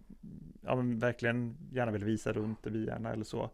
ja, 0.61 0.75
men 0.75 0.99
verkligen 0.99 1.57
gärna 1.71 1.91
ville 1.91 2.05
visa 2.05 2.33
runt 2.33 2.67
i 2.67 2.69
byarna 2.69 3.11
eller 3.13 3.23
så. 3.25 3.49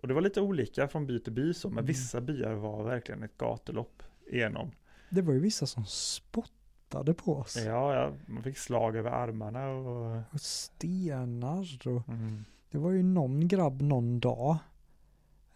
Och 0.00 0.08
det 0.08 0.14
var 0.14 0.20
lite 0.20 0.40
olika 0.40 0.88
från 0.88 1.06
by 1.06 1.18
till 1.18 1.32
by 1.32 1.54
så, 1.54 1.68
men 1.68 1.78
Mm. 1.78 1.86
vissa 1.86 2.20
byar 2.20 2.52
var 2.54 2.82
verkligen 2.84 3.22
ett 3.22 3.38
gatulopp 3.38 4.02
igenom. 4.26 4.70
Det 5.10 5.22
var 5.22 5.32
ju 5.32 5.40
vissa 5.40 5.66
som 5.66 5.84
spottade 5.86 7.14
på 7.14 7.36
oss. 7.36 7.56
Ja, 7.56 7.94
ja, 7.94 8.12
man 8.26 8.42
fick 8.42 8.58
slag 8.58 8.96
över 8.96 9.10
armarna 9.10 9.68
och... 9.68 10.22
Och 10.32 10.40
stenar 10.40 11.78
och 11.88 12.08
Mm. 12.08 12.44
det 12.70 12.78
var 12.78 12.90
ju 12.90 13.02
någon 13.02 13.48
grabb 13.48 13.82
någon 13.82 14.20
dag. 14.20 14.56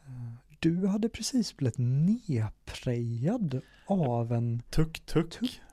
eh, 0.07 0.33
Du 0.61 0.87
hade 0.87 1.09
precis 1.09 1.57
blivit 1.57 1.79
nedprejad 1.79 3.61
av 3.87 4.33
en 4.33 4.63
Tuk 4.71 5.07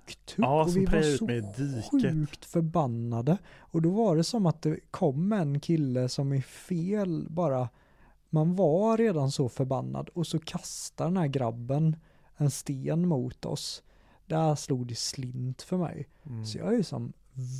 tuk-tuk 0.08 0.46
Ja, 0.46 0.64
och 0.64 0.78
vi 0.78 0.86
var 0.86 1.18
så 1.18 2.00
sjukt 2.00 2.46
förbannade. 2.46 3.38
Och 3.60 3.82
då 3.82 3.90
var 3.90 4.16
det 4.16 4.24
som 4.24 4.46
att 4.46 4.62
det 4.62 4.80
kom 4.92 5.34
en 5.34 5.60
kille 5.60 6.10
som 6.10 6.34
i 6.34 6.42
fel 6.42 7.28
bara, 7.30 7.70
man 8.30 8.56
var 8.56 8.98
redan 8.98 9.32
så 9.32 9.50
förbannad 9.50 10.10
och 10.10 10.28
så 10.28 10.40
kastar 10.40 11.06
den 11.06 11.18
här 11.18 11.28
grabben 11.28 11.96
en 12.38 12.52
sten 12.52 13.08
mot 13.08 13.46
oss. 13.46 13.84
Där 14.26 14.56
slog 14.56 14.88
det 14.88 14.96
slint 14.96 15.62
för 15.62 15.78
mig. 15.78 16.08
Mm. 16.26 16.46
Så 16.46 16.58
jag 16.58 16.68
är 16.68 16.78
ju 16.78 16.84
som 16.84 17.14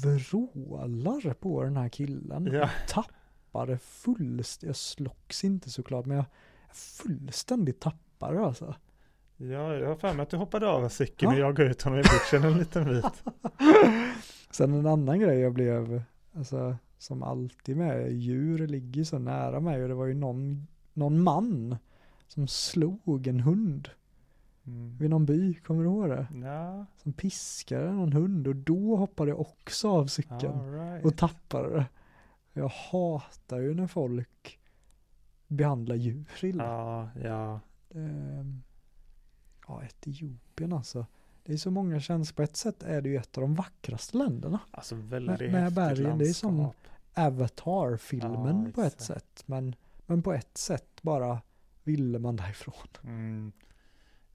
vrålar 0.04 1.34
på 1.34 1.64
den 1.64 1.78
här 1.78 1.90
killen. 1.90 2.50
Ja, 2.54 2.70
Tappade 2.90 3.78
fullständigt, 3.78 4.68
jag 4.68 4.76
slogs 4.76 5.44
inte 5.44 5.70
såklart, 5.70 6.06
men 6.06 6.18
jag 6.18 6.26
fullständigt 6.74 7.80
tappade 7.80 8.46
alltså. 8.46 8.76
Ja, 9.38 9.74
jag 9.76 9.88
har 9.88 9.96
för 9.96 10.14
mig 10.14 10.24
att 10.24 10.30
du 10.30 10.38
hoppade 10.38 10.68
av 10.70 10.90
cykeln 10.90 11.32
och 11.32 11.38
Ja. 11.38 11.42
jagade 11.42 11.70
ut 11.70 11.82
honom 11.82 12.00
i 12.00 12.02
bussen 12.02 12.44
en 12.44 12.58
liten 12.58 12.86
bit. 12.86 13.24
Sen 14.52 14.74
en 14.74 14.86
annan 14.88 15.20
grej 15.20 15.40
jag 15.40 15.54
blev, 15.54 16.02
alltså 16.36 16.76
som 16.98 17.24
alltid 17.24 17.78
med 17.78 18.12
djur 18.14 18.68
ligger 18.68 19.04
så 19.04 19.20
nära 19.20 19.60
mig 19.60 19.82
och 19.84 19.88
det 19.90 19.96
var 19.96 20.06
ju 20.06 20.14
någon, 20.14 20.68
någon 20.94 21.24
man 21.24 21.78
som 22.28 22.48
slog 22.48 23.28
en 23.28 23.40
hund 23.40 23.90
Mm. 24.68 24.98
vid 24.98 25.10
någon 25.10 25.26
by, 25.26 25.54
kommer 25.54 25.84
du 25.84 25.90
ihåg 25.90 26.10
det? 26.10 26.28
Ja, 26.44 26.86
Som 27.04 27.14
piskade 27.14 27.92
någon 27.92 28.14
hund 28.14 28.48
och 28.48 28.56
då 28.56 28.96
hoppade 28.96 29.30
jag 29.32 29.40
också 29.40 29.90
av 29.90 30.08
cykeln 30.08 30.74
right. 30.74 31.06
och 31.06 31.18
tappade 31.18 31.70
det. 31.70 31.86
Jag 32.54 32.68
hatar 32.68 33.60
ju 33.60 33.74
när 33.74 33.88
folk 33.88 34.60
behandlar 35.48 35.96
djur 35.96 36.26
illa. 36.42 36.64
Ja, 36.64 37.10
ja. 37.24 37.60
Ehm, 38.00 38.62
Ja, 39.68 39.84
Etiopien 39.84 40.74
alltså. 40.74 41.06
Det 41.44 41.54
är 41.54 41.58
så 41.58 41.72
många 41.72 42.00
känslor. 42.00 42.36
På 42.36 42.42
ett 42.44 42.58
sätt 42.58 42.84
är 42.84 43.02
det 43.02 43.10
ju 43.10 43.16
ett 43.18 43.38
av 43.38 43.42
de 43.42 43.56
vackraste 43.56 44.18
länderna. 44.18 44.60
Alltså 44.72 44.96
väldigt 44.96 45.40
Med- 45.40 45.52
med 45.52 45.74
bergen, 45.74 46.18
det 46.18 46.30
är 46.30 46.34
som-. 46.34 46.72
Avatar-filmen 47.14 48.64
Ja, 48.66 48.72
på 48.76 48.82
ett 48.82 49.02
sätt. 49.02 49.44
Men, 49.46 49.76
men 50.06 50.24
på 50.24 50.34
ett 50.34 50.58
sätt 50.58 51.02
bara 51.02 51.42
ville 51.84 52.20
man 52.20 52.36
därifrån. 52.36 52.88
Mm. 53.04 53.52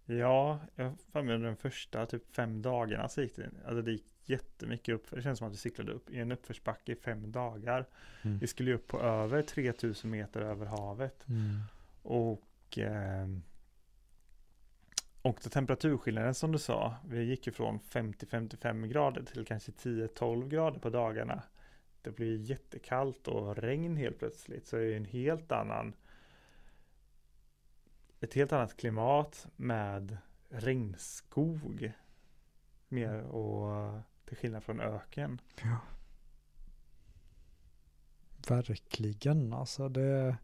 Ja, 0.05 0.59
jag 0.75 0.93
för 1.13 1.23
mig 1.23 1.35
under 1.35 1.49
de 1.49 1.57
första 1.57 2.07
typ 2.07 2.35
fem 2.35 2.63
dagarna 2.63 3.09
så 3.09 3.23
gick 3.23 3.37
det, 3.37 3.51
alltså 3.67 3.83
det 3.83 3.93
gick 3.93 4.05
jättemycket 4.25 4.95
upp. 4.95 5.11
Det 5.11 5.23
känns 5.23 5.39
som 5.39 5.47
att 5.47 5.53
vi 5.53 5.57
cyklade 5.57 5.93
upp 5.93 6.11
i 6.11 6.19
en 6.19 6.33
uppförsbacke 6.33 6.93
i 6.93 6.97
fem 6.97 7.33
dagar. 7.33 7.87
Mm. 8.23 8.39
Vi 8.39 8.47
skulle 8.47 8.71
ju 8.71 8.77
upp 8.77 8.89
på 8.89 9.01
över 9.01 9.43
3000 9.43 10.11
meter 10.11 10.41
över 10.41 10.67
havet. 10.67 11.25
Och 12.03 12.79
ehm, 12.79 13.43
och 15.23 15.41
temperaturskillnaden 15.41 16.35
som 16.35 16.53
du 16.53 16.59
sa, 16.59 16.95
vi 17.09 17.25
gick 17.25 17.47
ju 17.47 17.53
från 17.53 17.81
50-55 17.81 18.87
grader 18.87 19.23
till 19.23 19.45
kanske 19.45 19.73
10-12 19.73 20.49
grader 20.49 20.81
på 20.81 20.91
dagarna. 20.91 21.43
Det 22.03 22.11
blir 22.11 22.39
jättekallt 22.39 23.29
och 23.29 23.57
regn 23.57 23.97
helt 23.97 24.19
plötsligt, 24.19 24.67
så 24.67 24.77
det 24.77 24.85
är 24.85 24.97
en 24.97 25.05
helt 25.05 25.53
annan 25.53 25.95
ett 28.21 28.35
helt 28.35 28.53
annat 28.53 28.77
klimat 28.77 29.47
med 29.57 30.17
regnskog. 30.49 31.93
Mer 32.89 33.23
och 33.23 34.01
till 34.25 34.37
skillnad 34.37 34.65
från 34.65 34.81
öken. 34.81 35.41
Ja. 35.63 35.79
Verkligen 38.49 39.53
alltså 39.53 39.89
det. 39.89 40.37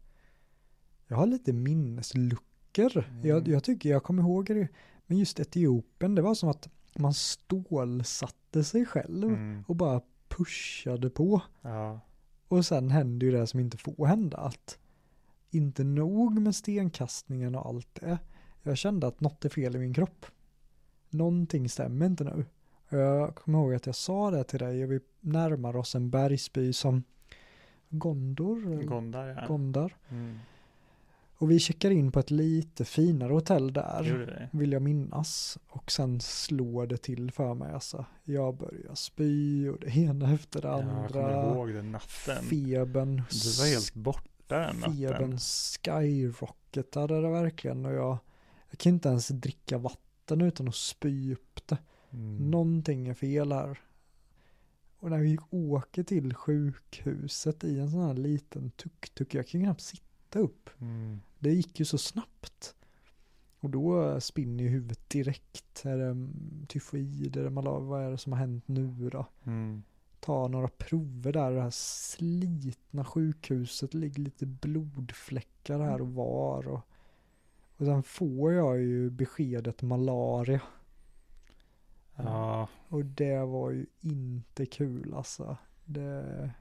Jag 1.07 1.17
har 1.17 1.27
lite 1.27 1.53
minnesluckor. 1.53 2.48
Mm. 2.77 3.27
Jag, 3.27 3.47
jag 3.47 3.63
tycker 3.63 3.89
jag 3.89 4.03
kommer 4.03 4.23
ihåg 4.23 4.45
det. 4.45 4.67
Men 5.07 5.17
just 5.17 5.39
Etiopien, 5.39 6.15
det 6.15 6.21
var 6.21 6.35
som 6.35 6.49
att 6.49 6.69
man 6.95 7.13
stålsatte 7.13 8.63
sig 8.63 8.85
själv 8.85 9.27
Mm. 9.27 9.63
och 9.67 9.75
bara 9.75 10.01
pushade 10.27 11.09
på. 11.09 11.41
Ja. 11.61 11.99
Och 12.47 12.65
sen 12.65 12.91
händer 12.91 13.27
ju 13.27 13.31
det 13.33 13.47
som 13.47 13.59
inte 13.59 13.77
får 13.77 14.05
hända. 14.05 14.37
Att 14.37 14.77
inte 15.51 15.83
nog 15.83 16.41
med 16.41 16.55
stenkastningen 16.55 17.55
och 17.55 17.65
allt 17.65 17.95
det. 18.01 18.17
Jag 18.63 18.77
kände 18.77 19.07
att 19.07 19.19
något 19.21 19.45
är 19.45 19.49
fel 19.49 19.75
i 19.75 19.79
min 19.79 19.93
kropp. 19.93 20.25
Någonting 21.09 21.69
stämmer 21.69 22.05
inte 22.05 22.23
nu. 22.23 22.45
Jag 22.89 23.35
kommer 23.35 23.59
ihåg 23.59 23.73
att 23.73 23.85
jag 23.85 23.95
sa 23.95 24.31
det 24.31 24.43
till 24.43 24.59
dig 24.59 24.83
och 24.83 24.91
vi 24.91 24.99
närmar 25.19 25.75
oss 25.75 25.95
en 25.95 26.09
bergsby 26.09 26.73
som 26.73 27.03
Gondor. 27.89 28.83
Gondar 28.83 29.27
ja. 29.27 29.47
Gondar. 29.47 29.95
Mm. 30.09 30.39
Och 31.39 31.51
vi 31.51 31.59
checkar 31.59 31.91
in 31.91 32.11
på 32.11 32.19
ett 32.19 32.31
lite 32.31 32.85
finare 32.85 33.33
hotell 33.33 33.73
där. 33.73 34.49
Vill 34.51 34.71
jag 34.71 34.81
minnas. 34.81 35.57
Och 35.67 35.91
sen 35.91 36.19
slår 36.19 36.87
det 36.87 36.97
till 36.97 37.31
för 37.31 37.53
mig 37.53 37.73
alltså. 37.73 38.05
Jag 38.23 38.57
börjar 38.57 38.95
spy 38.95 39.69
och 39.69 39.79
det 39.79 39.97
ena 39.97 40.33
efter 40.33 40.61
det 40.61 40.67
Ja, 40.67 40.81
jag 40.81 41.11
kommer 41.11 41.23
andra. 41.23 41.53
ihåg 41.53 41.73
den 41.73 41.91
natten. 41.91 42.43
Febern. 42.43 43.15
Du 43.15 43.51
var 43.59 43.69
helt 43.69 43.93
borta 43.93 44.57
den 44.57 44.75
natten. 44.75 44.95
Febern 44.97 45.37
skyrocketade 45.39 47.21
det 47.21 47.29
verkligen 47.29 47.85
och 47.85 47.93
jag, 47.93 48.17
jag 48.69 48.79
kan 48.79 48.93
inte 48.93 49.09
ens 49.09 49.27
dricka 49.27 49.77
vatten 49.77 50.41
utan 50.41 50.67
att 50.67 50.75
spy 50.75 51.33
upp 51.33 51.67
det. 51.67 51.77
Mm. 52.11 52.51
Någonting 52.51 53.07
är 53.07 53.13
fel 53.13 53.51
här. 53.51 53.79
Och 54.99 55.09
när 55.09 55.19
vi 55.19 55.37
åker 55.49 56.03
till 56.03 56.33
sjukhuset 56.33 57.63
i 57.63 57.79
en 57.79 57.91
sån 57.91 58.07
här 58.07 58.13
liten 58.13 58.71
tuk-tuk, 58.71 59.33
jag 59.35 59.47
kan 59.47 59.63
knappt 59.63 59.81
sitta 59.81 60.08
upp. 60.35 60.69
Mm. 60.81 61.19
Det 61.39 61.49
gick 61.49 61.79
ju 61.79 61.85
så 61.85 61.97
snabbt. 61.97 62.75
Och 63.59 63.69
då 63.69 64.21
spinner 64.21 64.63
ju 64.63 64.69
huvudet 64.69 65.09
direkt. 65.09 65.85
Är 65.85 65.97
det 65.97 66.05
mm, 66.05 66.65
tyfoid, 66.67 67.37
är 67.37 67.43
det 67.43 67.49
malaria, 67.49 67.79
vad 67.79 68.03
är 68.03 68.11
det 68.11 68.17
som 68.17 68.33
har 68.33 68.39
hänt 68.39 68.67
nu 68.67 69.09
då? 69.09 69.25
Mm. 69.43 69.83
ta 70.19 70.47
några 70.47 70.67
prover 70.67 71.33
där, 71.33 71.51
det 71.51 71.61
här 71.61 71.69
slitna 71.69 73.05
sjukhuset, 73.05 73.91
det 73.91 73.97
ligger 73.97 74.21
lite 74.21 74.45
blodfläckar 74.45 75.79
här 75.79 76.01
och 76.01 76.13
var 76.13 76.67
och, 76.67 76.81
och 77.77 77.85
sen 77.85 78.03
får 78.03 78.53
jag 78.53 78.79
ju 78.79 79.09
beskedet 79.09 79.81
malaria 79.81 80.61
Ja, 82.23 82.67
och 82.87 83.05
det 83.05 83.45
var 83.45 83.71
ju 83.71 83.85
inte 83.99 84.65
kul 84.65 85.13
alltså. 85.13 85.57
Det, 85.85 86.51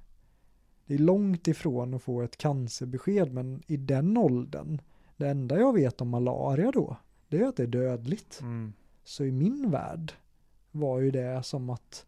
det 0.89 0.94
är 0.94 0.98
långt 0.98 1.48
ifrån 1.48 1.94
att 1.94 2.02
få 2.02 2.23
ett 2.23 2.36
cancerbesked 2.36 3.32
men 3.32 3.62
i 3.66 3.77
den 3.77 4.16
åldern, 4.16 4.81
det 5.16 5.28
enda 5.28 5.59
jag 5.59 5.73
vet 5.73 6.01
om 6.01 6.09
malaria 6.09 6.70
då, 6.70 6.97
det 7.28 7.39
är 7.39 7.47
att 7.48 7.56
det 7.56 7.62
är 7.62 7.66
dödligt. 7.66 8.39
mm. 8.43 8.73
Så 9.05 9.24
i 9.24 9.32
min 9.32 9.70
värld 9.70 10.12
var 10.70 10.98
ju 11.01 11.10
det 11.10 11.43
som 11.43 11.70
att 11.70 12.06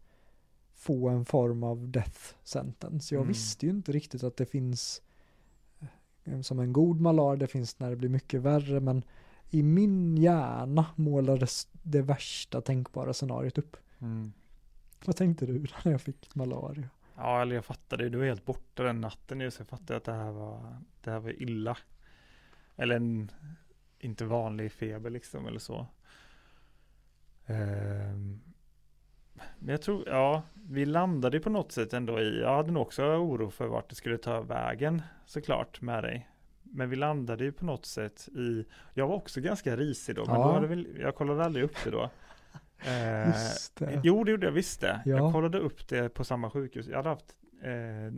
få 0.73 1.09
en 1.09 1.25
form 1.25 1.63
av 1.63 1.89
death 1.89 2.19
sentence. 2.43 3.15
Jag 3.15 3.21
Mm. 3.21 3.27
visste 3.27 3.65
ju 3.65 3.69
inte 3.71 3.91
riktigt 3.91 4.23
att 4.23 4.37
det 4.37 4.45
finns 4.45 5.01
eh, 6.23 6.41
som 6.41 6.59
en 6.59 6.73
god 6.73 7.01
malar, 7.01 7.37
det 7.37 7.47
finns 7.47 7.79
när 7.79 7.89
det 7.89 7.95
blir 7.95 8.09
mycket 8.09 8.41
värre, 8.41 8.79
men 8.79 9.03
i 9.49 9.63
min 9.63 10.17
hjärna 10.17 10.85
målades 10.95 11.67
det 11.83 12.01
värsta 12.01 12.61
tänkbara 12.61 13.13
scenariot 13.13 13.57
upp. 13.57 13.77
Mm. 13.99 14.31
Vad 15.05 15.15
tänkte 15.15 15.45
du 15.45 15.59
när 15.85 15.91
jag 15.91 16.01
fick 16.01 16.35
malaria? 16.35 16.89
Ja, 17.23 17.41
eller 17.41 17.55
jag 17.55 17.65
fattade 17.65 18.03
ju, 18.03 18.09
du 18.09 18.17
var 18.17 18.25
helt 18.25 18.45
borta 18.45 18.83
den 18.83 19.01
natten 19.01 19.39
ju, 19.41 19.51
så 19.51 19.61
jag 19.61 19.67
fattade 19.67 19.97
att 19.97 20.03
det 20.03 20.13
här 20.13 20.31
var, 20.31 20.75
det 21.01 21.11
här 21.11 21.19
var 21.19 21.41
illa. 21.41 21.77
Eller 22.75 22.95
en, 22.95 23.31
inte 23.99 24.25
vanlig 24.25 24.71
feber 24.71 25.09
liksom, 25.09 25.47
eller 25.47 25.59
så. 25.59 25.87
Ehm, 27.45 28.41
men 29.59 29.69
jag 29.71 29.81
tror, 29.81 30.03
ja, 30.09 30.43
vi 30.53 30.85
landade 30.85 31.39
på 31.39 31.49
något 31.49 31.71
sätt 31.71 31.93
ändå 31.93 32.19
i, 32.19 32.39
jag 32.41 32.55
hade 32.55 32.71
nog 32.71 32.81
också 32.81 33.03
oro 33.03 33.49
för 33.49 33.67
vart 33.67 33.89
det 33.89 33.95
skulle 33.95 34.17
ta 34.17 34.41
vägen, 34.41 35.01
såklart, 35.25 35.81
med 35.81 36.03
dig. 36.03 36.27
Men 36.63 36.89
vi 36.89 36.95
landade 36.95 37.43
ju 37.43 37.51
på 37.51 37.65
något 37.65 37.85
sätt 37.85 38.27
i, 38.35 38.65
jag 38.93 39.07
var 39.07 39.15
också 39.15 39.41
ganska 39.41 39.75
risig 39.75 40.15
då, 40.15 40.25
men 40.25 40.35
Ja. 40.35 40.47
då 40.47 40.53
hade 40.53 40.67
väl, 40.67 40.87
jag 40.99 41.15
kollade 41.15 41.45
aldrig 41.45 41.65
upp 41.65 41.75
det 41.83 41.91
då. 41.91 42.09
Eh, 42.87 43.27
Just 43.27 43.75
det. 43.75 44.01
Jo, 44.03 44.23
det 44.23 44.31
gjorde 44.31 44.45
jag 44.45 44.53
visst 44.53 44.81
det. 44.81 45.01
Ja. 45.05 45.15
Jag 45.17 45.33
kollade 45.33 45.57
upp 45.59 45.87
det 45.87 46.09
på 46.09 46.23
samma 46.23 46.49
sjukhus. 46.51 46.87
Jag 46.87 46.95
hade 46.97 47.09
haft 47.09 47.35
eh, 47.63 48.13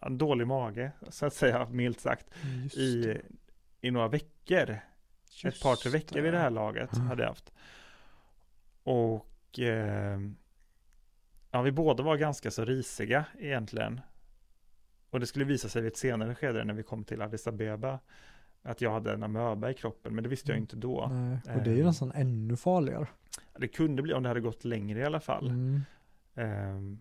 en 0.00 0.18
dålig 0.18 0.46
mage, 0.46 0.92
så 1.08 1.26
att 1.26 1.34
säga, 1.34 1.68
milt 1.70 2.00
sagt, 2.00 2.26
Just 2.62 2.76
i, 2.76 3.02
det. 3.02 3.20
i 3.80 3.90
några 3.90 4.08
veckor. 4.08 4.70
ett 5.44 5.60
par, 5.62 5.76
tre 5.76 5.90
Just 5.90 5.94
veckor 6.12 6.26
i 6.26 6.30
det 6.30 6.38
här 6.38 6.50
laget 6.50 6.92
Mm. 6.96 7.06
hade 7.06 7.22
jag 7.22 7.28
haft. 7.28 7.52
Och 8.82 9.58
eh, 9.58 10.20
ja, 11.50 11.62
vi 11.62 11.72
båda 11.72 12.02
var 12.02 12.16
ganska 12.16 12.50
så 12.50 12.64
risiga 12.64 13.24
egentligen. 13.38 14.00
Och 15.10 15.20
det 15.20 15.26
skulle 15.26 15.44
visa 15.44 15.68
sig 15.68 15.82
vid 15.82 15.92
ett 15.92 15.98
senare 15.98 16.34
skede 16.34 16.64
när 16.64 16.74
vi 16.74 16.82
kom 16.82 17.04
till 17.04 17.22
Addis 17.22 17.46
Abeba 17.46 17.98
att 18.62 18.80
jag 18.80 18.90
hade 18.92 19.12
en 19.12 19.22
amöba 19.22 19.70
i 19.70 19.74
kroppen, 19.74 20.14
men 20.14 20.22
det 20.24 20.30
visste 20.30 20.52
jag 20.52 20.58
inte 20.58 20.76
då. 20.76 21.08
Nej, 21.12 21.56
och 21.56 21.62
det 21.62 21.70
är 21.70 21.74
ju 21.74 21.80
Eh. 21.80 21.86
nästan 21.86 22.12
ännu 22.14 22.56
farligare. 22.56 23.06
Det 23.58 23.68
kunde 23.68 24.02
bli 24.02 24.14
om 24.14 24.22
det 24.22 24.28
hade 24.28 24.40
gått 24.40 24.64
längre 24.64 25.00
i 25.00 25.04
alla 25.04 25.20
fall. 25.20 25.48
Mm. 25.48 25.80
Ehm, 26.34 26.98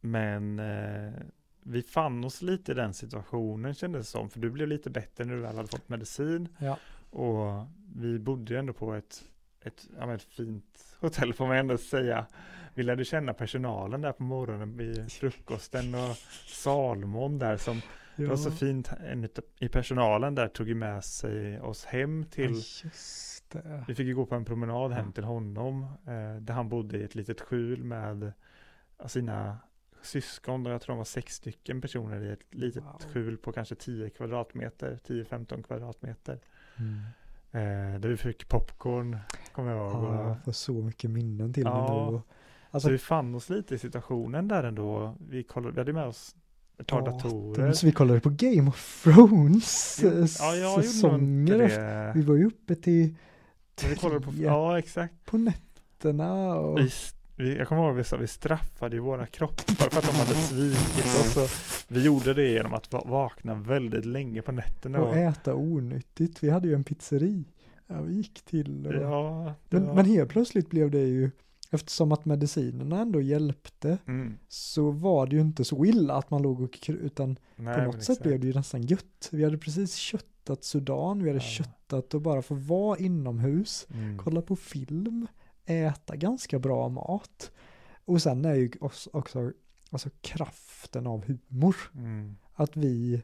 men 0.00 0.58
eh, 0.58 1.12
vi 1.62 1.82
fann 1.82 2.24
oss 2.24 2.42
lite 2.42 2.72
i 2.72 2.74
den 2.74 2.94
situationen 2.94 3.74
kändes 3.74 4.06
det 4.06 4.10
som, 4.10 4.30
för 4.30 4.40
du 4.40 4.50
blev 4.50 4.68
lite 4.68 4.90
bättre 4.90 5.24
när 5.24 5.34
du 5.34 5.40
väl 5.40 5.56
hade 5.56 5.68
fått 5.68 5.88
medicin. 5.88 6.48
Ja. 6.58 6.76
Och 7.10 7.66
vi 7.96 8.18
bodde 8.18 8.52
ju 8.54 8.58
ändå 8.58 8.72
på 8.72 8.94
ett, 8.94 9.24
ett, 9.62 9.88
ja, 9.98 10.14
ett 10.14 10.22
fint 10.22 10.96
hotell 11.00 11.32
får 11.34 11.46
man 11.46 11.56
ändå 11.56 11.78
säga. 11.78 12.26
Vi 12.74 12.82
lärde 12.82 13.04
känna 13.04 13.34
personalen 13.34 14.00
där 14.00 14.12
på 14.12 14.22
morgonen 14.22 14.76
vid 14.76 15.12
frukosten 15.12 15.94
och 15.94 16.16
Salmon 16.46 17.38
där 17.38 17.56
som, 17.56 17.80
det 18.16 18.26
var 18.26 18.36
så 18.36 18.50
fint, 18.50 18.90
en 19.06 19.28
i 19.58 19.68
personalen 19.68 20.34
där 20.34 20.48
tog 20.48 20.68
ju 20.68 20.74
med 20.74 21.04
sig 21.04 21.60
oss 21.60 21.84
hem 21.84 22.24
till 22.24 22.50
Ja, 22.50 22.56
Just 22.84 23.50
det. 23.50 23.84
vi 23.88 23.94
fick 23.94 24.06
ju 24.06 24.14
gå 24.14 24.26
på 24.26 24.34
en 24.34 24.44
promenad 24.44 24.92
hem 24.92 25.06
Ja. 25.06 25.12
till 25.12 25.24
honom 25.24 25.82
eh, 26.06 26.36
där 26.40 26.54
han 26.54 26.68
bodde 26.68 26.98
i 26.98 27.02
ett 27.04 27.14
litet 27.14 27.40
skjul 27.40 27.84
med 27.84 28.32
sina 29.06 29.58
syskon. 30.02 30.64
Jag 30.64 30.80
tror 30.80 30.92
de 30.94 30.98
var 30.98 31.04
sex 31.04 31.34
stycken 31.34 31.80
personer 31.80 32.20
i 32.24 32.30
ett 32.32 32.54
litet 32.54 32.82
Wow. 32.84 33.00
skjul 33.12 33.36
på 33.38 33.52
kanske 33.52 33.74
10 33.74 34.10
kvadratmeter, 34.10 34.98
10-15 35.06 35.62
kvadratmeter. 35.62 36.38
Mm. 36.76 36.98
Eh, 37.52 38.00
där 38.00 38.08
vi 38.08 38.16
fick 38.16 38.48
popcorn, 38.48 39.18
kommer 39.52 39.70
jag 39.70 39.92
ihåg. 39.92 40.04
Ja, 40.14 40.28
jag 40.28 40.44
får 40.44 40.52
så 40.52 40.72
mycket 40.72 41.10
minnen 41.10 41.52
till 41.52 41.62
Ja. 41.62 41.74
mig 42.04 42.12
nu. 42.12 42.20
Alltså, 42.70 42.86
så 42.88 42.92
vi 42.92 42.98
fann 42.98 43.34
oss 43.34 43.50
lite 43.50 43.74
i 43.74 43.78
situationen 43.78 44.48
där 44.48 44.64
ändå. 44.64 45.16
Vi, 45.28 45.42
kollade, 45.42 45.74
vi 45.74 45.80
hade 45.80 45.92
med 45.92 46.06
oss 46.06 46.36
ett 46.80 46.86
par 46.86 47.02
datorer. 47.02 47.72
Så 47.72 47.86
vi 47.86 47.92
kollade 47.92 48.20
på 48.20 48.30
Game 48.30 48.68
of 48.68 49.02
Thrones 49.04 49.98
eh, 50.04 50.10
Ja, 50.60 50.74
nog 50.76 50.84
säsonger. 50.84 52.12
Vi 52.14 52.22
var 52.22 52.34
ju 52.36 52.46
uppe 52.46 52.74
till 52.74 53.14
kollade 54.00 54.20
på, 54.20 54.32
tre 54.32 54.42
ja 54.44 54.78
exakt. 54.78 55.14
på 55.24 55.38
nätterna. 55.38 56.54
Och, 56.54 56.78
Vi, 56.78 56.90
vi, 57.36 57.56
jag 57.56 57.68
kommer 57.68 57.82
ihåg 57.88 58.00
att 58.00 58.12
vi, 58.12 58.16
vi 58.18 58.26
straffade 58.26 58.96
ju 58.96 59.00
våra 59.02 59.26
kroppar 59.26 59.90
för 59.90 59.98
att 59.98 60.06
de 60.10 60.16
hade 60.16 60.34
svikit 60.34 61.04
oss. 61.04 61.36
Och 61.36 61.50
vi 61.96 62.02
gjorde 62.04 62.34
det 62.34 62.48
genom 62.48 62.74
att 62.74 62.92
va- 62.92 63.04
vakna 63.06 63.54
väldigt 63.54 64.04
länge 64.04 64.42
på 64.42 64.52
nätterna. 64.52 65.00
och 65.00 65.08
Och, 65.08 65.16
äta 65.16 65.54
onyttigt. 65.54 66.42
Vi 66.42 66.50
hade 66.50 66.68
ju 66.68 66.74
en 66.74 66.84
pizzeri. 66.84 67.44
Ja, 67.86 68.00
vi 68.02 68.14
gick 68.14 68.42
till. 68.44 68.86
Och, 68.86 68.94
ja, 68.94 69.54
det 69.68 69.76
men, 69.76 69.86
var, 69.86 69.94
men 69.94 70.04
helt 70.04 70.30
plötsligt 70.30 70.70
blev 70.70 70.90
det 70.90 70.98
ju, 71.06 71.30
eftersom 71.70 72.12
att 72.12 72.24
medicinerna 72.24 73.00
ändå 73.00 73.20
hjälpte, 73.20 73.98
mm, 74.06 74.38
så 74.48 74.90
var 74.90 75.26
det 75.26 75.36
ju 75.36 75.42
inte 75.42 75.64
så 75.64 75.84
illa 75.84 76.14
att 76.14 76.30
man 76.30 76.42
låg 76.42 76.60
och 76.60 76.78
utan 76.88 77.36
nej, 77.56 77.74
på 77.78 77.82
något 77.84 77.94
sätt 77.94 78.00
exakt. 78.10 78.22
blev 78.22 78.40
det 78.40 78.46
ju 78.46 78.54
nästan 78.54 78.82
gött. 78.82 79.28
Vi 79.32 79.44
hade 79.44 79.58
precis 79.58 79.94
köttat 79.94 80.64
Sudan, 80.64 81.22
vi 81.22 81.28
hade 81.30 81.44
Ja. 81.44 81.48
köttat 81.50 82.14
och 82.14 82.20
bara 82.22 82.42
få 82.42 82.54
vara 82.54 82.98
inomhus, 82.98 83.86
Mm. 83.94 84.18
kolla 84.18 84.42
på 84.42 84.56
film, 84.56 85.26
äta 85.66 86.16
ganska 86.16 86.58
bra 86.58 86.88
mat. 86.88 87.50
Och 88.04 88.22
sen 88.22 88.44
är 88.44 88.54
ju 88.54 88.70
oss- 88.80 89.08
också 89.12 89.52
alltså 89.90 90.10
kraften 90.20 91.06
av 91.06 91.24
humor. 91.24 91.76
Mm. 91.94 92.36
Att 92.54 92.76
vi 92.76 93.22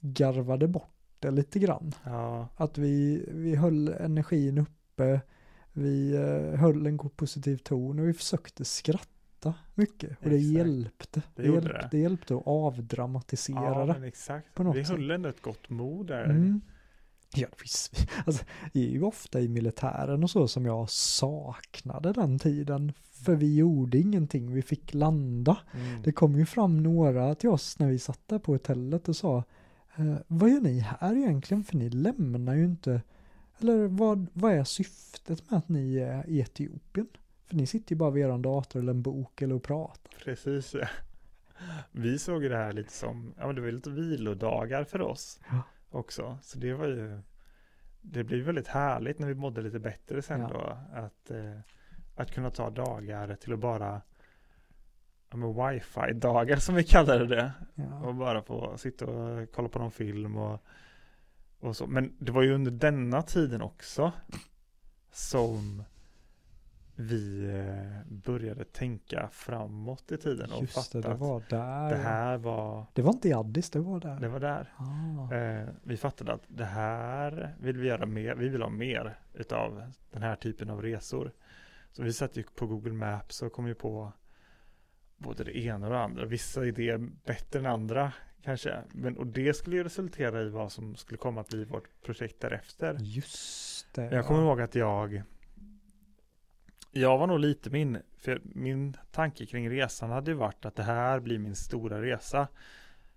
garvade 0.00 0.68
bort 0.68 0.90
det 1.18 1.30
lite 1.30 1.58
grann. 1.58 1.92
Ja, 2.04 2.48
Att 2.56 2.78
vi, 2.78 3.24
vi 3.32 3.54
höll 3.56 3.88
energin 3.88 4.58
uppe, 4.58 5.20
vi 5.76 6.14
eh, 6.14 6.58
höll 6.60 6.86
en 6.86 6.96
god 6.96 7.16
positiv 7.16 7.56
ton 7.56 7.98
och 7.98 8.08
vi 8.08 8.12
försökte 8.12 8.64
skratta 8.64 9.54
mycket. 9.74 10.10
Och 10.10 10.30
det 10.30 10.36
Exakt. 10.36 10.52
hjälpte. 10.54 11.22
Det 11.34 11.42
Det, 11.42 11.48
hjälpte, 11.48 11.88
det. 11.90 11.98
hjälpte 11.98 12.34
att 12.36 12.42
avdramatisera 12.46 13.86
ja 13.86 13.94
det. 14.00 14.06
exakt. 14.06 14.54
på 14.54 14.62
något 14.62 14.76
Vi 14.76 14.82
höll 14.82 15.10
ändå 15.10 15.28
ett 15.28 15.42
gott 15.42 15.70
mod 15.70 16.06
där. 16.06 16.24
Mm. 16.24 16.60
Ja, 17.34 17.48
visst. 17.62 18.08
Alltså, 18.26 18.44
det 18.72 18.80
är 18.86 18.90
ju 18.90 19.02
ofta 19.02 19.40
i 19.40 19.48
militären 19.48 20.22
och 20.22 20.30
så 20.30 20.48
som 20.48 20.66
jag 20.66 20.90
saknade 20.90 22.12
den 22.12 22.38
tiden. 22.38 22.92
För 23.12 23.34
vi 23.34 23.56
gjorde 23.56 23.98
ingenting, 23.98 24.54
vi 24.54 24.62
fick 24.62 24.94
landa. 24.94 25.58
Mm. 25.74 26.02
Det 26.02 26.12
kom 26.12 26.36
ju 26.38 26.46
fram 26.46 26.82
några 26.82 27.34
till 27.34 27.48
oss 27.48 27.78
när 27.78 27.88
vi 27.88 27.98
satt 27.98 28.20
där 28.28 28.38
på 28.38 28.52
hotellet 28.52 29.08
och 29.08 29.16
sa 29.16 29.44
eh, 29.96 30.14
Vad 30.26 30.50
gör 30.50 30.60
ni 30.60 30.78
här 30.78 31.16
egentligen? 31.16 31.64
För 31.64 31.76
ni 31.76 31.90
lämnar 31.90 32.54
ju 32.54 32.64
inte 32.64 33.02
Eller 33.60 33.86
vad, 33.86 34.26
vad 34.32 34.52
är 34.52 34.64
syftet 34.64 35.50
med 35.50 35.58
att 35.58 35.68
ni 35.68 35.96
är 35.98 36.28
i 36.28 36.40
Etiopien? 36.40 37.08
För 37.46 37.56
ni 37.56 37.66
sitter 37.66 37.92
ju 37.92 37.98
bara 37.98 38.10
vid 38.10 38.24
er 38.24 38.38
dator 38.38 38.80
eller 38.80 38.92
en 38.92 39.02
bok 39.02 39.42
eller 39.42 39.54
och 39.54 39.62
pratar. 39.62 40.12
Precis. 40.24 40.74
ja. 40.74 40.86
Vi 41.92 42.18
såg 42.18 42.42
ju 42.42 42.48
det 42.48 42.56
här 42.56 42.72
lite 42.72 42.92
som, 42.92 43.34
ja 43.38 43.46
men 43.46 43.54
det 43.56 43.60
var 43.60 43.70
lite 43.70 43.90
vilodagar 43.90 44.84
för 44.84 45.00
oss 45.00 45.40
Ja. 45.50 45.62
också. 45.90 46.38
Så 46.42 46.58
det 46.58 46.74
var 46.74 46.86
ju, 46.86 47.20
det 48.02 48.24
blev 48.24 48.40
väldigt 48.44 48.68
härligt 48.68 49.18
när 49.18 49.28
vi 49.28 49.34
mådde 49.34 49.62
lite 49.62 49.78
bättre 49.78 50.22
sen 50.22 50.40
Ja. 50.40 50.48
då. 50.48 50.78
Att, 51.00 51.30
eh, 51.30 51.60
att 52.16 52.30
kunna 52.30 52.50
ta 52.50 52.70
dagar 52.70 53.34
till 53.34 53.52
att 53.52 53.58
bara, 53.58 54.00
ja 55.30 55.36
men 55.36 55.48
wifi-dagar 55.54 56.56
som 56.56 56.74
vi 56.74 56.84
kallade 56.84 57.26
det. 57.26 57.52
Ja. 57.74 58.00
Och 58.00 58.14
bara 58.14 58.42
få 58.42 58.76
sitta 58.78 59.06
och 59.06 59.48
kolla 59.52 59.68
på 59.68 59.78
någon 59.78 59.90
film 59.90 60.36
och, 60.36 60.62
och 61.66 61.76
så. 61.76 61.86
Men 61.86 62.12
det 62.18 62.32
var 62.32 62.42
ju 62.42 62.54
under 62.54 62.70
denna 62.70 63.22
tiden 63.22 63.62
också 63.62 64.12
som 65.12 65.82
vi 66.98 67.44
eh, 67.50 68.12
började 68.12 68.64
tänka 68.64 69.28
framåt 69.32 70.12
i 70.12 70.16
tiden 70.16 70.52
och 70.52 70.60
Just 70.60 70.74
det, 70.74 70.80
fatta 70.80 71.00
det 71.08 71.14
att 71.14 71.20
var 71.20 71.42
där. 71.50 71.90
det 71.90 71.96
här 71.96 72.36
var, 72.36 72.86
Det 72.94 73.02
var 73.02 73.12
inte 73.12 73.28
i 73.28 73.32
Addis, 73.32 73.70
det 73.70 73.78
var 73.80 74.00
där. 74.00 74.20
det 74.20 74.28
var 74.28 74.40
där. 74.40 74.72
Ah. 74.76 75.34
Eh, 75.34 75.68
vi 75.82 75.96
fattade 75.96 76.32
att 76.32 76.44
det 76.48 76.64
här 76.64 77.54
vill 77.60 77.76
vi 77.78 77.88
göra 77.88 78.06
mer, 78.06 78.34
vi 78.34 78.48
vill 78.48 78.62
ha 78.62 78.68
mer 78.68 79.18
utav 79.34 79.92
den 80.10 80.22
här 80.22 80.36
typen 80.36 80.70
av 80.70 80.82
resor. 80.82 81.32
Så 81.92 82.02
vi 82.02 82.12
satt 82.12 82.36
ju 82.36 82.42
på 82.42 82.66
Google 82.66 82.92
Maps 82.92 83.42
och 83.42 83.52
kom 83.52 83.66
ju 83.66 83.74
på 83.74 84.12
både 85.16 85.44
det 85.44 85.58
ena 85.58 85.86
och 85.86 85.92
det 85.92 86.00
andra. 86.00 86.24
Vissa 86.24 86.66
idéer 86.66 86.98
bättre 87.26 87.58
än 87.58 87.66
andra 87.66 88.12
kanske. 88.46 88.82
Men, 88.92 89.16
och 89.16 89.26
det 89.26 89.54
skulle 89.54 89.76
ju 89.76 89.84
resultera 89.84 90.42
i 90.42 90.48
vad 90.48 90.72
som 90.72 90.96
skulle 90.96 91.18
komma 91.18 91.40
att 91.40 91.48
bli 91.48 91.64
vårt 91.64 92.02
projekt 92.02 92.40
därefter. 92.40 92.96
Just 93.00 93.94
det. 93.94 94.04
Jag 94.04 94.26
kommer 94.26 94.42
ihåg 94.42 94.60
att 94.60 94.74
jag 94.74 95.22
jag 96.90 97.18
var 97.18 97.26
nog 97.26 97.40
lite 97.40 97.70
min, 97.70 98.02
för 98.18 98.40
min 98.44 98.96
tanke 99.10 99.46
kring 99.46 99.70
resan 99.70 100.10
hade 100.10 100.30
ju 100.30 100.36
varit 100.36 100.64
att 100.64 100.76
det 100.76 100.82
här 100.82 101.20
blir 101.20 101.38
min 101.38 101.56
stora 101.56 102.02
resa. 102.02 102.48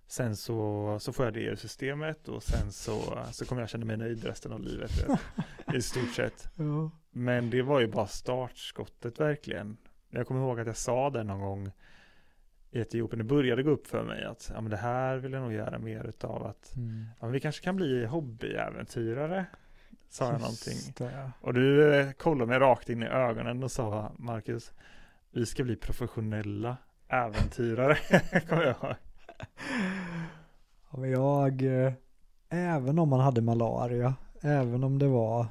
Sen 0.06 0.36
så, 0.36 0.98
så 1.00 1.12
får 1.12 1.24
jag 1.24 1.34
det 1.34 1.52
i 1.52 1.56
systemet 1.56 2.28
och 2.28 2.42
sen 2.42 2.72
så, 2.72 3.24
så 3.32 3.44
kommer 3.44 3.62
jag 3.62 3.68
känna 3.68 3.84
mig 3.84 3.96
nöjd 3.96 4.24
resten 4.24 4.52
av 4.52 4.60
livet 4.60 4.90
i 5.74 5.82
stort 5.82 6.14
sett. 6.14 6.48
Ja. 6.56 6.90
Men 7.10 7.50
det 7.50 7.62
var 7.62 7.80
ju 7.80 7.86
bara 7.86 8.06
startskottet 8.06 9.20
verkligen. 9.20 9.76
Jag 10.10 10.26
kommer 10.26 10.40
ihåg 10.40 10.60
att 10.60 10.66
jag 10.66 10.76
sa 10.76 11.10
det 11.10 11.24
någon 11.24 11.40
gång 11.40 11.70
i 12.70 12.80
Etiopien. 12.80 13.18
Det 13.18 13.24
började 13.24 13.62
gå 13.62 13.70
upp 13.70 13.86
för 13.86 14.04
mig 14.04 14.24
att 14.24 14.50
ja, 14.54 14.60
men 14.60 14.70
det 14.70 14.76
här 14.76 15.16
vill 15.16 15.32
jag 15.32 15.42
nog 15.42 15.52
göra 15.52 15.78
mer 15.78 16.04
utav. 16.04 16.46
Att 16.46 16.76
Mm. 16.76 17.06
ja, 17.20 17.26
vi 17.26 17.40
kanske 17.40 17.64
kan 17.64 17.76
bli 17.76 18.06
hobbyäventyrare. 18.06 19.46
Sa 20.08 20.24
jag 20.32 20.40
någonting. 20.40 20.76
det. 20.98 21.30
Och 21.40 21.54
du 21.54 21.94
eh, 21.94 22.12
kollade 22.12 22.48
mig 22.48 22.58
rakt 22.58 22.88
in 22.88 23.02
i 23.02 23.06
ögonen 23.06 23.62
och 23.62 23.70
sa 23.70 24.12
Marcus, 24.16 24.72
vi 25.30 25.46
ska 25.46 25.64
bli 25.64 25.76
professionella 25.76 26.76
äventyrare, 27.08 27.94
kommer 28.48 28.62
jag 28.62 28.76
ihåg. 28.82 28.94
Ja, 30.90 30.98
men 30.98 31.10
jag, 31.10 31.62
eh, 31.62 31.92
även 32.48 32.98
om 32.98 33.08
man 33.08 33.20
hade 33.20 33.40
malaria, 33.40 34.14
även 34.40 34.84
om 34.84 34.98
det 34.98 35.08
var, 35.08 35.46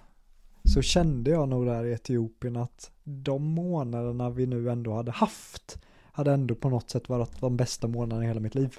så 0.63 0.81
kände 0.81 1.31
jag 1.31 1.49
nog 1.49 1.65
där 1.65 1.85
i 1.85 1.91
Etiopien 1.93 2.55
att 2.57 2.91
de 3.03 3.43
månaderna 3.43 4.29
vi 4.29 4.45
nu 4.45 4.69
ändå 4.69 4.93
hade 4.93 5.11
haft, 5.11 5.81
hade 6.19 6.33
ändå 6.33 6.55
på 6.55 6.69
något 6.69 6.89
sätt 6.89 7.09
varit 7.09 7.39
de 7.39 7.57
bästa 7.57 7.87
månaderna 7.87 8.23
i 8.23 8.27
hela 8.27 8.39
mitt 8.39 8.55
liv. 8.55 8.77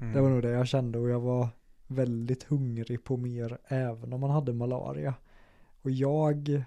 Mm. 0.00 0.12
Det 0.12 0.20
var 0.20 0.28
nog 0.30 0.42
det 0.42 0.50
jag 0.50 0.68
kände 0.68 0.98
och 0.98 1.08
jag 1.08 1.20
var 1.20 1.48
väldigt 1.86 2.42
hungrig 2.42 3.04
på 3.04 3.16
mer 3.16 3.58
även 3.68 4.12
om 4.12 4.20
man 4.20 4.30
hade 4.30 4.52
malaria. 4.52 5.14
Och 5.82 5.90
jag 5.90 6.64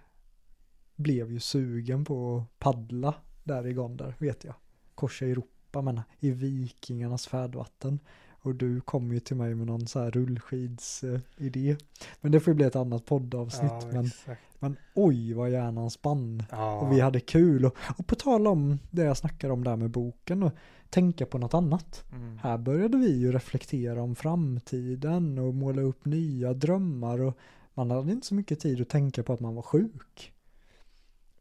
blev 0.96 1.32
ju 1.32 1.40
sugen 1.40 2.06
på 2.06 2.38
att 2.38 2.60
paddla 2.60 3.14
där 3.44 3.68
i 3.68 3.74
Gonder, 3.74 4.16
vet 4.18 4.44
jag. 4.44 4.54
Korsa 4.96 5.26
Europa, 5.26 5.82
men 5.82 6.02
i 6.20 6.32
vikingarnas 6.32 7.28
färdvatten. 7.28 8.00
Och 8.44 8.56
du 8.56 8.82
kom 8.82 9.14
ju 9.14 9.20
till 9.20 9.36
mig 9.36 9.56
med 9.56 9.68
någon 9.68 9.88
så 9.88 10.00
här 10.00 10.12
rullskidsidé. 10.12 11.76
Men 12.22 12.32
det 12.32 12.40
får 12.40 12.52
ju 12.52 12.56
bli 12.56 12.66
ett 12.66 12.76
annat 12.76 13.06
poddavsnitt. 13.06 13.72
Ja, 13.72 13.90
men, 13.92 14.06
exakt. 14.06 14.42
men 14.60 14.78
oj 14.94 15.34
vad 15.34 15.52
hjärnan 15.52 15.90
spann. 15.90 16.44
Ja. 16.52 16.80
Och 16.80 16.92
vi 16.92 17.00
hade 17.00 17.20
kul. 17.20 17.66
Och, 17.66 17.76
och 17.98 18.08
på 18.08 18.16
tal 18.16 18.48
om 18.48 18.80
det 18.92 19.04
jag 19.04 19.18
snackade 19.18 19.54
om 19.54 19.64
där 19.64 19.76
med 19.76 19.90
boken 19.90 20.44
och 20.44 20.52
tänka 20.90 21.26
på 21.26 21.38
något 21.38 21.54
annat. 21.54 22.04
Mm. 22.14 22.38
Här 22.38 22.58
började 22.58 22.98
vi 22.98 23.18
ju 23.18 23.32
reflektera 23.32 24.02
om 24.02 24.16
framtiden 24.16 25.38
och 25.40 25.54
måla 25.54 25.82
upp 25.82 26.06
nya 26.06 26.54
drömmar 26.54 27.22
och 27.22 27.38
man 27.74 27.92
hade 27.92 28.12
inte 28.12 28.28
så 28.28 28.36
mycket 28.36 28.60
tid 28.60 28.82
att 28.82 28.90
tänka 28.90 29.24
på 29.24 29.34
att 29.34 29.40
man 29.40 29.56
var 29.56 29.62
sjuk. 29.62 30.34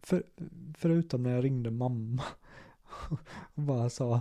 För, 0.02 0.22
förutom 0.78 1.22
när 1.22 1.30
jag 1.30 1.44
ringde 1.44 1.70
mamma 1.70 2.22
och 3.54 3.62
bara 3.62 3.90
sa 3.90 4.20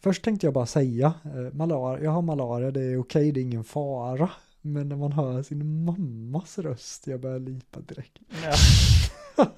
Först 0.00 0.22
tänkte 0.24 0.46
jag 0.46 0.54
bara 0.54 0.66
säga 0.66 1.14
eh, 1.24 1.52
malaria, 1.54 2.04
jag 2.04 2.10
har 2.10 2.22
malaria, 2.22 2.70
det 2.70 2.82
är 2.82 2.98
okej, 3.00 3.32
det 3.32 3.40
är 3.40 3.42
ingen 3.42 3.64
fara. 3.64 4.30
Men 4.60 4.88
när 4.88 4.96
man 4.96 5.12
hör 5.12 5.42
sin 5.42 5.84
mammas 5.84 6.58
röst, 6.58 7.06
jag 7.06 7.20
börjar 7.20 7.38
lipa 7.38 7.80
direkt. 7.80 8.18
Ja. 8.44 8.54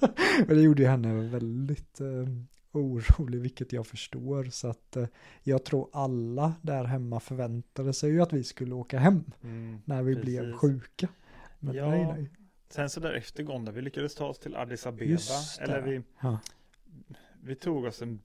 Men 0.47 0.57
det 0.57 0.61
gjorde 0.61 0.81
ju 0.81 0.87
henne 0.87 1.13
väldigt 1.29 2.01
eh, 2.01 2.07
orolig, 2.71 3.39
vilket 3.41 3.73
jag 3.73 3.87
förstår. 3.87 4.43
Så 4.43 4.67
att 4.67 4.95
eh, 4.95 5.05
jag 5.43 5.63
tror 5.63 5.89
alla 5.93 6.53
där 6.61 6.83
hemma 6.83 7.19
förväntade 7.19 7.93
sig 7.93 8.11
ju 8.11 8.21
att 8.21 8.33
vi 8.33 8.43
skulle 8.43 8.75
åka 8.75 8.99
hem 8.99 9.23
Mm. 9.43 9.81
när 9.85 10.03
vi 10.03 10.15
Precis. 10.15 10.25
blev 10.29 10.53
sjuka. 10.53 11.07
Men 11.59 11.75
Ja. 11.75 11.89
nej, 11.89 12.05
nej. 12.05 12.29
Sen 12.69 12.89
så 12.89 12.99
där 12.99 13.13
efter 13.13 13.43
Gonda, 13.43 13.71
vi 13.71 13.81
lyckades 13.81 14.15
ta 14.15 14.25
oss 14.27 14.39
till 14.39 14.55
Addis 14.55 14.85
Abeba. 14.87 15.17
Eller 15.61 15.81
vi, 15.81 16.01
Ja. 16.21 16.39
vi 17.43 17.55
tog 17.55 17.85
oss 17.85 18.01
en 18.01 18.19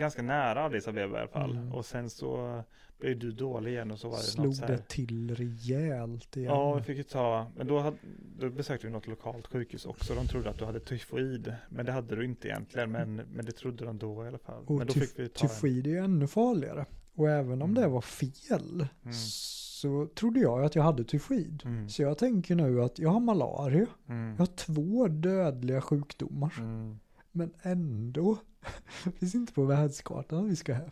ganska 0.00 0.22
nära 0.22 0.64
Addis 0.64 0.88
Abeba 0.88 1.16
i 1.16 1.20
alla 1.20 1.28
fall. 1.28 1.50
Mm. 1.56 1.72
Och 1.72 1.84
sen 1.84 2.10
så 2.10 2.62
blev 2.98 3.18
du 3.18 3.30
dålig 3.32 3.70
igen 3.72 3.90
och 3.90 3.98
så 3.98 4.08
var 4.08 4.16
det 4.16 4.22
Slog 4.22 4.46
något 4.46 4.56
så 4.56 4.64
här. 4.66 4.72
det 4.76 4.88
till 4.88 5.34
rejält 5.36 6.36
igen. 6.36 6.50
Ja, 6.52 6.74
vi 6.74 6.82
fick 6.82 6.96
ju 6.96 7.02
ta, 7.02 7.46
men 7.56 7.66
då, 7.66 7.78
hade, 7.78 7.96
då 8.38 8.50
besökte 8.50 8.86
vi 8.86 8.92
något 8.92 9.06
lokalt 9.06 9.46
sjukhus 9.46 9.86
också. 9.86 10.14
De 10.14 10.26
trodde 10.26 10.50
att 10.50 10.58
du 10.58 10.64
hade 10.64 10.80
tyfoid, 10.80 11.54
men 11.68 11.86
det 11.86 11.92
hade 11.92 12.16
du 12.16 12.24
inte 12.24 12.48
egentligen. 12.48 12.90
Men, 12.92 13.14
men 13.16 13.44
det 13.44 13.52
trodde 13.52 13.84
de 13.84 13.98
då 13.98 14.24
i 14.24 14.28
alla 14.28 14.38
fall. 14.38 14.64
Och 14.66 14.74
men 14.78 14.86
då 14.86 14.92
tyf- 14.92 15.00
fick 15.00 15.18
vi 15.18 15.28
ta 15.28 15.44
en, 15.44 15.48
Tyfoid 15.48 15.86
är 15.86 15.90
ju 15.90 15.98
ännu 15.98 16.26
farligare. 16.26 16.84
Och 17.14 17.30
även 17.30 17.62
om 17.62 17.70
Mm. 17.70 17.82
det 17.82 17.88
var 17.88 18.00
fel 18.00 18.86
Mm. 19.02 19.12
så 19.14 20.06
trodde 20.14 20.40
jag 20.40 20.64
att 20.64 20.74
jag 20.74 20.82
hade 20.82 21.04
tyfoid. 21.04 21.62
Mm. 21.64 21.88
Så 21.88 22.02
jag 22.02 22.18
tänker 22.18 22.54
nu 22.54 22.82
att 22.82 22.98
jag 22.98 23.10
har 23.10 23.20
malaria. 23.20 23.86
Mm. 24.08 24.30
Jag 24.30 24.38
har 24.38 24.46
två 24.46 25.08
dödliga 25.08 25.80
sjukdomar. 25.80 26.54
Mm. 26.58 26.98
Men 27.32 27.52
ändå 27.62 28.38
finns 29.18 29.34
inte 29.34 29.52
på 29.52 29.64
världskartan 29.64 30.48
vi 30.48 30.56
ska 30.56 30.74
hem. 30.74 30.90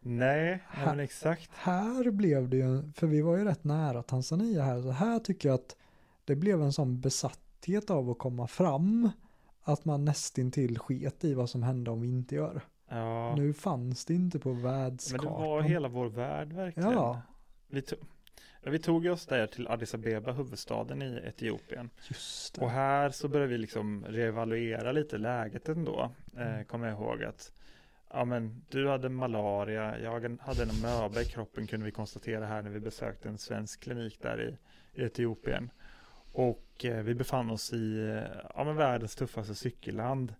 Nej, 0.00 0.62
ja, 0.74 0.86
men 0.86 1.00
exakt. 1.00 1.50
Här 1.54 2.10
blev 2.10 2.48
det 2.48 2.56
ju, 2.56 2.92
för 2.92 3.06
vi 3.06 3.22
var 3.22 3.36
ju 3.36 3.44
rätt 3.44 3.64
nära 3.64 4.02
Tanzania 4.02 4.62
här, 4.62 4.82
så 4.82 4.90
här 4.90 5.18
tycker 5.18 5.48
jag 5.48 5.54
att 5.54 5.76
det 6.24 6.36
blev 6.36 6.62
en 6.62 6.72
sån 6.72 7.00
besatthet 7.00 7.90
av 7.90 8.10
att 8.10 8.18
komma 8.18 8.46
fram 8.46 9.10
att 9.62 9.84
man 9.84 10.04
nästintill 10.04 10.78
sket 10.78 11.24
i 11.24 11.34
vad 11.34 11.50
som 11.50 11.62
hände 11.62 11.90
om 11.90 12.00
vi 12.00 12.08
inte 12.08 12.34
gör. 12.34 12.62
Ja. 12.88 13.34
Nu 13.36 13.52
fanns 13.52 14.04
det 14.04 14.14
inte 14.14 14.38
på 14.38 14.52
Men 14.52 14.62
världskartan. 14.62 15.32
det 15.32 15.48
var 15.48 15.62
hela 15.62 15.88
vår 15.88 16.06
värld 16.06 16.52
verkligen. 16.52 16.90
Ja. 16.90 17.22
Vi, 17.68 17.82
vi 18.70 18.78
tog 18.78 19.06
oss 19.06 19.26
där 19.26 19.46
till 19.46 19.68
Addis 19.68 19.94
Abeba, 19.94 20.32
huvudstaden 20.32 21.02
i 21.02 21.20
Etiopien. 21.24 21.90
Och 22.58 22.70
här 22.70 23.10
så 23.10 23.28
började 23.28 23.52
vi 23.52 23.58
liksom 23.58 24.04
reevaluera 24.08 24.92
lite 24.92 25.18
läget 25.18 25.68
ändå. 25.68 26.12
Mm. 26.36 26.58
Eh, 26.58 26.64
kommer 26.64 26.88
jag 26.88 26.98
ihåg 26.98 27.24
att 27.24 27.52
ja, 28.12 28.24
men, 28.24 28.64
du 28.70 28.88
hade 28.88 29.08
malaria, 29.08 29.98
jag 29.98 30.38
hade 30.40 30.62
en 30.62 30.80
möba 30.82 31.20
i 31.20 31.24
kroppen 31.24 31.66
kunde 31.66 31.86
vi 31.86 31.92
konstatera 31.92 32.46
här 32.46 32.62
när 32.62 32.70
vi 32.70 32.80
besökte 32.80 33.28
en 33.28 33.38
svensk 33.38 33.82
klinik 33.82 34.22
där 34.22 34.42
i, 34.42 34.56
i 35.00 35.04
Etiopien. 35.04 35.70
Och 36.32 36.84
eh, 36.84 37.02
vi 37.02 37.14
befann 37.14 37.50
oss 37.50 37.72
i 37.72 37.98
eh, 37.98 38.40
ja, 38.54 38.64
men 38.64 38.76
världens 38.76 39.14
tuffaste 39.14 39.54
cykelland. 39.54 40.34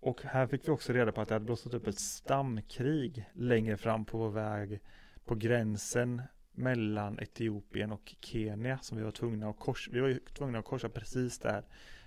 Och 0.00 0.22
här 0.22 0.46
fick 0.46 0.68
vi 0.68 0.72
också 0.72 0.92
reda 0.92 1.12
på 1.12 1.20
att 1.20 1.28
det 1.28 1.34
hade 1.34 1.44
blossat 1.44 1.74
upp 1.74 1.86
ett 1.86 2.00
stamkrig 2.00 3.30
längre 3.32 3.76
fram 3.76 4.04
på 4.04 4.18
vår 4.18 4.30
väg 4.30 4.80
på 5.24 5.34
gränsen 5.34 6.22
mellan 6.56 7.18
Etiopien 7.20 7.92
och 7.92 8.14
Kenya 8.20 8.78
som 8.78 8.98
vi 8.98 9.04
var 9.04 9.10
tvungna 9.10 9.48
att 9.48 9.58
korsa. 9.58 9.90
Vi 9.94 10.00
var 10.00 10.08
ju 10.08 10.18
tvungna 10.18 10.58
att 10.58 10.64
korsa 10.64 10.88
precis 10.88 11.38
där 11.38 11.64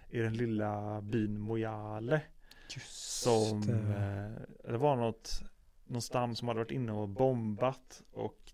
i 0.10 0.20
den 0.20 0.34
lilla 0.34 1.02
byn 1.02 1.40
Moyale. 1.40 2.22
Just 2.76 3.22
Som, 3.24 3.62
det. 3.62 3.74
eh, 3.74 4.72
det 4.72 4.78
var 4.78 4.96
något, 4.96 5.42
någon 5.88 6.02
stam 6.02 6.36
som 6.36 6.48
hade 6.48 6.60
varit 6.60 6.72
inne 6.72 6.92
och 6.92 7.10
bombat 7.10 8.04
och 8.12 8.52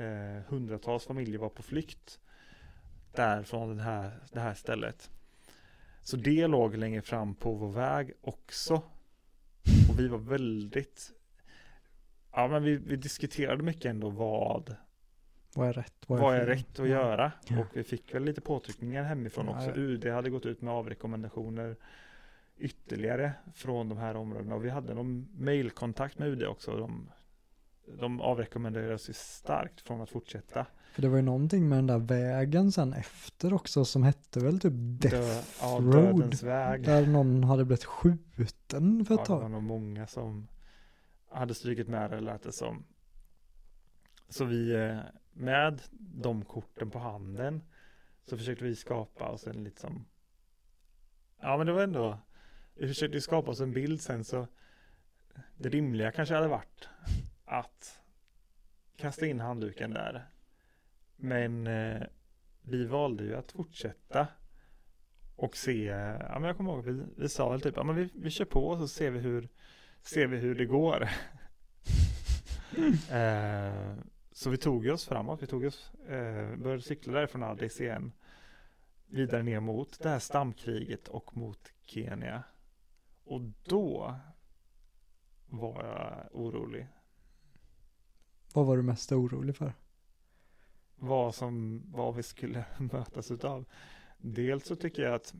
eh, 0.00 0.42
hundratals 0.48 1.04
familjer 1.04 1.38
var 1.38 1.48
på 1.48 1.62
flykt 1.62 2.20
där 3.12 3.42
från 3.42 3.68
den 3.68 3.80
här, 3.80 4.20
det 4.32 4.40
här 4.40 4.54
stället. 4.54 5.10
Så 6.02 6.16
det 6.16 6.46
låg 6.46 6.76
längre 6.76 7.02
fram 7.02 7.34
på 7.34 7.54
vår 7.54 7.72
väg 7.72 8.12
också. 8.20 8.74
Och 9.90 9.98
vi 9.98 10.08
var 10.08 10.18
väldigt, 10.18 11.12
ja 12.32 12.48
men 12.48 12.62
vi, 12.62 12.76
vi 12.76 12.96
diskuterade 12.96 13.62
mycket 13.62 13.84
ändå 13.84 14.10
vad, 14.10 14.76
Vad 15.54 15.68
är 15.68 15.72
rätt? 15.72 15.94
vad 16.06 16.34
är 16.34 16.38
fel? 16.38 16.46
rätt 16.48 16.80
att 16.80 16.88
göra? 16.88 17.32
Ja. 17.48 17.58
Och 17.60 17.66
vi 17.72 17.84
fick 17.84 18.14
väl 18.14 18.24
lite 18.24 18.40
påtryckningar 18.40 19.02
hemifrån 19.02 19.46
Ja, 19.46 19.52
också. 19.56 19.68
ja. 19.68 19.74
UD 19.76 20.06
hade 20.06 20.30
gått 20.30 20.46
ut 20.46 20.60
med 20.62 20.74
avrekommendationer 20.74 21.76
ytterligare 22.58 23.32
från 23.54 23.88
de 23.88 23.98
här 23.98 24.16
områdena. 24.16 24.54
Och 24.54 24.64
vi 24.64 24.70
hade 24.70 24.94
någon 24.94 25.28
mailkontakt 25.38 26.18
med 26.18 26.28
UD 26.28 26.42
också. 26.46 26.76
De, 26.76 27.10
de 27.98 28.20
avrekommenderade 28.20 28.94
oss 28.94 29.08
ju 29.08 29.12
starkt 29.12 29.80
från 29.80 30.00
att 30.00 30.10
fortsätta. 30.10 30.66
För 30.92 31.02
det 31.02 31.08
var 31.08 31.16
ju 31.16 31.22
någonting 31.22 31.68
med 31.68 31.78
den 31.78 31.86
där 31.86 31.98
vägen 31.98 32.72
sen 32.72 32.92
efter 32.92 33.52
också 33.54 33.84
som 33.84 34.02
hette 34.02 34.40
väl 34.40 34.60
typ 34.60 34.72
Death 34.76 35.16
Dö, 35.16 35.40
ja, 35.60 35.78
Road. 35.80 36.36
Där 36.84 37.06
någon 37.06 37.44
hade 37.44 37.64
blivit 37.64 37.84
skjuten 37.84 39.04
för 39.04 39.14
Ja, 39.14 39.20
ett 39.20 39.26
det 39.26 39.32
var 39.32 39.40
tag. 39.40 39.50
nog 39.50 39.62
många 39.62 40.06
som 40.06 40.48
hade 41.30 41.54
strykit 41.54 41.88
med 41.88 42.10
det 42.10 42.20
lät 42.20 42.42
det 42.42 42.52
som. 42.52 42.84
Så 44.28 44.44
vi 44.44 44.74
eh, 44.74 44.98
med 45.40 45.82
de 45.98 46.44
korten 46.44 46.90
på 46.90 46.98
handen 46.98 47.62
så 48.24 48.38
försökte 48.38 48.64
vi 48.64 48.76
skapa 48.76 49.28
oss 49.28 49.46
en 49.46 49.64
liksom 49.64 50.04
Ja 51.40 51.56
men 51.56 51.66
det 51.66 51.72
var 51.72 51.82
ändå 51.82 52.18
Vi 52.74 52.88
försökte 52.88 53.20
skapa 53.20 53.50
oss 53.50 53.60
en 53.60 53.72
bild 53.72 54.00
sen 54.00 54.24
så 54.24 54.46
Det 55.56 55.68
rimliga 55.68 56.12
kanske 56.12 56.34
hade 56.34 56.48
varit 56.48 56.88
att 57.44 58.00
kasta 58.96 59.26
in 59.26 59.40
handduken 59.40 59.90
där. 59.90 60.26
Men 61.16 61.66
eh, 61.66 62.02
vi 62.62 62.84
valde 62.84 63.24
ju 63.24 63.36
att 63.36 63.52
fortsätta 63.52 64.28
och 65.36 65.56
se, 65.56 65.84
ja 65.84 66.38
men 66.38 66.42
jag 66.42 66.56
kommer 66.56 66.72
ihåg, 66.72 66.84
vi, 66.84 67.02
vi 67.16 67.28
sa 67.28 67.50
väl 67.50 67.60
typ, 67.60 67.76
ja 67.76 67.82
men 67.82 67.96
vi, 67.96 68.08
vi 68.14 68.30
kör 68.30 68.44
på 68.44 68.66
och 68.66 68.78
så 68.78 68.88
ser 68.88 69.10
vi 69.10 69.18
hur, 69.18 69.48
ser 70.02 70.26
vi 70.26 70.36
hur 70.36 70.54
det 70.54 70.64
går. 70.64 71.02
eh, 73.10 73.94
så 74.40 74.50
vi 74.50 74.56
tog 74.56 74.86
oss 74.86 75.04
framåt, 75.04 75.42
vi 75.42 75.46
tog 75.46 75.64
oss, 75.64 75.92
eh, 75.94 76.56
började 76.56 76.82
cykla 76.82 77.12
därifrån 77.12 77.42
Addis 77.42 77.80
igen. 77.80 78.12
Vidare 79.06 79.42
ner 79.42 79.60
mot 79.60 79.98
det 80.00 80.08
här 80.08 80.18
stamkriget 80.18 81.08
och 81.08 81.36
mot 81.36 81.72
Kenya. 81.82 82.42
Och 83.24 83.40
då 83.64 84.14
var 85.46 85.84
jag 85.84 86.28
orolig. 86.32 86.88
Vad 88.54 88.66
var 88.66 88.76
du 88.76 88.82
mest 88.82 89.12
orolig 89.12 89.56
för? 89.56 89.72
Vad 90.96 91.34
som, 91.34 91.82
vad 91.92 92.14
vi 92.14 92.22
skulle 92.22 92.64
mötas 92.78 93.30
utav. 93.30 93.64
Dels 94.18 94.66
så 94.66 94.76
tycker 94.76 95.02
jag 95.02 95.14
att 95.14 95.34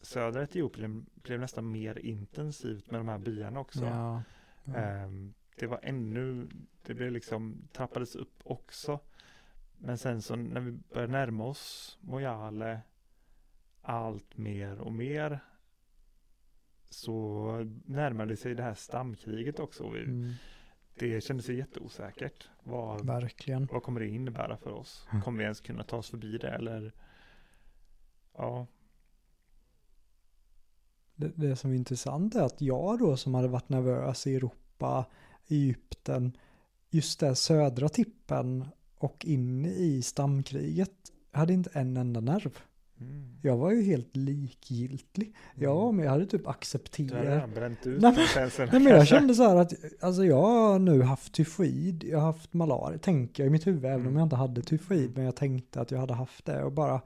södra 0.00 0.42
Etiopien 0.42 1.06
blev 1.14 1.40
nästan 1.40 1.72
mer 1.72 1.98
intensivt 1.98 2.90
med 2.90 3.00
de 3.00 3.08
här 3.08 3.18
byarna 3.18 3.60
också. 3.60 3.84
Ja. 3.84 4.22
ja. 4.64 4.74
Ehm, 4.74 5.34
det 5.60 5.66
var 5.66 5.80
ännu, 5.82 6.48
det 6.82 6.94
blev 6.94 7.12
liksom, 7.12 7.68
trappades 7.72 8.16
upp 8.16 8.40
också. 8.44 9.00
Men 9.78 9.98
sen 9.98 10.22
så 10.22 10.36
när 10.36 10.60
vi 10.60 10.72
började 10.72 11.12
närma 11.12 11.44
oss 11.44 11.98
Mojale 12.00 12.80
allt 13.82 14.36
mer 14.36 14.80
och 14.80 14.92
mer 14.92 15.40
så 16.90 17.52
närmade 17.84 18.36
sig 18.36 18.54
det 18.54 18.62
här 18.62 18.74
stamkriget 18.74 19.60
också. 19.60 19.84
Mm. 19.84 20.32
Det 20.94 21.20
kändes 21.20 21.48
jätteosäkert. 21.48 22.48
Vad, 22.62 23.06
Verkligen. 23.06 23.66
vad 23.66 23.82
kommer 23.82 24.00
det 24.00 24.08
innebära 24.08 24.56
för 24.56 24.72
oss? 24.72 25.08
Mm. 25.10 25.22
Kommer 25.22 25.38
vi 25.38 25.44
ens 25.44 25.60
kunna 25.60 25.82
ta 25.84 25.96
oss 25.96 26.10
förbi 26.10 26.38
det 26.38 26.48
eller? 26.50 26.92
Ja, 28.36 28.66
Det, 31.14 31.28
det 31.28 31.56
som 31.56 31.70
är 31.70 31.74
intressant 31.74 32.34
är 32.34 32.42
att 32.42 32.60
jag 32.60 32.98
då 32.98 33.16
som 33.16 33.34
hade 33.34 33.48
varit 33.48 33.68
nervös 33.68 34.26
i 34.26 34.36
Europa, 34.36 35.06
Egypten, 35.48 36.32
just 36.90 37.20
det 37.20 37.34
södra 37.34 37.88
tippen 37.88 38.64
och 38.98 39.24
in 39.24 39.66
i 39.66 40.02
stamkriget 40.02 40.90
hade 41.32 41.52
inte 41.52 41.70
en 41.72 41.96
enda 41.96 42.20
nerv. 42.20 42.58
mm. 43.00 43.26
Jag 43.42 43.56
var 43.56 43.70
ju 43.72 43.82
helt 43.82 44.16
likgiltig. 44.16 45.34
Jag, 45.54 45.94
men 45.94 46.04
jag 46.04 46.12
hade 46.12 46.26
typ 46.26 46.46
accepterat. 46.46 47.54
bränt 47.54 47.86
ut 47.86 48.00
Nej, 48.02 48.12
men-. 48.36 48.50
Nej 48.72 48.80
men 48.80 48.92
jag 48.92 49.06
kände 49.06 49.34
så 49.34 49.42
här 49.48 49.56
att, 49.56 49.72
alltså 50.00 50.24
jag 50.24 50.42
har 50.42 50.78
nu 50.78 51.02
haft 51.02 51.32
tyfoid, 51.32 52.04
jag 52.04 52.18
har 52.18 52.26
haft 52.26 52.52
malaria, 52.52 52.98
tänker 52.98 53.42
jag 53.42 53.48
i 53.48 53.50
mitt 53.50 53.66
huvud, 53.66 53.84
även 53.84 54.00
om 54.00 54.06
Mm. 54.06 54.16
jag 54.16 54.26
inte 54.26 54.36
hade 54.36 54.62
tyfoid, 54.62 55.10
men 55.16 55.24
jag 55.24 55.36
tänkte 55.36 55.80
att 55.80 55.90
jag 55.90 55.98
hade 55.98 56.14
haft 56.14 56.44
det 56.46 56.62
och 56.64 56.72
bara, 56.72 57.00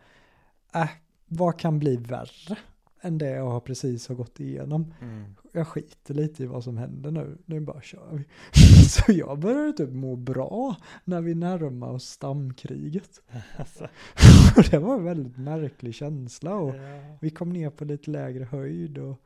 äh, 0.74 0.89
vad 1.27 1.59
kan 1.59 1.78
bli 1.78 1.97
värre 1.97 2.56
än 3.05 3.18
det 3.18 3.31
jag 3.31 3.51
har 3.51 3.60
precis 3.60 4.09
har 4.09 4.14
gått 4.14 4.40
igenom? 4.40 4.94
Mm. 5.01 5.35
Jag 5.52 5.68
skiter 5.68 6.14
lite 6.14 6.43
i 6.43 6.47
vad 6.47 6.64
som 6.64 6.76
händer 6.76 7.10
nu, 7.10 7.39
nu 7.44 7.60
bara 7.60 7.82
kör 7.82 8.09
vi. 8.12 8.24
Så 8.89 9.12
jag 9.12 9.39
började 9.39 9.72
typ 9.72 9.90
må 9.90 10.16
bra 10.16 10.76
när 11.05 11.20
vi 11.20 11.35
närmade 11.35 11.93
oss 11.93 12.09
stamkriget. 12.09 13.20
Alltså, 13.56 13.89
det 14.70 14.78
var 14.78 14.94
en 14.94 15.05
väldigt 15.05 15.39
märklig 15.39 15.94
känsla 15.94 16.55
och 16.55 16.74
ja. 16.74 17.16
vi 17.20 17.31
kom 17.31 17.51
ner 17.51 17.70
på 17.70 17.85
lite 17.85 18.10
lägre 18.10 18.44
höjd 18.44 18.98
och 18.98 19.20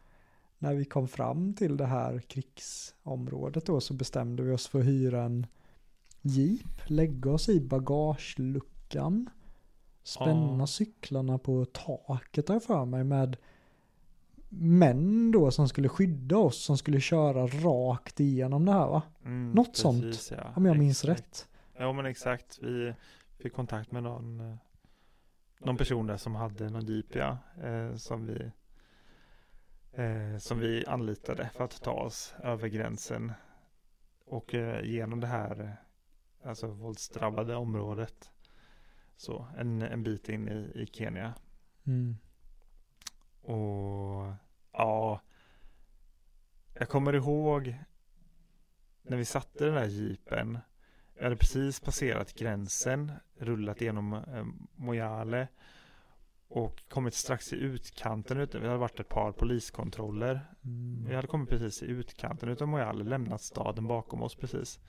när 0.58 0.74
vi 0.74 0.84
kom 0.84 1.08
fram 1.08 1.54
till 1.54 1.76
det 1.76 1.86
här 1.86 2.20
krigsområdet 2.20 3.66
då 3.66 3.80
så 3.80 3.94
bestämde 3.94 4.42
vi 4.42 4.52
oss 4.52 4.68
för 4.68 4.80
att 4.80 4.86
hyra 4.86 5.22
en 5.22 5.46
jeep, 6.22 6.80
lägga 6.90 7.30
oss 7.30 7.48
i 7.48 7.60
bagageluckan, 7.60 9.30
spänna 10.02 10.58
Ja. 10.58 10.66
cyklarna 10.66 11.38
på 11.38 11.64
taket 11.64 12.48
har 12.48 12.54
jag 12.54 12.62
för 12.62 12.84
mig 12.84 13.04
med 13.04 13.36
män 14.48 15.30
då 15.32 15.50
som 15.50 15.68
skulle 15.68 15.88
skydda 15.88 16.36
oss 16.36 16.56
som 16.64 16.78
skulle 16.78 17.00
köra 17.00 17.46
rakt 17.46 18.20
igenom 18.20 18.64
det 18.64 18.72
här 18.72 18.86
va? 18.86 19.02
Mm, 19.24 19.50
Något 19.52 19.76
sånt, 19.76 20.28
ja. 20.30 20.52
Om 20.56 20.66
jag 20.66 20.78
minns 20.78 21.04
Exakt. 21.04 21.20
rätt. 21.20 21.48
Ja 21.76 21.92
men 21.92 22.06
exakt, 22.06 22.58
vi 22.62 22.94
fick 23.38 23.52
kontakt 23.54 23.92
med 23.92 24.02
någon, 24.02 24.40
eh, 24.40 24.56
någon 25.58 25.76
person 25.76 26.06
där 26.06 26.16
som 26.16 26.34
hade 26.34 26.70
någon 26.70 26.86
jeep 26.86 27.14
ja, 27.14 27.38
eh, 27.62 27.94
som 27.94 28.26
vi 28.26 28.50
eh, 29.92 30.38
som 30.38 30.58
vi 30.58 30.84
anlitade 30.86 31.50
för 31.54 31.64
att 31.64 31.82
ta 31.82 31.92
oss 31.92 32.34
över 32.42 32.68
gränsen 32.68 33.32
och 34.24 34.54
eh, 34.54 34.84
genom 34.84 35.20
det 35.20 35.26
här 35.26 35.60
eh, 36.42 36.48
alltså 36.48 36.66
våldsdrabbade 36.66 37.54
området 37.56 38.30
så 39.16 39.46
en, 39.58 39.82
en 39.82 40.02
bit 40.02 40.28
in 40.28 40.48
i, 40.48 40.82
i 40.82 40.86
Kenya 40.92 41.34
Mm. 41.86 42.16
Och 43.48 44.34
ja 44.72 45.20
jag 46.74 46.88
kommer 46.88 47.12
ihåg 47.12 47.74
när 49.02 49.16
vi 49.16 49.24
satte 49.24 49.64
den 49.64 49.74
där 49.74 49.86
jeepen 49.86 50.58
jag 51.18 51.24
hade 51.24 51.36
precis 51.36 51.80
passerat 51.80 52.34
gränsen, 52.34 53.12
rullat 53.38 53.82
igenom 53.82 54.12
eh, 54.12 54.46
Mojale 54.74 55.48
och 56.48 56.82
kommit 56.88 57.14
strax 57.14 57.52
i 57.52 57.56
utkanten. 57.56 58.38
Vi 58.38 58.66
hade 58.66 58.76
varit 58.76 59.00
ett 59.00 59.08
par 59.08 59.32
poliskontroller. 59.32 60.40
Mm. 60.64 61.04
Vi 61.08 61.14
hade 61.14 61.28
kommit 61.28 61.48
precis 61.48 61.82
i 61.82 61.86
utkanten 61.86 62.48
utav 62.48 62.68
Mojale, 62.68 63.04
lämnat 63.04 63.42
staden 63.42 63.86
bakom 63.86 64.22
oss 64.22 64.34
precis. 64.34 64.80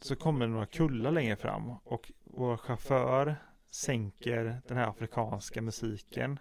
Så 0.00 0.16
kommer 0.16 0.46
några 0.46 0.66
kullar 0.66 1.10
längre 1.10 1.36
fram 1.36 1.70
och 1.70 2.12
vår 2.24 2.56
chaufför 2.56 3.36
sänker 3.70 4.62
den 4.68 4.76
här 4.76 4.86
afrikanska 4.86 5.62
musiken 5.62 6.38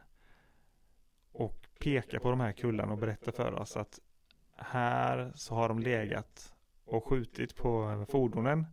och 1.37 1.67
pekar 1.79 2.19
på 2.19 2.29
de 2.29 2.39
här 2.39 2.51
kullarna 2.51 2.91
och 2.91 2.97
berättar 2.97 3.31
för 3.31 3.53
oss 3.53 3.77
att 3.77 3.99
här 4.55 5.31
så 5.35 5.55
har 5.55 5.69
de 5.69 5.79
legat 5.79 6.55
och 6.85 7.05
skjutit 7.05 7.55
på 7.55 8.05
fordonen 8.09 8.65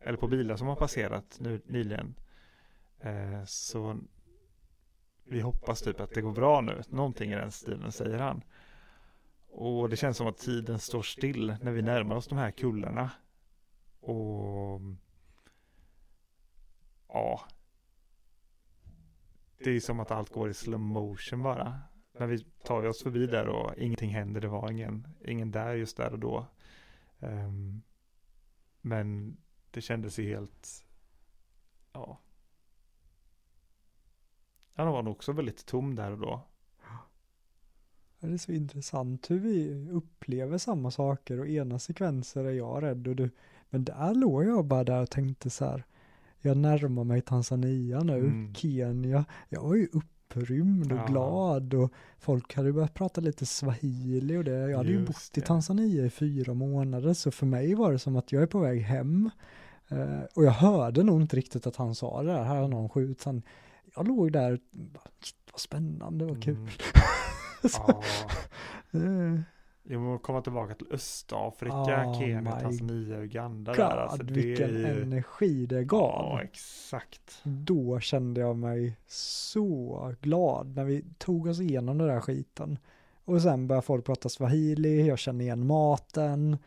eller 0.00 0.18
på 0.18 0.28
bilar 0.28 0.56
som 0.56 0.66
har 0.66 0.76
passerat 0.76 1.36
nu 1.40 1.62
nyligen. 1.64 2.14
Eh, 3.00 3.44
så 3.44 3.98
vi 5.24 5.40
hoppas 5.40 5.82
typ 5.82 6.00
att 6.00 6.14
det 6.14 6.20
går 6.20 6.32
bra 6.32 6.60
nu. 6.60 6.82
Någonting 6.88 7.32
i 7.32 7.34
den 7.34 7.52
stilen 7.52 7.92
säger 7.92 8.18
han. 8.18 8.42
Och 9.48 9.88
det 9.88 9.96
känns 9.96 10.16
som 10.16 10.26
att 10.26 10.38
tiden 10.38 10.78
står 10.78 11.02
still 11.02 11.56
när 11.62 11.72
vi 11.72 11.82
närmar 11.82 12.16
oss 12.16 12.28
de 12.28 12.38
här 12.38 12.50
kullarna. 12.50 13.10
Och 14.00 14.80
ja. 17.08 17.40
Det 19.64 19.70
är 19.70 19.80
som 19.80 20.00
att 20.00 20.10
allt 20.10 20.32
går 20.32 20.50
i 20.50 20.54
slow 20.54 20.80
motion 20.80 21.42
bara. 21.42 21.80
När 22.12 22.26
vi 22.26 22.44
tar 22.64 22.86
oss 22.86 23.02
förbi 23.02 23.26
där 23.26 23.48
och 23.48 23.74
ingenting 23.76 24.10
händer. 24.10 24.40
Det 24.40 24.48
var 24.48 24.70
ingen, 24.70 25.06
ingen 25.24 25.50
där 25.50 25.74
just 25.74 25.96
där 25.96 26.12
och 26.12 26.18
då. 26.18 26.46
Ehm, 27.20 27.82
men 28.80 29.36
det 29.70 29.80
kändes 29.80 30.18
ju 30.18 30.24
helt, 30.24 30.84
ja. 31.92 32.18
Han 34.72 34.92
var 34.92 35.02
nog 35.02 35.12
också 35.12 35.32
väldigt 35.32 35.66
tom 35.66 35.94
där 35.94 36.10
och 36.10 36.18
då. 36.18 36.46
Det 38.20 38.26
är 38.26 38.36
så 38.36 38.52
intressant 38.52 39.30
hur 39.30 39.38
vi 39.38 39.88
upplever 39.90 40.58
samma 40.58 40.90
saker 40.90 41.40
och 41.40 41.48
ena 41.48 41.78
sekvenser 41.78 42.44
är 42.44 42.52
jag 42.52 42.82
rädd 42.82 43.08
och 43.08 43.16
du, 43.16 43.30
men 43.70 43.84
där 43.84 44.14
låg 44.14 44.44
jag 44.44 44.64
bara 44.64 44.84
där 44.84 45.02
och 45.02 45.10
tänkte 45.10 45.50
så 45.50 45.64
här, 45.64 45.84
jag 46.40 46.56
närmar 46.56 47.04
mig 47.04 47.20
Tanzania 47.20 48.00
nu, 48.00 48.18
Mm. 48.18 48.54
Kenya, 48.54 49.24
jag 49.48 49.62
var 49.62 49.74
ju 49.74 49.88
upprymd 50.36 50.92
och 50.92 50.98
Ja. 50.98 51.06
glad 51.06 51.74
och 51.74 51.92
folk 52.18 52.54
hade 52.56 52.72
börjat 52.72 52.94
prata 52.94 53.20
lite 53.20 53.46
swahili 53.46 54.36
och 54.36 54.44
det, 54.44 54.50
jag 54.70 54.76
hade 54.76 54.88
ju 54.90 54.94
Just 54.98 55.06
bott 55.06 55.30
i 55.36 55.40
det. 55.40 55.46
Tanzania 55.46 56.04
i 56.06 56.10
fyra 56.10 56.54
månader 56.54 57.14
så 57.14 57.30
för 57.30 57.46
mig 57.46 57.74
var 57.74 57.92
det 57.92 57.98
som 57.98 58.16
att 58.16 58.32
jag 58.32 58.42
är 58.42 58.46
på 58.46 58.58
väg 58.58 58.80
hem 58.80 59.30
Eh, 59.92 60.20
och 60.34 60.44
jag 60.44 60.50
hörde 60.50 61.02
nog 61.02 61.20
inte 61.22 61.36
riktigt 61.36 61.66
att 61.66 61.76
han 61.76 61.94
sa 61.94 62.22
det 62.22 62.32
där, 62.32 62.44
här 62.44 62.56
har 62.60 62.68
någon 62.68 62.88
skjutit, 62.88 63.24
han, 63.24 63.42
jag 63.96 64.08
låg 64.08 64.32
där, 64.32 64.58
bara, 64.70 65.04
vad 65.52 65.60
spännande, 65.60 66.24
vad 66.24 66.42
kul. 66.42 66.56
Mm. 66.56 66.68
Så, 67.70 68.02
Ja, 68.90 69.00
eh, 69.00 69.40
jag 69.90 70.00
må 70.00 70.18
komma 70.18 70.42
tillbaka 70.42 70.74
till 70.74 70.86
Östafrika, 70.90 72.06
Oh 72.06 72.18
Kenya, 72.18 72.60
Tanzania, 72.60 73.18
Uganda 73.18 73.72
God, 73.72 73.78
där. 73.78 73.96
Alltså, 73.96 74.22
det 74.22 74.32
vilken 74.32 74.70
ju, 74.70 75.02
energi 75.02 75.66
det 75.66 75.84
gav. 75.84 76.24
Ja, 76.24 76.42
exakt. 76.42 77.40
Då 77.42 78.00
kände 78.00 78.40
jag 78.40 78.56
mig 78.56 78.96
så 79.06 80.14
glad 80.20 80.76
när 80.76 80.84
vi 80.84 81.04
tog 81.18 81.46
oss 81.46 81.60
igenom 81.60 81.98
den 81.98 82.08
där 82.08 82.20
skiten. 82.20 82.78
Och 83.24 83.42
sen 83.42 83.66
började 83.66 83.86
folk 83.86 84.04
prata 84.04 84.28
swahili, 84.28 85.06
jag 85.06 85.18
kände 85.18 85.44
igen 85.44 85.66
maten. 85.66 86.58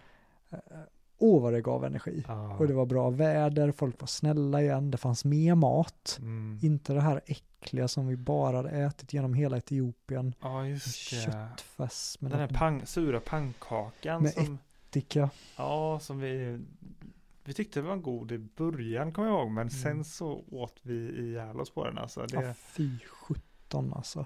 Åh 1.17 1.41
vad 1.41 1.53
det 1.53 1.61
gav 1.61 1.85
energi. 1.85 2.23
Ja. 2.27 2.57
Och 2.57 2.67
det 2.67 2.73
var 2.73 2.85
bra 2.85 3.09
väder, 3.09 3.71
folk 3.71 4.01
var 4.01 4.07
snälla 4.07 4.61
igen, 4.61 4.91
det 4.91 4.97
fanns 4.97 5.25
mer 5.25 5.55
mat. 5.55 6.17
Mm. 6.21 6.59
Inte 6.61 6.93
det 6.93 7.01
här 7.01 7.21
äckliga 7.25 7.87
som 7.87 8.07
vi 8.07 8.17
bara 8.17 8.57
hade 8.57 8.69
ätit 8.69 9.13
genom 9.13 9.33
hela 9.33 9.57
Etiopien. 9.57 10.33
Ja, 10.41 10.65
just 10.67 11.09
det. 11.09 11.15
Köttfärs 11.15 12.17
med 12.21 12.31
Den 12.31 12.39
här 12.39 12.47
pang, 12.47 12.85
sura 12.85 13.19
pannkakan 13.19 14.23
Med 14.23 14.33
som, 14.33 14.57
ättika. 14.89 15.29
ja, 15.57 15.99
som 16.01 16.19
vi, 16.19 16.59
vi 17.43 17.53
tyckte 17.53 17.81
var 17.81 17.95
god 17.95 18.31
i 18.31 18.37
början 18.37 19.11
kommer 19.11 19.27
jag 19.27 19.39
ihåg, 19.39 19.51
men 19.51 19.69
sen 19.69 19.91
Mm. 19.91 20.03
så 20.03 20.43
åt 20.51 20.79
vi 20.81 21.19
ihjäl 21.19 21.59
oss 21.61 21.69
på 21.69 21.85
den 21.85 21.97
alltså. 21.97 22.25
Det, 22.25 22.41
Ja, 22.45 22.53
fy 22.53 22.99
sjutton 22.99 23.93
alltså. 23.93 24.25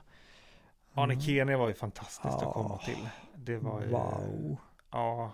ja, 0.93 1.03
Mm. 1.03 1.21
Kenya 1.21 1.57
var 1.57 1.67
ju 1.67 1.73
fantastiskt 1.73 2.23
Ja. 2.41 2.47
att 2.47 2.53
komma 2.53 2.77
till. 2.77 3.09
Det 3.35 3.57
var 3.57 3.81
ju, 3.81 3.87
Wow. 3.89 4.57
ja, 4.91 5.31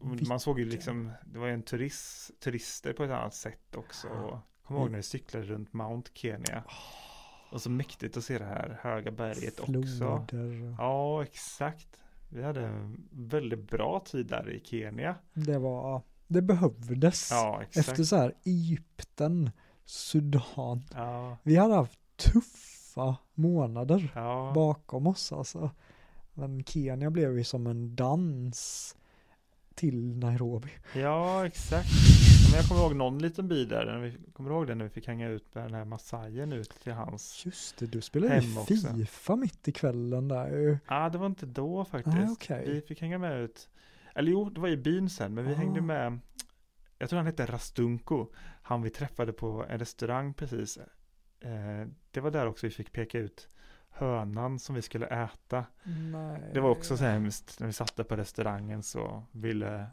man 0.00 0.40
såg 0.40 0.58
ju 0.58 0.64
liksom, 0.64 1.12
det 1.26 1.38
var 1.38 1.46
ju 1.46 1.54
en 1.54 1.62
turist, 1.62 2.40
turister 2.40 2.92
på 2.92 3.04
ett 3.04 3.10
annat 3.10 3.34
sätt 3.34 3.76
också. 3.76 4.08
Och 4.08 4.38
Kommer 4.68 4.80
ihåg 4.80 4.90
när 4.90 4.96
vi 4.96 5.02
cyklade 5.02 5.46
runt 5.46 5.72
Mount 5.72 6.10
Kenya. 6.14 6.64
Och 7.50 7.62
så 7.62 7.70
mäktigt 7.70 8.16
att 8.16 8.24
se 8.24 8.38
det 8.38 8.44
här 8.44 8.78
höga 8.82 9.10
berget 9.10 9.60
också. 9.60 9.72
Floder. 9.72 10.74
Ja, 10.78 11.22
exakt. 11.22 11.88
Vi 12.28 12.42
hade 12.42 12.66
en 12.66 13.08
väldigt 13.10 13.70
bra 13.70 14.00
tid 14.00 14.26
där 14.26 14.50
i 14.50 14.60
Kenya. 14.64 15.14
Det 15.32 15.58
var, 15.58 16.02
det 16.26 16.42
behövdes. 16.42 17.28
Ja, 17.30 17.62
exakt. 17.62 17.88
Efter 17.88 18.04
så 18.04 18.16
här 18.16 18.34
Egypten, 18.44 19.50
Sudan. 19.84 20.84
Ja, 20.94 21.36
Vi 21.42 21.56
hade 21.56 21.74
haft 21.74 22.00
tuffa 22.16 23.16
månader 23.34 24.12
ja. 24.14 24.52
bakom 24.54 25.06
oss 25.06 25.32
alltså. 25.32 25.70
Men 26.34 26.64
Kenya 26.64 27.10
blev 27.10 27.38
ju 27.38 27.44
som 27.44 27.66
en 27.66 27.96
dans 27.96 28.96
till 29.78 30.16
Nairobi. 30.16 30.68
ja, 30.94 31.46
exakt. 31.46 31.88
Men 32.50 32.56
jag 32.60 32.68
kommer 32.68 32.80
ihåg 32.80 32.96
någon 32.96 33.18
liten 33.18 33.48
bit 33.48 33.68
där, 33.68 33.84
när 33.86 33.98
vi, 33.98 34.16
kommer 34.32 34.50
ihåg 34.50 34.66
det 34.66 34.74
när 34.74 34.84
vi 34.84 34.90
fick 34.90 35.06
hänga 35.06 35.28
ut 35.28 35.54
med 35.54 35.64
den 35.64 35.74
här 35.74 35.84
massajen 35.84 36.52
ut 36.52 36.70
till 36.82 36.92
hans? 36.92 37.46
Just 37.46 37.78
det, 37.78 37.86
du 37.86 38.00
spelade 38.00 38.34
Hem 38.34 38.58
också. 38.58 38.74
Fifa 38.74 39.36
mitt 39.36 39.68
i 39.68 39.72
kvällen 39.72 40.28
där. 40.28 40.78
Ja, 40.88 41.04
ah, 41.04 41.08
det 41.08 41.18
var 41.18 41.26
inte 41.26 41.46
då 41.46 41.84
faktiskt. 41.84 42.16
Ah, 42.16 42.32
okej. 42.32 42.70
Vi 42.70 42.80
fick 42.80 43.00
hänga 43.00 43.18
med 43.18 43.40
ut, 43.40 43.68
eller 44.14 44.30
jo, 44.32 44.50
det 44.50 44.60
var 44.60 44.68
i 44.68 44.76
byn 44.76 45.10
sen, 45.10 45.34
men 45.34 45.44
vi 45.46 45.52
Ah. 45.52 45.56
hängde 45.56 45.80
med, 45.80 46.18
jag 46.98 47.08
tror 47.08 47.16
han 47.16 47.26
hette 47.26 47.46
Rastunko, 47.46 48.26
han 48.62 48.82
vi 48.82 48.90
träffade 48.90 49.32
på 49.32 49.64
en 49.68 49.78
restaurang 49.78 50.34
precis. 50.34 50.78
Eh, 51.40 51.88
det 52.10 52.20
var 52.20 52.30
där 52.30 52.46
också 52.46 52.66
vi 52.66 52.70
fick 52.70 52.92
peka 52.92 53.18
ut 53.18 53.48
hönan 53.90 54.58
som 54.58 54.74
vi 54.74 54.82
skulle 54.82 55.06
äta. 55.06 55.64
Nej. 56.12 56.50
Det 56.54 56.60
var 56.60 56.70
också 56.70 56.96
så 56.96 57.04
hemskt, 57.04 57.60
när 57.60 57.66
vi 57.66 57.72
satt 57.72 57.96
där 57.96 58.04
på 58.04 58.16
restaurangen 58.16 58.82
så 58.82 59.22
ville 59.32 59.86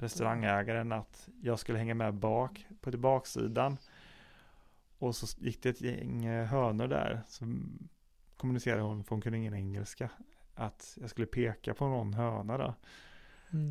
restaurangägaren 0.00 0.92
att 0.92 1.28
jag 1.42 1.58
skulle 1.58 1.78
hänga 1.78 1.94
med 1.94 2.14
bak 2.14 2.66
på 2.80 2.90
baksidan. 2.90 3.76
Och 4.98 5.16
så 5.16 5.26
gick 5.40 5.62
det 5.62 5.68
ett 5.68 5.80
gäng 5.80 6.24
eh, 6.24 6.46
hönor 6.46 6.88
där. 6.88 7.22
Så 7.28 7.44
kommunicerade 8.36 8.82
hon, 8.82 9.04
för 9.04 9.10
hon 9.10 9.20
kunde 9.20 9.38
ingen 9.38 9.54
engelska, 9.54 10.10
att 10.54 10.98
jag 11.00 11.10
skulle 11.10 11.26
peka 11.26 11.74
på 11.74 11.86
någon 11.86 12.14
höna 12.14 12.58
då. 12.58 12.74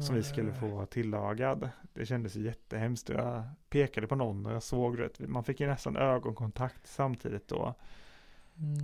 Som 0.02 0.16
vi 0.16 0.24
skulle 0.24 0.52
Nej. 0.52 0.60
få 0.60 0.86
tillagad. 0.86 1.70
Det 1.94 2.06
kändes 2.06 2.36
jättehemskt. 2.36 3.10
Jag 3.10 3.44
pekade 3.70 4.08
på 4.08 4.16
någon 4.16 4.46
och 4.46 4.52
jag 4.52 4.64
såg 4.64 4.98
det. 4.98 5.20
Man 5.20 5.44
fick 5.44 5.60
ju 5.60 5.68
nästan 5.68 5.98
ögonkontakt 5.98 6.88
samtidigt 6.88 7.48
då. 7.48 7.76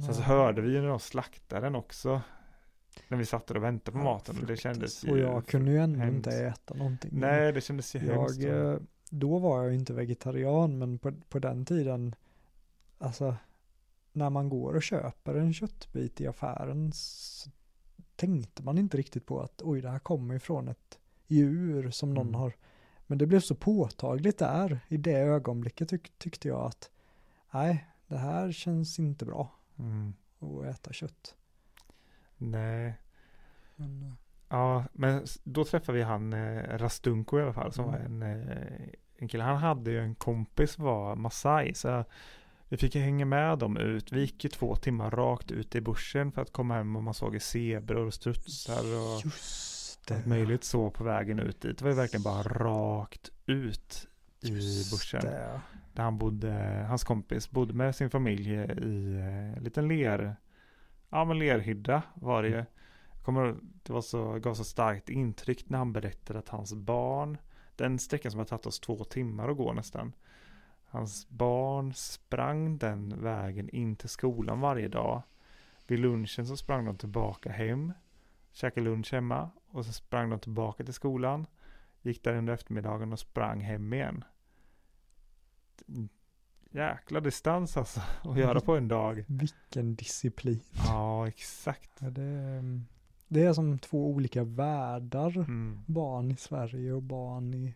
Sen 0.06 0.14
så 0.14 0.19
Nej. 0.19 0.22
hörde 0.22 0.61
vi 0.61 0.72
ju 0.72 0.81
när 0.81 0.88
de 0.88 0.99
slaktade 0.99 1.61
den 1.61 1.76
också. 1.76 2.22
När 3.07 3.18
vi 3.18 3.26
satt 3.26 3.48
där 3.48 3.57
och 3.57 3.64
väntade 3.64 3.91
på 3.91 3.99
Ja, 3.99 4.03
maten. 4.03 4.38
Och 4.41 4.45
det 4.48 4.57
kändes 4.57 5.03
Och 5.03 5.18
ju 5.18 5.23
jag 5.23 5.48
kunde 5.48 5.72
ju 5.72 5.77
ändå 5.77 5.99
hemskt. 5.99 6.15
inte 6.15 6.38
äta 6.45 6.73
någonting. 6.73 7.10
Nej, 7.14 7.52
det 7.53 7.61
kändes 7.61 7.95
ju 7.95 7.99
hemskt. 7.99 8.39
jag, 8.39 8.73
eh, 8.73 8.80
då 9.10 9.39
var 9.39 9.61
jag 9.64 9.72
ju 9.72 9.80
inte 9.80 9.93
vegetarian, 9.93 10.77
men 10.80 10.98
på, 10.99 11.11
på 11.30 11.39
den 11.39 11.65
tiden, 11.65 12.15
alltså, 12.98 13.35
när 14.14 14.30
man 14.30 14.49
går 14.49 14.73
och 14.76 14.84
köper 14.84 15.35
en 15.35 15.53
köttbit 15.53 16.22
i 16.22 16.27
affären 16.27 16.91
så 16.93 17.49
tänkte 18.15 18.64
man 18.64 18.77
inte 18.77 18.98
riktigt 18.98 19.26
på 19.26 19.41
att 19.41 19.61
oj, 19.64 19.81
det 19.81 19.89
här 19.89 19.99
kommer 19.99 20.35
ifrån 20.35 20.68
ett 20.68 20.99
djur 21.27 21.89
som 21.91 22.14
någon 22.14 22.27
Mm. 22.27 22.39
har. 22.39 22.53
Men 23.07 23.18
det 23.18 23.26
blev 23.26 23.39
så 23.39 23.56
påtagligt 23.56 24.38
där, 24.38 24.80
i 24.88 24.98
det 24.98 25.18
ögonblicket 25.19 25.89
tyck, 25.89 26.18
tyckte 26.18 26.48
jag 26.48 26.65
att 26.65 26.89
nej, 27.53 27.88
det 28.07 28.18
här 28.18 28.52
känns 28.52 28.99
inte 28.99 29.26
bra 29.26 29.52
Mm. 29.82 30.14
att 30.40 30.66
äta 30.76 30.94
kött. 30.94 31.36
Nej. 32.38 32.94
Men, 33.76 34.03
eh, 34.03 34.12
Ja, 34.49 34.86
men 34.94 35.26
då 35.44 35.66
träffade 35.66 35.98
vi 35.98 36.03
han 36.03 36.34
eh, 36.34 36.78
Rastunko 36.78 37.40
i 37.40 37.41
alla 37.41 37.53
fall 37.53 37.74
som 37.74 37.86
Mm. 37.86 37.99
var 37.99 38.06
en, 38.06 38.48
eh, 38.49 38.88
en 39.18 39.28
kille. 39.28 39.44
Han 39.44 39.58
hade 39.58 39.91
ju 39.91 39.99
en 39.99 40.16
kompis 40.16 40.78
var 40.78 41.16
Masai 41.16 41.74
så 41.74 42.06
vi 42.70 42.78
fick 42.78 42.95
hänga 42.95 43.26
med 43.26 43.58
dem 43.60 43.78
ut. 43.78 44.12
Vi 44.12 44.20
gick 44.22 44.44
ju 44.44 44.49
två 44.49 44.76
timmar 44.76 45.12
rakt 45.12 45.52
ut 45.52 45.76
i 45.76 45.82
bushen 45.82 46.32
för 46.32 46.41
att 46.41 46.52
komma 46.52 46.74
hem 46.74 46.95
och 46.95 47.03
man 47.03 47.14
såg 47.14 47.41
zebror 47.41 48.06
och 48.06 48.14
strutsar 48.14 48.80
och 48.95 49.26
Just 49.26 50.12
allt 50.12 50.26
möjligt 50.26 50.64
så 50.64 50.90
på 50.91 51.03
vägen 51.03 51.40
ut 51.40 51.62
dit. 51.62 51.78
Det 51.78 51.84
var 51.84 51.91
ju 51.91 51.98
verkligen 51.98 52.24
bara 52.24 52.44
rakt 52.44 53.32
ut 53.45 54.08
i 54.41 54.84
det. 55.22 55.62
Där 55.93 56.03
han 56.03 56.18
bodde, 56.18 56.85
hans 56.89 57.03
kompis 57.03 57.51
bodde 57.51 57.73
med 57.73 57.95
sin 57.95 58.09
familj 58.09 58.53
i 58.53 58.57
eh, 58.57 59.57
en 59.57 59.63
liten 59.63 59.88
ler, 59.88 60.35
ja 61.09 61.26
men 61.26 61.39
lerhydda 61.39 62.03
var 62.13 62.43
det 62.43 62.49
ju. 62.49 62.65
Kommer, 63.23 63.55
det 63.84 63.93
var 63.93 64.01
så, 64.01 64.39
gav 64.39 64.53
så 64.53 64.63
starkt 64.63 65.09
intryck 65.09 65.69
när 65.69 65.77
han 65.77 65.93
berättade 65.93 66.39
att 66.39 66.49
hans 66.49 66.73
barn, 66.73 67.38
den 67.76 67.99
sträckan 67.99 68.31
som 68.31 68.38
har 68.38 68.45
tagit 68.45 68.65
oss 68.65 68.80
två 68.80 69.03
timmar 69.03 69.49
att 69.49 69.57
gå 69.57 69.73
nästan. 69.73 70.13
Hans 70.85 71.30
barn 71.30 71.93
sprang 71.93 72.77
den 72.77 73.22
vägen 73.23 73.69
in 73.69 73.95
till 73.95 74.09
skolan 74.09 74.61
varje 74.61 74.88
dag. 74.88 75.22
Vid 75.88 75.99
lunchen 75.99 76.47
så 76.47 76.57
sprang 76.57 76.85
de 76.85 76.97
tillbaka 76.97 77.51
hem, 77.51 77.93
käkade 78.51 78.85
lunch 78.85 79.13
hemma 79.13 79.49
och 79.72 79.85
så 79.85 79.93
sprang 79.93 80.30
de 80.30 80.39
tillbaka 80.39 80.84
till 80.84 80.93
skolan. 80.93 81.45
Gick 82.01 82.23
där 82.23 82.35
under 82.35 82.53
eftermiddagen 82.53 83.13
och 83.13 83.19
sprang 83.19 83.61
hem 83.61 83.93
igen 83.93 84.23
jäkla 86.72 87.20
distans 87.20 87.78
alltså 87.78 88.02
att 88.24 88.38
göra 88.38 88.60
på 88.62 88.76
en 88.78 88.88
dag. 88.88 89.26
Vilken 89.28 89.95
disciplin. 89.95 90.62
Ja, 90.88 91.28
exakt. 91.28 91.91
Ja, 91.99 92.10
det, 92.10 92.22
är- 92.24 92.82
det 93.28 93.44
är 93.44 93.53
som 93.53 93.80
två 93.80 94.08
olika 94.10 94.44
världar. 94.44 95.38
Mm. 95.38 95.80
Barn 95.88 96.32
i 96.32 96.36
Sverige 96.36 96.94
och 96.94 97.03
barn 97.03 97.53
i 97.53 97.76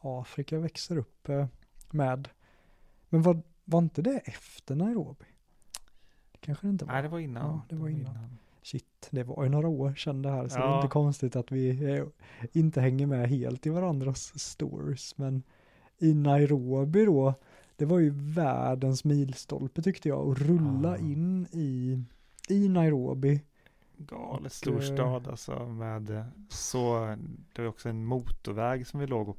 Afrika 0.00 0.58
växer 0.58 0.96
upp 0.98 1.28
eh, 1.28 1.46
med. 1.90 2.28
Men 3.08 3.22
var, 3.22 3.42
var 3.64 3.78
inte 3.78 4.02
det 4.02 4.18
efter 4.18 4.74
Nairobi? 4.74 5.24
Det 6.32 6.38
kanske 6.40 6.66
det 6.66 6.70
inte 6.70 6.84
var. 6.84 6.92
Nej, 6.92 7.02
det 7.02 7.08
var 7.08 7.18
innan. 7.18 7.44
Ja, 7.50 7.60
det 7.68 7.76
var 7.76 7.88
innan. 7.88 8.38
Shit, 8.62 9.08
det 9.10 9.22
var 9.22 9.44
ju 9.44 9.50
några 9.50 9.68
år 9.68 9.94
sedan 9.94 10.22
det 10.22 10.30
här. 10.30 10.48
Så 10.48 10.56
det 10.58 10.62
är 10.64 10.68
Ja. 10.68 10.76
inte 10.76 10.88
konstigt 10.92 11.36
att 11.36 11.52
vi 11.52 11.94
eh, 11.98 12.04
inte 12.52 12.80
hänger 12.80 13.06
med 13.06 13.28
helt 13.28 13.66
i 13.66 13.70
varandras 13.70 14.38
stories. 14.38 15.18
Men 15.18 15.42
i 15.98 16.14
Nairobi 16.14 17.04
då, 17.04 17.34
det 17.76 17.84
var 17.84 17.98
ju 17.98 18.10
världens 18.34 19.04
milstolpe 19.04 19.82
tyckte 19.82 20.08
jag. 20.08 20.30
Att 20.30 20.38
rulla 20.38 20.90
Ja. 20.90 20.98
in 20.98 21.46
i, 21.52 22.02
i 22.48 22.68
Nairobi. 22.68 23.42
Galet 23.96 24.52
stor 24.52 24.74
eh, 24.82 24.94
stad 24.94 25.28
alltså 25.28 25.66
med 25.66 26.10
eh, 26.10 26.24
så, 26.48 27.16
det 27.54 27.62
var 27.62 27.68
också 27.68 27.88
en 27.88 28.04
motorväg 28.04 28.86
som 28.86 29.00
vi 29.00 29.06
låg 29.06 29.28
och 29.28 29.38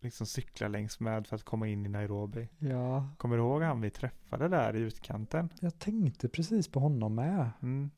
liksom 0.00 0.26
cykla 0.26 0.68
längs 0.68 1.00
med 1.00 1.26
för 1.26 1.36
att 1.36 1.42
komma 1.44 1.68
in 1.68 1.86
i 1.86 1.88
Nairobi. 1.88 2.48
Ja, 2.58 3.08
Kommer 3.16 3.36
du 3.36 3.42
ihåg 3.42 3.62
han 3.62 3.80
vi 3.80 3.90
träffade 3.90 4.48
där 4.48 4.76
i 4.76 4.80
utkanten? 4.80 5.48
jag 5.60 5.78
tänkte 5.78 6.28
precis 6.28 6.68
på 6.68 6.80
honom 6.80 7.14
med. 7.14 7.50
Mm. 7.62 7.90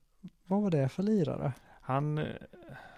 Vad 0.47 0.63
var 0.63 0.71
det 0.71 0.89
för 0.89 1.03
lirare? 1.03 1.53
Han, 1.81 2.19
eh, 2.19 2.25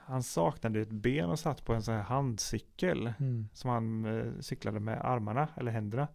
han 0.06 0.22
saknade 0.22 0.81
ett 0.81 0.90
ben 0.90 1.31
och 1.31 1.39
satt 1.39 1.64
på 1.64 1.74
en 1.74 1.82
sån 1.82 1.94
här 1.94 2.02
handcykel. 2.02 3.12
Mm. 3.18 3.48
som 3.52 3.70
han 3.70 4.05
eh, 4.05 4.40
cyklade 4.40 4.81
med 4.81 5.05
armarna 5.05 5.48
eller 5.56 5.72
händerna. 5.72 6.09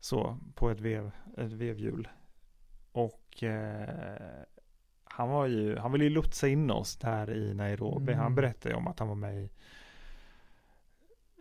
Så 0.00 0.38
på 0.54 0.70
ett, 0.70 0.80
vev, 0.80 1.10
ett 1.36 1.52
vevhjul. 1.52 2.08
Och 2.92 3.42
eh, 3.42 4.44
han 5.04 5.28
var 5.28 5.46
ju, 5.46 5.76
han 5.76 5.92
ville 5.92 6.04
ju 6.04 6.10
lotsa 6.10 6.48
in 6.48 6.70
oss 6.70 6.96
där 6.96 7.30
i 7.30 7.54
Nairobi. 7.54 8.12
Mm. 8.12 8.22
Han 8.22 8.34
berättade 8.34 8.74
om 8.74 8.86
att 8.86 8.98
han 8.98 9.08
var 9.08 9.14
med 9.14 9.34
i 9.34 9.50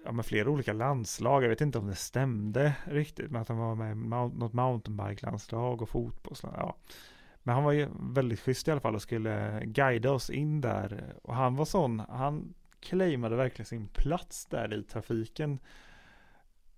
ja, 0.05 0.11
med 0.11 0.25
flera 0.25 0.49
olika 0.49 0.73
landslag. 0.73 1.43
Jag 1.43 1.49
vet 1.49 1.61
inte 1.61 1.77
om 1.77 1.87
det 1.87 1.95
stämde 1.95 2.75
riktigt. 2.85 3.31
Men 3.31 3.41
att 3.41 3.47
han 3.47 3.57
var 3.57 3.75
med 3.75 3.91
i 3.91 3.95
något 4.39 4.53
mountainbike-landslag 4.53 5.81
och 5.81 5.89
fotbollslag. 5.89 6.53
Ja. 6.57 6.75
Men 7.47 7.55
han 7.55 7.63
var 7.63 7.71
ju 7.71 7.87
väldigt 7.99 8.39
schysst 8.39 8.67
i 8.67 8.71
alla 8.71 8.79
fall 8.81 8.95
och 8.95 9.01
skulle 9.01 9.61
guida 9.65 10.11
oss 10.11 10.29
in 10.29 10.61
där. 10.61 11.15
Och 11.23 11.35
han 11.35 11.55
var 11.55 11.65
sån, 11.65 11.99
han 12.09 12.53
claimade 12.79 13.35
verkligen 13.35 13.65
sin 13.65 13.87
plats 13.87 14.45
där 14.45 14.73
i 14.73 14.83
trafiken. 14.83 15.59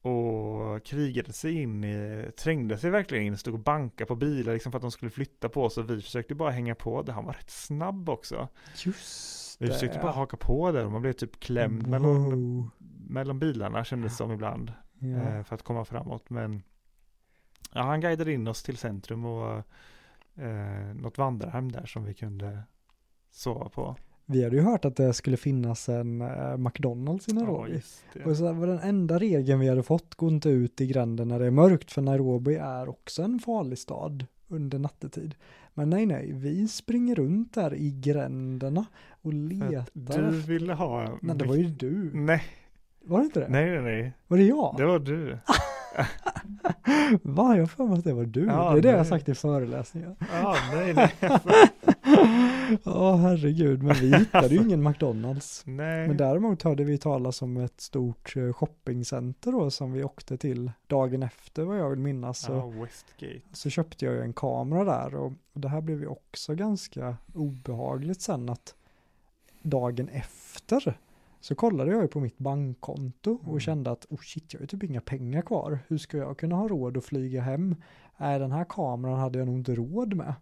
Och 0.02 0.84
krigade 0.86 1.34
sig 1.34 1.54
in 1.62 1.84
i, 1.84 2.32
trängde 2.38 2.78
sig 2.78 2.90
verkligen 2.90 3.24
in, 3.24 3.38
stod 3.38 3.54
och 3.54 3.60
bankade 3.60 4.08
på 4.08 4.16
bilar 4.16 4.54
liksom 4.54 4.72
för 4.72 4.78
att 4.78 4.82
de 4.82 4.92
skulle 4.92 5.12
flytta 5.12 5.50
på 5.50 5.70
sig. 5.70 5.84
Vi 5.84 6.02
försökte 6.02 6.36
bara 6.36 6.52
hänga 6.52 6.76
på 6.76 7.02
det. 7.02 7.12
Han 7.12 7.26
var 7.26 7.34
rätt 7.34 7.50
snabb 7.50 8.10
också. 8.10 8.48
Just 8.86 9.62
Vi 9.62 9.68
det. 9.68 9.74
försökte 9.74 10.00
bara 10.00 10.12
haka 10.12 10.38
på 10.38 10.72
där 10.72 10.86
och 10.86 10.92
man 10.92 11.02
blev 11.02 11.14
typ 11.14 11.40
klämd 11.40 11.88
mellan, 11.88 12.24
Wow. 12.24 12.70
mellan 13.10 13.40
bilarna 13.40 13.84
kändes 13.84 14.12
det 14.12 14.18
som 14.18 14.32
ibland. 14.32 14.74
Ja. 15.00 15.08
eh, 15.08 15.44
för 15.44 15.56
att 15.56 15.64
komma 15.64 15.86
framåt. 15.86 16.30
Men 16.30 16.64
ja, 17.74 17.82
han 17.82 18.02
guidade 18.02 18.34
in 18.34 18.48
oss 18.48 18.64
till 18.64 18.78
centrum 18.78 19.26
och 19.26 19.64
eh, 20.38 20.96
något 20.96 21.18
vandrarhem 21.18 21.72
där 21.72 21.86
som 21.86 22.06
vi 22.06 22.14
kunde 22.14 22.60
sova 23.32 23.70
på. 23.70 23.96
Vi 24.26 24.44
hade 24.44 24.56
ju 24.56 24.62
hört 24.62 24.86
att 24.86 24.96
det 24.96 25.14
skulle 25.14 25.38
finnas 25.38 25.90
en 25.90 26.22
eh, 26.22 26.58
McDonalds 26.58 27.30
i 27.30 27.34
Nairobi. 27.34 27.82
det. 28.14 28.26
Och 28.26 28.38
så 28.38 28.54
var 28.54 28.68
den 28.68 28.80
enda 28.80 29.20
regeln 29.20 29.60
vi 29.60 29.70
hade 29.70 29.84
fått, 29.84 30.16
gå 30.16 30.28
inte 30.28 30.50
ut 30.50 30.82
i 30.82 30.88
gränden 30.88 31.28
när 31.28 31.40
det 31.40 31.46
är 31.46 31.52
mörkt, 31.52 31.92
för 31.92 32.02
Nairobi 32.02 32.56
är 32.56 32.90
också 32.90 33.22
en 33.24 33.40
farlig 33.40 33.78
stad 33.78 34.26
under 34.48 34.80
nattetid. 34.80 35.36
Men 35.74 35.90
nej, 35.90 36.06
nej, 36.06 36.32
vi 36.34 36.68
springer 36.68 37.16
runt 37.16 37.54
där 37.54 37.74
i 37.74 37.92
gränderna 37.92 38.86
och 39.22 39.34
letar. 39.34 40.32
Du 40.32 40.42
ville 40.42 40.74
ha... 40.74 41.18
Nej, 41.22 41.36
det 41.36 41.46
var 41.46 41.56
ju 41.56 41.68
du. 41.70 42.12
Nej, 42.14 42.44
Var 43.02 43.20
det 43.20 43.26
inte 43.26 43.40
det? 43.40 43.48
nej, 43.50 43.70
nej, 43.70 43.82
nej. 43.82 44.14
Var 44.28 44.38
det 44.38 44.44
jag? 44.44 44.76
Det 44.78 44.86
var 44.86 45.00
du. 45.00 45.38
Va, 47.22 47.58
jag 47.58 47.72
för 47.72 47.84
mig 47.86 47.98
att 47.98 48.04
det 48.04 48.14
var 48.14 48.26
du. 48.26 48.46
Ja, 48.46 48.72
det 48.72 48.78
är 48.78 48.82
det 48.82 48.88
jag 48.90 48.96
har 48.96 49.04
nej. 49.04 49.10
sagt 49.10 49.30
i 49.30 49.36
föreläsningar. 49.36 50.16
Ja, 50.34 50.56
nej, 50.74 50.94
nej. 50.94 51.14
Ja, 52.84 53.16
herregud, 53.16 53.84
men 53.84 53.96
vi 53.96 54.18
hittade 54.18 54.48
ju 54.48 54.62
ingen 54.62 54.84
McDonalds. 54.84 55.64
nej. 55.66 56.08
Men 56.08 56.18
däremot 56.18 56.64
hörde 56.64 56.84
vi 56.84 56.98
talas 56.98 57.42
om 57.42 57.58
ett 57.58 57.82
stort 57.82 58.36
eh, 58.36 58.54
shoppingcenter 58.54 59.52
då 59.52 59.72
som 59.72 59.92
vi 59.92 60.04
åkte 60.04 60.38
till 60.38 60.72
dagen 60.88 61.24
efter 61.24 61.64
vad 61.64 61.80
jag 61.80 61.90
vill 61.90 62.00
minnas. 62.00 62.40
Så, 62.40 62.70
Westgate. 62.70 63.42
så 63.54 63.70
köpte 63.70 64.06
jag 64.06 64.14
ju 64.14 64.22
en 64.22 64.34
kamera 64.34 64.84
där 64.84 65.16
och 65.16 65.32
det 65.54 65.70
här 65.70 65.82
blev 65.82 66.00
ju 66.02 66.08
också 66.08 66.56
ganska 66.56 67.18
obehagligt 67.34 68.22
sen 68.22 68.50
att 68.50 68.76
dagen 69.62 70.10
efter 70.10 70.98
Så 71.48 71.56
kollade 71.56 71.92
jag 71.92 72.02
ju 72.02 72.08
på 72.08 72.20
mitt 72.20 72.38
bankkonto 72.38 73.32
och 73.42 73.48
Mm. 73.48 73.60
kände 73.60 73.92
att 73.92 74.06
oh 74.10 74.18
shit, 74.22 74.54
jag 74.54 74.60
har 74.60 74.64
ju 74.64 74.68
typ 74.68 74.84
inga 74.84 75.02
pengar 75.02 75.42
kvar. 75.42 75.80
Hur 75.88 75.98
ska 75.98 76.18
jag 76.18 76.38
kunna 76.38 76.56
ha 76.56 76.68
råd 76.68 76.98
att 76.98 77.06
flyga 77.06 77.42
hem? 77.42 77.76
Nej, 78.18 78.40
den 78.40 78.52
här 78.52 78.66
kameran 78.70 79.20
hade 79.20 79.40
jag 79.40 79.46
nog 79.46 79.56
inte 79.58 79.76
råd 79.76 80.14
med. 80.14 80.34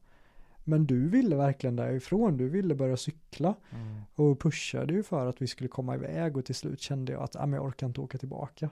Men 0.64 0.86
du 0.86 1.08
ville 1.10 1.36
verkligen 1.36 1.76
därifrån, 1.76 2.38
du 2.38 2.50
ville 2.50 2.76
börja 2.76 2.98
cykla 2.98 3.54
Mm. 3.72 4.02
och 4.16 4.40
pushade 4.40 4.94
ju 4.94 5.04
för 5.04 5.26
att 5.26 5.42
vi 5.42 5.48
skulle 5.48 5.68
komma 5.70 5.96
iväg 5.96 6.38
och 6.38 6.46
till 6.46 6.56
slut 6.56 6.80
kände 6.82 7.12
jag 7.12 7.24
att 7.24 7.36
ah, 7.36 7.46
men 7.46 7.54
jag 7.54 7.66
orkar 7.66 7.88
inte 7.88 8.02
åka 8.02 8.18
tillbaka. 8.18 8.70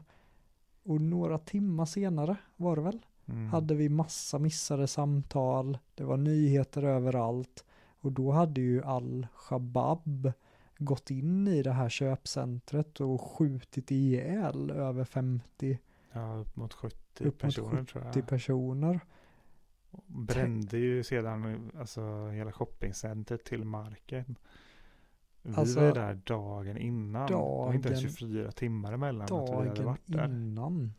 Och 0.83 1.01
några 1.01 1.37
timmar 1.37 1.85
senare 1.85 2.35
var 2.57 2.75
det 2.75 2.81
väl, 2.81 3.05
Mm. 3.25 3.47
hade 3.47 3.75
vi 3.75 3.89
massa 3.89 4.39
missade 4.39 4.87
samtal, 4.87 5.77
det 5.95 6.03
var 6.03 6.17
nyheter 6.17 6.83
överallt 6.83 7.65
och 8.01 8.11
då 8.11 8.31
hade 8.31 8.61
ju 8.61 8.83
al-Shabab 8.83 10.31
gått 10.77 11.11
in 11.11 11.47
i 11.47 11.63
det 11.63 11.71
här 11.71 11.89
köpcentret 11.89 12.99
och 12.99 13.21
skjutit 13.21 13.91
ihjäl 13.91 14.71
över 14.71 15.03
50 15.05 15.79
Ja, 16.11 16.33
upp 16.35 16.55
mot 16.55 16.73
70 16.73 16.97
Upp 17.19 17.25
mot 17.25 17.39
personer 17.39 17.83
tror 17.83 18.07
80 18.09 18.19
jag. 18.19 18.27
personer. 18.27 18.99
Brände 20.05 20.77
ju 20.77 21.03
sedan 21.03 21.71
alltså, 21.79 22.27
hela 22.27 22.51
shoppingcentret 22.51 23.43
till 23.43 23.63
marken. 23.65 24.35
Vi 25.41 25.55
Alltså, 25.55 25.79
var 25.79 25.93
där 25.93 26.13
dagen 26.25 26.77
innan. 26.77 27.27
det 27.27 27.33
var 27.33 27.73
inte 27.73 27.87
ens 27.89 28.01
dagen- 28.01 28.11
24 28.13 28.51
timmar 28.51 28.93
emellan 28.93 29.21
att 29.23 29.31
vi 29.31 29.35
hade 29.55 29.69
Dagen 29.69 29.85
varit 29.85 30.01
där. 30.05 30.25
innan. 30.25 30.93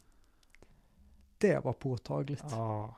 Det 1.38 1.64
var 1.64 1.72
påtagligt. 1.72 2.44
Ja, 2.50 2.94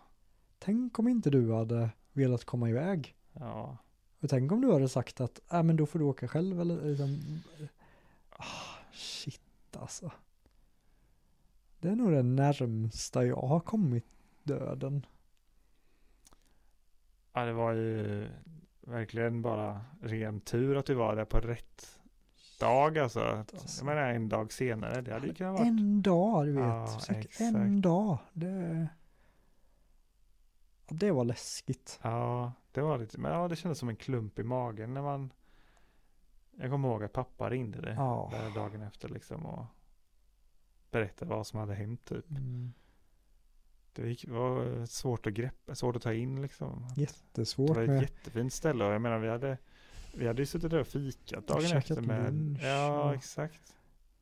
Tänk 0.58 0.98
om 0.98 1.08
inte 1.08 1.30
du 1.30 1.52
hade 1.54 1.90
velat 2.12 2.44
komma 2.44 2.68
iväg. 2.70 3.14
ja. 3.32 3.76
Och 4.26 4.30
tänk 4.30 4.52
om 4.52 4.60
du 4.60 4.72
hade 4.72 4.88
sagt 4.88 5.20
att, 5.20 5.52
äh, 5.52 5.62
men 5.62 5.76
då 5.76 5.86
får 5.86 5.98
du 5.98 6.04
åka 6.04 6.28
själv 6.28 6.60
eller 6.60 6.84
liksom, 6.84 7.42
ah, 8.30 8.44
shit 8.92 9.76
alltså. 9.76 10.10
Det 11.80 11.88
är 11.88 11.96
nog 11.96 12.12
det 12.12 12.22
närmsta 12.22 13.26
jag 13.26 13.36
har 13.36 13.60
kommit 13.60 14.04
döden. 14.42 15.06
Ja, 17.32 17.44
det 17.44 17.52
var 17.52 17.72
ju 17.72 18.28
verkligen 18.80 19.42
bara 19.42 19.80
ren 20.00 20.40
tur 20.40 20.76
att 20.76 20.90
vi 20.90 20.94
var 20.94 21.16
där 21.16 21.24
på 21.24 21.40
rätt 21.40 21.98
dag 22.60 22.98
alltså. 22.98 23.20
Alltså. 23.20 23.84
Jag 23.84 23.86
menar 23.86 24.08
en 24.08 24.28
dag 24.28 24.52
senare, 24.52 25.00
det 25.00 25.12
hade 25.12 25.26
ju 25.26 25.34
kunnat 25.34 25.52
vara. 25.52 25.66
En 25.66 26.02
dag, 26.02 26.46
du 26.46 26.52
vet. 26.52 27.08
Ja, 27.08 27.46
en 27.46 27.80
dag. 27.80 28.18
Det, 28.32 28.88
det 30.88 31.10
var 31.10 31.24
läskigt. 31.24 31.98
Ja, 32.02 32.52
det 32.76 32.82
var 32.82 32.98
lite, 32.98 33.20
men 33.20 33.32
ja, 33.32 33.48
det 33.48 33.56
kändes 33.56 33.78
som 33.78 33.88
en 33.88 33.96
klump 33.96 34.38
i 34.38 34.42
magen 34.42 34.94
när 34.94 35.02
man 35.02 35.32
Jag 36.56 36.70
kommer 36.70 36.88
ihåg 36.88 37.04
att 37.04 37.12
pappa 37.12 37.50
ringde 37.50 37.80
det 37.80 37.94
där 37.94 38.54
dagen 38.54 38.82
efter 38.82 39.08
liksom 39.08 39.46
och 39.46 39.64
berättade 40.90 41.30
vad 41.30 41.46
som 41.46 41.60
hade 41.60 41.74
hänt 41.74 42.04
typ. 42.04 42.30
Mm. 42.30 42.72
Det 43.92 44.08
gick- 44.08 44.28
var 44.28 44.86
svårt 44.86 45.26
att 45.26 45.32
greppa, 45.32 45.74
svårt 45.74 45.96
att 45.96 46.02
ta 46.02 46.12
in 46.12 46.42
liksom. 46.42 46.86
Det 46.94 47.00
Jättesvårt 47.00 47.76
var 47.76 47.82
ett 47.82 47.88
med, 47.88 48.02
jättefint 48.02 48.52
ställe 48.52 48.84
och 48.84 48.92
jag 48.92 49.02
menar 49.02 49.18
vi 49.18 49.28
hade 49.28 49.58
Vi 50.14 50.26
hade 50.26 50.42
ju 50.42 50.46
suttit 50.46 50.70
där 50.70 50.80
och 50.80 50.86
fikat 50.86 51.46
dagen 51.46 51.60
Käkat 51.62 51.90
efter 51.90 52.02
med 52.02 52.34
lunch 52.34 52.60
Ja 52.62 53.14
exakt 53.14 53.76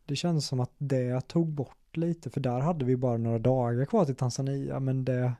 det 0.06 0.16
känns 0.16 0.46
som 0.46 0.60
att 0.60 0.72
det 0.78 1.28
tog 1.28 1.48
bort 1.48 1.96
lite, 1.96 2.30
för 2.30 2.40
där 2.40 2.60
hade 2.60 2.84
vi 2.84 2.96
bara 2.96 3.16
några 3.16 3.38
dagar 3.38 3.84
kvar 3.84 4.04
till 4.04 4.16
Tanzania, 4.16 4.80
men 4.80 5.04
det, 5.04 5.32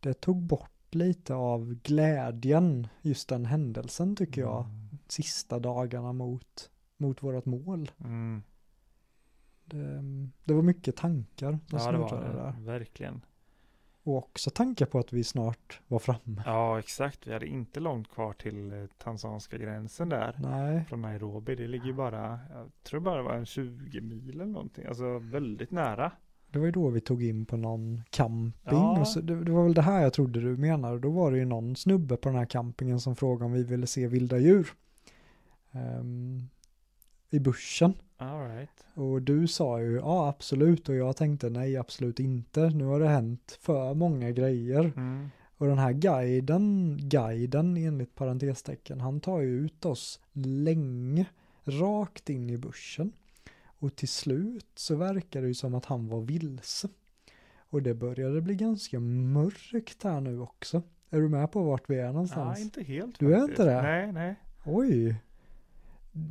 det 0.00 0.14
tog 0.14 0.42
bort 0.42 0.75
lite 0.94 1.34
av 1.34 1.74
glädjen, 1.74 2.86
just 3.02 3.28
den 3.28 3.44
händelsen 3.46 4.16
tycker 4.16 4.40
jag, 4.40 4.64
Mm. 4.64 4.98
sista 5.08 5.58
dagarna 5.58 6.12
mot, 6.12 6.70
mot 6.96 7.22
vårt 7.22 7.44
mål. 7.44 7.90
Mm. 8.04 8.42
Det, 9.64 10.02
det 10.44 10.54
var 10.54 10.62
mycket 10.62 10.96
tankar 10.96 11.58
som 11.68 11.78
Ja 11.78 11.92
det 11.92 11.98
var 11.98 12.20
det, 12.22 12.32
där. 12.32 12.54
verkligen 12.58 13.20
Och 14.02 14.16
också 14.16 14.50
tankar 14.50 14.86
på 14.86 14.98
att 14.98 15.12
vi 15.12 15.24
snart 15.24 15.80
var 15.88 15.98
framme. 15.98 16.42
Ja 16.46 16.78
exakt, 16.78 17.26
vi 17.26 17.32
hade 17.32 17.46
inte 17.46 17.80
långt 17.80 18.10
kvar 18.10 18.32
till 18.32 18.72
eh, 18.72 18.86
tanzanska 18.98 19.58
gränsen 19.58 20.08
där 20.08 20.36
Nej, 20.38 20.84
Från 20.84 21.02
Nairobi, 21.02 21.54
det 21.54 21.66
ligger 21.68 21.86
ju 21.86 21.92
bara 21.92 22.40
Jag 22.52 22.70
tror 22.82 23.00
bara 23.00 23.16
det 23.16 23.22
var 23.22 23.34
en 23.34 23.46
20 23.46 24.00
mil 24.00 24.30
eller 24.30 24.46
någonting 24.46 24.86
Alltså 24.86 25.18
väldigt 25.18 25.70
nära 25.70 26.12
det 26.56 26.60
var 26.60 26.66
ju 26.66 26.72
då 26.72 26.88
vi 26.88 27.00
tog 27.00 27.22
in 27.22 27.46
på 27.46 27.56
någon 27.56 28.02
camping. 28.10 28.52
Ja. 28.64 29.00
Och 29.00 29.08
så, 29.08 29.20
det, 29.20 29.44
det 29.44 29.52
var 29.52 29.64
väl 29.64 29.74
det 29.74 29.82
här 29.82 30.02
jag 30.02 30.12
trodde 30.12 30.40
du 30.40 30.56
menade. 30.56 30.98
Då 30.98 31.10
var 31.10 31.32
det 31.32 31.38
ju 31.38 31.44
någon 31.44 31.76
snubbe 31.76 32.16
på 32.16 32.28
den 32.28 32.38
här 32.38 32.46
campingen 32.46 33.00
som 33.00 33.16
frågade 33.16 33.44
om 33.44 33.52
vi 33.52 33.62
ville 33.62 33.86
se 33.86 34.06
vilda 34.06 34.38
djur. 34.38 34.72
Ehm, 35.72 36.48
I 37.30 37.38
bussen. 37.38 37.94
Right. 38.18 38.84
Och 38.94 39.22
du 39.22 39.48
sa 39.48 39.80
ju 39.80 39.96
ja 39.96 40.28
absolut 40.28 40.88
och 40.88 40.94
jag 40.94 41.16
tänkte 41.16 41.50
nej 41.50 41.76
absolut 41.76 42.20
inte. 42.20 42.70
Nu 42.70 42.84
har 42.84 43.00
det 43.00 43.08
hänt 43.08 43.58
för 43.60 43.94
många 43.94 44.30
grejer. 44.30 44.92
Mm. 44.96 45.28
Och 45.56 45.66
den 45.66 45.78
här 45.78 45.92
guiden, 45.92 46.98
guiden 47.02 47.76
enligt 47.76 48.14
parentestecken, 48.14 49.00
han 49.00 49.20
tar 49.20 49.40
ju 49.40 49.64
ut 49.64 49.84
oss 49.84 50.20
länge 50.32 51.26
rakt 51.64 52.30
in 52.30 52.50
i 52.50 52.56
bussen. 52.56 53.12
Och 53.78 53.96
till 53.96 54.08
slut 54.08 54.66
så 54.74 54.96
verkar 54.96 55.42
det 55.42 55.48
ju 55.48 55.54
som 55.54 55.74
att 55.74 55.84
han 55.84 56.08
var 56.08 56.20
vilse. 56.20 56.88
Och 57.70 57.82
det 57.82 57.94
började 57.94 58.40
bli 58.40 58.54
ganska 58.54 59.00
mörkt 59.00 60.02
här 60.02 60.20
nu 60.20 60.40
också. 60.40 60.82
Är 61.10 61.20
du 61.20 61.28
med 61.28 61.52
på 61.52 61.62
vart 61.62 61.90
vi 61.90 61.98
är 61.98 62.06
någonstans? 62.12 62.60
inte 62.60 62.82
helt 62.82 63.18
Du 63.18 63.26
är 63.34 63.38
faktiskt. 63.40 63.58
inte 63.58 63.64
det? 63.74 63.82
Nej, 63.82 64.12
nej. 64.12 64.34
Oj. 64.64 65.16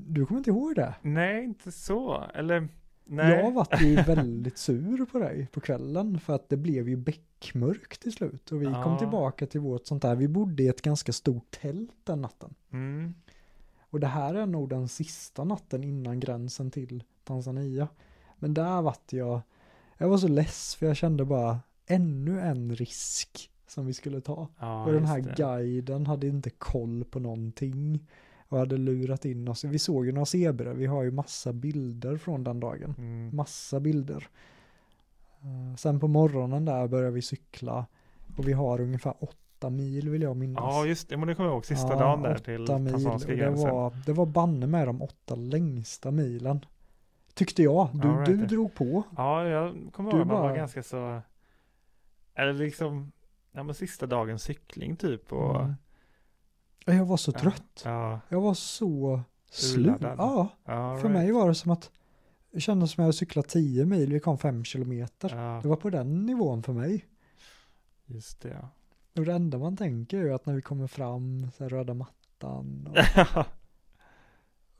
Du 0.07 0.25
kommer 0.25 0.37
inte 0.39 0.49
ihåg 0.49 0.75
det? 0.75 0.95
Nej, 1.01 1.43
inte 1.43 1.71
så. 1.71 2.23
Eller, 2.33 2.67
nej. 3.03 3.29
Jag 3.39 3.51
varit 3.51 3.81
ju 3.81 3.95
väldigt 3.95 4.57
sur 4.57 5.05
på 5.05 5.19
dig 5.19 5.47
på 5.51 5.59
kvällen 5.59 6.19
för 6.19 6.35
att 6.35 6.49
det 6.49 6.57
blev 6.57 6.89
ju 6.89 6.95
beckmörkt 6.95 8.01
till 8.01 8.11
slut 8.11 8.51
och 8.51 8.61
vi 8.61 8.65
kom 8.65 8.73
Ja. 8.75 8.99
tillbaka 8.99 9.45
till 9.45 9.59
vårt 9.61 9.87
sånt 9.87 10.01
där. 10.01 10.15
Vi 10.15 10.27
bodde 10.27 10.63
i 10.63 10.67
ett 10.67 10.81
ganska 10.81 11.11
stort 11.13 11.51
tält 11.61 11.91
den 12.03 12.21
natten. 12.21 12.53
Mm. 12.71 13.13
Och 13.95 14.01
det 14.01 14.07
här 14.07 14.33
är 14.33 14.45
nog 14.45 14.69
den 14.69 14.87
sista 14.87 15.43
natten 15.43 15.83
innan 15.83 16.19
gränsen 16.19 16.71
till 16.71 17.03
Tanzania. 17.23 17.87
Men 18.39 18.53
där 18.53 18.81
vart 18.81 19.13
jag, 19.13 19.41
jag 19.97 20.09
var 20.09 20.17
så 20.17 20.27
less 20.27 20.75
för 20.75 20.85
jag 20.85 20.95
kände 20.95 21.25
bara 21.25 21.59
ännu 21.87 22.41
en 22.41 22.75
risk 22.75 23.51
som 23.67 23.85
vi 23.85 23.93
skulle 23.93 24.21
ta. 24.21 24.47
Ja, 24.59 24.85
och 24.85 24.93
den 24.93 25.05
här 25.05 25.19
guiden 25.19 26.05
hade 26.05 26.27
inte 26.27 26.49
koll 26.49 27.03
på 27.03 27.19
någonting 27.19 28.07
och 28.49 28.57
hade 28.59 28.77
lurat 28.77 29.25
in 29.25 29.47
oss. 29.47 29.63
Vi 29.63 29.79
såg 29.79 30.05
ju 30.05 30.11
några 30.11 30.25
zebror, 30.25 30.73
vi 30.73 30.85
har 30.85 31.03
ju 31.03 31.11
massa 31.11 31.53
bilder 31.53 32.17
från 32.17 32.43
den 32.43 32.59
dagen. 32.59 32.95
Mm. 32.97 33.35
Massa 33.35 33.79
bilder. 33.79 34.27
Eh, 35.41 35.75
Sen 35.75 35.99
på 35.99 36.07
morgonen 36.07 36.65
där 36.65 36.87
börjar 36.87 37.11
vi 37.11 37.21
cykla 37.21 37.85
och 38.37 38.47
vi 38.47 38.53
har 38.53 38.81
ungefär 38.81 39.15
åtta 39.19 39.44
mil 39.69 40.09
vill 40.09 40.21
jag 40.21 40.35
minnas. 40.37 40.63
Ja, 40.63 40.85
just 40.85 41.09
det. 41.09 41.17
Men 41.17 41.27
det 41.27 41.35
kommer 41.35 41.49
jag 41.49 41.53
ihåg 41.55 41.65
sista 41.65 41.87
Ja, 41.93 41.99
dagen 41.99 42.21
där 42.21 42.37
till 42.37 42.63
åtta. 42.63 42.75
Och 42.75 42.89
tanzanska 42.89 43.31
det 43.31 43.37
gränsen. 43.37 43.69
var, 43.69 43.93
det 44.05 44.13
var 44.13 44.25
banne 44.25 44.67
med 44.67 44.87
de 44.87 45.01
åtta 45.01 45.35
längsta 45.35 46.11
milen. 46.11 46.65
Tyckte 47.33 47.63
jag. 47.63 47.89
Du, 47.93 48.07
right. 48.07 48.25
du 48.25 48.45
drog 48.45 48.73
på. 48.75 49.03
Ja, 49.17 49.47
jag 49.47 49.75
kommer 49.93 50.11
ihåg 50.11 50.21
att 50.21 50.27
man 50.27 50.37
var 50.37 50.43
bara- 50.47 50.55
ganska 50.57 50.83
så, 50.83 51.21
eller 52.35 52.53
liksom, 52.53 53.11
ja 53.51 53.63
men 53.63 53.75
sista 53.75 54.05
dagens 54.07 54.43
cykling 54.43 54.95
typ 54.95 55.33
och, 55.33 55.55
Mm. 55.61 55.73
Jag 56.99 57.05
var 57.05 57.17
så 57.17 57.31
Ja. 57.35 57.39
trött. 57.39 57.81
ja, 57.85 58.19
Jag 58.29 58.41
var 58.41 58.53
så 58.53 59.21
slut. 59.51 59.95
Ja, 60.01 60.47
ja 60.65 60.97
för 60.97 61.09
mig 61.09 61.31
var 61.31 61.47
det 61.47 61.55
som 61.55 61.71
att 61.71 61.91
det 62.51 62.59
kändes 62.61 62.91
som 62.91 63.01
jag 63.01 63.05
hade 63.05 63.17
cyklat 63.17 63.47
10 63.47 63.85
mil, 63.85 64.13
vi 64.13 64.19
kom 64.19 64.37
5 64.37 64.63
kilometer. 64.63 65.35
Ja, 65.35 65.59
Det 65.63 65.67
var 65.67 65.75
på 65.75 65.89
den 65.89 66.25
nivån 66.25 66.63
för 66.63 66.73
mig. 66.73 67.05
just 68.05 68.41
det 68.41 68.49
ja. 68.49 68.69
Och 69.15 69.25
det 69.25 69.33
enda 69.33 69.57
man 69.57 69.77
tänker 69.77 70.17
är 70.17 70.21
ju 70.23 70.33
att 70.33 70.45
när 70.45 70.53
vi 70.53 70.61
kommer 70.61 70.87
fram, 70.87 71.51
så 71.51 71.63
här 71.63 71.69
röda 71.69 71.93
mattan. 71.93 72.87
Och, 72.91 72.97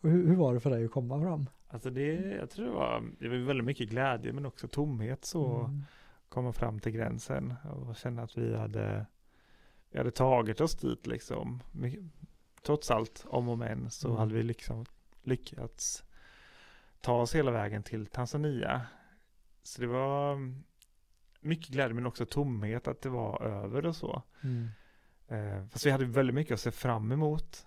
och 0.01 0.09
hur, 0.09 0.27
hur 0.27 0.35
var 0.35 0.53
det 0.53 0.59
för 0.59 0.69
dig 0.69 0.85
att 0.85 0.91
komma 0.91 1.21
fram? 1.21 1.49
alltså 1.67 1.89
det, 1.89 2.13
jag 2.39 2.49
tror 2.49 2.65
det 2.65 2.71
var, 2.71 3.03
det 3.19 3.29
var 3.29 3.35
väldigt 3.37 3.65
mycket 3.65 3.89
glädje 3.89 4.33
men 4.33 4.45
också 4.45 4.67
tomhet 4.67 5.25
så, 5.25 5.59
Mm. 5.59 5.83
komma 6.29 6.53
fram 6.53 6.79
till 6.79 6.91
gränsen 6.91 7.53
och 7.71 7.95
känna 7.95 8.23
att 8.23 8.37
vi 8.37 8.55
hade, 8.55 9.05
vi 9.91 9.97
hade 9.97 10.11
tagit 10.11 10.61
oss 10.61 10.75
dit 10.75 11.07
liksom. 11.07 11.61
Trots 12.63 12.91
allt, 12.91 13.25
om 13.27 13.49
och 13.49 13.57
men, 13.57 13.89
så 13.91 14.07
Mm. 14.07 14.19
hade 14.19 14.33
vi 14.33 14.43
liksom 14.43 14.85
lyckats 15.23 16.03
ta 17.01 17.21
oss 17.21 17.35
hela 17.35 17.51
vägen 17.51 17.83
till 17.83 18.05
Tanzania. 18.05 18.81
Så 19.63 19.81
det 19.81 19.87
var 19.87 20.37
mycket 21.45 21.67
glädje 21.69 21.93
men 21.93 22.05
också 22.05 22.25
tomhet 22.25 22.87
att 22.87 23.01
det 23.01 23.09
var 23.09 23.41
över 23.43 23.85
och 23.85 23.95
så. 23.95 24.23
Mm. 24.43 24.69
Eh, 25.27 25.67
fast 25.67 25.85
vi 25.85 25.91
hade 25.91 26.05
väldigt 26.05 26.35
mycket 26.35 26.53
att 26.53 26.59
se 26.59 26.71
fram 26.71 27.11
emot 27.11 27.65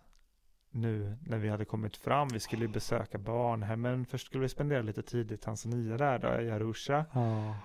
nu 0.70 1.16
när 1.26 1.38
vi 1.38 1.48
hade 1.48 1.64
kommit 1.64 1.96
fram. 1.96 2.28
Vi 2.28 2.40
skulle 2.40 2.68
besöka 2.68 3.18
barnhemmen. 3.18 4.06
Först 4.06 4.26
skulle 4.26 4.42
vi 4.42 4.48
spendera 4.48 4.82
lite 4.82 5.02
tid 5.02 5.32
i 5.32 5.36
Tanzania 5.36 5.96
där 5.96 6.18
då, 6.18 6.42
i 6.42 6.50
Arusha. 6.50 7.05
Ja. 7.12 7.56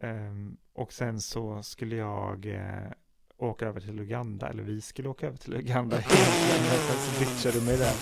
Ehm, 0.00 0.56
och 0.72 0.92
sen 0.92 1.20
så 1.20 1.62
skulle 1.62 1.96
jag 1.96 2.46
eh, 2.46 2.92
åka 3.36 3.66
över 3.66 3.80
till 3.80 4.00
Uganda, 4.00 4.48
eller 4.48 4.62
vi 4.62 4.80
skulle 4.80 5.08
åka 5.08 5.26
över 5.26 5.36
till 5.36 5.54
Uganda 5.54 6.02
sen 6.02 6.96
så 6.98 7.20
ditchade 7.20 7.60
du 7.60 7.66
mig 7.66 7.78
där. 7.78 7.94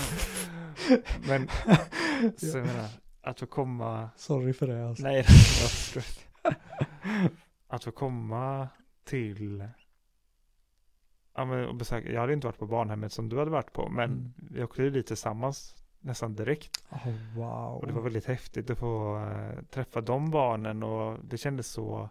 Men, 1.28 1.48
så 2.36 2.58
jag 2.58 2.66
menar, 2.66 2.88
att 3.22 3.40
få 3.40 3.46
komma, 3.46 4.10
Sorry 4.16 4.52
för 4.52 4.66
det 4.66 4.88
alltså. 4.88 5.02
nej. 5.02 5.24
Att 7.70 7.84
få 7.84 7.90
komma 7.90 8.68
till, 9.04 9.68
ja 11.34 11.44
men 11.44 11.64
och 11.68 11.74
besöka, 11.74 12.12
jag 12.12 12.20
hade 12.20 12.32
inte 12.32 12.46
varit 12.46 12.58
på 12.58 12.66
barnhemmet 12.66 13.12
som 13.12 13.28
du 13.28 13.38
hade 13.38 13.50
varit 13.50 13.72
på, 13.72 13.88
men 13.88 14.10
Mm. 14.10 14.32
vi 14.36 14.62
åkte 14.64 14.82
ju 14.82 14.90
dit 14.90 15.06
tillsammans 15.06 15.74
nästan 16.00 16.34
direkt. 16.34 16.84
Oh, 16.90 17.08
wow. 17.36 17.74
Och 17.80 17.86
det 17.86 17.92
var 17.92 18.02
väldigt 18.02 18.24
häftigt 18.26 18.70
att 18.70 18.78
få 18.78 19.18
eh, 19.18 19.62
träffa 19.70 20.00
de 20.00 20.30
barnen 20.30 20.82
och 20.82 21.18
det 21.24 21.38
kändes 21.38 21.66
så, 21.66 22.08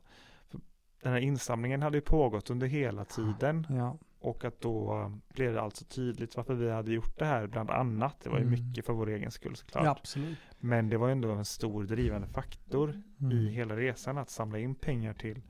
den 1.01 1.13
här 1.13 1.19
insamlingen 1.19 1.81
hade 1.81 1.97
ju 1.97 2.01
pågått 2.01 2.49
under 2.49 2.67
hela 2.67 3.05
tiden. 3.05 3.67
Ja, 3.69 3.97
Och 4.21 4.45
att 4.45 4.61
då 4.61 5.11
blev 5.33 5.53
det 5.53 5.61
alltså 5.61 5.85
tydligt 5.85 6.37
varför 6.37 6.53
vi 6.53 6.71
hade 6.71 6.91
gjort 6.93 7.19
det 7.19 7.25
här 7.25 7.47
bland 7.47 7.69
annat. 7.69 8.15
Det 8.23 8.29
var 8.29 8.37
ju 8.37 8.45
Mm. 8.45 8.59
mycket 8.59 8.85
för 8.85 8.93
vår 8.93 9.09
egen 9.09 9.31
skull 9.31 9.55
såklart. 9.55 9.83
ja, 9.85 9.91
absolut. 9.91 10.37
Men 10.59 10.89
det 10.89 10.97
var 10.97 11.09
ändå 11.09 11.31
en 11.31 11.45
stor 11.45 11.83
drivande 11.83 12.27
faktor 12.27 12.89
i 13.17 13.23
Mm. 13.23 13.45
hela 13.47 13.75
resan 13.77 14.17
att 14.17 14.29
samla 14.29 14.59
in 14.59 14.75
pengar 14.75 15.13
till 15.13 15.41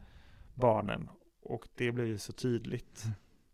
barnen. 0.53 1.09
Och 1.43 1.67
det 1.75 1.91
blev 1.91 2.07
ju 2.07 2.17
så 2.17 2.33
tydligt. 2.33 3.03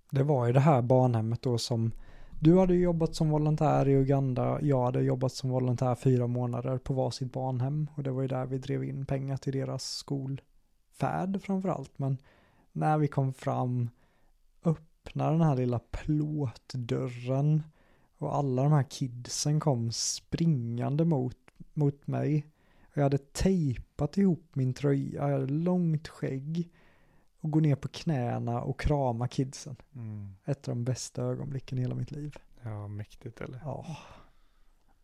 Det 0.10 0.24
var 0.24 0.48
ju 0.48 0.54
det 0.54 0.60
här 0.60 0.82
barnhemmet 0.82 1.42
då 1.42 1.58
som 1.58 1.92
du 2.40 2.58
hade 2.60 2.76
jobbat 2.76 3.16
som 3.16 3.30
volontär 3.30 3.88
i 3.88 3.92
Uganda, 3.94 4.62
jag 4.62 4.84
hade 4.86 5.02
jobbat 5.04 5.32
som 5.32 5.50
volontär 5.50 5.96
fyra 5.96 6.28
månader 6.28 6.78
på 6.78 6.94
varsitt 6.94 7.32
barnhem 7.34 7.90
och 7.96 8.04
det 8.04 8.12
var 8.12 8.22
ju 8.22 8.28
där 8.28 8.46
vi 8.46 8.58
drev 8.58 8.84
in 8.84 9.06
pengar 9.06 9.38
till 9.38 9.54
deras 9.54 9.84
skolfärd 9.84 11.42
framförallt. 11.42 12.00
Men 12.00 12.18
när 12.72 12.98
vi 12.98 13.08
kom 13.08 13.34
fram, 13.34 13.90
öppnade 15.06 15.32
den 15.32 15.41
här 15.41 15.56
lilla 15.56 15.80
plåtdörren 15.80 17.64
och 18.18 18.36
alla 18.36 18.64
de 18.64 18.72
här 18.72 18.84
kidsen 18.84 19.60
kom 19.60 19.91
springande 19.91 21.06
mot, 21.06 21.38
mot 21.73 22.07
mig. 22.07 22.45
Och 22.91 22.98
jag 22.98 23.03
hade 23.03 23.18
tejpat 23.18 24.18
ihop 24.18 24.49
min 24.53 24.73
tröja, 24.73 25.30
jag 25.30 25.40
hade 25.40 25.53
långt 25.53 26.07
skägg 26.07 26.69
och 27.40 27.52
gå 27.52 27.60
ner 27.60 27.76
på 27.76 27.88
knäna 27.88 28.61
och 28.61 28.80
krama 28.80 29.27
kidsen. 29.27 29.76
Mm. 29.95 30.36
Ett 30.45 30.68
av 30.68 30.76
de 30.76 30.84
bästa 30.84 31.23
ögonblicken 31.23 31.77
i 31.77 31.82
hela 31.82 31.95
mitt 31.95 32.11
liv. 32.11 32.36
Ja, 32.61 32.88
mäktigt 32.88 33.41
eller? 33.41 33.61
Ja. 33.64 33.98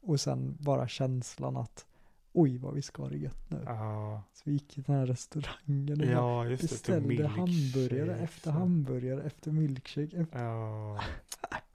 Och 0.01 0.21
sen 0.21 0.57
bara 0.59 0.87
känslan 0.87 1.57
att 1.57 1.85
oj 2.33 2.57
vad 2.57 2.73
vi 2.73 2.81
ska 2.81 3.01
ha 3.01 3.09
det 3.09 3.17
gött 3.17 3.45
nu. 3.51 3.61
Ja, 3.65 4.23
Så 4.33 4.41
vi 4.45 4.51
gick 4.51 4.67
till 4.67 4.83
den 4.83 4.95
här 4.95 5.05
restaurangen 5.05 6.01
och 6.01 6.07
ja 6.07 6.45
just 6.45 6.61
det. 6.63 6.69
beställde 6.69 7.07
milkshakes 7.07 7.37
hamburgare 7.37 8.15
efter 8.17 8.51
hamburgare 8.51 9.23
efter 9.23 9.51
milkshake. 9.51 10.17
Efter... 10.17 10.39
Ja. 10.43 10.99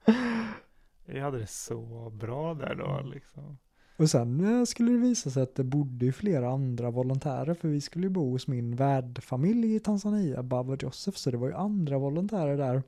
Vi 1.05 1.19
hade 1.19 1.39
det 1.39 1.47
så 1.47 2.09
bra 2.09 2.53
där 2.53 2.75
då 2.75 2.85
Mm. 2.99 3.11
liksom. 3.11 3.57
Och 3.97 4.09
sen 4.09 4.59
eh, 4.59 4.63
skulle 4.65 4.91
det 4.91 4.97
visa 4.97 5.29
sig 5.29 5.43
att 5.43 5.55
det 5.55 5.63
bodde 5.63 6.05
ju 6.05 6.11
flera 6.11 6.49
andra 6.49 6.91
volontärer 6.91 7.53
för 7.53 7.67
vi 7.67 7.81
skulle 7.81 8.05
ju 8.05 8.09
bo 8.09 8.31
hos 8.31 8.47
min 8.47 8.75
värdfamilj 8.75 9.75
i 9.75 9.79
Tanzania, 9.79 10.43
Baba 10.43 10.77
Joseph, 10.79 11.17
så 11.17 11.31
det 11.31 11.37
var 11.37 11.47
ju 11.47 11.53
andra 11.53 11.97
volontärer 11.97 12.57
där. 12.57 12.83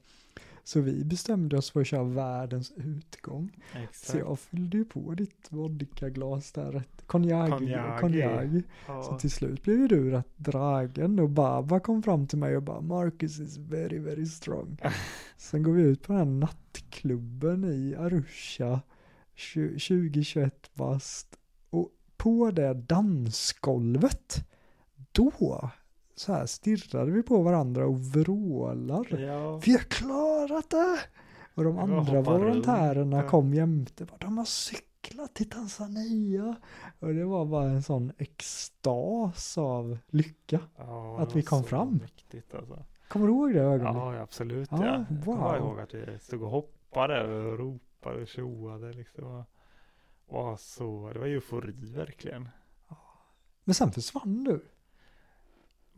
Så 0.70 0.82
vi 0.82 1.04
bestämde 1.04 1.58
oss 1.58 1.72
för 1.72 1.82
att 1.82 1.88
köra 1.88 2.04
världens 2.04 2.72
utgång. 2.76 3.52
Så 3.72 3.78
Exakt. 3.80 4.20
jag 4.20 4.40
fyllde 4.40 4.78
ju 4.78 4.86
på 4.86 5.14
ditt 5.14 5.48
vodkaglas 5.50 6.52
där, 6.52 6.84
konjak. 7.06 7.50
Konjak. 7.50 8.02
konjak. 8.02 8.52
Så 8.52 8.62
Ja. 8.88 9.18
till 9.20 9.32
slut 9.32 9.64
blev 9.64 9.88
du 9.88 10.12
rätt 10.12 10.38
dragen 10.38 11.20
och 11.20 11.30
Baba 11.30 11.80
kom 11.80 12.04
fram 12.04 12.28
till 12.28 12.38
mig 12.38 12.58
och 12.58 12.64
bara 12.64 12.82
Marcus 12.82 13.40
is 13.40 13.58
very 13.58 14.00
very 14.00 14.26
strong. 14.26 14.78
Sen 15.38 15.64
går 15.64 15.72
vi 15.72 15.82
ut 15.82 16.02
på 16.02 16.14
den 16.14 16.20
här 16.20 16.26
nattklubben 16.40 17.66
i 17.66 17.96
Arusha, 17.96 18.82
20-21 19.36 20.52
bast 20.74 21.38
och 21.70 21.90
på 22.18 22.52
det 22.52 22.74
dansgolvet, 22.74 24.46
då 25.12 25.32
så 26.20 26.34
här 26.34 26.46
stirrade 26.46 27.12
vi 27.12 27.24
på 27.24 27.42
varandra 27.42 27.86
och 27.86 28.00
vrålar. 28.00 29.20
Ja. 29.20 29.58
Vi 29.58 29.72
har 29.72 29.80
klarat 29.80 30.70
det! 30.70 31.00
Och 31.56 31.64
de 31.64 31.80
andra 31.80 32.22
volontärerna 32.22 33.18
ja. 33.18 33.30
kom 33.30 33.54
jämte. 33.54 34.08
De 34.20 34.38
har 34.38 34.46
cyklat 34.46 35.34
till 35.34 35.50
Tanzania. 35.50 36.56
Och 37.00 37.14
det 37.14 37.26
var 37.26 37.46
bara 37.46 37.70
en 37.70 37.84
sån 37.84 38.12
extas 38.18 39.58
av 39.58 39.98
lycka. 40.08 40.60
Ja, 40.78 41.20
Att 41.20 41.36
vi 41.36 41.44
kom 41.44 41.64
fram. 41.64 41.98
Mäktigt 41.98 42.56
alltså. 42.56 42.86
Kommer 43.08 43.28
du 43.28 43.34
ihåg 43.34 43.54
det 43.54 43.62
ögonblicket? 43.62 44.16
Ja, 44.16 44.22
absolut 44.22 44.70
Ja, 44.72 44.86
ja. 44.86 45.06
Jag 45.10 45.26
kommer 45.26 45.50
wow. 45.50 45.58
ihåg 45.58 45.80
att 45.80 45.94
vi 45.94 46.20
stod 46.20 46.44
och 46.44 46.50
hoppade 46.50 47.24
och 47.24 47.60
ropade 47.60 48.22
och 48.22 48.28
tjoade 48.28 48.94
liksom. 48.94 49.44
Var 50.28 50.58
så, 50.58 51.12
det 51.14 51.20
var 51.20 51.28
eufori 51.28 51.94
verkligen. 51.96 52.50
Men 53.64 53.74
sen 53.74 53.92
försvann 53.92 54.44
du. 54.44 54.66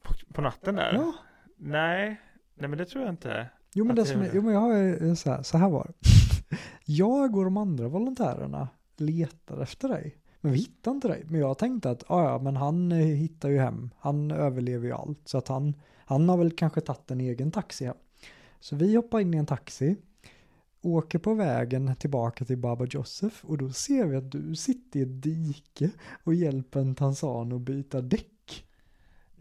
På, 0.04 0.14
på 0.34 0.42
natten 0.42 0.76
där? 0.76 0.94
Ja. 0.94 1.14
Nej, 1.58 2.22
nej 2.56 2.70
men 2.70 2.78
det 2.78 2.86
tror 2.86 3.04
jag 3.04 3.14
inte. 3.14 3.50
Jo 3.74 3.86
men, 3.86 3.96
det 3.96 4.06
som, 4.06 4.22
är- 4.22 4.32
jo, 4.34 4.42
men 4.42 4.54
jag 4.54 4.60
har 4.62 5.16
så 5.16 5.32
här, 5.32 5.44
så 5.44 5.58
här 5.58 5.70
var. 5.70 5.92
Jag 6.86 7.38
och 7.38 7.44
de 7.44 7.58
andra 7.58 7.88
volontärerna 7.88 8.68
letade 8.98 9.64
efter 9.64 9.90
dig. 9.90 10.18
Men 10.42 10.52
vi 10.52 10.58
hittade 10.60 10.96
inte 10.96 11.08
dig. 11.08 11.24
Men 11.28 11.40
jag 11.40 11.58
tänkte 11.58 11.90
att 11.90 12.04
"Ah, 12.08 12.24
ja, 12.24 12.40
men 12.40 12.56
han 12.56 12.92
eh, 12.92 12.98
hittar 12.98 13.50
ju 13.50 13.58
hem. 13.60 13.90
Han 14.00 14.32
överlever 14.32 14.86
ju 14.88 14.94
allt. 14.94 15.20
Så 15.28 15.38
att 15.38 15.48
han, 15.48 15.76
han 16.06 16.30
har 16.30 16.38
väl 16.38 16.52
kanske 16.52 16.82
tagit 16.82 17.12
en 17.12 17.22
egen 17.22 17.52
taxi 17.52 17.86
hem. 17.86 17.96
Så 18.60 18.76
vi 18.76 18.96
hoppar 18.96 19.20
in 19.20 19.34
i 19.34 19.38
en 19.38 19.46
taxi. 19.46 19.96
Åker 20.82 21.20
på 21.20 21.34
vägen 21.34 21.96
tillbaka 21.96 22.46
till 22.46 22.58
Baba 22.58 22.86
Joseph. 22.90 23.36
Och 23.46 23.58
då 23.58 23.70
ser 23.70 24.06
vi 24.06 24.16
att 24.16 24.32
du 24.32 24.56
sitter 24.56 25.00
i 25.00 25.04
ett 25.04 25.22
dike 25.22 25.90
och 26.24 26.34
hjälper 26.36 26.80
en 26.80 26.96
tanzan 26.96 27.52
att 27.52 27.62
byta 27.62 28.02
däck. 28.02 28.28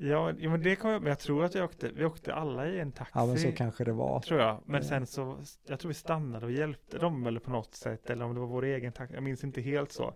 Ja, 0.02 0.32
ja 0.38 0.50
men 0.50 0.62
det 0.62 0.76
kom 0.76 0.90
jag, 0.90 1.02
men 1.02 1.08
jag 1.08 1.18
tror 1.18 1.44
att 1.44 1.54
jag 1.54 1.64
åkte, 1.64 1.90
vi 1.96 2.04
åkte 2.04 2.34
alla 2.34 2.66
i 2.66 2.80
en 2.80 2.92
taxi. 2.92 3.12
Ja 3.14 3.26
men 3.26 3.38
så 3.38 3.52
kanske 3.52 3.84
det 3.84 3.92
var. 3.92 4.20
Tror 4.20 4.40
jag. 4.40 4.58
Men 4.64 4.82
Ja. 4.82 4.88
sen 4.88 5.06
så, 5.06 5.36
jag 5.68 5.80
tror 5.80 5.88
vi 5.88 5.94
stannade 5.94 6.46
och 6.46 6.52
hjälpte 6.52 6.98
dem 6.98 7.26
eller 7.26 7.40
på 7.40 7.50
något 7.50 7.74
sätt. 7.74 8.10
Eller 8.10 8.24
om 8.24 8.34
det 8.34 8.40
var 8.40 8.46
vår 8.46 8.64
egen 8.64 8.92
taxi. 8.92 9.14
Jag 9.14 9.22
minns 9.22 9.44
inte 9.44 9.60
helt 9.60 9.92
så. 9.92 10.14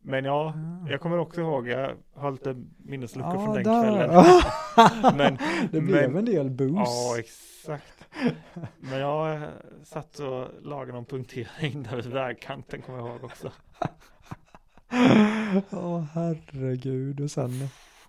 Men 0.00 0.24
ja, 0.24 0.52
Ja. 0.84 0.90
jag 0.90 1.00
kommer 1.00 1.18
också 1.18 1.40
ihåg, 1.40 1.68
jag 1.68 1.94
har 2.14 2.30
lite 2.30 2.62
minnesluckor 2.76 3.30
från 3.44 3.54
den 3.54 3.64
där- 3.64 3.82
kvällen. 3.82 5.16
Men, 5.16 5.38
det 5.72 5.80
blev 5.80 6.10
men- 6.10 6.16
en 6.18 6.24
del 6.24 6.50
boost. 6.50 6.74
ja, 6.92 7.18
exakt. 7.18 8.04
Men 8.80 8.98
jag 8.98 9.48
satt 9.84 10.18
och 10.18 10.48
lagade 10.62 10.92
någon 10.92 11.04
punktering 11.04 11.82
där 11.82 11.96
vid 11.96 12.06
vägkanten 12.06 12.82
kommer 12.82 12.98
jag 12.98 13.08
ihåg 13.08 13.24
också. 13.24 13.52
Ja, 15.70 16.06
herregud. 16.14 17.20
Och 17.20 17.30
sen, 17.30 17.50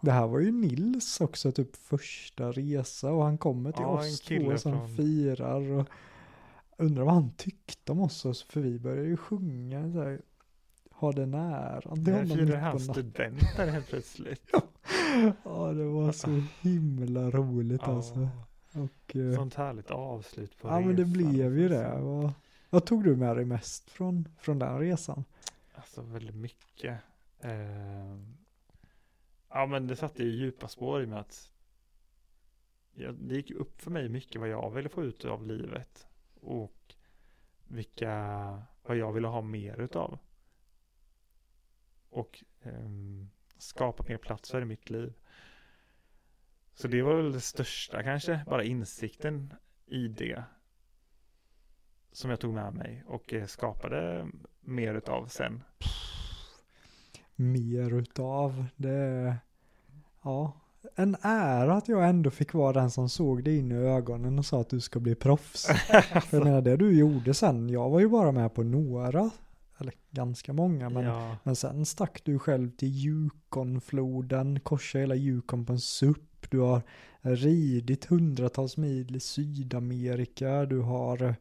det 0.05 0.11
här 0.11 0.27
var 0.27 0.39
ju 0.39 0.51
Nils 0.51 1.21
också, 1.21 1.51
typ 1.51 1.75
första 1.75 2.51
resa 2.51 3.11
och 3.11 3.23
han 3.23 3.37
kommer 3.37 3.71
till 3.71 3.81
Ja, 3.81 3.87
oss 3.99 4.19
två 4.21 4.57
som 4.57 4.71
från- 4.71 4.95
firar 4.97 5.71
och 5.71 5.87
undrar 6.77 7.03
vad 7.03 7.13
han 7.13 7.31
tyckte 7.37 7.91
om 7.91 7.99
oss, 7.99 8.43
för 8.49 8.61
vi 8.61 8.79
började 8.79 9.07
ju 9.07 9.17
sjunga 9.17 9.91
så 9.91 10.01
här, 10.03 10.21
ha 10.91 11.11
den 11.11 11.33
äran 11.33 11.95
till 12.05 12.13
Jag 12.13 12.19
honom 12.19 12.27
firade 12.37 12.45
mitt 12.45 12.53
på 12.53 12.59
hans 12.59 12.87
natten. 12.87 13.03
student 13.11 13.39
där 13.57 13.67
helt 13.67 13.87
plötsligt. 13.87 14.41
Ja, 15.43 15.73
det 15.73 15.83
var 15.85 16.11
så 16.11 16.41
himla 16.61 17.29
roligt 17.31 17.81
Ja, 17.85 17.95
alltså. 17.95 18.29
Och, 18.73 19.15
eh, 19.15 19.35
Sånt 19.35 19.53
härligt 19.55 19.91
avslut 19.91 20.57
på 20.61 20.67
ja, 20.67 20.79
men 20.79 20.95
det 20.95 21.01
resan. 21.03 21.13
blev 21.13 21.59
ju 21.59 21.69
det. 21.69 21.87
Alltså. 21.91 22.05
Vad, 22.05 22.31
vad 22.69 22.85
tog 22.85 23.03
du 23.03 23.15
med 23.15 23.35
dig 23.35 23.45
mest 23.45 23.89
från, 23.89 24.27
från 24.39 24.59
den 24.59 24.79
resan? 24.79 25.23
Alltså 25.75 26.01
väldigt 26.01 26.35
mycket. 26.35 26.97
Eh, 27.39 27.51
ja 29.55 29.65
men 29.65 29.87
det 29.87 29.95
satte 29.95 30.23
ju 30.23 30.29
djupa 30.29 30.67
spår 30.67 31.03
i 31.03 31.05
mig 31.05 31.19
att 31.19 31.51
ja, 32.93 33.11
det 33.11 33.35
gick 33.35 33.51
upp 33.51 33.81
för 33.81 33.91
mig 33.91 34.09
mycket 34.09 34.41
vad 34.41 34.49
jag 34.49 34.71
ville 34.71 34.89
få 34.89 35.03
ut 35.03 35.25
av 35.25 35.47
livet 35.47 36.07
och 36.33 36.95
vilka, 37.67 38.13
vad 38.83 38.97
jag 38.97 39.13
ville 39.13 39.27
ha 39.27 39.41
mer 39.41 39.81
utav. 39.81 40.19
Och 42.09 42.43
eh, 42.61 42.89
skapa 43.57 44.03
mer 44.07 44.17
platser 44.17 44.61
i 44.61 44.65
mitt 44.65 44.89
liv. 44.89 45.13
Så 46.73 46.87
det 46.87 47.01
var 47.01 47.15
väl 47.15 47.31
det 47.31 47.41
största 47.41 48.03
kanske, 48.03 48.43
bara 48.47 48.63
insikten 48.63 49.53
i 49.85 50.07
det. 50.07 50.43
Som 52.11 52.29
jag 52.29 52.39
tog 52.39 52.53
med 52.53 52.73
mig 52.73 53.03
och 53.07 53.33
eh, 53.33 53.45
skapade 53.45 54.27
mer 54.59 54.95
utav 54.95 55.27
sen. 55.27 55.63
mer 57.35 57.93
utav. 57.93 58.65
Det, 58.75 59.37
ja, 60.25 60.53
en 60.95 61.15
ära 61.21 61.73
att 61.73 61.87
jag 61.87 62.09
ändå 62.09 62.29
fick 62.29 62.53
vara 62.53 62.73
den 62.73 62.91
som 62.91 63.09
såg 63.09 63.43
dig 63.43 63.57
in 63.57 63.71
i 63.71 63.75
ögonen 63.75 64.39
och 64.39 64.45
sa 64.45 64.61
att 64.61 64.69
du 64.69 64.79
ska 64.79 64.99
bli 64.99 65.15
proffs. 65.15 65.65
För 65.65 66.37
jag 66.37 66.43
menar, 66.43 66.61
det 66.61 66.77
du 66.77 66.97
gjorde 66.97 67.33
sen, 67.33 67.69
jag 67.69 67.89
var 67.89 67.99
ju 67.99 68.09
bara 68.09 68.31
med 68.31 68.53
på 68.53 68.63
några, 68.63 69.29
eller 69.77 69.93
ganska 70.11 70.53
många, 70.53 70.89
men, 70.89 71.03
ja, 71.03 71.37
men 71.43 71.55
sen 71.55 71.85
stack 71.85 72.21
du 72.23 72.39
själv 72.39 72.71
till 72.71 73.07
Yukonfloden, 73.07 74.59
korsade 74.59 75.01
hela 75.01 75.15
Yukon 75.15 75.65
på 75.65 75.73
en 75.73 75.79
SUP, 75.79 76.49
du 76.49 76.59
har 76.59 76.81
ridit 77.21 78.05
hundratals 78.05 78.77
mil 78.77 79.15
i 79.15 79.19
Sydamerika, 79.19 80.65
du 80.65 80.79
har, 80.79 81.35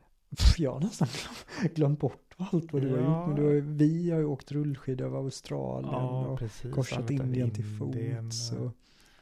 jag 0.56 0.72
har 0.72 0.80
nästan 0.80 1.08
glöm, 1.08 1.74
glömt 1.74 2.00
bort 2.00 2.25
allt 2.36 2.72
vad 2.72 2.82
du 2.82 2.90
har 2.90 2.98
Ja. 2.98 3.04
gjort. 3.18 3.26
Men 3.26 3.36
du 3.36 3.44
har, 3.44 3.52
ju- 3.52 3.60
vi 3.60 4.10
har 4.10 4.18
ju 4.18 4.24
åkt 4.24 4.52
rullskidor 4.52 5.06
över 5.06 5.18
Australien 5.18 5.94
och 5.94 6.38
precis. 6.38 6.74
korsat 6.74 7.10
Indien 7.10 7.50
till 7.50 7.64
fots. 7.78 8.52
och- 8.52 8.72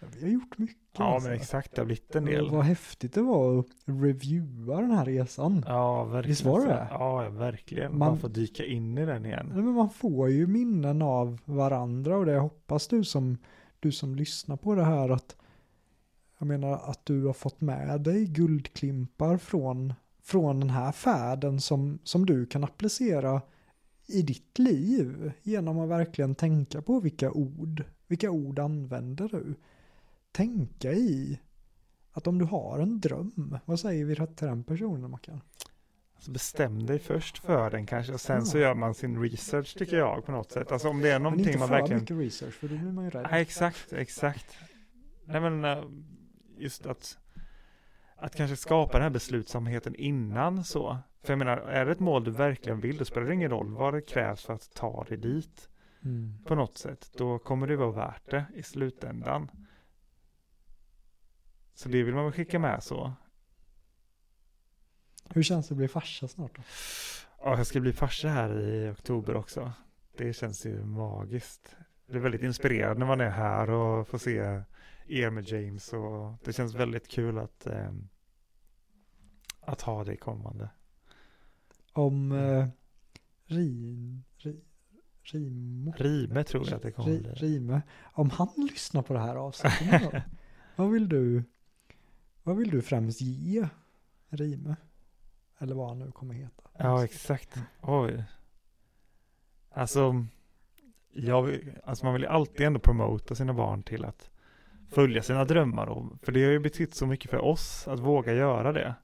ja, 0.01 0.07
vi 0.19 0.23
har 0.23 0.29
gjort 0.33 0.59
mycket. 0.59 0.77
Ja, 0.99 1.05
alltså. 1.15 1.29
men 1.29 1.39
exakt. 1.39 1.75
Det 1.75 1.81
har 1.81 1.87
blivit 1.87 2.17
en 2.17 2.25
Och 2.25 2.31
del. 2.31 2.51
Vad 2.51 2.65
häftigt 2.65 3.13
det 3.15 3.23
var 3.23 3.59
att 3.59 3.67
reviewa 3.85 4.81
den 4.81 4.91
här 4.91 5.05
resan. 5.05 5.65
Ja, 5.67 6.05
verkligen. 6.05 6.31
Visst 6.31 6.45
var 6.45 6.67
det? 6.67 6.87
Ja, 6.91 7.29
verkligen. 7.31 7.91
Man- 7.99 8.09
Man 8.09 8.19
får 8.19 8.29
dyka 8.29 8.65
in 8.65 8.99
i 8.99 9.07
den 9.07 9.27
igen. 9.27 9.47
Nej, 9.55 9.63
Men 9.63 9.75
man 9.75 9.91
får 9.91 10.29
ju 10.31 10.47
minnen 10.47 11.03
av 11.03 11.39
varandra 11.45 12.17
och 12.17 12.27
det 12.27 12.39
hoppas 12.39 12.89
du 12.89 13.05
som, 13.05 13.39
du 13.81 13.93
som 13.93 14.15
lyssnar 14.15 14.57
på 14.57 14.75
det 14.75 14.85
här 14.85 15.09
att 15.09 15.37
jag 16.39 16.47
menar 16.49 16.73
att 16.73 17.07
du 17.07 17.25
har 17.25 17.33
fått 17.33 17.61
med 17.61 18.01
dig 18.01 18.27
guldklimpar 18.27 19.37
från, 19.37 19.95
från 20.25 20.61
den 20.61 20.71
här 20.71 20.93
färden 20.93 21.61
som, 21.61 21.99
som 22.05 22.27
du 22.27 22.47
kan 22.47 22.65
applicera 22.65 23.43
i 24.07 24.23
ditt 24.23 24.59
liv 24.59 25.33
genom 25.43 25.79
att 25.79 25.89
verkligen 25.89 26.35
tänka 26.35 26.83
på 26.83 27.01
vilka 27.01 27.31
ord, 27.31 27.85
vilka 28.07 28.31
ord 28.31 28.59
använder 28.59 29.29
du? 29.29 29.55
Tänka 30.33 30.93
i 30.93 31.41
att 32.13 32.27
om 32.27 32.39
du 32.39 32.45
har 32.45 32.79
en 32.79 33.01
dröm, 33.01 33.59
vad 33.65 33.81
säger 33.81 34.05
vi 34.05 34.17
till 34.17 34.47
den 34.47 34.65
personen 34.65 35.11
Mackan? 35.11 35.41
Alltså 36.15 36.31
bestäm 36.31 36.87
dig 36.87 36.99
först 36.99 37.39
för 37.39 37.71
den 37.71 37.87
kanske 37.87 38.13
och 38.13 38.21
sen 38.21 38.47
så 38.47 38.59
gör 38.59 38.75
man 38.75 38.95
sin 38.95 39.23
research 39.23 39.79
tycker 39.79 39.97
jag 39.97 40.27
på 40.27 40.33
något 40.33 40.53
sätt. 40.53 40.73
Alltså 40.73 40.89
om 40.89 41.01
det 41.01 41.09
är 41.09 41.13
Men 41.13 41.23
någonting 41.23 41.47
inte 41.47 41.59
man 41.59 41.69
för 41.69 41.75
verkligen... 41.75 42.01
mycket 42.01 42.17
research 42.17 42.55
för 42.55 42.69
då 42.69 42.75
blir 42.75 42.93
man 42.93 43.05
ju 43.05 43.11
rädd. 43.11 43.29
Nej, 43.31 43.43
exakt, 43.43 43.93
exakt. 43.93 44.57
Nej 45.25 45.41
men 45.41 45.65
eh, 45.65 45.85
just 46.59 46.87
att, 46.87 47.19
att 48.25 48.37
kanske 48.37 48.57
skapa 48.57 48.93
den 48.93 49.03
här 49.03 49.11
beslutsamheten 49.11 49.95
innan 49.95 50.65
så. 50.65 50.99
För 51.23 51.33
jag 51.33 51.39
menar, 51.39 51.57
är 51.57 51.87
det 51.87 51.93
ett 51.93 52.01
mål 52.01 52.25
du 52.25 52.31
verkligen 52.31 52.81
vill, 52.81 52.97
då 52.97 53.05
spelar 53.05 53.27
det 53.27 53.35
ingen 53.35 53.51
roll 53.51 53.75
vad 53.75 53.95
det 53.95 54.01
krävs 54.01 54.45
för 54.45 54.53
att 54.55 54.75
ta 54.75 55.05
dig 55.05 55.17
dit 55.19 55.69
Mm. 56.05 56.39
på 56.45 56.55
något 56.55 56.79
sätt. 56.79 57.11
Då 57.17 57.39
kommer 57.39 57.67
det 57.67 57.77
vara 57.77 57.91
värt 57.91 58.31
det 58.31 58.45
i 58.55 58.63
slutändan. 58.63 59.51
Så 61.75 61.89
det 61.89 62.03
vill 62.03 62.15
man 62.15 62.25
väl 62.25 62.33
skicka 62.33 62.59
med 62.59 62.83
så. 62.83 63.13
Hur 65.29 65.43
känns 65.43 65.69
det 65.69 65.73
att 65.73 65.77
bli 65.77 65.89
farsa 65.89 66.29
snart 66.29 66.57
då? 66.57 66.63
Ja, 67.39 67.57
jag 67.57 67.67
ska 67.67 67.81
bli 67.81 67.93
farsa 67.93 68.29
här 68.29 68.61
i 68.61 68.91
oktober 68.91 69.37
också. 69.37 69.73
Det 70.17 70.33
känns 70.33 70.67
ju 70.67 70.85
magiskt. 70.85 71.77
Det 72.07 72.17
är 72.17 72.21
väldigt 72.21 72.43
inspirerande 72.43 72.99
när 72.99 73.07
man 73.07 73.21
är 73.21 73.31
här 73.31 73.71
och 73.71 74.09
får 74.09 74.19
se 74.19 74.63
er 75.07 75.31
med 75.31 75.49
James 75.49 75.93
och 75.93 76.35
det 76.45 76.53
känns 76.53 76.75
väldigt 76.75 77.09
kul 77.09 77.39
att, 77.39 77.67
ehm, 77.67 78.09
att 79.67 79.81
ha 79.81 80.05
det 80.05 80.17
kommande. 80.17 80.69
Om 81.93 82.33
eh, 82.33 82.67
Rin, 83.47 84.25
ri, 84.37 84.61
Rimo, 85.23 85.93
Rime 85.97 86.45
tror 86.45 86.67
jag 86.67 86.77
att 86.77 86.83
det 86.83 86.93
kommer 86.93 87.11
ri, 87.11 87.21
bli. 87.21 87.31
Rime, 87.31 87.83
om 88.13 88.31
han 88.31 88.49
lyssnar 88.57 89.03
på 89.03 89.13
det 89.13 89.21
här 89.21 89.37
avsnittet 89.37 90.03
då, 90.13 90.21
vad 90.77 90.91
vill 90.91 91.09
du, 91.09 91.45
vad 92.43 92.57
vill 92.57 92.71
du 92.71 92.83
främst 92.83 93.21
ge 93.21 93.69
Rime? 94.29 94.77
Eller 95.59 95.75
vad 95.75 95.89
han 95.89 95.99
nu 95.99 96.13
kommer 96.13 96.35
heta. 96.35 96.63
Ja, 96.79 97.05
exakt. 97.05 97.59
Oj. 97.83 98.25
Alltså, 99.71 100.27
jag 101.13 101.61
alltså 101.85 102.05
man 102.05 102.15
vill 102.15 102.23
ju 102.23 102.29
alltid 102.29 102.67
ändå 102.67 102.81
promota 102.81 103.35
sina 103.35 103.55
barn 103.55 103.83
till 103.83 104.05
att 104.05 104.31
följa 104.91 105.23
sina 105.23 105.45
drömmar. 105.45 105.87
Och, 105.87 106.13
för 106.23 106.33
det 106.33 106.45
har 106.45 106.51
ju 106.51 106.59
betytt 106.59 106.95
så 106.95 107.07
mycket 107.07 107.31
för 107.31 107.39
oss 107.39 107.89
att 107.89 108.01
våga 108.01 108.35
göra 108.35 108.73
det. 108.73 108.95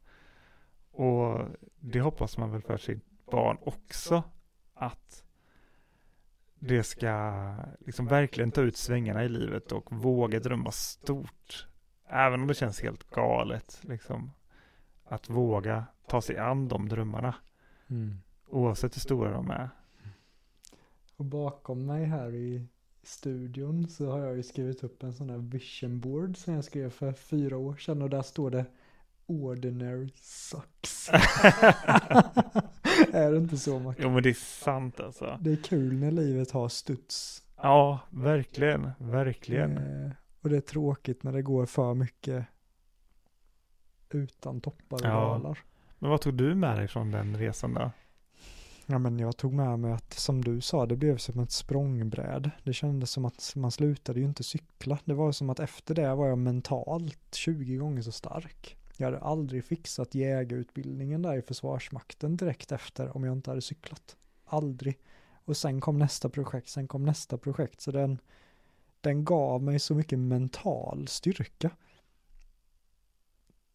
Och 0.90 1.48
det 1.80 2.00
hoppas 2.00 2.38
man 2.38 2.52
väl 2.52 2.62
för 2.62 2.76
sitt 2.76 3.04
barn 3.30 3.58
också. 3.60 4.22
Att 4.74 5.24
det 6.58 6.82
ska 6.82 7.54
liksom 7.78 8.06
verkligen 8.06 8.50
ta 8.50 8.60
ut 8.60 8.76
svängarna 8.76 9.24
i 9.24 9.28
livet 9.28 9.72
och 9.72 9.92
våga 9.92 10.40
drömma 10.40 10.70
stort. 10.70 11.66
Även 12.06 12.40
om 12.40 12.46
det 12.46 12.54
känns 12.54 12.80
helt 12.80 13.10
galet. 13.10 13.80
Liksom, 13.82 14.30
att 15.04 15.30
våga 15.30 15.84
ta 16.06 16.22
sig 16.22 16.38
an 16.38 16.68
de 16.68 16.88
drömmarna. 16.88 17.34
Mm. 17.88 18.16
Oavsett 18.48 18.96
hur 18.96 19.00
stora 19.00 19.30
de 19.30 19.50
är. 19.50 19.70
Och 21.16 21.24
bakom 21.24 21.86
mig 21.86 22.04
här 22.04 22.34
i 22.34 22.66
studion 23.02 23.88
så 23.88 24.10
har 24.10 24.18
jag 24.18 24.36
ju 24.36 24.42
skrivit 24.42 24.84
upp 24.84 25.02
en 25.02 25.12
sån 25.12 25.30
här 25.30 25.38
vision 25.38 26.00
board 26.00 26.36
som 26.36 26.54
jag 26.54 26.64
skrev 26.64 26.90
för 26.90 27.12
fyra 27.12 27.56
år 27.56 27.76
sedan 27.76 28.02
och 28.02 28.10
där 28.10 28.22
står 28.22 28.50
det 28.50 28.66
Ordinary 29.30 30.10
sucks. 30.22 31.08
är 33.12 33.30
det 33.30 33.36
inte 33.36 33.58
så 33.58 33.78
Mackan? 33.78 34.02
Jo 34.04 34.10
men 34.10 34.22
det 34.22 34.28
är 34.30 34.34
sant 34.34 35.00
alltså. 35.00 35.38
Det 35.40 35.52
är 35.52 35.56
kul 35.56 35.94
när 35.98 36.10
livet 36.10 36.50
har 36.50 36.68
studs. 36.68 37.42
Ja, 37.56 38.00
verkligen, 38.10 38.90
verkligen. 38.98 39.76
Eh, 39.78 40.10
och 40.42 40.50
det 40.50 40.56
är 40.56 40.60
tråkigt 40.60 41.22
när 41.22 41.32
det 41.32 41.42
går 41.42 41.66
för 41.66 41.94
mycket 41.94 42.46
utan 44.10 44.60
toppar 44.60 44.96
och 44.96 45.04
Ja. 45.06 45.10
dalar. 45.20 45.58
Men 45.98 46.10
vad 46.10 46.20
tog 46.20 46.34
du 46.34 46.54
med 46.54 46.76
dig 46.78 46.88
från 46.88 47.10
den 47.10 47.36
resan 47.36 47.74
då? 47.74 47.90
Ja 48.86 48.98
men 48.98 49.18
jag 49.18 49.36
tog 49.36 49.52
med 49.52 49.78
mig 49.78 49.92
att 49.92 50.12
som 50.12 50.44
du 50.44 50.60
sa 50.60 50.86
det 50.86 50.96
blev 50.96 51.16
som 51.16 51.40
ett 51.40 51.50
språngbräd. 51.50 52.50
Det 52.64 52.72
kändes 52.72 53.10
som 53.10 53.24
att 53.24 53.52
man 53.56 53.70
slutade 53.70 54.20
ju 54.20 54.26
inte 54.26 54.42
cykla. 54.42 54.98
Det 55.04 55.14
var 55.14 55.32
som 55.32 55.50
att 55.50 55.60
efter 55.60 55.94
det 55.94 56.14
var 56.14 56.28
jag 56.28 56.38
mentalt 56.38 57.34
20 57.34 57.76
gånger 57.76 58.02
så 58.02 58.12
stark. 58.12 58.76
Jag 59.00 59.06
hade 59.06 59.20
aldrig 59.20 59.64
fixat 59.64 60.14
jägarutbildningen 60.14 61.22
där 61.22 61.36
i 61.36 61.42
Försvarsmakten 61.42 62.36
direkt 62.36 62.72
efter 62.72 63.16
om 63.16 63.24
jag 63.24 63.32
inte 63.32 63.50
hade 63.50 63.60
cyklat. 63.60 64.16
Aldrig. 64.44 64.98
Och 65.44 65.56
sen 65.56 65.80
kom 65.80 65.98
nästa 65.98 66.28
projekt, 66.28 66.68
sen 66.68 66.88
kom 66.88 67.04
nästa 67.04 67.38
projekt. 67.38 67.80
Så 67.80 67.90
den, 67.90 68.18
den 69.00 69.24
gav 69.24 69.62
mig 69.62 69.78
så 69.78 69.94
mycket 69.94 70.18
mental 70.18 71.08
styrka. 71.08 71.70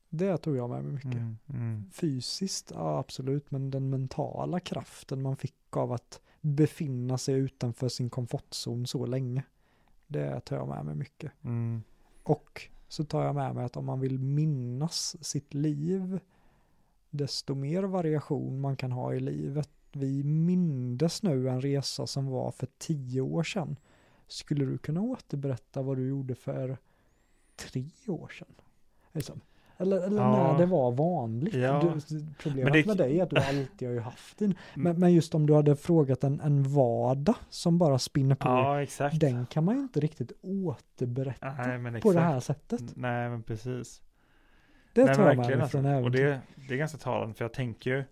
Det 0.10 0.38
tog 0.38 0.56
jag 0.56 0.70
med 0.70 0.84
mig 0.84 0.94
mycket. 0.94 1.14
Mm, 1.14 1.38
mm. 1.50 1.92
Fysiskt, 1.92 2.72
ja 2.74 3.00
absolut, 3.00 3.52
men 3.52 3.72
den 3.72 3.90
mentala 3.90 4.60
kraften 4.60 5.22
man 5.22 5.38
fick 5.38 5.78
av 5.78 5.92
att 5.92 6.22
befinna 6.42 7.18
sig 7.18 7.36
utanför 7.36 7.90
sin 7.90 8.10
komfortzon 8.10 8.88
så 8.88 9.06
länge. 9.06 9.44
Det 10.08 10.40
tar 10.40 10.56
jag 10.56 10.68
med 10.68 10.86
mig 10.86 10.96
mycket. 10.96 11.32
Mm. 11.44 11.84
Och 12.24 12.70
så 12.88 13.04
tar 13.04 13.26
jag 13.26 13.36
med 13.36 13.56
mig 13.56 13.66
att 13.66 13.78
om 13.78 13.86
man 13.86 14.00
vill 14.00 14.20
minnas 14.20 15.16
sitt 15.26 15.54
liv, 15.54 16.20
desto 17.10 17.56
mer 17.56 17.84
variation 17.84 18.60
man 18.60 18.76
kan 18.76 18.92
ha 18.92 19.14
i 19.14 19.20
livet. 19.20 19.70
Vi 19.92 20.24
mindes 20.24 21.24
nu 21.24 21.50
en 21.50 21.62
resa 21.62 22.08
som 22.08 22.26
var 22.26 22.52
för 22.52 22.68
tio 22.78 23.22
år 23.22 23.44
sedan. 23.44 23.76
Skulle 24.28 24.66
du 24.66 24.78
kunna 24.78 25.02
återberätta 25.02 25.82
vad 25.82 25.98
du 25.98 26.08
gjorde 26.08 26.36
för 26.36 26.78
tre 27.56 27.90
år 28.08 28.30
sedan? 28.30 28.56
Liksom. 29.12 29.42
Eller, 29.78 29.98
eller 30.02 30.22
Ja. 30.22 30.52
när 30.52 30.60
det 30.60 30.66
var 30.66 30.92
vanligt. 30.92 31.54
Ja. 31.54 31.80
Du, 32.10 32.26
problemet 32.38 32.64
Men 32.64 32.74
det- 32.74 32.86
med 32.88 32.98
dig 32.98 33.20
är 33.20 33.24
att 33.24 33.30
du 33.30 33.38
alltid 33.38 33.88
har 33.88 33.94
ju 33.94 34.00
haft 34.02 34.38
din. 34.38 34.56
Men, 34.74 34.86
Mm. 34.88 35.00
men 35.00 35.14
just 35.14 35.36
om 35.36 35.46
du 35.48 35.54
hade 35.54 35.76
frågat 35.76 36.24
en, 36.24 36.42
en 36.42 36.64
vardag 36.64 37.36
som 37.50 37.78
bara 37.78 38.00
spinner 38.00 38.36
på. 38.36 38.48
Ja, 38.50 38.82
exakt. 38.82 39.20
Den 39.20 39.46
kan 39.46 39.66
man 39.66 39.76
ju 39.76 39.82
inte 39.82 40.00
riktigt 40.00 40.32
återberätta 40.42 41.54
Nej, 41.58 41.78
men 41.78 42.02
på 42.02 42.14
det 42.14 42.20
här 42.20 42.40
sättet. 42.40 42.82
Nej, 42.96 43.30
men 43.30 43.44
precis. 43.44 44.02
Det 44.94 45.06
Nej, 45.06 45.16
tar 45.16 45.24
men 45.26 45.38
verkligen 45.38 45.58
mig 45.60 45.64
alltså. 45.64 45.78
från 45.78 45.86
Och 45.86 45.92
äventyr. 46.00 46.24
det, 46.26 46.42
det 46.68 46.74
är 46.74 46.78
ganska 46.78 46.98
talande 46.98 47.34
för 47.34 47.46
jag 47.46 47.54
tänker 47.54 47.90
ju 47.90 48.04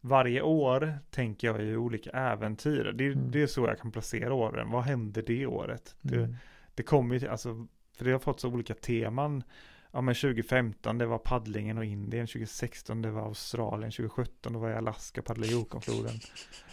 varje 0.00 0.42
år 0.42 0.98
tänker 1.10 1.46
jag 1.48 1.62
ju 1.62 1.76
olika 1.76 2.10
äventyr. 2.10 2.92
Det, 2.98 3.06
Mm. 3.06 3.30
det 3.30 3.42
är 3.42 3.46
så 3.46 3.60
jag 3.66 3.78
kan 3.78 3.92
placera 3.92 4.34
åren. 4.34 4.70
Vad 4.70 4.82
hände 4.82 5.22
det 5.22 5.46
året? 5.46 5.94
Det, 6.00 6.16
Mm. 6.16 6.36
det 6.74 6.82
kommer 6.82 7.14
ju 7.18 7.28
alltså, 7.28 7.66
för 7.96 8.04
det 8.04 8.12
har 8.12 8.18
fått 8.18 8.40
så 8.40 8.48
olika 8.48 8.74
teman. 8.74 9.42
Ja 9.90 10.00
men 10.00 10.14
2015 10.14 10.98
det 10.98 11.06
var 11.06 11.18
paddlingen 11.18 11.78
och 11.78 11.84
Indien, 11.84 12.26
2016 12.26 13.02
det 13.02 13.10
var 13.10 13.22
Australien, 13.22 13.90
2017 13.90 14.52
då 14.52 14.58
var 14.58 14.68
jag 14.68 14.76
i 14.76 14.78
Alaska 14.78 15.22
paddlade 15.22 15.52
Yukonfloden. 15.52 16.14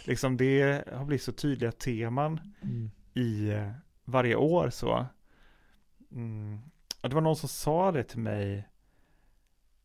Liksom 0.04 0.36
det 0.36 0.88
har 0.92 1.04
blivit 1.04 1.22
så 1.22 1.32
tydliga 1.32 1.72
teman 1.72 2.40
Mm. 2.62 2.90
i 3.14 3.48
eh, 3.50 3.70
varje 4.04 4.36
år 4.36 4.70
så. 4.70 5.06
Mm. 6.12 6.58
Det 7.00 7.14
var 7.14 7.20
någon 7.20 7.36
som 7.36 7.48
sa 7.48 7.92
det 7.92 8.02
till 8.04 8.18
mig 8.18 8.68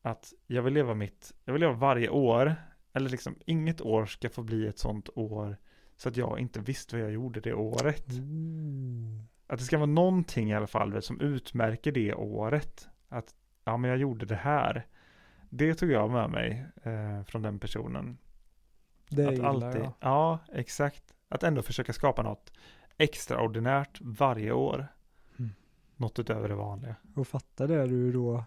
att 0.01 0.33
jag 0.47 0.61
vill 0.61 0.73
leva 0.73 0.93
mitt, 0.93 1.33
jag 1.45 1.53
vill 1.53 1.59
leva 1.59 1.73
varje 1.73 2.09
år, 2.09 2.55
eller 2.93 3.09
liksom 3.09 3.35
inget 3.45 3.81
år 3.81 4.05
ska 4.05 4.29
få 4.29 4.43
bli 4.43 4.67
ett 4.67 4.79
sånt 4.79 5.09
år 5.15 5.57
så 5.97 6.09
att 6.09 6.17
jag 6.17 6.39
inte 6.39 6.59
visste 6.59 6.95
vad 6.95 7.05
jag 7.05 7.11
gjorde 7.11 7.39
det 7.39 7.53
året. 7.53 8.05
Ooh. 8.09 9.21
Att 9.47 9.59
det 9.59 9.65
ska 9.65 9.77
vara 9.77 9.85
någonting 9.85 10.49
i 10.49 10.55
alla 10.55 10.67
fall 10.67 11.01
som 11.01 11.21
utmärker 11.21 11.91
det 11.91 12.13
året. 12.13 12.89
Att 13.11 13.35
ja, 13.63 13.77
men 13.77 13.89
jag 13.89 13.99
gjorde 13.99 14.25
det 14.25 14.35
här. 14.35 14.85
Det 15.49 15.73
tog 15.75 15.91
jag 15.91 16.11
med 16.11 16.29
mig 16.29 16.65
eh, 16.83 17.23
från 17.23 17.41
den 17.41 17.59
personen. 17.59 18.17
Det 19.09 19.27
att 19.27 19.39
alltid, 19.39 19.81
jag. 19.81 19.93
ja, 19.99 20.39
exakt. 20.53 21.03
Att 21.29 21.43
ändå 21.43 21.61
försöka 21.61 21.93
skapa 21.93 22.23
något 22.23 22.53
extraordinärt 22.97 24.01
varje 24.01 24.51
år. 24.51 24.87
Mm. 25.39 25.51
Något 25.95 26.19
utöver 26.19 26.49
det 26.49 26.55
vanliga. 26.55 26.95
Och 27.15 27.27
fatta 27.27 27.67
det 27.67 27.87
du 27.87 28.11
då, 28.11 28.43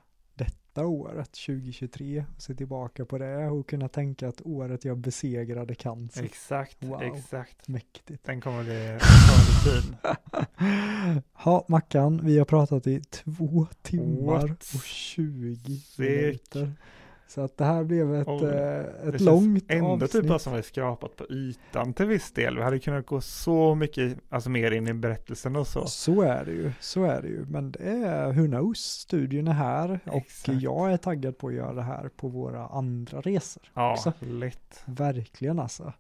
detta 0.75 0.87
året 0.87 1.33
2023 1.33 2.25
och 2.37 2.43
se 2.43 2.55
tillbaka 2.55 3.05
på 3.05 3.19
det 3.19 3.47
och 3.51 3.69
kunna 3.69 3.89
tänka 3.89 4.29
att 4.29 4.41
året 4.45 4.85
jag 4.85 4.99
besegrade 4.99 5.75
cancer. 5.75 6.25
Exakt, 6.25 6.77
Wow. 6.85 7.03
exakt. 7.03 7.69
Mäktigt. 7.69 8.25
Den 8.25 8.41
kommer 8.41 8.65
bli, 8.65 8.75
den 8.75 8.99
kommer 8.99 9.73
bli 9.73 9.83
fin. 9.83 9.97
Ja, 11.45 11.65
Mackan, 11.69 12.21
vi 12.25 12.39
har 12.39 12.45
pratat 12.45 12.87
i 12.87 13.01
två 13.01 13.67
timmar 13.83 14.49
What? 14.49 14.51
och 14.75 14.83
20 14.85 15.77
Sick. 15.77 15.99
minuter. 15.99 16.73
Så 17.35 17.41
att 17.41 17.57
det 17.57 17.65
här 17.65 17.85
blev 17.85 18.15
ett, 18.15 18.29
Oj. 18.29 18.45
eh, 18.45 19.09
ett 19.09 19.21
långt 19.21 19.65
Ändå 19.69 19.87
avsnitt. 19.87 20.13
typ 20.13 20.41
som 20.41 20.55
vi 20.55 20.63
skrapat 20.63 21.17
på 21.17 21.25
ytan 21.31 21.93
till 21.95 22.07
viss 22.07 22.33
del. 22.33 22.57
Vi 22.57 22.63
hade 22.63 22.79
kunnat 22.79 23.07
gå 23.07 23.21
så 23.21 23.75
mycket, 23.75 24.19
alltså 24.29 24.51
mer 24.51 24.71
in 24.71 24.89
i 24.89 24.95
berättelsen 24.95 25.57
och 25.57 25.67
så. 25.67 25.87
Så 25.87 26.23
är 26.23 26.45
det 26.45 26.53
ju, 26.53 26.73
så 26.81 27.05
är 27.05 27.23
det 27.23 27.29
ju. 27.29 27.45
Men 27.49 27.73
det 27.73 27.79
är 27.85 28.33
who 28.33 28.47
knows, 28.47 28.79
studion 28.79 29.49
är 29.49 29.53
här 29.53 30.01
och 30.07 30.17
Exakt. 30.17 30.61
jag 30.63 30.93
är 30.93 30.97
taggad 30.97 31.39
på 31.39 31.49
att 31.49 31.55
göra 31.55 31.73
det 31.73 31.83
här 31.83 32.09
på 32.17 32.29
våra 32.29 32.67
andra 32.67 33.21
resor. 33.21 33.63
Ja, 33.75 33.93
också. 33.93 34.13
lätt. 34.21 34.83
Verkligen 34.87 35.59
alltså. 35.59 35.93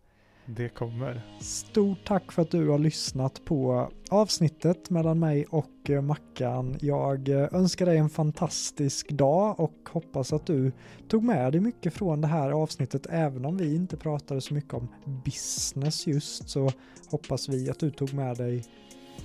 Det 0.46 0.68
kommer. 0.68 1.22
Stort 1.40 1.98
tack 2.04 2.32
för 2.32 2.42
att 2.42 2.50
du 2.50 2.68
har 2.68 2.78
lyssnat 2.78 3.44
på 3.44 3.88
avsnittet 4.10 4.90
mellan 4.90 5.18
mig 5.18 5.44
och 5.44 5.90
eh, 5.90 6.02
Mackan. 6.02 6.76
Jag 6.80 7.28
eh, 7.28 7.48
önskar 7.52 7.86
dig 7.86 7.98
en 7.98 8.08
fantastisk 8.08 9.10
dag 9.10 9.60
och 9.60 9.88
hoppas 9.92 10.32
att 10.32 10.46
du 10.46 10.72
tog 11.08 11.24
med 11.24 11.52
dig 11.52 11.60
mycket 11.60 11.94
från 11.94 12.20
det 12.20 12.26
här 12.26 12.50
avsnittet. 12.50 13.06
Även 13.10 13.44
om 13.44 13.56
vi 13.56 13.74
inte 13.74 13.96
pratade 13.96 14.40
så 14.40 14.54
mycket 14.54 14.74
om 14.74 14.88
business 15.24 16.06
just 16.06 16.48
så 16.48 16.70
hoppas 17.10 17.48
vi 17.48 17.70
att 17.70 17.78
du 17.78 17.90
tog 17.90 18.14
med 18.14 18.36
dig 18.36 18.64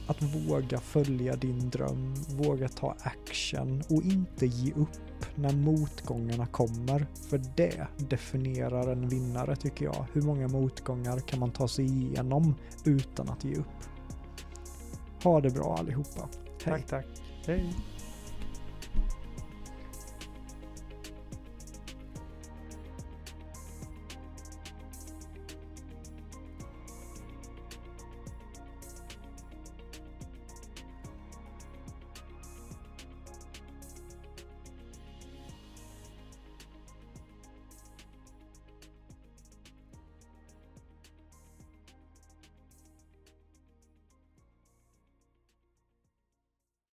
att 0.08 0.22
våga 0.22 0.80
följa 0.80 1.36
din 1.36 1.70
dröm, 1.70 2.14
våga 2.30 2.68
ta 2.68 2.96
action 3.04 3.84
och 3.90 4.04
inte 4.04 4.46
ge 4.46 4.74
upp 4.74 5.09
upp 5.20 5.38
när 5.38 5.54
motgångarna 5.54 6.46
kommer. 6.46 7.08
För 7.30 7.42
det 7.56 7.88
definierar 7.98 8.92
en 8.92 9.10
vinnare 9.10 9.56
tycker 9.56 9.86
jag. 9.86 10.06
Hur 10.14 10.22
många 10.22 10.48
motgångar 10.48 11.20
kan 11.20 11.40
man 11.40 11.52
ta 11.52 11.68
sig 11.68 11.86
igenom 11.86 12.56
utan 12.86 13.30
att 13.30 13.44
ge 13.44 13.56
upp? 13.56 13.66
Ha 15.24 15.42
det 15.42 15.50
bra 15.50 15.78
allihopa. 15.80 16.30
Hej! 16.64 16.74
Tack, 16.74 16.88
tack. 16.88 17.06
Hej. 17.46 17.74